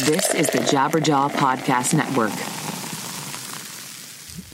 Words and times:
This 0.00 0.34
is 0.34 0.46
the 0.46 0.60
Jabberjaw 0.60 1.30
Podcast 1.32 1.92
Network. 1.92 2.32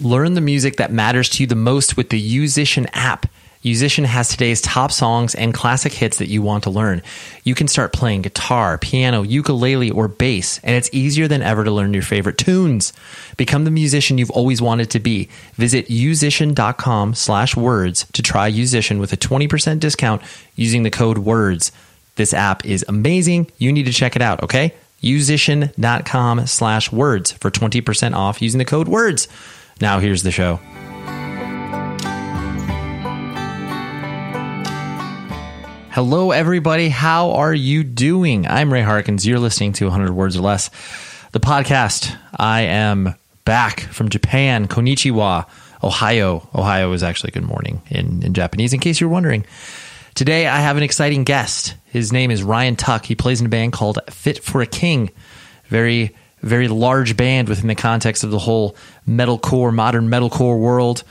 Learn 0.01 0.35
the 0.35 0.41
music 0.41 0.79
that 0.79 0.91
matters 0.91 1.29
to 1.29 1.45
you 1.45 1.47
the 1.47 1.55
most 1.55 1.97
with 1.97 2.11
the 2.11 2.21
Yousician 2.21 2.89
app. 2.93 3.27
Yousician 3.63 4.07
has 4.07 4.29
today's 4.29 4.61
top 4.61 4.91
songs 4.91 5.37
and 5.37 5.55
classic 5.55 5.93
hits 5.93 6.19
that 6.19 6.27
you 6.27 6.43
want 6.43 6.65
to 6.65 6.71
learn. 6.71 7.01
You 7.45 7.55
can 7.55 7.69
start 7.69 7.93
playing 7.93 8.23
guitar, 8.23 8.77
piano, 8.77 9.23
ukulele, 9.23 9.89
or 9.89 10.09
bass, 10.09 10.59
and 10.65 10.75
it's 10.75 10.91
easier 10.93 11.29
than 11.29 11.43
ever 11.43 11.63
to 11.63 11.71
learn 11.71 11.95
your 11.95 12.03
favorite 12.03 12.39
tunes. 12.39 12.93
Become 13.37 13.63
the 13.65 13.71
musician 13.71 14.19
you've 14.19 14.33
always 14.33 14.61
wanted 14.61 14.91
to 14.91 14.99
be. 14.99 15.29
Visit 15.55 15.87
yousician.com 15.87 17.15
slash 17.15 17.57
words 17.57 18.05
to 18.15 18.23
try 18.23 18.51
Yousician 18.51 18.99
with 18.99 19.13
a 19.13 19.17
20% 19.17 19.79
discount 19.79 20.23
using 20.57 20.83
the 20.83 20.91
code 20.91 21.19
WORDS. 21.19 21.71
This 22.17 22.35
app 22.35 22.67
is 22.67 22.85
amazing. 22.89 23.49
You 23.59 23.73
need 23.73 23.87
to 23.87 23.93
check 23.93 24.17
it 24.17 24.23
out, 24.23 24.43
okay? 24.43 24.75
Yousician.com 25.03 26.47
slash 26.47 26.93
words 26.93 27.33
for 27.33 27.51
20% 27.51 28.15
off 28.15 28.41
using 28.43 28.59
the 28.59 28.65
code 28.65 28.89
WORDS. 28.89 29.29
Now 29.81 29.99
here's 29.99 30.23
the 30.23 30.31
show. 30.31 30.61
Hello, 35.97 36.31
everybody. 36.31 36.91
How 36.91 37.31
are 37.33 37.55
you 37.55 37.83
doing? 37.83 38.47
I'm 38.47 38.71
Ray 38.71 38.83
Harkins. 38.83 39.27
You're 39.27 39.39
listening 39.39 39.73
to 39.75 39.87
100 39.87 40.13
Words 40.13 40.37
or 40.37 40.43
Less, 40.43 40.69
the 41.33 41.41
podcast. 41.41 42.15
I 42.37 42.63
am 42.63 43.15
back 43.47 43.81
from 43.81 44.11
Japan, 44.11 44.69
Konichiwa, 44.69 45.47
Ohio. 45.83 46.47
Ohio 46.55 46.93
is 46.93 47.03
actually 47.03 47.31
good 47.31 47.45
morning 47.45 47.81
in, 47.89 48.23
in 48.23 48.35
Japanese, 48.35 48.75
in 48.75 48.81
case 48.81 49.01
you're 49.01 49.09
wondering. 49.09 49.47
Today, 50.17 50.47
I 50.47 50.61
have 50.61 50.79
an 50.79 50.83
exciting 50.83 51.25
guest. 51.25 51.75
His 51.85 52.11
name 52.11 52.31
is 52.31 52.43
Ryan 52.43 52.75
Tuck. 52.75 53.05
He 53.05 53.15
plays 53.15 53.41
in 53.41 53.47
a 53.47 53.51
band 53.51 53.75
called 53.75 53.99
Fit 54.09 54.43
for 54.43 54.63
a 54.63 54.67
King. 54.67 55.11
Very, 55.67 56.17
very 56.41 56.69
large 56.69 57.19
band 57.19 57.51
within 57.51 57.69
the 57.69 57.75
context 57.75 58.25
of 58.25 58.31
the 58.31 58.39
whole 58.39 58.77
metalcore, 59.07 59.75
modern 59.75 60.09
metalcore 60.09 60.59
world. 60.59 61.05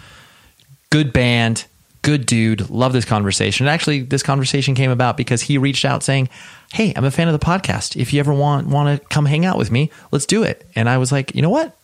Good 0.90 1.14
band 1.14 1.66
good 2.02 2.28
dude. 2.28 2.70
Love 2.70 2.94
this 2.94 3.04
conversation. 3.04 3.66
And 3.66 3.74
actually, 3.74 4.02
this 4.02 4.22
conversation 4.22 4.76
came 4.76 4.92
about 4.92 5.18
because 5.18 5.42
he 5.42 5.58
reached 5.58 5.86
out 5.86 6.04
saying, 6.04 6.30
"Hey, 6.72 6.94
I'm 6.96 7.04
a 7.04 7.10
fan 7.10 7.28
of 7.28 7.40
the 7.40 7.44
podcast. 7.44 8.00
If 8.00 8.14
you 8.14 8.20
ever 8.20 8.32
want 8.32 8.68
want 8.68 9.02
to 9.02 9.08
come 9.08 9.26
hang 9.26 9.44
out 9.44 9.58
with 9.58 9.72
me, 9.72 9.90
let's 10.12 10.28
do 10.28 10.44
it." 10.44 10.70
And 10.76 10.88
I 10.88 11.00
was 11.00 11.12
like, 11.12 11.34
"You 11.34 11.42
know 11.42 11.50
what? 11.50 11.76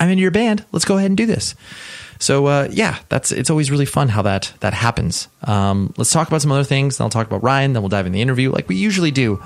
I'm 0.00 0.08
in 0.08 0.18
your 0.18 0.32
band. 0.32 0.64
Let's 0.72 0.84
go 0.84 0.98
ahead 0.98 1.10
and 1.10 1.16
do 1.16 1.24
this." 1.24 1.54
So 2.20 2.46
uh, 2.46 2.68
yeah, 2.70 2.98
that's 3.08 3.32
it's 3.32 3.50
always 3.50 3.70
really 3.70 3.86
fun 3.86 4.08
how 4.08 4.22
that 4.22 4.52
that 4.60 4.74
happens. 4.74 5.26
Um, 5.42 5.92
let's 5.96 6.12
talk 6.12 6.28
about 6.28 6.42
some 6.42 6.52
other 6.52 6.64
things. 6.64 6.98
Then 6.98 7.06
I'll 7.06 7.10
talk 7.10 7.26
about 7.26 7.42
Ryan. 7.42 7.72
Then 7.72 7.82
we'll 7.82 7.88
dive 7.88 8.06
in 8.06 8.12
the 8.12 8.22
interview 8.22 8.52
like 8.52 8.68
we 8.68 8.76
usually 8.76 9.10
do. 9.10 9.36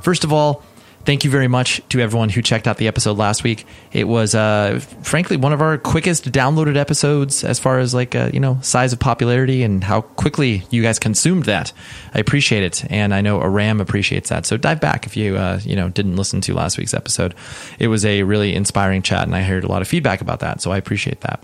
First 0.00 0.24
of 0.24 0.32
all, 0.32 0.62
thank 1.04 1.24
you 1.24 1.30
very 1.30 1.48
much 1.48 1.80
to 1.88 2.00
everyone 2.00 2.28
who 2.28 2.42
checked 2.42 2.68
out 2.68 2.76
the 2.76 2.86
episode 2.86 3.18
last 3.18 3.42
week. 3.42 3.66
It 3.92 4.04
was, 4.04 4.34
uh, 4.34 4.80
frankly, 5.02 5.36
one 5.36 5.52
of 5.52 5.60
our 5.60 5.78
quickest 5.78 6.30
downloaded 6.30 6.76
episodes 6.76 7.44
as 7.44 7.58
far 7.58 7.78
as 7.78 7.92
like, 7.94 8.14
uh, 8.14 8.30
you 8.32 8.40
know, 8.40 8.58
size 8.62 8.92
of 8.92 9.00
popularity 9.00 9.62
and 9.62 9.82
how 9.82 10.02
quickly 10.02 10.62
you 10.70 10.82
guys 10.82 10.98
consumed 10.98 11.44
that. 11.44 11.72
I 12.14 12.20
appreciate 12.20 12.62
it. 12.62 12.84
And 12.90 13.14
I 13.14 13.20
know 13.20 13.40
Aram 13.40 13.80
appreciates 13.80 14.28
that. 14.28 14.46
So 14.46 14.56
dive 14.56 14.80
back 14.80 15.06
if 15.06 15.16
you, 15.16 15.36
uh, 15.36 15.60
you 15.64 15.76
know, 15.76 15.88
didn't 15.88 16.16
listen 16.16 16.40
to 16.42 16.54
last 16.54 16.78
week's 16.78 16.94
episode. 16.94 17.34
It 17.78 17.88
was 17.88 18.04
a 18.04 18.22
really 18.22 18.54
inspiring 18.54 19.02
chat 19.02 19.24
and 19.24 19.34
I 19.34 19.42
heard 19.42 19.64
a 19.64 19.68
lot 19.68 19.82
of 19.82 19.88
feedback 19.88 20.20
about 20.20 20.40
that. 20.40 20.60
So 20.60 20.70
I 20.70 20.76
appreciate 20.76 21.22
that. 21.22 21.42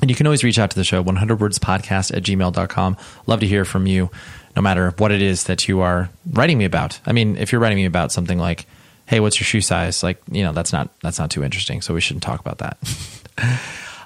And 0.00 0.10
you 0.10 0.16
can 0.16 0.26
always 0.26 0.44
reach 0.44 0.58
out 0.58 0.70
to 0.70 0.76
the 0.76 0.84
show, 0.84 1.02
100wordspodcast 1.02 2.16
at 2.16 2.22
gmail.com. 2.22 2.96
Love 3.26 3.40
to 3.40 3.46
hear 3.46 3.64
from 3.64 3.86
you 3.86 4.10
no 4.56 4.62
matter 4.62 4.90
what 4.98 5.12
it 5.12 5.22
is 5.22 5.44
that 5.44 5.68
you 5.68 5.80
are 5.80 6.10
writing 6.32 6.58
me 6.58 6.64
about. 6.64 7.00
I 7.06 7.12
mean, 7.12 7.36
if 7.36 7.52
you're 7.52 7.60
writing 7.60 7.76
me 7.76 7.84
about 7.84 8.12
something 8.12 8.38
like, 8.38 8.66
"Hey, 9.06 9.20
what's 9.20 9.38
your 9.38 9.44
shoe 9.44 9.60
size?" 9.60 10.02
like, 10.02 10.20
you 10.30 10.42
know, 10.42 10.52
that's 10.52 10.72
not 10.72 10.90
that's 11.02 11.18
not 11.18 11.30
too 11.30 11.42
interesting, 11.42 11.80
so 11.80 11.94
we 11.94 12.00
shouldn't 12.00 12.22
talk 12.22 12.40
about 12.40 12.58
that. 12.58 12.78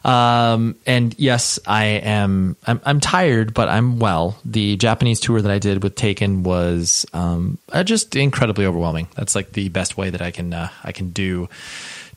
Um, 0.05 0.77
and 0.87 1.15
yes, 1.19 1.59
I 1.67 1.85
am. 1.85 2.57
I'm, 2.67 2.81
I'm, 2.85 3.01
tired, 3.01 3.53
but 3.53 3.69
I'm 3.69 3.99
well. 3.99 4.39
The 4.45 4.77
Japanese 4.77 5.21
tour 5.21 5.43
that 5.43 5.51
I 5.51 5.59
did 5.59 5.83
with 5.83 5.97
Taken 5.97 6.45
was 6.45 7.05
um, 7.13 7.59
uh, 7.73 7.83
just 7.83 8.15
incredibly 8.17 8.65
overwhelming. 8.65 9.09
That's 9.17 9.35
like 9.35 9.53
the 9.53 9.69
best 9.69 9.97
way 9.97 10.11
that 10.11 10.23
I 10.23 10.31
can 10.31 10.55
uh, 10.55 10.69
I 10.85 10.93
can 10.93 11.11
do 11.11 11.49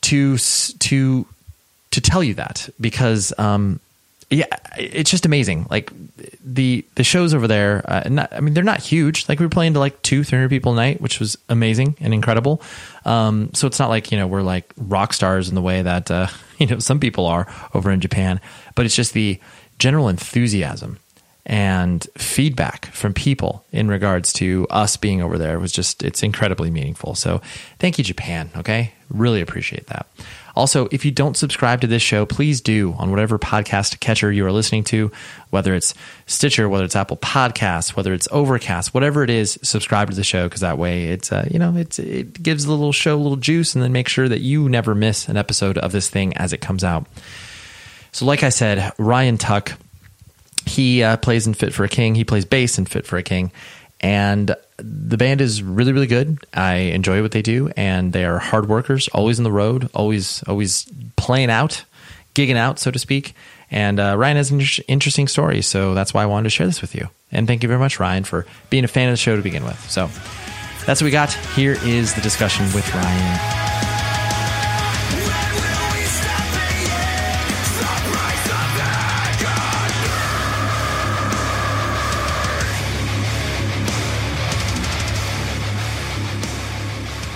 to 0.01 0.37
to 0.37 1.25
to 1.91 2.01
tell 2.01 2.23
you 2.23 2.33
that 2.35 2.69
because 2.79 3.33
um, 3.37 3.79
yeah, 4.31 4.45
it's 4.77 5.11
just 5.11 5.25
amazing. 5.25 5.67
Like 5.69 5.91
the 6.43 6.85
the 6.95 7.03
shows 7.03 7.33
over 7.33 7.47
there, 7.47 7.83
uh, 7.85 8.07
not, 8.09 8.31
I 8.31 8.39
mean, 8.39 8.53
they're 8.53 8.63
not 8.63 8.79
huge. 8.79 9.27
Like 9.27 9.39
we 9.39 9.45
were 9.45 9.49
playing 9.49 9.73
to 9.73 9.79
like 9.79 10.01
two, 10.03 10.23
three 10.23 10.37
hundred 10.37 10.49
people 10.49 10.71
a 10.71 10.75
night, 10.75 11.01
which 11.01 11.19
was 11.19 11.37
amazing 11.49 11.97
and 11.99 12.13
incredible. 12.13 12.61
Um, 13.03 13.53
so 13.53 13.67
it's 13.67 13.77
not 13.77 13.89
like 13.89 14.09
you 14.09 14.17
know 14.17 14.27
we're 14.27 14.41
like 14.41 14.71
rock 14.77 15.11
stars 15.11 15.49
in 15.49 15.55
the 15.55 15.61
way 15.61 15.81
that 15.81 16.09
uh, 16.09 16.27
you 16.57 16.65
know 16.65 16.79
some 16.79 16.99
people 16.99 17.25
are 17.25 17.45
over 17.73 17.91
in 17.91 17.99
Japan, 17.99 18.39
but 18.73 18.85
it's 18.85 18.95
just 18.95 19.13
the 19.13 19.37
general 19.79 20.07
enthusiasm 20.07 20.97
and 21.45 22.07
feedback 22.17 22.85
from 22.87 23.13
people 23.13 23.65
in 23.71 23.87
regards 23.87 24.31
to 24.31 24.67
us 24.69 24.95
being 24.95 25.21
over 25.21 25.37
there 25.37 25.59
was 25.59 25.71
just 25.71 26.03
it's 26.03 26.23
incredibly 26.23 26.69
meaningful. 26.69 27.15
So 27.15 27.41
thank 27.79 27.97
you, 27.97 28.03
Japan. 28.05 28.49
Okay, 28.55 28.93
really 29.09 29.41
appreciate 29.41 29.87
that. 29.87 30.07
Also, 30.55 30.87
if 30.91 31.05
you 31.05 31.11
don't 31.11 31.37
subscribe 31.37 31.81
to 31.81 31.87
this 31.87 32.01
show, 32.01 32.25
please 32.25 32.61
do 32.61 32.93
on 32.97 33.09
whatever 33.09 33.39
podcast 33.39 33.99
catcher 33.99 34.31
you 34.31 34.45
are 34.45 34.51
listening 34.51 34.83
to, 34.83 35.11
whether 35.49 35.73
it's 35.73 35.93
Stitcher, 36.25 36.67
whether 36.67 36.83
it's 36.83 36.95
Apple 36.95 37.17
Podcasts, 37.17 37.95
whether 37.95 38.13
it's 38.13 38.27
Overcast, 38.31 38.93
whatever 38.93 39.23
it 39.23 39.29
is, 39.29 39.57
subscribe 39.61 40.09
to 40.09 40.15
the 40.15 40.23
show 40.23 40.47
because 40.47 40.61
that 40.61 40.77
way 40.77 41.05
it's 41.05 41.31
uh, 41.31 41.47
you 41.49 41.59
know 41.59 41.75
it's 41.75 41.99
it 41.99 42.41
gives 42.41 42.65
the 42.65 42.71
little 42.71 42.91
show 42.91 43.15
a 43.15 43.21
little 43.21 43.37
juice, 43.37 43.75
and 43.75 43.83
then 43.83 43.91
make 43.91 44.07
sure 44.07 44.27
that 44.27 44.41
you 44.41 44.67
never 44.69 44.93
miss 44.95 45.29
an 45.29 45.37
episode 45.37 45.77
of 45.77 45.91
this 45.91 46.09
thing 46.09 46.35
as 46.37 46.53
it 46.53 46.59
comes 46.59 46.83
out. 46.83 47.05
So, 48.11 48.25
like 48.25 48.43
I 48.43 48.49
said, 48.49 48.91
Ryan 48.97 49.37
Tuck, 49.37 49.73
he 50.65 51.03
uh, 51.03 51.17
plays 51.17 51.47
in 51.47 51.53
Fit 51.53 51.73
for 51.73 51.83
a 51.83 51.89
King. 51.89 52.15
He 52.15 52.25
plays 52.25 52.45
bass 52.45 52.77
in 52.77 52.85
Fit 52.85 53.05
for 53.05 53.17
a 53.17 53.23
King, 53.23 53.51
and 54.01 54.55
the 54.77 55.17
band 55.17 55.41
is 55.41 55.63
really 55.63 55.93
really 55.93 56.07
good. 56.07 56.39
I 56.53 56.75
enjoy 56.75 57.21
what 57.21 57.31
they 57.31 57.41
do, 57.41 57.71
and 57.77 58.11
they 58.11 58.25
are 58.25 58.39
hard 58.39 58.67
workers, 58.67 59.07
always 59.09 59.39
on 59.39 59.43
the 59.43 59.51
road, 59.51 59.89
always 59.93 60.43
always 60.43 60.87
playing 61.15 61.49
out, 61.49 61.85
gigging 62.35 62.57
out, 62.57 62.79
so 62.79 62.91
to 62.91 62.99
speak. 62.99 63.33
And 63.69 64.01
uh, 64.01 64.17
Ryan 64.17 64.37
has 64.37 64.51
an 64.51 64.61
interesting 64.89 65.29
story, 65.29 65.61
so 65.61 65.93
that's 65.93 66.13
why 66.13 66.23
I 66.23 66.25
wanted 66.25 66.43
to 66.43 66.49
share 66.49 66.67
this 66.67 66.81
with 66.81 66.93
you. 66.93 67.07
And 67.31 67.47
thank 67.47 67.63
you 67.63 67.69
very 67.69 67.79
much, 67.79 67.99
Ryan, 68.01 68.25
for 68.25 68.45
being 68.69 68.83
a 68.83 68.89
fan 68.89 69.07
of 69.07 69.13
the 69.13 69.17
show 69.17 69.37
to 69.37 69.41
begin 69.41 69.63
with. 69.63 69.79
So 69.89 70.09
that's 70.85 71.01
what 71.01 71.05
we 71.05 71.11
got. 71.11 71.31
Here 71.55 71.77
is 71.83 72.13
the 72.13 72.21
discussion 72.21 72.65
with 72.73 72.93
Ryan. 72.93 73.70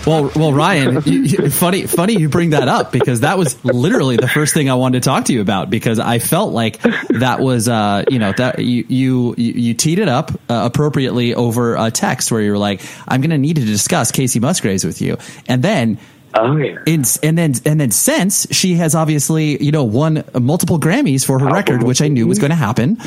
Well, 0.05 0.31
well, 0.35 0.53
Ryan, 0.53 1.01
funny, 1.49 1.87
funny 1.87 2.13
you 2.13 2.29
bring 2.29 2.51
that 2.51 2.67
up 2.67 2.91
because 2.91 3.21
that 3.21 3.39
was 3.39 3.63
literally 3.65 4.17
the 4.17 4.27
first 4.27 4.53
thing 4.53 4.69
I 4.69 4.75
wanted 4.75 5.01
to 5.01 5.09
talk 5.09 5.25
to 5.25 5.33
you 5.33 5.41
about 5.41 5.71
because 5.71 5.97
I 5.97 6.19
felt 6.19 6.53
like 6.53 6.79
that 7.09 7.39
was, 7.39 7.67
uh, 7.67 8.03
you 8.09 8.19
know, 8.19 8.31
that 8.33 8.59
you 8.59 8.85
you 8.87 9.35
you 9.35 9.73
teed 9.73 9.97
it 9.97 10.07
up 10.07 10.31
uh, 10.47 10.69
appropriately 10.71 11.33
over 11.33 11.75
a 11.75 11.89
text 11.89 12.31
where 12.31 12.41
you're 12.41 12.57
like, 12.57 12.81
I'm 13.07 13.21
going 13.21 13.31
to 13.31 13.39
need 13.39 13.55
to 13.55 13.65
discuss 13.65 14.11
Kacey 14.11 14.39
Musgraves 14.39 14.83
with 14.83 15.01
you, 15.01 15.17
and 15.47 15.63
then. 15.63 15.97
Oh 16.37 16.57
yeah. 16.57 16.79
And, 16.85 17.19
and 17.23 17.37
then 17.37 17.53
and 17.65 17.79
then 17.79 17.91
since 17.91 18.45
she 18.51 18.73
has 18.73 18.93
obviously 18.93 19.63
you 19.63 19.71
know 19.71 19.85
won 19.85 20.25
multiple 20.37 20.77
Grammys 20.77 21.25
for 21.25 21.39
her 21.39 21.47
record, 21.47 21.81
which 21.81 22.01
I 22.01 22.09
knew 22.09 22.27
was 22.27 22.39
going 22.39 22.49
to 22.49 22.57
happen, 22.57 22.97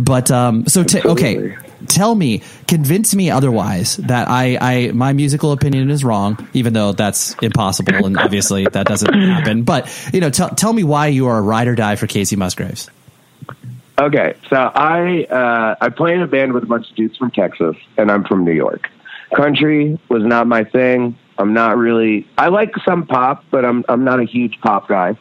but 0.00 0.30
um 0.30 0.66
so 0.66 0.84
t- 0.84 1.02
okay 1.02 1.54
tell 1.86 2.14
me, 2.14 2.42
convince 2.66 3.14
me 3.14 3.30
otherwise 3.30 3.96
that 3.98 4.28
I, 4.28 4.58
I, 4.60 4.90
my 4.92 5.12
musical 5.12 5.52
opinion 5.52 5.90
is 5.90 6.04
wrong, 6.04 6.48
even 6.52 6.72
though 6.72 6.92
that's 6.92 7.34
impossible 7.42 8.06
and 8.06 8.18
obviously 8.18 8.64
that 8.64 8.86
doesn't 8.86 9.12
happen. 9.12 9.62
But 9.62 9.88
you 10.12 10.20
know, 10.20 10.30
t- 10.30 10.48
tell 10.56 10.72
me 10.72 10.84
why 10.84 11.08
you 11.08 11.26
are 11.26 11.38
a 11.38 11.42
ride 11.42 11.68
or 11.68 11.74
die 11.74 11.96
for 11.96 12.06
Kacey 12.06 12.36
Musgraves. 12.36 12.90
Okay, 13.98 14.36
so 14.48 14.56
I 14.56 15.24
uh, 15.24 15.74
I 15.80 15.88
play 15.88 16.14
in 16.14 16.22
a 16.22 16.28
band 16.28 16.52
with 16.52 16.62
a 16.62 16.66
bunch 16.66 16.88
of 16.88 16.94
dudes 16.94 17.16
from 17.16 17.32
Texas, 17.32 17.76
and 17.96 18.12
I'm 18.12 18.22
from 18.24 18.44
New 18.44 18.52
York. 18.52 18.88
Country 19.34 19.98
was 20.08 20.22
not 20.22 20.46
my 20.46 20.62
thing. 20.62 21.18
I'm 21.36 21.52
not 21.52 21.76
really. 21.76 22.26
I 22.38 22.48
like 22.48 22.72
some 22.84 23.06
pop, 23.06 23.44
but 23.50 23.64
I'm 23.64 23.84
I'm 23.88 24.04
not 24.04 24.20
a 24.20 24.24
huge 24.24 24.60
pop 24.60 24.88
guy. 24.88 25.18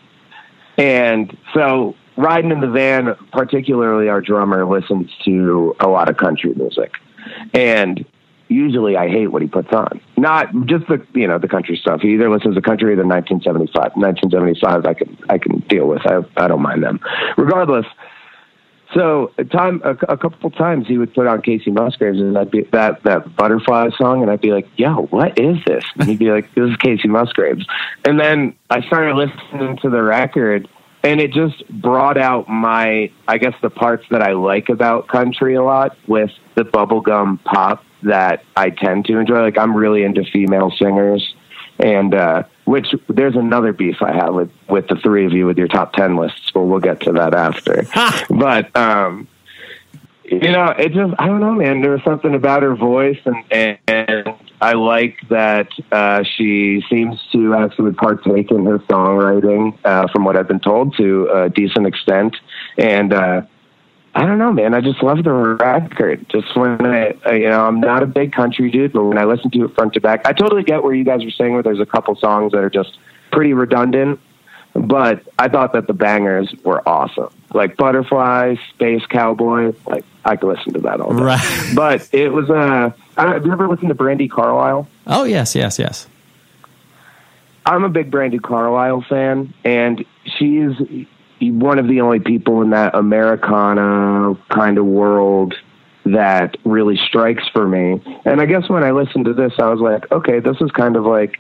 And 0.78 1.36
so 1.56 1.96
riding 2.18 2.52
in 2.52 2.60
the 2.60 2.68
van, 2.68 3.16
particularly 3.32 4.10
our 4.10 4.22
drummer 4.22 4.66
listens 4.66 5.10
to 5.26 5.76
a 5.80 5.88
lot 5.88 6.10
of 6.10 6.18
country 6.18 6.54
music, 6.56 6.92
and 7.54 8.06
usually 8.50 8.98
I 8.98 9.08
hate 9.08 9.28
what 9.28 9.42
he 9.42 9.48
puts 9.48 9.72
on. 9.72 10.02
Not 10.18 10.48
just 10.66 10.88
the 10.88 11.06
you 11.14 11.28
know 11.28 11.38
the 11.38 11.48
country 11.48 11.78
stuff. 11.78 12.02
He 12.02 12.14
either 12.14 12.30
listens 12.30 12.56
to 12.56 12.62
country 12.62 12.94
or 12.94 12.96
the 12.96 13.06
1975. 13.06 13.96
1975 13.96 14.86
I 14.86 14.94
can 14.94 15.18
I 15.30 15.38
can 15.38 15.60
deal 15.68 15.88
with. 15.88 16.02
I 16.06 16.20
I 16.36 16.48
don't 16.48 16.62
mind 16.62 16.84
them. 16.84 17.00
Regardless. 17.38 17.86
So 18.94 19.34
a 19.38 19.44
time 19.44 19.82
a, 19.84 19.92
a 20.08 20.18
couple 20.18 20.50
times 20.50 20.88
he 20.88 20.98
would 20.98 21.14
put 21.14 21.28
on 21.28 21.42
Kacey 21.42 21.74
Musgraves 21.74 22.20
and 22.20 22.38
I'd 22.38 22.50
be 22.50 22.62
that 22.72 23.04
that 23.04 23.36
butterfly 23.36 23.90
song 23.98 24.22
and 24.22 24.32
I'd 24.32 24.40
be 24.40 24.54
like, 24.54 24.68
"Yo, 24.78 25.04
what 25.08 25.38
is 25.38 25.58
this?" 25.66 25.84
And 25.96 26.08
he'd 26.08 26.20
be 26.20 26.32
like, 26.32 26.54
"This 26.56 26.70
is 26.70 26.78
Kacey 26.78 27.08
Musgraves." 27.08 27.66
And 28.06 28.18
then 28.18 28.56
I 28.70 28.82
started 28.88 29.16
listening 29.16 29.78
to 29.82 29.90
the 29.90 30.02
record 30.02 30.70
and 31.04 31.20
it 31.22 31.32
just 31.32 31.68
brought 31.70 32.18
out 32.18 32.50
my 32.50 33.12
i 33.28 33.38
guess 33.38 33.54
the 33.62 33.70
parts 33.70 34.06
that 34.10 34.22
i 34.22 34.34
like 34.34 34.70
about 34.70 35.08
country 35.08 35.56
a 35.56 35.64
lot 35.64 35.98
with 36.08 36.32
the 36.56 36.64
bubblegum 36.64 37.44
pop 37.44 37.84
that 38.04 38.44
i 38.56 38.70
tend 38.70 39.06
to 39.06 39.18
enjoy. 39.18 39.42
Like 39.42 39.58
i'm 39.58 39.76
really 39.76 40.04
into 40.04 40.24
female 40.24 40.72
singers. 40.72 41.36
And 41.80 42.16
uh 42.16 42.44
which 42.66 42.88
there's 43.08 43.36
another 43.36 43.72
beef 43.72 44.02
i 44.02 44.12
have 44.12 44.34
with 44.34 44.52
with 44.68 44.88
the 44.88 44.96
three 44.96 45.26
of 45.26 45.32
you 45.32 45.46
with 45.46 45.58
your 45.58 45.68
top 45.68 45.94
10 45.94 46.16
lists 46.16 46.52
but 46.52 46.62
we'll 46.62 46.80
get 46.80 47.02
to 47.02 47.12
that 47.14 47.34
after. 47.34 47.86
But 48.30 48.76
um 48.76 49.28
you 50.30 50.52
know, 50.52 50.74
it 50.78 50.92
just 50.92 51.14
I 51.20 51.28
don't 51.28 51.40
know, 51.40 51.54
man. 51.54 51.82
There 51.82 51.92
was 51.92 52.04
something 52.04 52.36
about 52.36 52.62
her 52.64 52.76
voice, 52.76 53.20
and 53.26 53.44
and, 53.50 53.78
and 53.88 54.36
I 54.60 54.74
like 54.74 55.18
that 55.30 55.70
uh, 55.92 56.24
she 56.24 56.84
seems 56.90 57.20
to 57.32 57.54
actually 57.54 57.94
partake 57.94 58.50
in 58.50 58.66
her 58.66 58.80
songwriting, 58.80 59.78
uh, 59.86 60.08
from 60.08 60.26
what 60.26 60.36
I've 60.36 60.48
been 60.48 60.60
told, 60.60 60.98
to 60.98 61.30
a 61.30 61.50
decent 61.50 61.86
extent. 61.86 62.36
And 62.78 63.14
uh, 63.14 63.42
I 64.16 64.26
don't 64.26 64.40
know, 64.40 64.52
man. 64.52 64.74
I 64.74 64.82
just 64.82 65.04
love 65.04 65.24
the 65.24 65.32
record. 65.32 66.28
Just 66.30 66.56
when 66.56 66.86
I, 66.86 67.14
you 67.34 67.50
know, 67.50 67.68
I'm 67.68 67.80
not 67.80 68.02
a 68.02 68.08
big 68.08 68.34
country 68.34 68.72
dude, 68.72 68.94
but 68.94 69.04
when 69.04 69.18
I 69.18 69.26
listen 69.26 69.52
to 69.52 69.66
it 69.66 69.76
front 69.76 69.94
to 69.94 70.02
back, 70.02 70.26
I 70.26 70.34
totally 70.34 70.64
get 70.64 70.82
where 70.82 70.94
you 70.94 71.04
guys 71.04 71.24
are 71.24 71.32
saying 71.32 71.54
where 71.54 71.62
there's 71.62 71.80
a 71.80 71.86
couple 71.86 72.16
songs 72.16 72.54
that 72.54 72.64
are 72.64 72.70
just 72.70 72.98
pretty 73.32 73.54
redundant 73.54 74.20
but 74.74 75.24
I 75.40 75.48
thought 75.48 75.74
that 75.74 75.88
the 75.88 75.94
bangers 75.94 76.54
were 76.64 76.88
awesome. 76.88 77.30
Like 77.54 77.78
Butterfly, 77.78 78.56
Space 78.70 79.06
Cowboy, 79.08 79.74
like 79.88 80.06
I 80.24 80.36
could 80.36 80.56
listen 80.56 80.74
to 80.74 80.80
that 80.82 81.02
all 81.02 81.14
day. 81.16 81.24
Right. 81.24 81.72
But 81.76 82.08
it 82.12 82.30
was 82.30 82.50
uh 82.50 82.92
have 83.18 83.46
you 83.46 83.52
ever 83.52 83.68
listened 83.68 83.90
to 83.90 83.96
Brandi 83.96 84.30
Carlile? 84.30 84.88
Oh 85.06 85.24
yes, 85.24 85.56
yes, 85.56 85.80
yes. 85.80 86.08
I'm 87.66 87.84
a 87.84 87.90
big 87.90 88.12
Brandi 88.12 88.42
Carlile 88.42 89.06
fan, 89.10 89.54
and 89.66 90.06
she's 90.38 90.72
one 91.42 91.80
of 91.80 91.88
the 91.88 92.02
only 92.02 92.20
people 92.20 92.62
in 92.62 92.70
that 92.70 92.96
Americana 92.96 94.36
kind 94.50 94.78
of 94.78 94.86
world 94.86 95.54
that 96.06 96.56
really 96.64 96.98
strikes 96.98 97.44
for 97.50 97.68
me. 97.68 98.02
And 98.26 98.40
I 98.40 98.46
guess 98.46 98.70
when 98.70 98.84
I 98.84 98.92
listened 98.92 99.26
to 99.26 99.34
this, 99.34 99.54
I 99.60 99.70
was 99.70 99.80
like, 99.80 100.10
okay, 100.12 100.40
this 100.40 100.58
is 100.62 100.72
kind 100.72 100.96
of 100.96 101.06
like 101.06 101.40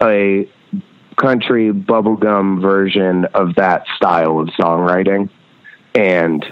a 0.00 0.48
country 1.16 1.72
bubblegum 1.72 2.60
version 2.60 3.24
of 3.26 3.56
that 3.56 3.86
style 3.96 4.38
of 4.38 4.48
songwriting. 4.48 5.28
And 5.94 6.44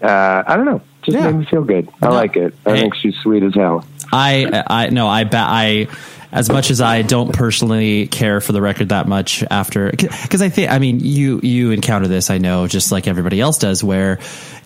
uh, 0.00 0.42
I 0.46 0.56
don't 0.56 0.64
know, 0.64 0.80
just 1.02 1.16
yeah. 1.16 1.30
made 1.30 1.40
me 1.40 1.46
feel 1.46 1.64
good. 1.64 1.88
I 2.00 2.08
like 2.08 2.36
it. 2.36 2.54
I 2.66 2.78
think 2.78 2.94
she's 2.94 3.16
sweet 3.16 3.42
as 3.42 3.54
hell. 3.54 3.84
I 4.12 4.64
I 4.66 4.90
no 4.90 5.08
I 5.08 5.24
bet 5.24 5.46
I 5.48 5.88
as 6.32 6.48
much 6.48 6.70
as 6.70 6.80
I 6.80 7.02
don't 7.02 7.32
personally 7.32 8.06
care 8.06 8.40
for 8.40 8.52
the 8.52 8.62
record 8.62 8.88
that 8.88 9.06
much 9.06 9.44
after 9.50 9.90
because 9.90 10.40
I 10.42 10.48
think 10.48 10.70
I 10.70 10.78
mean 10.78 11.00
you 11.00 11.40
you 11.42 11.70
encounter 11.70 12.08
this 12.08 12.30
I 12.30 12.38
know 12.38 12.66
just 12.66 12.90
like 12.92 13.06
everybody 13.06 13.40
else 13.40 13.58
does 13.58 13.84
where 13.84 14.18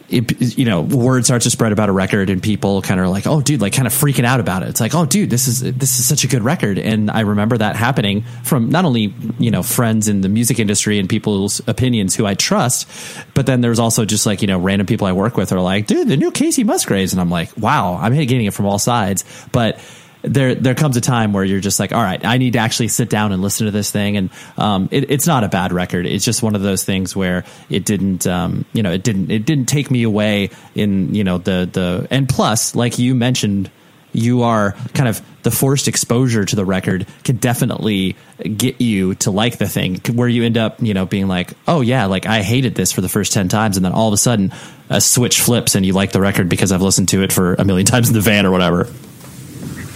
it, 0.09 0.57
you 0.57 0.65
know, 0.65 0.83
word 0.83 1.25
starts 1.25 1.45
to 1.45 1.51
spread 1.51 1.73
about 1.73 1.89
a 1.89 1.93
record 1.93 2.31
and 2.31 2.43
people 2.43 2.81
kind 2.83 3.01
of 3.01 3.07
are 3.07 3.09
like, 3.09 3.27
oh, 3.27 3.41
dude, 3.41 3.61
like 3.61 3.73
kind 3.73 3.87
of 3.87 3.93
freaking 3.93 4.25
out 4.25 4.41
about 4.41 4.63
it. 4.63 4.69
It's 4.69 4.81
like, 4.81 4.95
oh, 4.95 5.05
dude, 5.05 5.31
this 5.31 5.49
is 5.49 5.61
this 5.61 5.99
is 5.99 6.07
such 6.07 6.25
a 6.25 6.29
good 6.29 6.43
record, 6.43 6.79
and 6.79 7.11
I 7.11 7.21
remember 7.21 7.59
that 7.59 7.77
happening 7.77 8.23
from 8.45 8.71
not 8.71 8.85
only 8.85 9.15
you 9.39 9.51
know 9.51 9.63
friends 9.63 10.09
in 10.09 10.21
the 10.21 10.29
music 10.29 10.59
industry 10.59 10.99
and 10.99 11.09
people's 11.09 11.61
opinions 11.67 12.15
who 12.15 12.27
I 12.27 12.35
trust, 12.35 12.89
but 13.35 13.47
then 13.47 13.61
there's 13.61 13.79
also 13.79 14.05
just 14.05 14.27
like 14.27 14.43
you 14.43 14.49
know 14.49 14.59
random 14.59 14.87
people 14.87 15.07
I 15.07 15.13
work 15.13 15.37
with 15.37 15.53
are 15.53 15.61
like, 15.61 15.87
dude, 15.87 16.09
the 16.09 16.17
new 16.17 16.31
Kacey 16.31 16.65
Musgraves, 16.65 17.13
and 17.13 17.21
I'm 17.21 17.31
like, 17.31 17.57
wow, 17.57 17.97
I'm 17.97 18.15
getting 18.15 18.47
it 18.47 18.55
from 18.55 18.67
all 18.67 18.79
sides, 18.79 19.25
but 19.53 19.81
there 20.27 20.55
there 20.55 20.75
comes 20.75 20.97
a 20.97 21.01
time 21.01 21.33
where 21.33 21.45
you're 21.45 21.61
just 21.61 21.81
like, 21.81 21.93
all 21.93 22.03
right, 22.03 22.25
I 22.25 22.39
need 22.39 22.55
to 22.55 22.59
actually 22.59 22.89
sit 22.89 23.09
down 23.09 23.33
and 23.33 23.43
listen 23.43 23.67
to 23.67 23.71
this 23.71 23.91
thing. 23.91 24.17
And 24.17 24.31
um, 24.57 24.89
it, 24.91 25.11
it's 25.11 25.27
not 25.27 25.45
a 25.45 25.49
bad 25.49 25.73
record. 25.73 26.07
It's 26.07 26.25
just 26.25 26.43
one 26.43 26.55
of 26.55 26.63
those 26.63 26.85
things 26.85 27.15
where 27.15 27.45
it 27.71 27.85
didn't, 27.85 28.27
um, 28.27 28.65
you 28.73 28.83
know, 28.83 28.93
it 28.93 29.03
didn't 29.03 29.31
it 29.31 29.47
didn't 29.47 29.67
take 29.67 29.91
me 29.91 30.03
away 30.03 30.51
in 30.75 31.15
you 31.15 31.25
know 31.25 31.39
the 31.39 31.69
the 31.71 32.09
and 32.11 32.29
plus, 32.29 32.75
like 32.75 32.99
you 32.99 33.15
mentioned 33.15 33.71
you 34.17 34.43
are 34.43 34.73
kind 34.95 35.09
of 35.09 35.21
the 35.43 35.51
forced 35.51 35.89
exposure 35.89 36.43
to 36.43 36.57
the 36.57 36.65
record 36.65 37.07
can 37.23 37.37
definitely 37.37 38.17
get 38.57 38.81
you 38.81 39.15
to 39.17 39.31
like 39.31 39.59
the 39.59 39.69
thing 39.69 40.01
where 40.15 40.27
you 40.27 40.43
end 40.43 40.57
up, 40.57 40.81
you 40.81 40.95
know, 40.95 41.05
being 41.05 41.29
like, 41.29 41.53
oh 41.69 41.83
yeah, 41.83 42.07
like 42.07 42.25
I 42.25 42.41
hated 42.41 42.75
this 42.75 42.93
for 42.93 43.03
the 43.03 43.11
first 43.11 43.35
10 43.35 43.49
times. 43.49 43.77
And 43.77 43.85
then 43.85 43.93
all 43.93 44.09
of 44.09 44.15
a 44.15 44.17
sudden 44.17 44.55
a 44.89 45.03
switch 45.03 45.41
flips 45.41 45.75
and 45.75 45.85
you 45.85 45.93
like 45.93 46.13
the 46.13 46.21
record 46.21 46.49
because 46.49 46.73
I've 46.73 46.81
listened 46.81 47.11
to 47.11 47.23
it 47.23 47.33
for 47.33 47.55
a 47.55 47.65
million 47.65 47.85
times 47.93 48.09
in 48.09 48.15
the 48.15 48.23
van 48.23 48.47
or 48.47 48.51
whatever. 48.51 48.89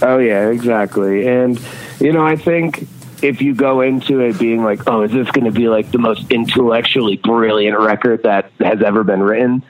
Oh 0.01 0.17
yeah, 0.17 0.49
exactly. 0.49 1.27
And 1.27 1.59
you 1.99 2.11
know, 2.11 2.25
I 2.25 2.35
think 2.35 2.87
if 3.21 3.41
you 3.41 3.53
go 3.53 3.81
into 3.81 4.19
it 4.19 4.39
being 4.39 4.63
like, 4.63 4.87
oh, 4.87 5.03
is 5.03 5.11
this 5.11 5.29
going 5.31 5.45
to 5.45 5.51
be 5.51 5.67
like 5.67 5.91
the 5.91 5.99
most 5.99 6.31
intellectually 6.31 7.17
brilliant 7.17 7.77
record 7.79 8.23
that 8.23 8.51
has 8.59 8.81
ever 8.81 9.03
been 9.03 9.21
written? 9.21 9.63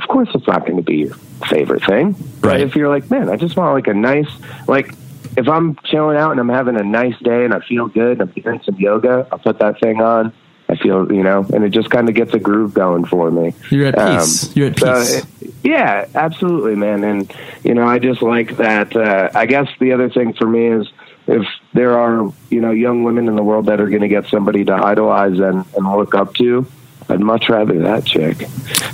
Of 0.00 0.06
course, 0.08 0.28
it's 0.34 0.46
not 0.46 0.66
going 0.66 0.76
to 0.76 0.82
be 0.82 0.96
your 0.98 1.14
favorite 1.48 1.84
thing. 1.84 2.12
But 2.40 2.48
Right. 2.48 2.60
if 2.60 2.76
you're 2.76 2.88
like, 2.88 3.10
man, 3.10 3.28
I 3.30 3.36
just 3.36 3.56
want 3.56 3.72
like 3.74 3.86
a 3.88 3.94
nice, 3.94 4.28
like, 4.68 4.94
if 5.36 5.48
I'm 5.48 5.76
chilling 5.84 6.16
out 6.16 6.32
and 6.32 6.40
I'm 6.40 6.48
having 6.50 6.76
a 6.76 6.82
nice 6.84 7.18
day 7.20 7.44
and 7.44 7.54
I 7.54 7.60
feel 7.60 7.88
good, 7.88 8.20
and 8.20 8.22
I'm 8.22 8.42
doing 8.42 8.60
some 8.64 8.74
yoga, 8.76 9.26
I'll 9.32 9.38
put 9.38 9.58
that 9.60 9.80
thing 9.80 10.00
on. 10.02 10.32
I 10.68 10.76
feel, 10.76 11.10
you 11.10 11.22
know, 11.22 11.46
and 11.54 11.64
it 11.64 11.70
just 11.70 11.88
kind 11.88 12.10
of 12.10 12.14
gets 12.14 12.34
a 12.34 12.38
groove 12.38 12.74
going 12.74 13.06
for 13.06 13.30
me. 13.30 13.54
You're 13.70 13.86
at 13.86 13.98
Um, 13.98 14.18
peace. 14.18 14.54
You're 14.54 14.66
at 14.68 14.78
so 14.78 14.94
peace. 14.98 15.24
it- 15.24 15.24
yeah, 15.62 16.06
absolutely, 16.14 16.76
man. 16.76 17.04
And 17.04 17.32
you 17.64 17.74
know, 17.74 17.86
I 17.86 17.98
just 17.98 18.22
like 18.22 18.56
that. 18.58 18.94
Uh, 18.96 19.30
I 19.34 19.46
guess 19.46 19.68
the 19.80 19.92
other 19.92 20.08
thing 20.08 20.32
for 20.32 20.46
me 20.46 20.66
is 20.66 20.88
if 21.26 21.46
there 21.74 21.98
are 21.98 22.32
you 22.50 22.60
know 22.60 22.70
young 22.70 23.04
women 23.04 23.28
in 23.28 23.36
the 23.36 23.42
world 23.42 23.66
that 23.66 23.80
are 23.80 23.88
going 23.88 24.02
to 24.02 24.08
get 24.08 24.26
somebody 24.26 24.64
to 24.64 24.72
idolize 24.72 25.38
and, 25.38 25.64
and 25.76 25.86
look 25.86 26.14
up 26.14 26.34
to, 26.34 26.66
I'd 27.08 27.20
much 27.20 27.48
rather 27.48 27.78
that 27.80 28.04
chick. 28.04 28.44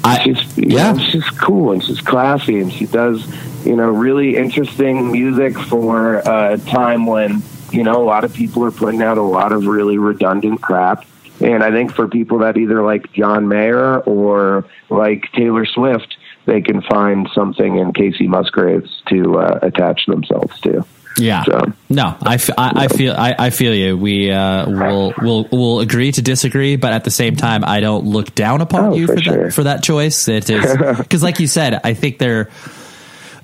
I- 0.04 0.22
she's 0.22 0.58
yeah. 0.58 0.92
know, 0.92 0.98
she's 0.98 1.28
cool 1.30 1.72
and 1.72 1.82
she's 1.82 2.00
classy 2.00 2.60
and 2.60 2.72
she 2.72 2.86
does 2.86 3.26
you 3.64 3.76
know 3.76 3.88
really 3.90 4.36
interesting 4.36 5.10
music 5.10 5.58
for 5.58 6.16
a 6.16 6.58
time 6.66 7.06
when 7.06 7.42
you 7.70 7.82
know 7.82 8.02
a 8.02 8.04
lot 8.04 8.24
of 8.24 8.32
people 8.32 8.64
are 8.64 8.70
putting 8.70 9.02
out 9.02 9.18
a 9.18 9.22
lot 9.22 9.52
of 9.52 9.66
really 9.66 9.98
redundant 9.98 10.60
crap. 10.60 11.04
And 11.40 11.64
I 11.64 11.72
think 11.72 11.94
for 11.94 12.06
people 12.06 12.38
that 12.38 12.56
either 12.56 12.82
like 12.82 13.12
John 13.12 13.48
Mayer 13.48 13.98
or 14.00 14.66
like 14.88 15.30
Taylor 15.32 15.66
Swift, 15.66 16.16
they 16.46 16.60
can 16.60 16.82
find 16.82 17.28
something 17.34 17.78
in 17.78 17.92
Kacey 17.92 18.26
Musgraves 18.28 19.02
to 19.08 19.38
uh, 19.38 19.58
attach 19.62 20.06
themselves 20.06 20.58
to. 20.62 20.84
Yeah. 21.16 21.44
So- 21.44 21.72
No, 21.88 22.16
I, 22.20 22.34
f- 22.34 22.50
I, 22.58 22.72
I 22.84 22.88
feel 22.88 23.14
I, 23.14 23.34
I 23.38 23.50
feel 23.50 23.72
you. 23.74 23.96
We 23.96 24.30
uh, 24.32 24.68
will 24.68 25.14
will 25.22 25.44
will 25.52 25.80
agree 25.80 26.10
to 26.10 26.22
disagree, 26.22 26.74
but 26.76 26.92
at 26.92 27.04
the 27.04 27.10
same 27.12 27.36
time, 27.36 27.64
I 27.64 27.78
don't 27.80 28.04
look 28.06 28.34
down 28.34 28.60
upon 28.60 28.84
Oh, 28.86 28.94
you 28.94 29.06
for 29.06 29.14
for, 29.14 29.22
sure. 29.22 29.44
that 29.44 29.52
for 29.54 29.62
that 29.64 29.82
choice. 29.84 30.26
It 30.26 30.50
is 30.50 30.76
because, 30.98 31.22
like 31.22 31.38
you 31.38 31.46
said, 31.46 31.80
I 31.84 31.94
think 31.94 32.18
they're 32.18 32.50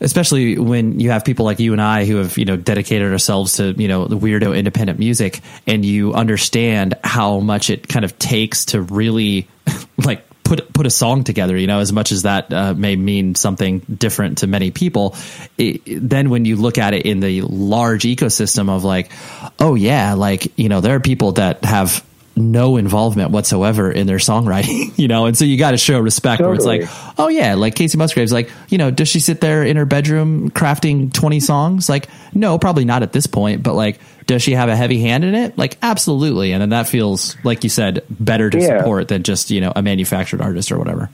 especially 0.00 0.58
when 0.58 0.98
you 0.98 1.10
have 1.10 1.24
people 1.24 1.44
like 1.44 1.60
you 1.60 1.72
and 1.72 1.80
I 1.80 2.06
who 2.06 2.16
have 2.16 2.38
you 2.38 2.44
know 2.44 2.56
dedicated 2.56 3.12
ourselves 3.12 3.56
to 3.58 3.72
you 3.80 3.86
know 3.88 4.06
the 4.06 4.16
weirdo 4.18 4.56
independent 4.56 4.98
music, 4.98 5.40
and 5.66 5.84
you 5.84 6.12
understand 6.14 6.94
how 7.04 7.38
much 7.38 7.70
it 7.70 7.86
kind 7.88 8.04
of 8.04 8.18
takes 8.18 8.64
to 8.66 8.82
really 8.82 9.46
like 10.04 10.24
put 10.50 10.72
put 10.72 10.84
a 10.84 10.90
song 10.90 11.22
together. 11.22 11.56
You 11.56 11.68
know, 11.68 11.78
as 11.78 11.92
much 11.92 12.10
as 12.10 12.22
that 12.22 12.52
uh, 12.52 12.74
may 12.74 12.96
mean 12.96 13.36
something 13.36 13.78
different 13.78 14.38
to 14.38 14.48
many 14.48 14.72
people, 14.72 15.14
it, 15.56 15.82
then 15.86 16.28
when 16.28 16.44
you 16.44 16.56
look 16.56 16.76
at 16.76 16.92
it 16.92 17.06
in 17.06 17.20
the 17.20 17.42
large 17.42 18.02
ecosystem 18.02 18.68
of 18.68 18.82
like, 18.82 19.12
oh 19.60 19.76
yeah, 19.76 20.14
like 20.14 20.58
you 20.58 20.68
know 20.68 20.80
there 20.80 20.96
are 20.96 21.00
people 21.00 21.32
that 21.32 21.64
have 21.64 22.04
no 22.36 22.78
involvement 22.78 23.30
whatsoever 23.30 23.92
in 23.92 24.08
their 24.08 24.16
songwriting, 24.16 24.92
you 24.98 25.06
know, 25.06 25.26
and 25.26 25.38
so 25.38 25.44
you 25.44 25.56
got 25.56 25.70
to 25.70 25.76
show 25.76 26.00
respect 26.00 26.42
where 26.42 26.54
it's 26.54 26.64
like, 26.64 26.82
oh 27.18 27.28
yeah, 27.28 27.54
like 27.54 27.74
Kacey 27.74 27.96
Musgraves, 27.96 28.32
like, 28.32 28.50
you 28.68 28.78
know, 28.78 28.90
does 28.90 29.08
she 29.08 29.20
sit 29.20 29.40
there 29.40 29.62
in 29.62 29.76
her 29.76 29.84
bedroom 29.84 30.50
crafting 30.50 31.12
20 31.12 31.40
songs? 31.40 31.88
Like, 31.88 32.08
no, 32.32 32.58
probably 32.58 32.84
not 32.84 33.02
at 33.02 33.12
this 33.12 33.26
point, 33.26 33.62
but 33.62 33.74
like, 33.74 34.00
does 34.30 34.42
she 34.42 34.52
have 34.52 34.68
a 34.68 34.76
heavy 34.76 35.00
hand 35.00 35.24
in 35.24 35.34
it? 35.34 35.58
Like, 35.58 35.76
absolutely. 35.82 36.52
And 36.52 36.62
then 36.62 36.68
that 36.68 36.86
feels, 36.86 37.36
like 37.42 37.64
you 37.64 37.68
said, 37.68 38.04
better 38.08 38.48
to 38.48 38.58
Yeah. 38.60 38.78
support 38.78 39.08
than 39.08 39.24
just, 39.24 39.50
you 39.50 39.60
know, 39.60 39.72
a 39.74 39.82
manufactured 39.82 40.40
artist 40.40 40.70
or 40.70 40.78
whatever. 40.78 41.10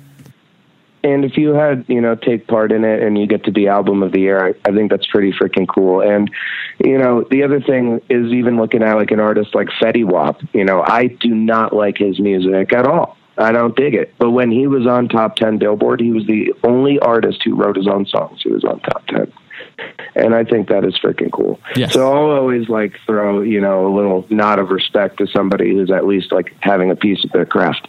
And 1.03 1.25
if 1.25 1.39
you 1.39 1.55
had, 1.55 1.87
you 1.89 2.03
know, 2.03 2.15
take 2.15 2.47
part 2.47 2.73
in 2.73 2.85
it 2.85 3.03
and 3.03 3.17
you 3.17 3.27
get 3.27 3.45
to 3.45 3.53
be 3.53 3.69
album 3.69 4.03
of 4.03 4.13
the 4.13 4.21
year, 4.21 4.49
I, 4.49 4.69
I 4.69 4.75
think 4.75 4.91
that's 4.91 5.07
pretty 5.07 5.33
freaking 5.33 5.67
cool. 5.67 6.03
And, 6.03 6.31
you 6.85 6.99
know, 6.99 7.23
the 7.31 7.43
other 7.43 7.59
thing 7.59 8.03
is 8.11 8.31
even 8.35 8.59
looking 8.59 8.83
at 8.83 8.93
like 8.97 9.13
an 9.13 9.21
artist 9.21 9.55
like 9.55 9.69
Fetty 9.81 10.05
Wap, 10.05 10.43
you 10.53 10.65
know, 10.67 10.83
I 10.87 11.07
do 11.07 11.31
not 11.35 11.73
like 11.75 11.97
his 11.97 12.21
music 12.21 12.75
at 12.75 12.87
all. 12.87 13.17
I 13.39 13.51
don't 13.53 13.75
dig 13.75 13.95
it. 13.95 14.13
But 14.19 14.33
when 14.33 14.51
he 14.51 14.67
was 14.67 14.87
on 14.87 15.09
top 15.09 15.37
10 15.37 15.57
Billboard, 15.57 16.01
he 16.01 16.11
was 16.11 16.27
the 16.27 16.53
only 16.65 16.99
artist 16.99 17.41
who 17.45 17.55
wrote 17.55 17.77
his 17.77 17.89
own 17.89 18.05
songs 18.05 18.43
who 18.43 18.53
was 18.53 18.65
on 18.65 18.79
top 18.81 19.07
10. 19.07 19.33
And 20.15 20.35
I 20.35 20.45
think 20.45 20.69
that 20.69 20.85
is 20.85 20.95
freaking 21.03 21.31
cool. 21.31 21.61
Yes. 21.75 21.93
So 21.93 22.07
I'll 22.07 22.31
always 22.39 22.69
like 22.69 22.95
throw, 23.07 23.43
you 23.43 23.61
know, 23.61 23.87
a 23.87 23.93
little 23.95 24.27
nod 24.31 24.59
of 24.59 24.71
respect 24.71 25.19
to 25.19 25.27
somebody 25.27 25.71
who's 25.75 25.91
at 25.91 26.07
least 26.07 26.33
like 26.33 26.55
having 26.61 26.91
a 26.91 26.97
piece 26.97 27.23
of 27.25 27.33
their 27.33 27.45
craft. 27.45 27.87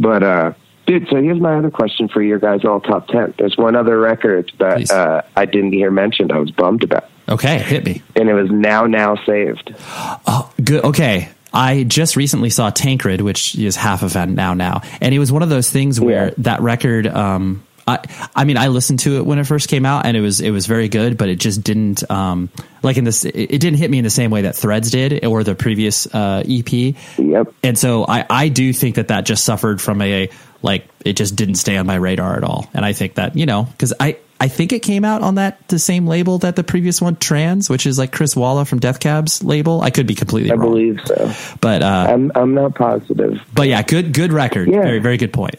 But, 0.00 0.22
uh, 0.24 0.52
dude, 0.86 1.06
so 1.08 1.22
here's 1.22 1.40
my 1.40 1.56
other 1.56 1.70
question 1.70 2.08
for 2.08 2.20
your 2.22 2.38
guys 2.40 2.64
all 2.64 2.80
top 2.80 3.06
10. 3.08 3.34
There's 3.38 3.56
one 3.56 3.76
other 3.76 3.98
record 4.00 4.50
that 4.58 4.90
uh, 4.90 5.22
I 5.36 5.44
didn't 5.44 5.72
hear 5.72 5.90
mentioned. 5.92 6.32
I 6.32 6.38
was 6.38 6.50
bummed 6.50 6.82
about. 6.82 7.04
Okay. 7.28 7.58
Hit 7.58 7.84
me. 7.84 8.02
And 8.16 8.28
it 8.28 8.34
was 8.34 8.50
Now 8.50 8.86
Now 8.86 9.14
Saved. 9.24 9.74
Oh, 9.78 10.52
good. 10.64 10.82
Okay. 10.84 11.28
I 11.52 11.84
just 11.84 12.16
recently 12.16 12.50
saw 12.50 12.70
Tancred, 12.70 13.20
which 13.20 13.54
is 13.56 13.76
half 13.76 14.02
of 14.02 14.12
that 14.14 14.28
now 14.28 14.52
now, 14.52 14.82
and 15.00 15.14
it 15.14 15.18
was 15.18 15.32
one 15.32 15.42
of 15.42 15.48
those 15.48 15.70
things 15.70 15.98
where 15.98 16.26
Yeah. 16.28 16.34
that 16.38 16.60
record. 16.60 17.06
Um, 17.06 17.62
I, 17.88 18.28
I 18.34 18.44
mean, 18.44 18.58
I 18.58 18.68
listened 18.68 18.98
to 19.00 19.16
it 19.16 19.24
when 19.24 19.38
it 19.38 19.44
first 19.44 19.68
came 19.68 19.86
out, 19.86 20.04
and 20.04 20.14
it 20.14 20.20
was 20.20 20.40
it 20.40 20.50
was 20.50 20.66
very 20.66 20.88
good, 20.88 21.16
but 21.16 21.30
it 21.30 21.36
just 21.36 21.64
didn't 21.64 22.08
um, 22.10 22.50
like 22.82 22.98
in 22.98 23.04
this. 23.04 23.24
It, 23.24 23.58
didn't 23.58 23.78
hit 23.78 23.90
me 23.90 23.96
in 23.96 24.04
the 24.04 24.10
same 24.10 24.30
way 24.30 24.42
that 24.42 24.54
Threads 24.54 24.90
did 24.90 25.24
or 25.24 25.42
the 25.42 25.54
previous 25.54 26.06
uh, 26.06 26.44
EP. 26.46 26.70
Yep. 27.16 27.54
And 27.62 27.78
so 27.78 28.04
I, 28.06 28.26
I 28.28 28.48
do 28.48 28.72
think 28.74 28.96
that 28.96 29.08
that 29.08 29.24
just 29.24 29.44
suffered 29.44 29.80
from 29.80 30.02
a 30.02 30.28
like 30.60 30.86
it 31.04 31.14
just 31.14 31.34
didn't 31.34 31.54
stay 31.54 31.76
on 31.78 31.86
my 31.86 31.94
radar 31.94 32.36
at 32.36 32.44
all. 32.44 32.68
And 32.74 32.84
I 32.84 32.92
think 32.92 33.14
that 33.14 33.36
you 33.36 33.46
know 33.46 33.64
because 33.64 33.94
I 33.98 34.18
I 34.38 34.48
think 34.48 34.72
it 34.72 34.80
came 34.80 35.04
out 35.04 35.22
on 35.22 35.36
that 35.36 35.66
the 35.68 35.78
same 35.78 36.06
label 36.06 36.38
that 36.38 36.56
the 36.56 36.64
previous 36.64 37.00
one 37.00 37.16
Trans, 37.16 37.70
which 37.70 37.86
is 37.86 37.98
like 37.98 38.12
Chris 38.12 38.36
Walla 38.36 38.64
from 38.64 38.80
Death 38.80 39.00
Cab's 39.00 39.42
label. 39.42 39.80
I 39.80 39.90
could 39.90 40.06
be 40.06 40.14
completely 40.14 40.50
wrong. 40.50 40.60
I 40.60 40.62
wrong, 40.62 40.72
believe 40.72 41.00
so. 41.06 41.56
but 41.60 41.82
uh, 41.82 42.06
I'm, 42.10 42.32
I'm 42.34 42.54
not 42.54 42.74
positive. 42.74 43.40
but 43.54 43.66
yeah, 43.68 43.82
good 43.82 44.12
good 44.12 44.32
record. 44.32 44.68
Yeah. 44.68 44.82
Very 44.82 44.98
very 44.98 45.16
good 45.16 45.32
point. 45.32 45.56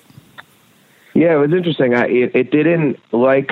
Yeah, 1.13 1.33
it 1.33 1.37
was 1.37 1.51
interesting. 1.51 1.95
I, 1.95 2.05
it, 2.07 2.35
it 2.35 2.51
didn't 2.51 2.99
like 3.11 3.51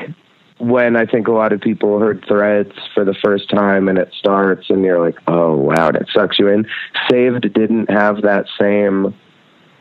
when 0.59 0.95
I 0.95 1.05
think 1.05 1.27
a 1.27 1.31
lot 1.31 1.53
of 1.53 1.61
people 1.61 1.99
heard 1.99 2.23
Threads 2.27 2.73
for 2.93 3.05
the 3.05 3.13
first 3.23 3.49
time 3.49 3.87
and 3.87 3.97
it 3.97 4.11
starts 4.17 4.69
and 4.69 4.83
you're 4.83 5.03
like, 5.03 5.17
oh 5.27 5.55
wow, 5.55 5.91
that 5.91 6.07
sucks 6.13 6.39
you 6.39 6.47
in. 6.47 6.67
Saved 7.09 7.53
didn't 7.53 7.89
have 7.89 8.23
that 8.23 8.45
same 8.59 9.13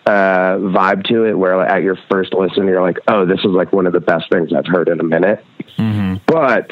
uh, 0.07 0.57
vibe 0.59 1.05
to 1.05 1.25
it 1.25 1.35
where 1.35 1.61
at 1.63 1.83
your 1.83 1.99
first 2.11 2.35
listen 2.35 2.67
you're 2.67 2.83
like, 2.83 2.99
oh, 3.09 3.27
this 3.27 3.41
is 3.41 3.51
like 3.51 3.73
one 3.73 3.87
of 3.87 3.93
the 3.93 4.01
best 4.01 4.31
things 4.31 4.53
I've 4.53 4.67
heard 4.67 4.89
in 4.89 5.01
a 5.01 5.05
minute. 5.05 5.45
But 6.27 6.71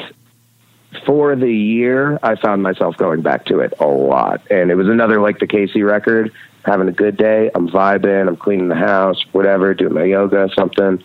for 1.05 1.35
the 1.35 1.51
year, 1.51 2.19
I 2.23 2.35
found 2.35 2.63
myself 2.63 2.97
going 2.97 3.21
back 3.21 3.45
to 3.45 3.59
it 3.59 3.73
a 3.79 3.85
lot. 3.85 4.41
And 4.49 4.71
it 4.71 4.75
was 4.75 4.87
another 4.87 5.19
like 5.19 5.39
the 5.39 5.47
Kacey 5.47 5.85
record, 5.85 6.31
having 6.63 6.87
a 6.87 6.91
good 6.91 7.17
day. 7.17 7.49
I'm 7.53 7.69
vibing, 7.69 8.27
I'm 8.27 8.37
cleaning 8.37 8.67
the 8.67 8.75
house, 8.75 9.23
whatever, 9.31 9.73
doing 9.73 9.93
my 9.93 10.03
yoga, 10.03 10.49
something. 10.57 11.03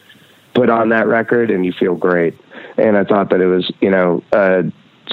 Put 0.55 0.71
on 0.71 0.89
that 0.91 1.07
record 1.07 1.51
and 1.51 1.65
you 1.65 1.73
feel 1.73 1.95
great. 1.95 2.39
And 2.77 2.97
I 2.97 3.05
thought 3.05 3.31
that 3.31 3.41
it 3.41 3.47
was, 3.47 3.71
you 3.81 3.91
know, 3.91 4.23
a 4.33 4.65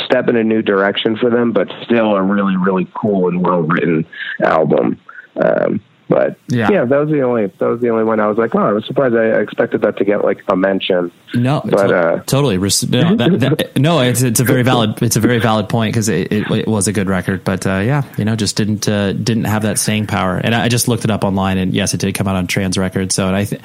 step 0.06 0.28
in 0.28 0.36
a 0.36 0.44
new 0.44 0.62
direction 0.62 1.18
for 1.18 1.30
them, 1.30 1.52
but 1.52 1.68
still 1.84 2.16
a 2.16 2.22
really, 2.22 2.56
really 2.58 2.88
cool 2.94 3.28
and 3.28 3.44
well 3.44 3.62
written 3.62 4.06
album. 4.44 5.00
Um, 5.36 5.82
but 6.10 6.38
Yeah. 6.48 6.70
yeah. 6.72 6.86
that 6.86 6.98
was 7.00 7.10
the 7.10 7.22
only 7.22 7.48
that 7.48 7.66
was 7.68 7.82
the 7.82 7.90
only 7.90 8.04
one 8.04 8.20
I 8.20 8.28
was 8.28 8.38
like, 8.38 8.54
oh, 8.56 8.60
I 8.60 8.72
was 8.72 8.86
surprised. 8.86 9.16
I 9.16 9.30
I 9.30 9.42
expected 9.42 9.82
that 9.82 9.98
to 9.98 10.06
get 10.06 10.24
like 10.24 10.44
a 10.48 10.56
mention. 10.56 11.12
No, 11.34 11.62
But, 11.66 11.88
to- 11.88 11.96
uh, 11.98 12.20
totally. 12.24 12.58
No, 12.58 12.64
that, 13.16 13.38
that, 13.40 13.78
no, 13.78 14.00
it's 14.00 14.22
it's 14.22 14.40
a 14.40 14.44
very 14.44 14.64
valid 14.64 15.02
it's 15.02 15.16
a 15.16 15.20
very 15.20 15.40
valid 15.40 15.68
point 15.70 15.94
because 15.94 16.10
it, 16.10 16.32
it, 16.32 16.50
it 16.52 16.68
was 16.68 16.88
a 16.88 16.94
good 16.94 17.08
record, 17.10 17.44
but 17.44 17.66
uh, 17.68 17.80
yeah, 17.80 18.04
you 18.18 18.26
know, 18.26 18.36
just 18.36 18.56
didn't 18.56 18.88
uh, 18.88 19.12
didn't 19.14 19.46
have 19.46 19.64
that 19.64 19.78
staying 19.80 20.08
power. 20.08 20.38
And 20.38 20.56
I, 20.56 20.64
I 20.66 20.68
just 20.70 20.88
looked 20.88 21.04
it 21.04 21.12
up 21.12 21.24
online, 21.24 21.58
and 21.58 21.74
yes, 21.74 21.94
it 21.94 22.00
did 22.00 22.16
come 22.16 22.28
out 22.28 22.36
on 22.36 22.48
Trans 22.48 22.78
Records. 22.78 23.14
So, 23.14 23.28
and 23.28 23.36
I, 23.36 23.44
th- 23.46 23.62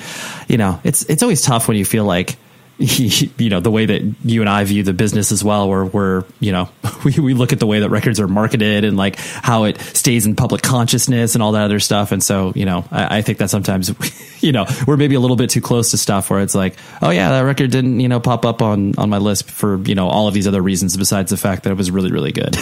you 0.48 0.56
know, 0.56 0.80
it's 0.84 1.02
it's 1.04 1.22
always 1.22 1.42
tough 1.42 1.68
when 1.68 1.76
you 1.76 1.84
feel 1.84 2.04
like 2.04 2.36
you 3.38 3.48
know 3.48 3.60
the 3.60 3.70
way 3.70 3.86
that 3.86 4.02
you 4.24 4.40
and 4.40 4.50
I 4.50 4.64
view 4.64 4.82
the 4.82 4.92
business 4.92 5.30
as 5.30 5.44
well, 5.44 5.68
where 5.68 5.84
we're 5.84 6.24
you 6.40 6.50
know 6.50 6.68
we, 7.04 7.12
we 7.18 7.34
look 7.34 7.52
at 7.52 7.60
the 7.60 7.66
way 7.66 7.80
that 7.80 7.90
records 7.90 8.18
are 8.18 8.26
marketed 8.26 8.84
and 8.84 8.96
like 8.96 9.16
how 9.16 9.64
it 9.64 9.80
stays 9.80 10.26
in 10.26 10.34
public 10.34 10.62
consciousness 10.62 11.34
and 11.34 11.42
all 11.42 11.52
that 11.52 11.62
other 11.64 11.78
stuff. 11.78 12.10
And 12.12 12.22
so 12.22 12.52
you 12.56 12.64
know 12.64 12.84
I, 12.90 13.18
I 13.18 13.22
think 13.22 13.38
that 13.38 13.50
sometimes 13.50 13.94
you 14.42 14.52
know 14.52 14.66
we're 14.86 14.96
maybe 14.96 15.14
a 15.14 15.20
little 15.20 15.36
bit 15.36 15.50
too 15.50 15.60
close 15.60 15.92
to 15.92 15.98
stuff 15.98 16.28
where 16.28 16.40
it's 16.40 16.54
like 16.54 16.76
oh 17.00 17.10
yeah 17.10 17.30
that 17.30 17.40
record 17.40 17.70
didn't 17.70 18.00
you 18.00 18.08
know 18.08 18.18
pop 18.18 18.44
up 18.44 18.62
on 18.62 18.94
on 18.98 19.08
my 19.08 19.18
list 19.18 19.48
for 19.48 19.80
you 19.82 19.94
know 19.94 20.08
all 20.08 20.26
of 20.26 20.34
these 20.34 20.48
other 20.48 20.62
reasons 20.62 20.96
besides 20.96 21.30
the 21.30 21.36
fact 21.36 21.62
that 21.62 21.70
it 21.70 21.76
was 21.76 21.90
really 21.90 22.10
really 22.10 22.32
good. 22.32 22.56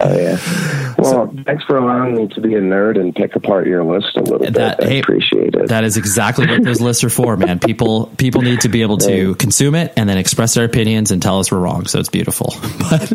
Oh 0.00 0.16
yeah. 0.16 0.94
Well, 0.98 1.34
thanks 1.44 1.64
for 1.64 1.76
allowing 1.76 2.14
me 2.16 2.28
to 2.28 2.40
be 2.40 2.54
a 2.54 2.60
nerd 2.60 2.98
and 3.00 3.14
pick 3.14 3.34
apart 3.36 3.66
your 3.66 3.82
list 3.84 4.16
a 4.16 4.20
little 4.20 4.38
That- 4.50 4.78
bit. 4.78 4.86
I 4.86 4.90
hey, 4.90 4.98
appreciate 5.00 5.54
it. 5.54 5.68
That 5.68 5.84
is 5.84 5.96
exactly 5.96 6.46
what 6.46 6.62
those 6.62 6.80
lists 6.80 7.02
are 7.04 7.10
for, 7.10 7.36
man. 7.36 7.58
People 7.58 8.06
people 8.16 8.42
need 8.42 8.60
to 8.60 8.68
be 8.68 8.82
able 8.82 8.98
to 8.98 9.34
consume 9.36 9.74
it 9.74 9.92
and 9.96 10.08
then 10.08 10.16
express 10.18 10.54
their 10.54 10.64
opinions 10.64 11.10
and 11.10 11.20
tell 11.22 11.38
us 11.40 11.50
we're 11.50 11.58
wrong. 11.58 11.86
So 11.86 11.98
it's 12.00 12.08
beautiful. 12.08 12.54
But 12.90 13.12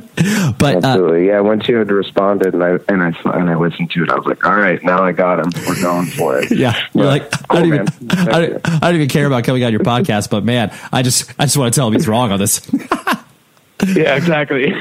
but 0.57 0.75
uh, 0.75 0.87
Absolutely, 0.87 1.27
yeah. 1.27 1.39
Once 1.41 1.67
you 1.67 1.77
had 1.77 1.89
responded, 1.91 2.53
and 2.53 2.63
I 2.63 2.77
and 2.87 3.01
I 3.03 3.13
and 3.37 3.49
I 3.49 3.55
listened 3.55 3.91
to 3.91 4.03
it, 4.03 4.09
I 4.09 4.15
was 4.15 4.25
like, 4.25 4.45
"All 4.45 4.55
right, 4.55 4.81
now 4.83 5.03
I 5.03 5.11
got 5.11 5.39
him. 5.39 5.51
We're 5.67 5.81
going 5.81 6.05
for 6.05 6.37
it." 6.39 6.51
yeah, 6.55 6.73
you're 6.93 7.03
But- 7.05 7.21
like 7.21 7.33
I 7.49 7.55
don't 7.59 7.67
even. 7.67 7.87
I 8.11 8.39
don't, 8.47 8.61
I 8.69 8.79
don't 8.79 8.95
even 8.95 9.09
care 9.09 9.25
about 9.25 9.43
coming 9.43 9.63
on 9.63 9.71
your 9.71 9.81
podcast, 9.81 10.29
but 10.29 10.43
man, 10.45 10.71
I 10.93 11.01
just 11.01 11.33
I 11.39 11.45
just 11.45 11.57
want 11.57 11.73
to 11.73 11.77
tell 11.77 11.87
him 11.87 11.93
he's 11.93 12.07
wrong 12.07 12.31
on 12.31 12.39
this. 12.39 12.61
yeah, 13.95 14.15
exactly. 14.15 14.73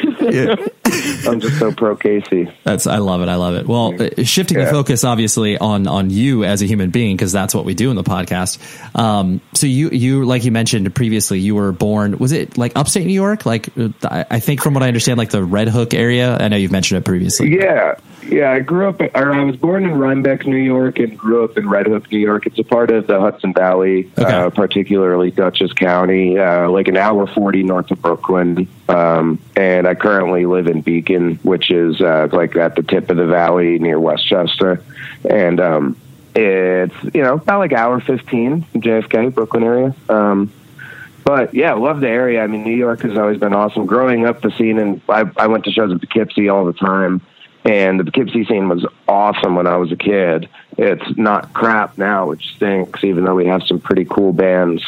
I'm 1.26 1.40
just 1.40 1.58
so 1.58 1.72
pro 1.72 1.96
Kacey. 1.96 2.52
That's 2.64 2.86
I 2.86 2.98
love 2.98 3.22
it. 3.22 3.28
I 3.28 3.36
love 3.36 3.54
it. 3.54 3.66
Well, 3.66 3.94
uh, 4.00 4.22
shifting 4.24 4.58
the 4.58 4.66
focus 4.66 5.04
obviously 5.04 5.58
on 5.58 5.86
on 5.86 6.10
you 6.10 6.44
as 6.44 6.62
a 6.62 6.66
human 6.66 6.90
being 6.90 7.16
because 7.16 7.32
that's 7.32 7.54
what 7.54 7.64
we 7.64 7.74
do 7.74 7.90
in 7.90 7.96
the 7.96 8.02
podcast. 8.04 8.58
Um, 8.98 9.40
so 9.54 9.66
you 9.66 9.90
you 9.90 10.24
like 10.24 10.44
you 10.44 10.52
mentioned 10.52 10.92
previously, 10.94 11.40
you 11.40 11.54
were 11.54 11.72
born. 11.72 12.18
Was 12.18 12.32
it 12.32 12.58
like 12.58 12.72
upstate 12.76 13.06
New 13.06 13.12
York? 13.12 13.46
Like 13.46 13.68
uh, 13.78 13.88
I, 14.04 14.24
I 14.30 14.40
think 14.40 14.62
from 14.62 14.74
what 14.74 14.82
I 14.82 14.88
understand, 14.88 15.18
like 15.18 15.30
the 15.30 15.42
Red 15.44 15.68
Hook 15.68 15.94
area. 15.94 16.36
I 16.36 16.48
know 16.48 16.56
you've 16.56 16.72
mentioned 16.72 16.98
it 16.98 17.04
previously. 17.04 17.56
Yeah, 17.56 17.94
yeah. 18.28 18.50
I 18.52 18.60
grew 18.60 18.88
up, 18.88 19.00
or 19.00 19.32
I 19.32 19.44
was 19.44 19.56
born 19.56 19.84
in 19.84 19.92
Rhinebeck, 19.98 20.46
New 20.46 20.56
York, 20.56 20.98
and 20.98 21.16
grew 21.18 21.44
up 21.44 21.56
in 21.56 21.68
Red 21.68 21.86
Hook, 21.86 22.10
New 22.12 22.18
York. 22.18 22.46
It's 22.46 22.58
a 22.58 22.64
part 22.64 22.90
of 22.90 23.06
the 23.06 23.20
Hudson 23.20 23.52
Valley, 23.54 24.10
Okay. 24.18 24.30
uh, 24.30 24.50
particularly 24.50 25.30
Dutchess 25.30 25.72
County, 25.72 26.38
uh, 26.38 26.68
like 26.70 26.88
an 26.88 26.96
hour 26.96 27.26
forty 27.26 27.62
north 27.62 27.90
of 27.90 28.00
Brooklyn. 28.02 28.68
Um, 28.92 29.38
and 29.56 29.88
I 29.88 29.94
currently 29.94 30.44
live 30.44 30.66
in 30.66 30.82
Beacon, 30.82 31.36
which 31.36 31.70
is 31.70 32.00
uh, 32.00 32.28
like 32.30 32.54
at 32.56 32.76
the 32.76 32.82
tip 32.82 33.08
of 33.08 33.16
the 33.16 33.26
valley 33.26 33.78
near 33.78 33.98
Westchester, 33.98 34.82
and 35.28 35.58
um, 35.60 35.96
it's 36.34 36.94
you 37.14 37.22
know 37.22 37.34
about 37.34 37.58
like 37.58 37.72
hour 37.72 38.00
fifteen 38.00 38.62
from 38.64 38.82
JFK, 38.82 39.32
Brooklyn 39.32 39.62
area. 39.62 39.94
Um, 40.10 40.52
but 41.24 41.54
yeah, 41.54 41.72
love 41.72 42.00
the 42.00 42.08
area. 42.08 42.42
I 42.42 42.46
mean, 42.48 42.64
New 42.64 42.76
York 42.76 43.00
has 43.00 43.16
always 43.16 43.38
been 43.38 43.54
awesome. 43.54 43.86
Growing 43.86 44.26
up, 44.26 44.42
the 44.42 44.50
scene, 44.50 44.78
and 44.78 45.00
I, 45.08 45.24
I 45.38 45.46
went 45.46 45.64
to 45.64 45.72
shows 45.72 45.90
at 45.90 46.00
Poughkeepsie 46.00 46.50
all 46.50 46.66
the 46.66 46.74
time, 46.74 47.22
and 47.64 47.98
the 47.98 48.04
Poughkeepsie 48.04 48.44
scene 48.44 48.68
was 48.68 48.84
awesome 49.08 49.54
when 49.54 49.66
I 49.66 49.76
was 49.76 49.90
a 49.90 49.96
kid. 49.96 50.50
It's 50.76 51.16
not 51.16 51.54
crap 51.54 51.96
now, 51.96 52.26
which 52.26 52.56
stinks, 52.56 53.04
even 53.04 53.24
though 53.24 53.36
we 53.36 53.46
have 53.46 53.62
some 53.62 53.80
pretty 53.80 54.04
cool 54.04 54.34
bands. 54.34 54.84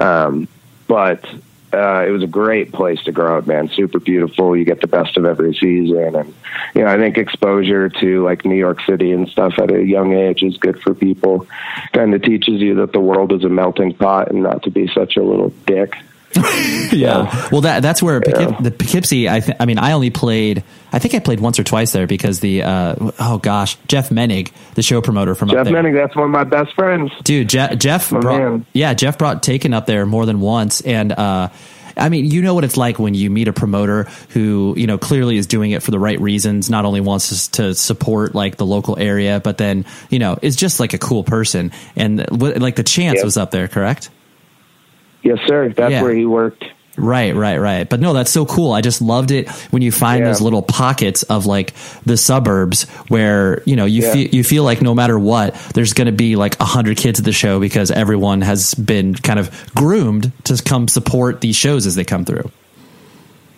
Um, 0.00 0.48
but 0.86 1.24
uh, 1.72 2.04
it 2.06 2.10
was 2.10 2.22
a 2.22 2.26
great 2.26 2.72
place 2.72 3.02
to 3.04 3.12
grow 3.12 3.38
up, 3.38 3.46
man. 3.46 3.68
Super 3.70 3.98
beautiful. 3.98 4.56
You 4.56 4.64
get 4.64 4.80
the 4.80 4.86
best 4.86 5.16
of 5.16 5.24
every 5.24 5.54
season, 5.54 6.14
and 6.14 6.34
you 6.74 6.82
know, 6.82 6.88
I 6.88 6.96
think 6.96 7.16
exposure 7.18 7.88
to 7.88 8.24
like 8.24 8.44
New 8.44 8.56
York 8.56 8.80
City 8.86 9.12
and 9.12 9.28
stuff 9.28 9.54
at 9.58 9.70
a 9.70 9.82
young 9.84 10.12
age 10.12 10.42
is 10.42 10.56
good 10.58 10.80
for 10.82 10.94
people. 10.94 11.46
Kind 11.92 12.14
of 12.14 12.22
teaches 12.22 12.60
you 12.60 12.74
that 12.76 12.92
the 12.92 13.00
world 13.00 13.32
is 13.32 13.44
a 13.44 13.48
melting 13.48 13.94
pot 13.94 14.30
and 14.30 14.42
not 14.42 14.62
to 14.64 14.70
be 14.70 14.88
such 14.88 15.16
a 15.16 15.22
little 15.22 15.50
dick. 15.66 15.94
Yeah. 16.92 17.48
Well, 17.50 17.62
that 17.62 17.80
that's 17.80 18.02
where 18.02 18.20
Poughkeep- 18.20 18.62
the 18.62 18.70
Poughkeepsie. 18.70 19.26
I 19.28 19.40
th- 19.40 19.56
I 19.58 19.64
mean, 19.64 19.78
I 19.78 19.92
only 19.92 20.10
played. 20.10 20.62
I 20.92 20.98
think 20.98 21.14
I 21.14 21.18
played 21.20 21.40
once 21.40 21.58
or 21.58 21.64
twice 21.64 21.92
there 21.92 22.06
because 22.06 22.40
the 22.40 22.62
uh, 22.62 22.94
oh 23.18 23.38
gosh, 23.42 23.76
Jeff 23.88 24.10
Menig, 24.10 24.52
the 24.74 24.82
show 24.82 25.00
promoter 25.00 25.34
from 25.34 25.48
up 25.50 25.56
Jeff. 25.56 25.66
Menig, 25.68 25.94
that's 25.94 26.14
one 26.14 26.26
of 26.26 26.30
my 26.30 26.44
best 26.44 26.74
friends. 26.74 27.10
Dude, 27.24 27.48
Je- 27.48 27.76
Jeff 27.76 28.12
My 28.12 28.20
brought, 28.20 28.38
man. 28.40 28.66
yeah, 28.72 28.92
Jeff 28.94 29.16
brought 29.18 29.42
Taken 29.42 29.72
up 29.72 29.86
there 29.86 30.04
more 30.06 30.26
than 30.26 30.40
once, 30.40 30.80
and 30.82 31.10
uh, 31.12 31.48
I 31.96 32.08
mean, 32.08 32.26
you 32.30 32.42
know 32.42 32.54
what 32.54 32.64
it's 32.64 32.76
like 32.76 32.98
when 32.98 33.14
you 33.14 33.28
meet 33.30 33.48
a 33.48 33.52
promoter 33.52 34.04
who 34.30 34.74
you 34.76 34.86
know 34.86 34.98
clearly 34.98 35.36
is 35.38 35.46
doing 35.46 35.70
it 35.72 35.82
for 35.82 35.90
the 35.90 35.98
right 35.98 36.20
reasons. 36.20 36.68
Not 36.70 36.84
only 36.84 37.00
wants 37.00 37.32
us 37.32 37.48
to 37.48 37.74
support 37.74 38.34
like 38.34 38.56
the 38.56 38.66
local 38.66 38.98
area, 38.98 39.40
but 39.42 39.56
then 39.58 39.84
you 40.10 40.18
know 40.18 40.38
is 40.42 40.56
just 40.56 40.78
like 40.80 40.92
a 40.94 40.98
cool 40.98 41.24
person. 41.24 41.72
And 41.96 42.24
like 42.30 42.76
the 42.76 42.82
Chance 42.82 43.16
Yep. 43.16 43.24
was 43.24 43.36
up 43.38 43.50
there, 43.50 43.66
correct? 43.68 44.10
Yes, 45.22 45.38
sir. 45.46 45.72
That's 45.74 45.92
Yeah. 45.92 46.02
where 46.02 46.14
he 46.14 46.26
worked. 46.26 46.64
Right, 46.96 47.34
right, 47.34 47.56
right. 47.58 47.88
But 47.88 48.00
no, 48.00 48.12
that's 48.12 48.30
so 48.30 48.44
cool. 48.44 48.72
I 48.72 48.82
just 48.82 49.00
loved 49.00 49.30
it 49.30 49.48
when 49.70 49.80
you 49.80 49.90
find 49.90 50.20
Yeah. 50.20 50.28
those 50.28 50.42
little 50.42 50.60
pockets 50.62 51.22
of 51.22 51.46
like 51.46 51.72
the 52.04 52.16
suburbs 52.18 52.82
where 53.08 53.62
you 53.64 53.76
know 53.76 53.86
you 53.86 54.02
Yeah. 54.02 54.12
feel 54.12 54.28
you 54.28 54.44
feel 54.44 54.64
like 54.64 54.82
no 54.82 54.94
matter 54.94 55.18
what, 55.18 55.54
there's 55.74 55.94
going 55.94 56.06
to 56.06 56.12
be 56.12 56.36
like 56.36 56.60
a 56.60 56.64
hundred 56.64 56.98
kids 56.98 57.18
at 57.18 57.24
the 57.24 57.32
show 57.32 57.58
because 57.60 57.90
everyone 57.90 58.42
has 58.42 58.74
been 58.74 59.14
kind 59.14 59.38
of 59.38 59.50
groomed 59.74 60.32
to 60.44 60.62
come 60.62 60.86
support 60.86 61.40
these 61.40 61.56
shows 61.56 61.86
as 61.86 61.94
they 61.94 62.04
come 62.04 62.24
through. 62.26 62.50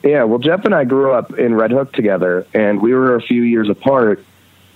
Yeah, 0.04 0.24
well, 0.24 0.38
Jeff 0.38 0.64
and 0.66 0.74
I 0.74 0.84
grew 0.84 1.12
up 1.12 1.36
in 1.38 1.54
Red 1.54 1.70
Hook 1.70 1.92
together, 1.92 2.46
and 2.52 2.80
we 2.82 2.92
were 2.94 3.14
a 3.16 3.22
few 3.22 3.42
years 3.42 3.68
apart. 3.70 4.22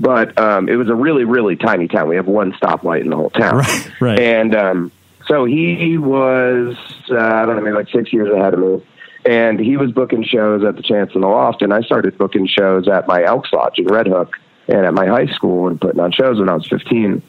But 0.01 0.39
um, 0.39 0.69
it 0.69 0.77
was 0.77 0.89
a 0.89 0.95
really, 0.95 1.25
really 1.25 1.57
tiny 1.57 1.87
town. 1.89 2.09
We 2.09 2.17
have 2.17 2.27
one 2.29 2.53
stoplight 2.53 3.01
in 3.03 3.11
the 3.11 3.17
whole 3.17 3.31
town. 3.31 3.57
Right, 3.59 3.91
right. 4.01 4.19
And 4.21 4.55
um, 4.55 4.93
so 5.29 5.45
he 5.45 5.97
was, 5.99 6.75
uh, 7.11 7.17
I 7.19 7.47
don't 7.47 7.57
know, 7.57 7.63
maybe 7.63 7.77
like 7.77 7.91
six 7.91 8.13
years 8.13 8.33
ahead 8.35 8.55
of 8.55 8.61
me. 8.61 8.83
And 9.25 9.61
he 9.61 9.77
was 9.77 9.93
booking 9.93 10.25
shows 10.25 10.65
at 10.65 10.77
the 10.77 10.83
Chance 10.83 11.15
in 11.15 11.21
the 11.21 11.27
Loft, 11.29 11.61
and 11.63 11.73
I 11.75 11.83
started 11.83 12.17
booking 12.17 12.47
shows 12.47 12.89
at 12.89 13.07
my 13.07 13.23
Elks 13.23 13.53
Lodge 13.53 13.79
in 13.79 13.87
Red 13.87 14.07
Hook 14.07 14.37
and 14.69 14.87
at 14.87 14.95
my 14.95 15.07
high 15.07 15.27
school 15.27 15.69
and 15.69 15.81
putting 15.81 16.01
on 16.01 16.13
shows 16.13 16.39
when 16.39 16.49
I 16.49 16.55
was 16.55 16.67
15. 16.67 17.21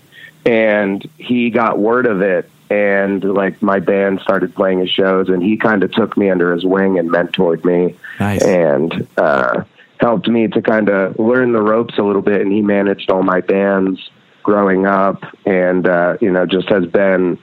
And 0.45 1.09
he 1.17 1.49
got 1.49 1.79
word 1.79 2.05
of 2.05 2.21
it, 2.21 2.49
and 2.69 3.21
like 3.23 3.61
my 3.61 3.79
band 3.79 4.21
started 4.21 4.55
playing 4.55 4.79
his 4.79 4.89
shows, 4.89 5.27
and 5.27 5.43
he 5.43 5.57
kind 5.57 5.83
of 5.83 5.91
took 5.91 6.15
me 6.15 6.29
under 6.29 6.53
his 6.53 6.63
wing 6.63 6.97
and 6.97 7.09
mentored 7.09 7.65
me 7.65 7.97
Nice. 8.19 8.43
and 8.43 9.05
uh, 9.17 9.63
helped 9.99 10.27
me 10.29 10.47
to 10.47 10.61
kind 10.61 10.87
of 10.89 11.19
learn 11.19 11.51
the 11.51 11.61
ropes 11.61 11.97
a 11.97 12.03
little 12.03 12.21
bit. 12.21 12.39
And 12.41 12.51
he 12.51 12.61
managed 12.61 13.09
all 13.11 13.23
my 13.23 13.41
bands 13.41 14.09
growing 14.43 14.85
up, 14.85 15.21
and 15.45 15.85
uh, 15.87 16.17
you 16.21 16.31
know, 16.31 16.45
just 16.45 16.69
has 16.69 16.85
been 16.85 17.37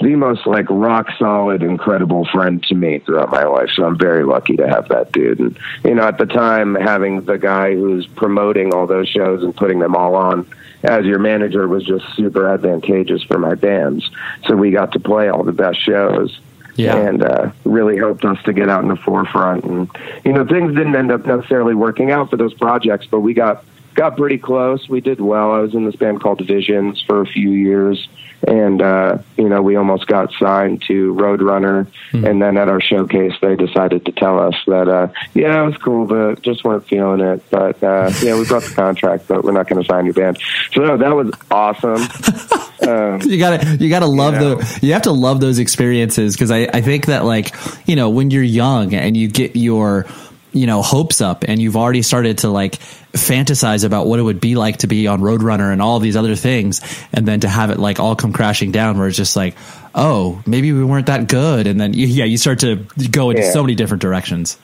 the 0.00 0.14
most 0.16 0.46
like 0.46 0.66
rock 0.70 1.08
solid, 1.18 1.62
incredible 1.62 2.24
friend 2.32 2.62
to 2.64 2.74
me 2.74 2.98
throughout 3.00 3.30
my 3.30 3.44
life. 3.44 3.70
So 3.74 3.84
I'm 3.84 3.98
very 3.98 4.24
lucky 4.24 4.56
to 4.56 4.68
have 4.68 4.88
that 4.88 5.12
dude. 5.12 5.40
And 5.40 5.58
you 5.84 5.94
know, 5.94 6.02
at 6.06 6.18
the 6.18 6.26
time, 6.26 6.74
having 6.74 7.22
the 7.24 7.38
guy 7.38 7.74
who's 7.74 8.06
promoting 8.06 8.72
all 8.72 8.86
those 8.86 9.08
shows 9.08 9.42
and 9.42 9.54
putting 9.54 9.78
them 9.80 9.94
all 9.94 10.14
on 10.14 10.46
as 10.82 11.04
your 11.04 11.18
manager 11.18 11.68
was 11.68 11.84
just 11.84 12.04
super 12.16 12.48
advantageous 12.48 13.22
for 13.22 13.38
my 13.38 13.54
bands. 13.54 14.08
So 14.46 14.56
we 14.56 14.70
got 14.70 14.92
to 14.92 15.00
play 15.00 15.28
all 15.28 15.44
the 15.44 15.52
best 15.52 15.80
shows 15.80 16.40
Yeah. 16.74 16.96
and 16.96 17.22
uh, 17.22 17.50
really 17.64 17.96
helped 17.96 18.24
us 18.24 18.42
to 18.44 18.52
get 18.52 18.68
out 18.68 18.82
in 18.82 18.88
the 18.88 18.96
forefront. 18.96 19.64
And 19.64 19.88
you 20.24 20.32
know, 20.32 20.44
things 20.46 20.74
didn't 20.74 20.96
end 20.96 21.12
up 21.12 21.24
necessarily 21.26 21.74
working 21.74 22.10
out 22.10 22.30
for 22.30 22.36
those 22.36 22.54
projects, 22.54 23.06
but 23.10 23.20
we 23.20 23.34
got 23.34 23.64
got 23.94 24.16
pretty 24.16 24.38
close. 24.38 24.88
We 24.88 25.00
did 25.02 25.20
well. 25.20 25.52
I 25.52 25.58
was 25.58 25.74
in 25.74 25.84
this 25.84 25.96
band 25.96 26.20
called 26.22 26.40
Visions 26.40 27.02
for 27.02 27.20
a 27.20 27.26
few 27.26 27.50
years, 27.50 28.08
and 28.46 28.82
uh, 28.82 29.18
you 29.36 29.48
know, 29.48 29.62
we 29.62 29.76
almost 29.76 30.06
got 30.06 30.32
signed 30.34 30.82
to 30.88 31.14
Roadrunner. 31.14 31.86
And 32.12 32.42
then 32.42 32.56
at 32.58 32.68
our 32.68 32.80
showcase, 32.80 33.32
they 33.40 33.56
decided 33.56 34.04
to 34.06 34.12
tell 34.12 34.38
us 34.38 34.54
that 34.66 34.88
uh, 34.88 35.08
yeah, 35.34 35.62
it 35.62 35.66
was 35.66 35.76
cool, 35.78 36.06
but 36.06 36.42
just 36.42 36.64
weren't 36.64 36.86
feeling 36.86 37.20
it. 37.20 37.42
But 37.50 37.82
uh, 37.82 38.10
yeah, 38.22 38.38
we 38.38 38.44
brought 38.46 38.64
the 38.64 38.74
contract, 38.74 39.28
but 39.28 39.44
we're 39.44 39.52
not 39.52 39.68
going 39.68 39.82
to 39.82 39.88
sign 39.88 40.04
your 40.04 40.14
band. 40.14 40.38
So 40.72 40.82
no, 40.82 40.96
that 40.96 41.14
was 41.14 41.30
awesome. 41.50 42.02
Um, 42.82 43.20
you 43.22 43.38
gotta 43.38 43.76
you 43.76 43.88
gotta 43.88 44.06
love 44.06 44.34
You 44.34 44.40
know. 44.40 44.54
the 44.56 44.78
you 44.84 44.92
have 44.94 45.02
to 45.02 45.12
love 45.12 45.38
those 45.38 45.60
experiences 45.60 46.34
because 46.34 46.50
I, 46.50 46.62
I 46.74 46.80
think 46.80 47.06
that 47.06 47.24
like 47.24 47.54
you 47.86 47.94
know 47.94 48.10
when 48.10 48.32
you're 48.32 48.42
young 48.42 48.92
and 48.92 49.16
you 49.16 49.28
get 49.28 49.54
your 49.54 50.04
you 50.52 50.66
know 50.66 50.82
hopes 50.82 51.20
up 51.20 51.44
and 51.48 51.60
you've 51.60 51.76
already 51.76 52.02
started 52.02 52.38
to 52.38 52.48
like 52.50 52.78
fantasize 53.12 53.84
about 53.84 54.06
what 54.06 54.18
it 54.18 54.22
would 54.22 54.40
be 54.40 54.54
like 54.54 54.78
to 54.78 54.86
be 54.86 55.06
on 55.06 55.20
Roadrunner 55.20 55.72
and 55.72 55.80
all 55.82 55.98
these 55.98 56.16
other 56.16 56.34
things 56.36 56.80
and 57.12 57.26
then 57.26 57.40
to 57.40 57.48
have 57.48 57.70
it 57.70 57.78
like 57.78 58.00
all 58.00 58.16
come 58.16 58.32
crashing 58.32 58.70
down 58.72 58.98
where 58.98 59.08
it's 59.08 59.16
just 59.16 59.36
like 59.36 59.54
oh 59.94 60.42
maybe 60.46 60.72
we 60.72 60.84
weren't 60.84 61.06
that 61.06 61.28
good. 61.28 61.66
And 61.66 61.80
then 61.80 61.92
you, 61.94 62.06
yeah 62.06 62.24
you 62.24 62.38
start 62.38 62.60
to 62.60 62.76
go 63.10 63.30
into 63.30 63.42
Yeah. 63.42 63.52
so 63.52 63.62
many 63.62 63.74
different 63.74 64.00
directions. 64.02 64.58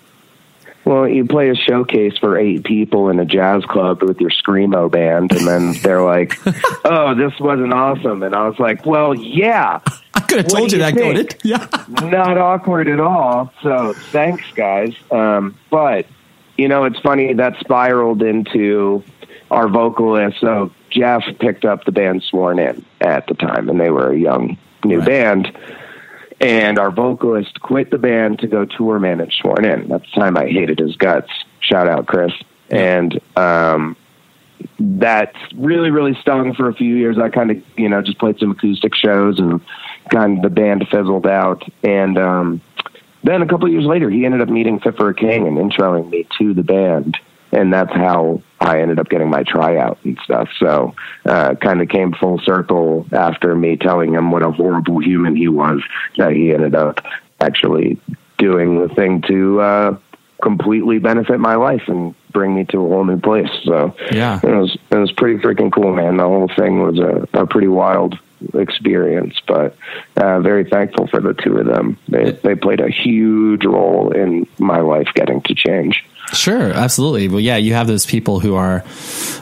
Well, 0.85 1.07
you 1.07 1.27
play 1.27 1.51
a 1.51 1.55
showcase 1.55 2.17
for 2.19 2.39
eight 2.39 2.65
people 2.65 3.11
in 3.11 3.21
a 3.21 3.27
jazz 3.27 3.63
club 3.67 4.03
with 4.03 4.21
your 4.23 4.31
screamo 4.31 4.91
band, 4.91 5.33
and 5.33 5.47
then 5.47 5.75
they're 5.83 6.01
like, 6.01 6.39
"Oh, 6.85 7.15
this 7.15 7.39
wasn't 7.39 7.75
awesome," 7.75 8.23
and 8.23 8.35
I 8.35 8.49
was 8.49 8.59
like, 8.59 8.87
"Well, 8.87 9.15
yeah, 9.15 9.81
could 10.29 10.39
have 10.39 10.47
told 10.49 10.71
you 10.73 10.79
you 10.79 10.85
that 10.85 10.97
in 10.97 11.29
yeah 11.43 11.67
not 11.89 12.39
awkward 12.39 12.89
at 12.89 13.01
all." 13.01 13.53
So 13.63 13.93
thanks, 14.13 14.45
guys. 14.55 14.95
Um, 15.11 15.57
but 15.71 16.07
you 16.57 16.69
know, 16.69 16.85
it's 16.85 16.99
funny 17.01 17.33
that 17.35 17.59
spiraled 17.61 18.23
into 18.23 19.03
our 19.51 19.69
vocalist. 19.69 20.39
So 20.41 20.71
Jeff 20.91 21.23
picked 21.41 21.65
up 21.65 21.85
the 21.85 21.93
band 21.93 22.23
Sworn 22.23 22.59
In 22.59 22.85
at 23.01 23.27
the 23.27 23.35
time, 23.35 23.69
and 23.69 23.81
they 23.81 23.91
were 23.91 24.11
a 24.13 24.19
young 24.19 24.57
new 24.85 24.99
Right. 24.99 25.07
band. 25.09 25.57
and 26.41 26.79
our 26.79 26.91
vocalist 26.93 27.61
quit 27.63 27.91
the 27.91 27.99
band 27.99 28.39
to 28.39 28.47
go 28.47 28.65
tour 28.65 28.99
manage 29.01 29.39
Sworn 29.39 29.65
In. 29.65 29.91
At 29.93 30.03
the 30.03 30.09
time, 30.15 30.37
I 30.37 30.47
hated 30.47 30.79
his 30.79 30.95
guts. 30.97 31.31
Shout 31.61 31.89
out, 31.89 32.07
Chris. 32.07 32.33
And 32.71 33.21
um, 33.37 33.97
that 34.79 35.35
really, 35.57 35.91
really 35.91 36.15
stung 36.21 36.55
for 36.55 36.69
a 36.69 36.75
few 36.75 36.95
years. 36.97 37.19
I 37.19 37.29
kind 37.29 37.51
of, 37.51 37.63
you 37.77 37.89
know, 37.89 38.03
just 38.03 38.19
played 38.19 38.39
some 38.39 38.53
acoustic 38.53 38.95
shows 38.95 39.39
and 39.39 39.61
kind 40.11 40.39
of 40.39 40.43
the 40.43 40.51
band 40.51 40.87
fizzled 40.91 41.27
out. 41.27 41.63
And 41.83 42.19
um, 42.19 42.61
then 43.25 43.43
a 43.43 43.47
couple 43.47 43.67
of 43.67 43.73
years 43.73 43.85
later, 43.85 44.11
he 44.11 44.25
ended 44.25 44.41
up 44.41 44.49
meeting 44.49 44.81
Fit 44.81 44.97
for 44.97 45.09
a 45.09 45.15
King 45.15 45.47
and 45.47 45.57
introing 45.57 46.11
me 46.11 46.27
to 46.39 46.55
the 46.55 46.63
band. 46.63 47.19
And 47.51 47.73
that's 47.73 47.93
how 47.93 48.43
I 48.61 48.81
ended 48.83 48.99
up 48.99 49.09
getting 49.09 49.31
my 49.31 49.43
tryout 49.43 49.99
and 50.05 50.19
stuff. 50.23 50.51
So, 50.59 50.95
uh, 51.25 51.55
kind 51.55 51.81
of 51.81 51.89
came 51.89 52.13
full 52.13 52.39
circle 52.41 53.07
after 53.13 53.55
me 53.55 53.77
telling 53.79 54.13
him 54.13 54.31
what 54.31 54.43
a 54.43 54.51
horrible 54.51 54.99
human 55.03 55.35
he 55.35 55.49
was 55.49 55.81
that 56.19 56.33
he 56.33 56.53
ended 56.53 56.75
up 56.75 57.01
actually 57.41 57.99
doing 58.37 58.79
the 58.87 58.95
thing 58.95 59.23
to, 59.23 59.61
uh, 59.61 59.97
completely 60.43 60.99
benefit 60.99 61.41
my 61.41 61.57
life 61.57 61.83
and 61.89 62.15
bring 62.33 62.55
me 62.55 62.65
to 62.67 62.79
a 62.79 62.89
whole 62.89 63.05
new 63.05 63.19
place. 63.19 63.51
So 63.65 63.95
Yeah. 64.13 64.39
it 64.43 64.55
was 64.55 64.77
it 64.91 64.97
was 64.97 65.11
pretty 65.13 65.41
freaking 65.43 65.73
cool, 65.73 65.93
man. 65.95 66.17
The 66.17 66.25
whole 66.25 66.49
thing 66.57 66.81
was 66.81 66.99
a, 66.99 67.27
a 67.33 67.47
pretty 67.47 67.67
wild 67.69 68.19
experience, 68.55 69.35
but 69.47 69.77
uh, 70.17 70.41
very 70.41 70.65
thankful 70.65 71.07
for 71.09 71.21
the 71.21 71.35
two 71.35 71.59
of 71.59 71.67
them. 71.67 71.99
They 72.09 72.33
they 72.33 72.55
played 72.55 72.81
a 72.81 72.91
huge 72.91 73.65
role 73.65 74.11
in 74.13 74.47
my 74.59 74.81
life 74.81 75.09
getting 75.15 75.41
to 75.43 75.55
change. 75.55 76.05
Sure, 76.33 76.73
absolutely. 76.73 77.29
Well, 77.29 77.41
yeah, 77.41 77.57
you 77.57 77.75
have 77.75 77.87
those 77.87 78.05
people 78.05 78.39
who 78.39 78.55
are, 78.55 78.85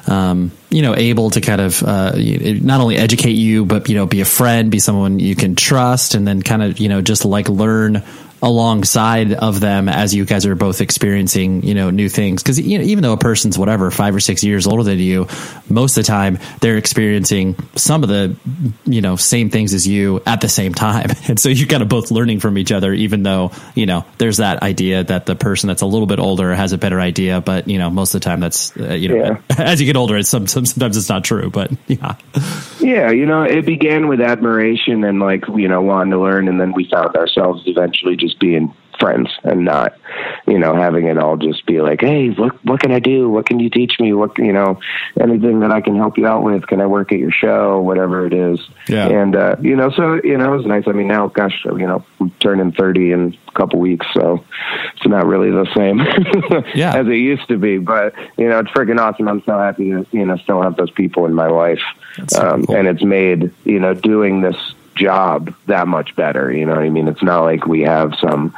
um, 0.07 0.53
you 0.71 0.83
know, 0.83 0.95
able 0.95 1.31
to 1.31 1.41
kind 1.41 1.61
of 1.61 1.83
uh, 1.83 2.13
not 2.15 2.81
only 2.81 2.97
educate 2.97 3.33
you, 3.33 3.65
but 3.65 3.89
you 3.89 3.97
know, 3.97 4.07
be 4.07 4.21
a 4.21 4.25
friend, 4.25 4.71
be 4.71 4.79
someone 4.79 5.19
you 5.19 5.35
can 5.35 5.57
trust, 5.57 6.15
and 6.15 6.27
then 6.27 6.43
kind 6.43 6.63
of 6.63 6.79
you 6.79 6.89
know 6.89 7.03
just 7.03 7.25
like 7.25 7.49
learn 7.49 8.05
alongside 8.43 9.33
of 9.33 9.61
them 9.61 9.89
as 9.89 10.15
you 10.15 10.25
guys 10.25 10.47
are 10.47 10.55
both 10.55 10.81
experiencing 10.81 11.63
you 11.63 11.75
know 11.75 11.91
new 11.91 12.09
things. 12.09 12.43
Because 12.43 12.61
you 12.61 12.79
know 12.79 12.85
even 12.85 13.03
though 13.03 13.13
a 13.13 13.19
person's 13.19 13.59
whatever 13.59 13.91
five 13.91 14.15
or 14.15 14.21
six 14.21 14.45
years 14.45 14.67
older 14.67 14.83
than 14.83 14.99
you 14.99 15.27
most 15.69 15.97
of 15.97 16.05
the 16.05 16.09
time 16.09 16.39
they're 16.61 16.77
experiencing 16.77 17.57
some 17.75 18.03
of 18.03 18.09
the 18.09 18.37
you 18.85 19.01
know 19.01 19.17
same 19.17 19.51
things 19.51 19.75
as 19.75 19.87
you 19.87 20.23
at 20.27 20.41
the 20.41 20.49
same 20.49 20.75
time. 20.75 21.11
And 21.29 21.41
so 21.41 21.49
you're 21.49 21.67
kind 21.67 21.83
of 21.83 21.89
both 21.89 22.13
learning 22.13 22.39
from 22.39 22.57
each 22.57 22.71
other 22.71 22.93
even 22.93 23.25
though 23.25 23.51
you 23.75 23.87
know 23.87 24.05
there's 24.19 24.37
that 24.37 24.63
idea 24.63 25.03
that 25.03 25.27
the 25.27 25.35
person 25.35 25.67
that's 25.67 25.83
a 25.83 25.87
little 25.87 26.07
bit 26.07 26.21
older 26.21 26.55
has 26.55 26.73
a 26.73 26.79
better 26.79 27.01
idea 27.01 27.41
but 27.41 27.67
you 27.69 27.79
know 27.79 27.91
most 27.91 28.15
of 28.15 28.21
the 28.21 28.25
time 28.25 28.39
that's 28.39 28.77
uh, 28.77 28.93
you 28.93 29.09
know 29.09 29.17
Yeah. 29.17 29.39
as 29.59 29.81
you 29.81 29.87
get 29.87 29.97
older 29.97 30.17
it's 30.17 30.29
some, 30.29 30.47
some 30.47 30.65
sometimes 30.65 30.97
it's 30.97 31.09
not 31.09 31.25
true 31.25 31.51
but 31.51 31.73
yeah. 31.89 32.15
Yeah, 32.79 33.11
you 33.11 33.27
know, 33.27 33.43
it 33.43 33.67
began 33.67 34.07
with 34.07 34.21
admiration 34.21 35.03
and 35.03 35.19
like 35.19 35.45
you 35.49 35.67
know 35.67 35.81
wanting 35.83 36.13
to 36.13 36.21
learn, 36.21 36.47
and 36.47 36.61
then 36.61 36.73
we 36.73 36.89
found 36.89 37.17
ourselves 37.17 37.63
eventually 37.67 38.15
just 38.27 38.41
being 38.41 38.75
friends 38.99 39.31
and 39.45 39.65
not, 39.65 39.95
you 40.47 40.59
know, 40.59 40.75
having 40.75 41.07
it 41.07 41.19
all 41.19 41.37
just 41.37 41.67
be 41.67 41.81
like, 41.81 42.01
hey, 42.01 42.31
what 42.31 42.65
what 42.65 42.81
can 42.81 42.93
I 42.93 42.99
do? 42.99 43.29
What 43.29 43.47
can 43.47 43.61
you 43.61 43.71
teach 43.71 43.95
me? 44.01 44.13
What 44.13 44.37
you 44.39 44.53
know, 44.53 44.81
anything 45.21 45.61
that 45.61 45.71
I 45.71 45.81
can 45.81 45.97
help 45.97 46.17
you 46.19 46.27
out 46.27 46.43
with? 46.43 46.67
Can 46.67 46.81
I 46.81 46.87
work 46.87 47.13
at 47.13 47.19
your 47.19 47.31
show? 47.31 47.81
Whatever 47.81 48.27
it 48.27 48.33
is. 48.33 48.61
Yeah. 48.89 49.09
And 49.09 49.37
uh, 49.37 49.57
you 49.61 49.77
know, 49.77 49.91
so 49.91 50.21
you 50.25 50.37
know, 50.39 50.55
it 50.55 50.57
was 50.57 50.67
nice. 50.67 50.85
I 50.87 50.93
mean, 50.93 51.09
now, 51.09 51.29
gosh, 51.29 51.65
you 51.65 51.87
know, 51.87 52.05
I'm 52.21 52.31
turning 52.41 52.73
thirty 52.73 53.13
in 53.13 53.37
a 53.49 53.53
couple 53.53 53.79
weeks, 53.81 54.07
so 54.15 54.43
it's 54.95 55.07
not 55.07 55.27
really 55.27 55.51
the 55.51 55.67
same 55.77 55.99
Yeah. 56.75 56.97
as 56.97 57.07
it 57.07 57.17
used 57.17 57.49
to 57.49 57.59
be. 57.59 57.79
But 57.79 58.15
you 58.39 58.49
know, 58.49 58.61
it's 58.61 58.71
freaking 58.71 58.99
awesome. 58.99 59.29
I'm 59.29 59.43
so 59.45 59.59
happy 59.59 59.91
to 59.91 60.07
you 60.13 60.25
know 60.25 60.37
still 60.39 60.63
have 60.63 60.77
those 60.77 60.91
people 60.91 61.27
in 61.27 61.35
my 61.35 61.49
life, 61.49 61.83
um, 62.39 62.65
cool. 62.65 62.77
and 62.77 62.89
it's 62.89 63.05
made 63.05 63.53
you 63.65 63.79
know 63.79 63.95
doing 63.95 64.41
this 64.41 64.57
job 64.97 65.55
that 65.67 65.87
much 65.87 66.17
better. 66.17 66.53
You 66.53 66.67
know 66.67 66.75
what 66.75 66.85
I 66.85 66.91
mean? 66.91 67.09
It's 67.09 67.23
not 67.23 67.43
like 67.43 67.67
we 67.67 67.83
have 67.83 68.15
some 68.21 68.55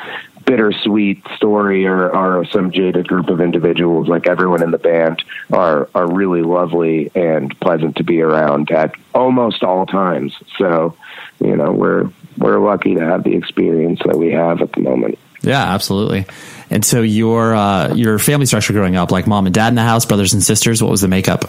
bittersweet 0.49 1.23
story 1.37 1.87
or, 1.87 2.09
or 2.09 2.47
some 2.47 2.73
jaded 2.73 3.07
group 3.07 3.29
of 3.29 3.41
individuals. 3.41 4.09
Like 4.09 4.27
everyone 4.27 4.63
in 4.63 4.71
the 4.71 4.79
band 4.79 5.23
are 5.53 5.89
are 5.95 6.11
really 6.11 6.43
lovely 6.43 7.11
and 7.15 7.59
pleasant 7.61 7.97
to 7.97 8.05
be 8.05 8.23
around 8.23 8.71
at 8.71 8.95
almost 9.15 9.63
all 9.63 9.85
times. 9.85 10.35
So, 10.57 10.97
you 11.39 11.55
know, 11.55 11.73
we're 11.73 12.11
we're 12.39 12.59
lucky 12.59 12.95
to 12.95 13.01
have 13.05 13.25
the 13.25 13.35
experience 13.35 14.01
that 14.07 14.17
we 14.17 14.33
have 14.33 14.63
at 14.63 14.73
the 14.73 14.81
moment. 14.81 15.19
Yeah, 15.43 15.63
absolutely. 15.63 16.27
And 16.71 16.85
so 16.85 17.03
your 17.03 17.55
uh, 17.55 17.95
your 17.95 18.19
family 18.19 18.47
structure 18.47 18.73
growing 18.73 18.97
up, 18.97 19.11
like 19.11 19.27
mom 19.27 19.47
and 19.47 19.55
dad 19.55 19.69
in 19.69 19.75
the 19.75 19.83
house, 19.83 20.07
brothers 20.07 20.33
and 20.33 20.43
sisters, 20.43 20.83
what 20.83 20.91
was 20.91 21.03
the 21.03 21.09
makeup? 21.09 21.45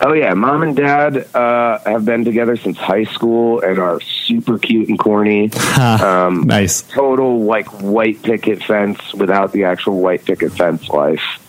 Oh 0.00 0.12
yeah, 0.12 0.32
mom 0.34 0.62
and 0.62 0.76
dad 0.76 1.34
uh, 1.34 1.80
have 1.80 2.04
been 2.04 2.24
together 2.24 2.56
since 2.56 2.76
high 2.78 3.04
school 3.04 3.60
and 3.60 3.78
are 3.80 4.00
super 4.00 4.56
cute 4.58 4.88
and 4.88 4.98
corny. 4.98 5.50
um, 5.80 6.42
Nice. 6.44 6.82
total 6.82 7.42
like 7.42 7.66
white 7.82 8.22
picket 8.22 8.62
fence 8.62 9.12
without 9.14 9.52
the 9.52 9.64
actual 9.64 10.00
white 10.00 10.24
picket 10.24 10.52
fence 10.52 10.88
life. 10.88 11.44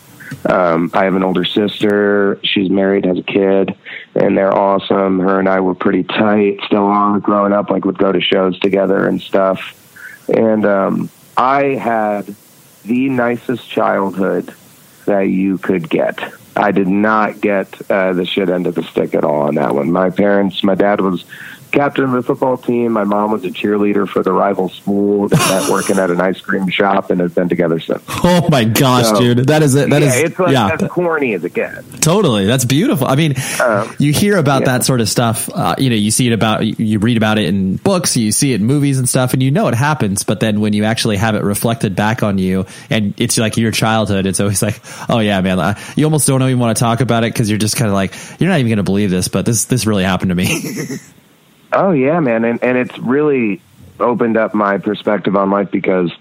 Um, 0.48 0.90
I 0.94 1.04
have 1.06 1.16
an 1.16 1.24
older 1.24 1.46
sister. 1.46 2.40
She's 2.44 2.70
married, 2.72 3.06
has 3.06 3.20
a 3.20 3.24
kid, 3.24 3.76
and 4.16 4.38
they're 4.38 4.54
awesome. 4.54 5.20
Her 5.20 5.40
and 5.40 5.48
I 5.50 5.60
were 5.60 5.76
pretty 5.76 6.04
tight, 6.04 6.60
still 6.66 6.86
on 6.86 7.20
growing 7.20 7.54
up. 7.54 7.70
Like 7.70 7.86
would 7.86 7.98
go 7.98 8.12
to 8.12 8.22
shows 8.22 8.58
together 8.60 9.08
and 9.08 9.22
stuff. 9.22 9.76
And 10.28 10.66
um, 10.66 11.10
I 11.38 11.64
had 11.76 12.36
the 12.84 13.10
nicest 13.10 13.70
childhood 13.70 14.54
that 15.06 15.24
you 15.30 15.58
could 15.60 15.90
get. 15.90 16.20
I 16.56 16.72
did 16.72 16.88
not 16.88 17.42
get 17.42 17.90
uh, 17.90 18.14
the 18.14 18.26
shit 18.26 18.50
end 18.50 18.68
of 18.68 18.76
the 18.76 18.84
stick 18.84 19.14
at 19.16 19.24
all 19.24 19.44
on 19.44 19.56
that 19.56 19.74
one. 19.74 19.92
My 19.92 20.10
parents, 20.10 20.64
my 20.64 20.76
dad 20.76 21.02
was 21.02 21.24
captain 21.72 22.04
of 22.06 22.12
the 22.12 22.24
football 22.24 22.58
team. 22.58 22.92
My 22.94 23.04
mom 23.04 23.32
was 23.32 23.44
a 23.46 23.50
cheerleader 23.50 24.08
for 24.08 24.24
the 24.24 24.32
rival 24.32 24.70
school. 24.70 25.28
They 25.28 25.38
met 25.38 25.70
working 25.72 25.98
at 26.00 26.10
an 26.12 26.20
ice 26.22 26.42
cream 26.42 26.70
shop 26.70 27.10
and 27.12 27.22
have 27.22 27.34
been 27.36 27.50
together 27.50 27.80
since. 27.80 28.04
Oh 28.08 28.48
my 28.50 28.64
gosh, 28.64 29.06
So- 29.06 29.20
dude, 29.20 29.48
that 29.48 29.62
is 29.64 29.76
it. 29.76 29.90
That 29.90 30.02
yeah, 30.02 30.08
is 30.10 30.16
it's 30.24 30.40
like 30.40 30.52
yeah, 30.54 30.78
as 30.80 30.90
corny 30.90 31.34
as 31.34 31.44
it 31.44 31.54
gets. 31.54 32.00
totally. 32.00 32.46
That's 32.46 32.66
beautiful. 32.66 33.08
I 33.08 33.16
mean, 33.16 33.36
Um, 33.64 33.94
you 34.00 34.12
hear 34.14 34.38
about 34.38 34.62
yeah. 34.62 34.78
that 34.78 34.86
sort 34.86 35.02
of 35.02 35.10
stuff. 35.10 35.50
Uh, 35.54 35.76
you 35.78 35.90
know, 35.90 35.96
you 35.96 36.12
see 36.12 36.28
it 36.28 36.34
about, 36.34 36.66
you 36.80 37.00
read 37.00 37.18
about 37.18 37.38
it 37.38 37.46
in 37.46 37.76
books, 37.78 38.16
you 38.18 38.32
see 38.32 38.54
it 38.54 38.62
in 38.62 38.66
movies 38.68 38.98
and 39.00 39.08
stuff, 39.08 39.34
and 39.34 39.42
you 39.44 39.52
know 39.52 39.68
it 39.68 39.76
happens. 39.76 40.24
But 40.24 40.40
then 40.40 40.62
when 40.62 40.74
you 40.74 40.84
actually 40.86 41.18
have 41.18 41.36
it 41.36 41.44
reflected 41.44 41.96
back 41.96 42.24
on 42.24 42.38
you, 42.38 42.66
and 42.90 43.14
it's 43.18 43.38
like 43.38 43.58
your 43.58 43.72
childhood, 43.72 44.26
it's 44.26 44.40
always 44.40 44.62
like, 44.62 44.82
oh 45.10 45.20
yeah, 45.20 45.40
man, 45.42 45.60
I- 45.60 45.80
you 45.96 46.06
almost 46.06 46.28
don't 46.28 46.42
even 46.44 46.60
want 46.60 46.76
to 46.78 46.80
talk 46.80 47.02
about 47.02 47.24
it 47.24 47.34
because 47.34 47.50
you're 47.50 47.60
just 47.60 47.76
kind 47.78 47.88
of 47.90 47.94
like, 47.94 48.14
you're 48.40 48.50
not 48.50 48.60
even 48.60 48.70
going 48.70 48.78
to 48.78 48.84
believe 48.84 49.10
this, 49.12 49.28
but 49.28 49.46
this 49.46 49.66
this 49.66 49.86
really 49.86 50.04
happened 50.04 50.30
to 50.30 50.36
me. 50.36 50.62
Oh 51.74 51.92
yeah, 51.92 52.20
man, 52.20 52.46
and 52.46 52.62
and 52.64 52.78
it's 52.78 52.98
really 53.00 53.62
opened 54.00 54.38
up 54.38 54.54
my 54.54 54.78
perspective 54.78 55.36
on 55.36 55.52
life 55.52 55.70
because 55.72 56.12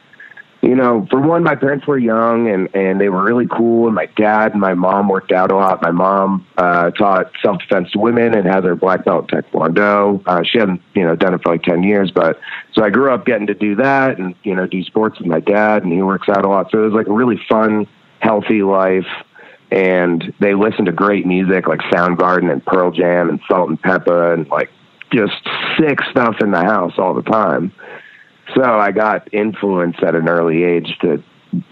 you 0.61 0.75
know, 0.75 1.07
for 1.09 1.21
one, 1.21 1.45
my 1.45 1.55
parents 1.55 1.87
were 1.87 1.99
young 1.99 2.49
and 2.49 2.69
and 2.75 3.01
they 3.01 3.09
were 3.09 3.23
really 3.23 3.47
cool, 3.47 3.87
and 3.87 3.95
my 3.95 4.07
dad 4.07 4.53
and 4.53 4.61
my 4.61 4.75
mom 4.75 5.09
worked 5.09 5.31
out 5.31 5.53
a 5.53 5.57
lot. 5.57 5.81
My 5.83 5.93
mom 5.93 6.47
uh, 6.57 6.91
taught 6.91 7.31
self 7.41 7.61
defense 7.61 7.93
to 7.93 7.99
women 7.99 8.35
and 8.35 8.47
has 8.47 8.65
her 8.65 8.75
black 8.75 9.05
belt 9.05 9.33
in 9.33 9.43
taekwondo. 9.43 10.21
Uh, 10.27 10.43
she 10.43 10.59
hadn't 10.59 10.83
you 10.95 11.05
know 11.05 11.15
done 11.15 11.35
it 11.35 11.43
for 11.43 11.53
like 11.53 11.63
ten 11.63 11.85
years, 11.85 12.11
but 12.11 12.41
so 12.73 12.83
I 12.83 12.91
grew 12.91 13.13
up 13.13 13.25
getting 13.25 13.47
to 13.47 13.55
do 13.55 13.77
that 13.77 14.19
and 14.19 14.35
you 14.43 14.55
know 14.55 14.67
do 14.67 14.83
sports 14.83 15.19
with 15.19 15.29
my 15.29 15.41
dad, 15.41 15.85
and 15.85 15.93
he 15.93 16.03
works 16.03 16.29
out 16.29 16.45
a 16.45 16.49
lot. 16.49 16.73
So 16.73 16.83
it 16.83 16.87
was 16.87 16.95
like 16.95 17.07
a 17.07 17.13
really 17.13 17.41
fun, 17.49 17.87
healthy 18.21 18.63
life 18.63 19.07
and 19.71 20.33
they 20.41 20.55
listen 20.55 20.87
to 20.87 20.93
great 20.93 21.27
music 21.27 21.69
like 21.69 21.81
Soundgarden 21.93 22.51
and 22.51 22.65
Pearl 22.65 22.91
Jam 22.91 23.29
and 23.29 23.39
Salt 23.47 23.69
and 23.69 23.79
Pepper 23.79 24.33
and 24.33 24.49
like 24.49 24.71
just 25.13 25.35
sick 25.79 26.01
stuff 26.11 26.37
in 26.41 26.51
the 26.51 26.63
house 26.63 26.95
all 26.99 27.15
the 27.15 27.23
time. 27.23 27.73
So 28.55 28.63
I 28.63 28.93
got 28.93 29.33
influenced 29.33 30.03
at 30.03 30.15
an 30.15 30.29
early 30.29 30.65
age 30.65 30.97
to 31.03 31.23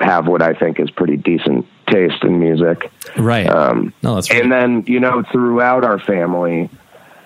have 0.00 0.26
what 0.26 0.42
I 0.42 0.54
think 0.54 0.80
is 0.80 0.90
pretty 0.90 1.16
decent 1.16 1.66
taste 1.88 2.22
in 2.22 2.38
music. 2.38 2.90
right. 3.16 3.46
Um, 3.46 3.92
no, 4.02 4.14
that's 4.14 4.30
and 4.30 4.50
then, 4.50 4.84
you 4.86 5.00
know, 5.00 5.22
throughout 5.30 5.84
our 5.84 5.98
family, 5.98 6.70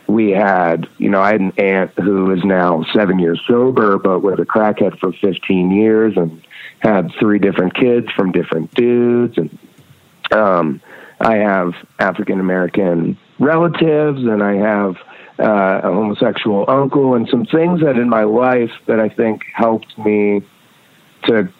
we 0.06 0.30
had, 0.30 0.88
you 0.98 1.08
know, 1.08 1.20
I 1.20 1.32
had 1.32 1.40
an 1.40 1.52
aunt 1.58 1.92
who 1.92 2.30
is 2.32 2.44
now 2.44 2.84
seven 2.92 3.18
years 3.18 3.40
sober, 3.46 3.98
but 3.98 4.20
was 4.20 4.38
a 4.38 4.44
crackhead 4.44 4.98
for 4.98 5.12
15 5.12 5.70
years 5.70 6.16
and 6.16 6.42
had 6.80 7.12
three 7.18 7.38
different 7.38 7.74
kids 7.74 8.08
from 8.16 8.32
different 8.32 8.74
dudes. 8.74 9.38
And 9.38 9.58
um, 10.32 10.80
I 11.20 11.36
have 11.36 11.74
African 11.98 12.40
American 12.40 13.18
relatives 13.38 14.22
and 14.22 14.42
I 14.42 14.54
have 14.54 14.96
uh, 15.40 15.80
a 15.82 15.92
homosexual 15.92 16.64
uncle 16.68 17.14
and 17.14 17.28
some 17.28 17.46
things 17.46 17.80
that 17.80 17.96
in 17.96 18.08
my 18.08 18.24
life 18.24 18.72
that 18.86 19.00
I 19.00 19.08
think 19.08 19.42
helped 19.54 19.96
me 19.98 20.42
to 21.24 21.52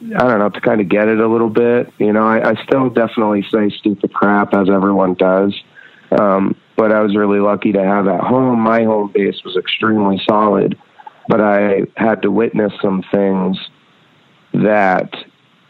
I 0.00 0.28
don't 0.28 0.38
know, 0.38 0.50
to 0.50 0.60
kind 0.60 0.80
of 0.80 0.88
get 0.88 1.08
it 1.08 1.18
a 1.18 1.26
little 1.26 1.48
bit. 1.48 1.92
You 1.98 2.12
know, 2.12 2.26
I, 2.26 2.50
I 2.50 2.64
still 2.64 2.90
definitely 2.90 3.42
say 3.50 3.70
stupid 3.70 4.12
crap 4.12 4.52
as 4.52 4.68
everyone 4.68 5.14
does. 5.14 5.54
Um, 6.10 6.56
but 6.76 6.92
I 6.92 7.00
was 7.00 7.16
really 7.16 7.38
lucky 7.40 7.72
to 7.72 7.82
have 7.82 8.06
at 8.08 8.20
home. 8.20 8.60
My 8.60 8.82
home 8.84 9.12
base 9.14 9.42
was 9.44 9.56
extremely 9.56 10.20
solid, 10.28 10.78
but 11.28 11.40
I 11.40 11.86
had 11.96 12.22
to 12.22 12.30
witness 12.30 12.72
some 12.82 13.02
things 13.12 13.56
that 14.52 15.14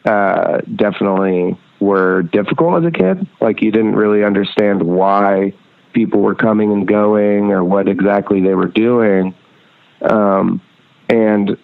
uh, 0.04 0.58
definitely 0.74 1.58
were 1.80 2.22
difficult 2.22 2.82
as 2.82 2.88
a 2.88 2.90
kid. 2.90 3.26
Like 3.40 3.62
you 3.62 3.70
didn't 3.70 3.94
really 3.94 4.24
understand 4.24 4.82
why 4.82 5.52
people 5.94 6.20
were 6.20 6.34
coming 6.34 6.72
and 6.72 6.86
going 6.86 7.52
or 7.52 7.64
what 7.64 7.88
exactly 7.88 8.40
they 8.40 8.54
were 8.54 8.68
doing. 8.68 9.34
Um, 10.02 10.60
and 11.08 11.56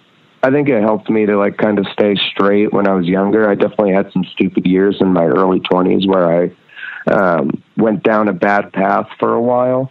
I 0.43 0.51
think 0.51 0.69
it 0.69 0.81
helped 0.81 1.11
me 1.11 1.27
to 1.27 1.37
like 1.37 1.59
kind 1.59 1.79
of 1.79 1.87
stay 1.93 2.17
straight 2.31 2.73
when 2.73 2.89
I 2.89 2.95
was 2.95 3.07
younger. 3.07 3.51
I 3.51 3.55
definitely 3.55 3.93
had 3.93 4.11
some 4.13 4.25
stupid 4.25 4.67
years 4.67 4.97
in 5.01 5.13
my 5.13 5.25
early 5.25 5.61
20s 5.61 6.07
where 6.07 6.43
I 6.43 7.13
um, 7.13 7.63
went 7.77 8.03
down 8.03 8.29
a 8.29 8.33
bad 8.33 8.73
path 8.73 9.09
for 9.19 9.35
a 9.35 9.41
while, 9.41 9.91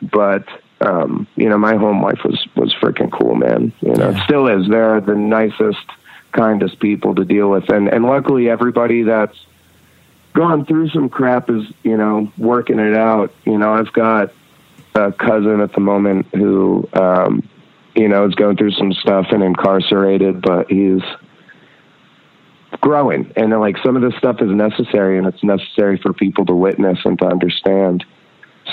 but 0.00 0.46
um, 0.80 1.26
you 1.36 1.48
know, 1.48 1.58
my 1.58 1.76
home 1.76 2.02
life 2.02 2.20
was 2.24 2.44
was 2.56 2.74
freaking 2.74 3.10
cool, 3.12 3.34
man. 3.34 3.72
You 3.80 3.94
know, 3.94 4.10
it 4.10 4.22
still 4.24 4.48
is. 4.48 4.68
They're 4.68 5.00
the 5.00 5.14
nicest, 5.14 5.86
kindest 6.32 6.80
people 6.80 7.14
to 7.14 7.24
deal 7.24 7.50
with, 7.50 7.68
and 7.68 7.88
and 7.88 8.04
luckily 8.04 8.50
everybody 8.50 9.02
that's 9.02 9.36
gone 10.34 10.64
through 10.66 10.88
some 10.90 11.08
crap 11.08 11.50
is 11.50 11.64
you 11.82 11.96
know 11.96 12.30
working 12.38 12.78
it 12.78 12.96
out. 12.96 13.32
You 13.44 13.58
know, 13.58 13.72
I've 13.72 13.92
got 13.92 14.32
a 14.94 15.12
cousin 15.12 15.60
at 15.60 15.72
the 15.72 15.80
moment 15.80 16.26
who 16.34 16.88
um, 16.94 17.48
you 17.94 18.08
know 18.08 18.26
is 18.26 18.34
going 18.34 18.56
through 18.56 18.72
some 18.72 18.92
stuff 18.92 19.26
and 19.30 19.42
incarcerated, 19.42 20.42
but 20.42 20.70
he's 20.70 21.02
growing. 22.80 23.32
And 23.36 23.50
like 23.60 23.76
some 23.82 23.96
of 23.96 24.02
this 24.02 24.16
stuff 24.18 24.40
is 24.40 24.50
necessary 24.50 25.18
and 25.18 25.26
it's 25.26 25.44
necessary 25.44 25.98
for 25.98 26.12
people 26.12 26.46
to 26.46 26.54
witness 26.54 26.98
and 27.04 27.18
to 27.18 27.26
understand. 27.26 28.04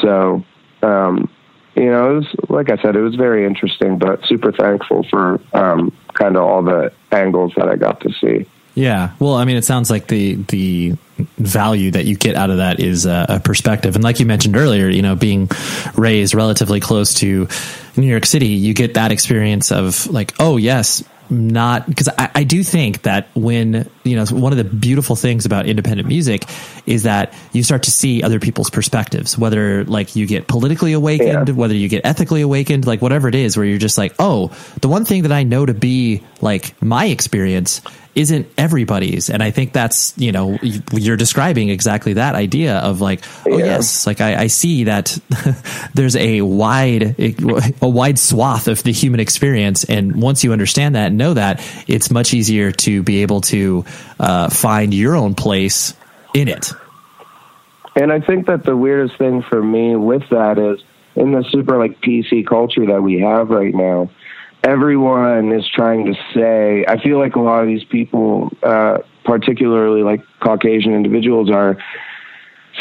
So 0.02 0.44
um 0.82 1.30
you 1.76 1.90
know 1.90 2.12
it 2.12 2.14
was 2.16 2.36
like 2.50 2.72
i 2.72 2.82
said 2.82 2.96
it 2.96 3.02
was 3.02 3.16
very 3.16 3.46
interesting 3.46 3.98
but 3.98 4.24
super 4.26 4.52
thankful 4.52 5.06
for 5.10 5.40
um 5.54 5.96
kind 6.14 6.36
of 6.36 6.44
all 6.44 6.64
the 6.64 6.92
angles 7.12 7.52
that 7.56 7.68
i 7.68 7.76
got 7.76 8.00
to 8.02 8.12
see 8.14 8.46
Yeah. 8.76 9.12
Well, 9.20 9.34
I 9.34 9.46
mean, 9.46 9.58
it 9.58 9.66
sounds 9.66 9.90
like 9.90 10.08
the 10.08 10.36
the 10.36 10.96
value 11.38 11.92
that 11.92 12.06
you 12.06 12.16
get 12.16 12.36
out 12.36 12.50
of 12.50 12.58
that 12.58 12.80
is 12.80 13.06
a, 13.06 13.26
a 13.30 13.40
perspective, 13.40 13.96
and 13.96 14.04
like 14.04 14.20
you 14.20 14.26
mentioned 14.26 14.56
earlier, 14.56 14.88
you 14.88 15.02
know, 15.02 15.16
being 15.16 15.50
raised 15.96 16.34
relatively 16.34 16.80
close 16.80 17.14
to 17.16 17.48
New 17.98 18.08
York 18.08 18.26
City, 18.26 18.48
you 18.48 18.74
get 18.74 18.94
that 18.94 19.12
experience 19.12 19.72
of 19.72 20.08
like, 20.08 20.34
oh 20.40 20.58
yes, 20.58 21.04
not 21.30 21.88
because 21.88 22.10
I, 22.18 22.32
I 22.36 22.44
do 22.44 22.64
think 22.64 23.04
that 23.04 23.28
when 23.36 23.90
you 24.04 24.16
know 24.16 24.26
one 24.26 24.52
of 24.52 24.58
the 24.58 24.64
beautiful 24.64 25.16
things 25.16 25.46
about 25.46 25.68
independent 25.68 26.08
music 26.08 26.46
is 26.86 27.04
that 27.04 27.34
you 27.54 27.64
start 27.64 27.84
to 27.84 27.92
see 27.92 28.24
other 28.24 28.40
people's 28.40 28.70
perspectives, 28.70 29.38
whether 29.38 29.84
like 29.86 30.16
you 30.16 30.26
get 30.26 30.48
politically 30.48 30.94
awakened, 30.94 31.50
whether 31.56 31.76
you 31.76 31.88
get 31.88 32.06
ethically 32.06 32.42
awakened, 32.42 32.88
like 32.88 33.02
whatever 33.02 33.28
it 33.28 33.36
is, 33.36 33.56
where 33.56 33.66
you're 33.66 33.78
just 33.78 33.98
like, 33.98 34.14
oh, 34.20 34.56
the 34.82 34.88
one 34.88 35.06
thing 35.06 35.24
that 35.24 35.32
I 35.32 35.44
know 35.44 35.66
to 35.66 35.74
be 35.74 36.24
like 36.42 36.82
my 36.82 37.06
experience 37.06 37.82
isn't 38.16 38.48
everybody's. 38.58 39.30
And 39.30 39.42
i 39.44 39.52
think 39.52 39.74
that's 39.74 40.14
you 40.18 40.32
know 40.32 40.58
you're 40.92 41.18
describing 41.18 41.70
exactly 41.70 42.14
that 42.14 42.36
idea 42.36 42.78
of 42.80 43.02
like 43.02 43.24
oh 43.46 43.58
Yeah. 43.58 43.66
yes 43.66 44.06
like 44.08 44.20
I, 44.22 44.44
I 44.44 44.48
see 44.48 44.86
that 44.86 45.18
there's 45.94 46.16
a 46.16 46.42
wide 46.42 47.16
a 47.82 47.88
wide 47.90 48.20
swath 48.20 48.68
of 48.68 48.84
the 48.84 48.92
human 48.92 49.20
experience. 49.20 49.84
And 49.84 50.22
once 50.22 50.44
you 50.44 50.52
understand 50.54 50.96
that 50.96 51.08
and 51.08 51.18
know 51.18 51.34
that 51.34 51.62
it's 51.88 52.10
much 52.12 52.34
easier 52.34 52.72
to 52.72 53.04
be 53.04 53.22
able 53.22 53.42
to 53.42 53.86
uh, 54.20 54.50
find 54.50 54.94
your 54.94 55.16
own 55.16 55.36
place 55.36 55.94
in 56.34 56.48
it. 56.48 56.72
And 57.96 58.12
I 58.12 58.20
think 58.20 58.48
that 58.48 58.64
the 58.64 58.76
weirdest 58.78 59.18
thing 59.18 59.44
for 59.50 59.62
me 59.62 59.96
with 59.96 60.24
that 60.30 60.58
is 60.58 60.84
in 61.16 61.32
the 61.32 61.44
super 61.50 61.78
like 61.78 62.00
PC 62.02 62.46
culture 62.48 62.86
that 62.86 63.02
we 63.02 63.20
have 63.20 63.50
right 63.50 63.74
now, 63.74 64.10
everyone 64.64 65.52
is 65.52 65.68
trying 65.68 66.06
to 66.06 66.14
say, 66.34 66.86
I 66.88 67.02
feel 67.02 67.20
like 67.20 67.36
a 67.36 67.40
lot 67.40 67.62
of 67.62 67.68
these 67.68 67.84
people, 67.84 68.52
uh, 68.64 69.00
particularly 69.24 70.04
like 70.04 70.22
Caucasian 70.42 70.94
individuals, 70.94 71.50
are 71.50 71.78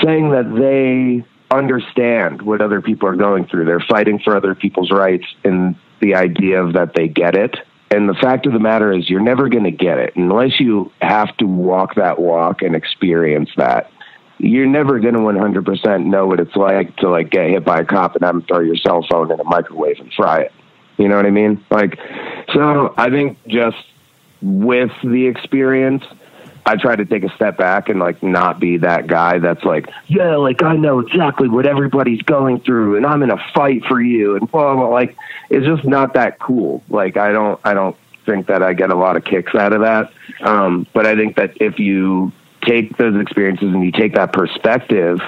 saying 0.02 0.30
that 0.30 0.54
they 0.58 1.26
understand 1.50 2.42
what 2.42 2.60
other 2.60 2.80
people 2.80 3.08
are 3.08 3.16
going 3.16 3.46
through. 3.46 3.64
They're 3.64 3.84
fighting 3.88 4.18
for 4.18 4.36
other 4.36 4.54
people's 4.54 4.90
rights 4.90 5.24
and 5.44 5.76
the 6.00 6.14
idea 6.14 6.62
of 6.62 6.74
that 6.74 6.94
they 6.94 7.08
get 7.08 7.34
it. 7.34 7.56
And 7.90 8.08
the 8.08 8.14
fact 8.14 8.46
of 8.46 8.52
the 8.52 8.58
matter 8.58 8.92
is, 8.92 9.08
you're 9.08 9.20
never 9.20 9.48
going 9.48 9.64
to 9.64 9.70
get 9.70 9.98
it 9.98 10.14
unless 10.14 10.60
you 10.60 10.92
have 11.00 11.34
to 11.38 11.46
walk 11.46 11.94
that 11.94 12.20
walk 12.20 12.60
and 12.60 12.76
experience 12.76 13.48
that 13.56 13.90
you're 14.38 14.66
never 14.66 15.00
going 15.00 15.14
to 15.14 15.20
100% 15.20 16.04
know 16.04 16.26
what 16.26 16.38
it's 16.38 16.54
like 16.54 16.94
to 16.96 17.08
like 17.08 17.30
get 17.30 17.48
hit 17.48 17.64
by 17.64 17.80
a 17.80 17.84
cop 17.84 18.14
and 18.14 18.24
have 18.24 18.34
them 18.34 18.44
throw 18.46 18.60
your 18.60 18.76
cell 18.76 19.04
phone 19.10 19.32
in 19.32 19.40
a 19.40 19.44
microwave 19.44 19.98
and 19.98 20.12
fry 20.12 20.42
it. 20.42 20.52
You 20.98 21.08
know 21.08 21.16
what 21.16 21.26
I 21.26 21.30
mean? 21.30 21.64
Like, 21.70 21.98
so 22.52 22.92
I 22.96 23.08
think 23.08 23.38
just 23.46 23.76
with 24.42 24.90
the 25.02 25.26
experience, 25.26 26.04
I 26.66 26.76
try 26.76 26.96
to 26.96 27.06
take 27.06 27.24
a 27.24 27.34
step 27.34 27.56
back 27.56 27.88
and 27.88 27.98
like 27.98 28.22
not 28.22 28.60
be 28.60 28.76
that 28.78 29.06
guy 29.06 29.38
that's 29.38 29.64
like, 29.64 29.88
yeah, 30.08 30.36
like 30.36 30.62
I 30.62 30.76
know 30.76 30.98
exactly 30.98 31.48
what 31.48 31.64
everybody's 31.64 32.20
going 32.22 32.60
through 32.60 32.96
and 32.96 33.06
I'm 33.06 33.22
in 33.22 33.30
a 33.30 33.38
fight 33.54 33.84
for 33.86 34.00
you 34.00 34.36
and 34.36 34.50
blah, 34.50 34.74
blah, 34.74 34.86
blah. 34.86 34.88
Like, 34.88 35.16
it's 35.48 35.64
just 35.64 35.84
not 35.84 36.14
that 36.14 36.38
cool. 36.40 36.82
Like, 36.90 37.16
I 37.16 37.32
don't, 37.32 37.58
I 37.64 37.72
don't 37.72 37.96
think 38.26 38.48
that 38.48 38.62
I 38.62 38.74
get 38.74 38.90
a 38.90 38.96
lot 38.96 39.16
of 39.16 39.24
kicks 39.24 39.54
out 39.54 39.72
of 39.72 39.80
that. 39.80 40.12
Um, 40.40 40.86
but 40.92 41.06
I 41.06 41.16
think 41.16 41.36
that 41.36 41.56
if 41.60 41.78
you 41.78 42.32
take 42.62 42.96
those 42.98 43.18
experiences 43.18 43.72
and 43.72 43.82
you 43.84 43.92
take 43.92 44.14
that 44.14 44.32
perspective 44.32 45.20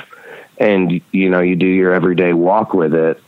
and 0.59 1.01
you 1.11 1.31
know 1.31 1.41
you 1.41 1.57
do 1.57 1.67
your 1.67 1.95
everyday 1.95 2.35
walk 2.35 2.75
with 2.75 2.93
it 2.93 3.23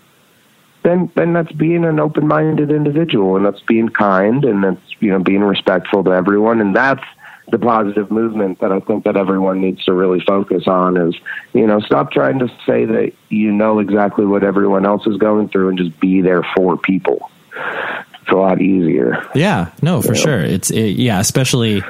then 0.82 1.10
then 1.14 1.32
that's 1.32 1.52
being 1.52 1.84
an 1.84 2.00
open-minded 2.00 2.70
individual 2.70 3.36
and 3.36 3.44
that's 3.46 3.60
being 3.62 3.88
kind 3.88 4.44
and 4.44 4.64
that's 4.64 4.80
you 5.00 5.10
know 5.10 5.18
being 5.18 5.42
respectful 5.42 6.02
to 6.04 6.10
everyone 6.10 6.60
and 6.60 6.74
that's 6.74 7.04
the 7.50 7.58
positive 7.58 8.10
movement 8.10 8.60
that 8.60 8.72
I 8.72 8.80
think 8.80 9.04
that 9.04 9.16
everyone 9.16 9.60
needs 9.60 9.84
to 9.84 9.92
really 9.92 10.20
focus 10.20 10.66
on 10.66 10.96
is 10.96 11.14
you 11.52 11.66
know 11.66 11.80
stop 11.80 12.10
trying 12.12 12.38
to 12.38 12.48
say 12.66 12.84
that 12.84 13.12
you 13.28 13.50
know 13.52 13.78
exactly 13.80 14.24
what 14.24 14.42
everyone 14.44 14.86
else 14.86 15.06
is 15.06 15.16
going 15.18 15.48
through 15.48 15.70
and 15.70 15.78
just 15.78 15.98
be 16.00 16.20
there 16.22 16.42
for 16.56 16.76
people 16.76 17.30
it's 18.22 18.30
a 18.30 18.36
lot 18.36 18.60
easier 18.62 19.28
Yeah, 19.34 19.70
no, 19.82 20.00
for 20.00 20.14
Yeah. 20.14 20.20
sure. 20.20 20.40
It's 20.40 20.70
it, 20.70 20.96
yeah, 20.96 21.18
especially 21.20 21.82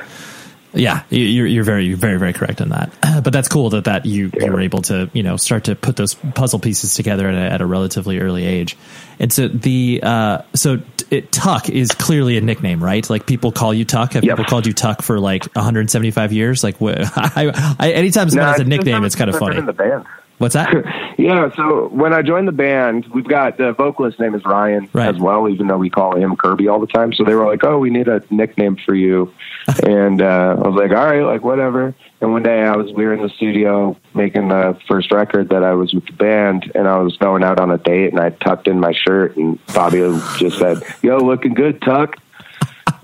yeah, 0.74 1.02
you- 1.10 1.20
you're 1.24 1.46
you're 1.46 1.64
very 1.64 1.92
very 1.94 2.18
very 2.18 2.32
correct 2.32 2.60
on 2.60 2.70
that. 2.70 2.92
But 3.22 3.32
that's 3.32 3.48
cool 3.48 3.70
that 3.70 3.84
that 3.84 4.06
you 4.06 4.30
you 4.40 4.50
were 4.50 4.60
able 4.60 4.82
to 4.82 5.08
you 5.12 5.22
know 5.22 5.36
start 5.36 5.64
to 5.64 5.74
put 5.76 5.96
those 5.96 6.14
puzzle 6.14 6.58
pieces 6.58 6.94
together 6.94 7.28
at 7.28 7.34
a, 7.34 7.52
at 7.54 7.60
a 7.60 7.66
relatively 7.66 8.18
early 8.20 8.44
age. 8.44 8.76
And 9.20 9.32
so 9.32 9.48
the 9.48 10.00
uh, 10.02 10.42
so 10.54 10.80
it, 11.10 11.30
Tuck 11.30 11.68
is 11.68 11.92
clearly 11.92 12.38
a 12.38 12.40
nickname, 12.40 12.82
right? 12.82 13.08
Like 13.08 13.26
people 13.26 13.52
call 13.52 13.74
you 13.74 13.84
Tuck. 13.84 14.14
Have 14.14 14.24
Yep. 14.24 14.36
people 14.38 14.48
called 14.48 14.66
you 14.66 14.72
Tuck 14.72 15.02
for 15.02 15.20
like 15.20 15.44
175 15.54 16.32
years? 16.32 16.64
Like 16.64 16.78
wh- 16.78 16.94
I, 17.36 17.74
I, 17.78 17.90
anytime 17.92 18.30
someone 18.30 18.48
has 18.48 18.60
a 18.60 18.64
nickname, 18.64 19.04
it's 19.04 19.14
kind 19.14 19.28
of 19.30 19.38
funny. 19.38 19.58
in 19.58 19.66
the 19.66 19.72
band 19.74 20.06
What's 20.42 20.54
that? 20.54 20.74
yeah, 21.18 21.54
so 21.54 21.86
when 21.92 22.12
I 22.12 22.20
joined 22.22 22.48
the 22.48 22.52
band, 22.52 23.06
we've 23.14 23.28
got 23.28 23.58
the 23.58 23.72
vocalist 23.74 24.18
name 24.18 24.34
is 24.34 24.44
Ryan 24.44 24.88
Right. 24.92 25.06
as 25.14 25.20
well, 25.20 25.48
even 25.48 25.68
though 25.68 25.78
we 25.78 25.88
call 25.88 26.16
him 26.16 26.34
Kirby 26.34 26.66
all 26.66 26.80
the 26.80 26.88
time. 26.88 27.12
So 27.12 27.22
they 27.22 27.36
were 27.36 27.46
like, 27.46 27.62
"Oh, 27.62 27.78
we 27.78 27.90
need 27.90 28.08
a 28.08 28.24
nickname 28.28 28.76
for 28.84 28.92
you," 28.92 29.32
and 29.86 30.20
uh, 30.20 30.56
I 30.58 30.68
was 30.68 30.74
like, 30.74 30.90
"All 30.90 31.06
right, 31.06 31.20
like 31.22 31.44
whatever." 31.44 31.94
And 32.20 32.32
one 32.32 32.42
day 32.42 32.62
I 32.64 32.74
was 32.76 32.92
we 32.92 33.04
were 33.04 33.14
in 33.14 33.22
the 33.22 33.28
studio 33.28 33.96
making 34.14 34.48
the 34.48 34.76
first 34.88 35.12
record 35.12 35.48
that 35.50 35.62
I 35.62 35.74
was 35.74 35.94
with 35.94 36.06
the 36.06 36.12
band, 36.12 36.72
and 36.74 36.88
I 36.88 36.98
was 36.98 37.16
going 37.18 37.44
out 37.44 37.60
on 37.60 37.70
a 37.70 37.78
date, 37.78 38.10
and 38.10 38.18
I 38.18 38.30
tucked 38.30 38.66
in 38.66 38.80
my 38.80 38.92
shirt, 38.92 39.36
and 39.36 39.64
Bobby 39.66 39.98
just 40.38 40.58
said, 40.58 40.82
"Yo, 41.02 41.18
looking 41.18 41.54
good, 41.54 41.80
Tuck." 41.82 42.16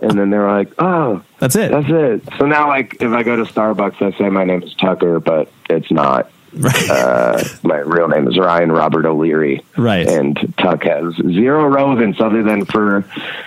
And 0.00 0.12
then 0.16 0.30
they're 0.30 0.46
like, 0.48 0.72
"Oh, 0.78 1.22
That's 1.40 1.56
it. 1.56 1.72
that's 1.72 1.88
it." 1.88 2.22
So 2.38 2.46
now, 2.46 2.68
like, 2.68 2.96
if 3.00 3.10
I 3.12 3.22
go 3.24 3.34
to 3.36 3.42
Starbucks, 3.42 4.00
I 4.00 4.16
say 4.16 4.28
my 4.28 4.44
name 4.44 4.62
is 4.62 4.72
Tucker, 4.74 5.18
but 5.18 5.50
it's 5.68 5.90
not 5.90 6.30
uh, 6.90 7.42
my 7.62 7.78
real 7.78 8.08
name 8.08 8.28
is 8.28 8.38
Ryan 8.38 8.72
Robert 8.72 9.06
O'Leary. 9.06 9.64
Right. 9.76 10.06
And 10.06 10.36
Tuck 10.58 10.82
has 10.84 11.14
zero 11.16 11.66
relevance 11.68 12.20
other 12.20 12.42
than 12.42 12.64
for 12.64 13.04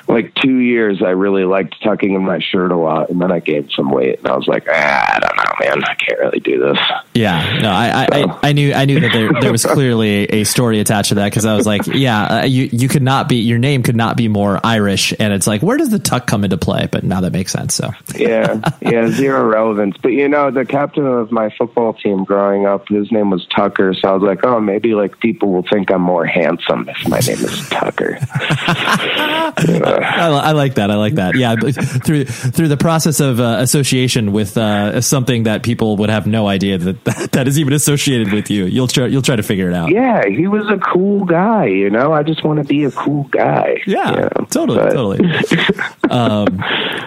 like 0.07 0.33
two 0.35 0.57
years, 0.57 1.01
I 1.01 1.09
really 1.09 1.45
liked 1.45 1.81
tucking 1.83 2.13
in 2.13 2.23
my 2.23 2.39
shirt 2.39 2.71
a 2.71 2.77
lot. 2.77 3.09
And 3.09 3.21
then 3.21 3.31
I 3.31 3.39
gained 3.39 3.71
some 3.75 3.91
weight 3.91 4.19
and 4.19 4.27
I 4.27 4.35
was 4.35 4.47
like, 4.47 4.67
ah, 4.69 5.15
I 5.15 5.19
don't 5.19 5.37
know, 5.37 5.65
man. 5.65 5.83
I 5.83 5.95
can't 5.95 6.19
really 6.19 6.39
do 6.39 6.59
this. 6.59 6.77
Yeah, 7.13 7.59
no, 7.61 7.69
I, 7.69 7.87
I, 7.87 8.07
I, 8.11 8.39
I 8.49 8.51
knew, 8.53 8.73
I 8.73 8.85
knew 8.85 8.99
that 8.99 9.11
there, 9.11 9.31
there 9.41 9.51
was 9.51 9.65
clearly 9.65 10.25
a 10.25 10.43
story 10.43 10.79
attached 10.79 11.09
to 11.09 11.15
that 11.15 11.29
because 11.29 11.45
I 11.45 11.55
was 11.55 11.65
like, 11.65 11.87
yeah, 11.87 12.41
uh, 12.41 12.45
you, 12.45 12.69
you 12.71 12.87
could 12.87 13.03
not 13.03 13.27
be, 13.29 13.37
your 13.37 13.59
name 13.59 13.83
could 13.83 13.95
not 13.95 14.17
be 14.17 14.27
more 14.27 14.59
Irish, 14.63 15.13
and 15.19 15.33
it's 15.33 15.47
like, 15.47 15.61
where 15.61 15.77
does 15.77 15.89
the 15.89 15.99
tuck 15.99 16.27
come 16.27 16.43
into 16.43 16.57
play? 16.57 16.87
But 16.91 17.03
now 17.03 17.21
that 17.21 17.33
makes 17.33 17.51
sense. 17.51 17.75
So 17.75 17.91
Yeah. 18.15 18.61
Yeah. 18.81 19.09
Zero 19.09 19.45
relevance. 19.45 19.97
But 20.01 20.09
you 20.09 20.27
know, 20.27 20.51
the 20.51 20.65
captain 20.65 21.05
of 21.05 21.31
my 21.31 21.49
football 21.57 21.93
team 21.93 22.23
growing 22.23 22.65
up, 22.65 22.89
his 22.91 23.11
name 23.11 23.29
was 23.29 23.45
Tucker. 23.55 23.93
So 23.93 24.09
I 24.09 24.11
was 24.13 24.23
like, 24.23 24.45
oh, 24.45 24.59
maybe 24.59 24.93
like 24.93 25.19
people 25.19 25.51
will 25.51 25.65
think 25.71 25.91
I'm 25.91 26.01
more 26.01 26.25
handsome 26.25 26.87
if 26.89 27.07
my 27.07 27.19
name 27.19 27.37
is 27.43 27.69
Tucker. 27.69 28.17
I, 29.57 30.29
I 30.43 30.51
like 30.51 30.75
that. 30.75 30.91
I 30.91 30.95
like 30.95 31.15
that. 31.15 31.35
Yeah, 31.35 31.55
through 31.55 32.25
through 32.25 32.67
the 32.67 32.77
process 32.77 33.19
of 33.19 33.39
uh, 33.39 33.57
association 33.59 34.31
with 34.31 34.57
uh, 34.57 35.01
something 35.01 35.43
that 35.43 35.63
people 35.63 35.97
would 35.97 36.09
have 36.09 36.27
no 36.27 36.47
idea 36.47 36.77
that 36.77 37.03
that 37.31 37.47
is 37.47 37.59
even 37.59 37.73
associated 37.73 38.31
with 38.31 38.49
you, 38.49 38.65
you'll 38.65 38.87
try, 38.87 39.07
you'll 39.07 39.21
try 39.21 39.35
to 39.35 39.43
figure 39.43 39.69
it 39.69 39.73
out. 39.73 39.89
yeah. 39.91 40.21
He 40.27 40.47
was 40.47 40.67
a 40.69 40.77
cool 40.77 41.25
guy. 41.25 41.65
You 41.65 41.89
know, 41.89 42.13
I 42.13 42.23
just 42.23 42.43
want 42.43 42.59
to 42.59 42.65
be 42.65 42.83
a 42.83 42.91
cool 42.91 43.23
guy. 43.25 43.81
Yeah, 43.85 44.09
you 44.11 44.15
know? 44.21 44.29
totally, 44.49 44.77
But- 44.79 44.93
totally. 44.93 45.19
um, 46.09 46.47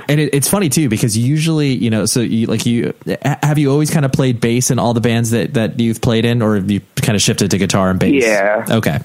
and 0.09 0.21
it, 0.21 0.35
it's 0.35 0.49
funny 0.49 0.69
too 0.69 0.89
because 0.89 1.17
usually, 1.17 1.69
you 1.75 1.91
know, 1.91 2.07
so 2.07 2.21
you, 2.21 2.47
like 2.47 2.67
you 2.67 2.93
have 3.23 3.59
you 3.59 3.71
always 3.71 3.91
kind 3.91 4.05
of 4.05 4.13
played 4.13 4.41
bass 4.41 4.71
in 4.71 4.79
all 4.79 4.95
the 4.95 5.01
bands 5.01 5.31
that 5.31 5.55
that 5.55 5.74
that 5.77 5.83
you've 5.83 6.01
played 6.01 6.25
in, 6.25 6.43
or 6.43 6.57
have 6.57 6.71
you 6.71 6.81
kind 6.97 7.17
of 7.17 7.23
shifted 7.23 7.51
to 7.51 7.59
guitar 7.59 7.91
and 7.91 7.99
bass? 7.99 8.23
Yeah. 8.23 8.65
Okay. 8.71 8.99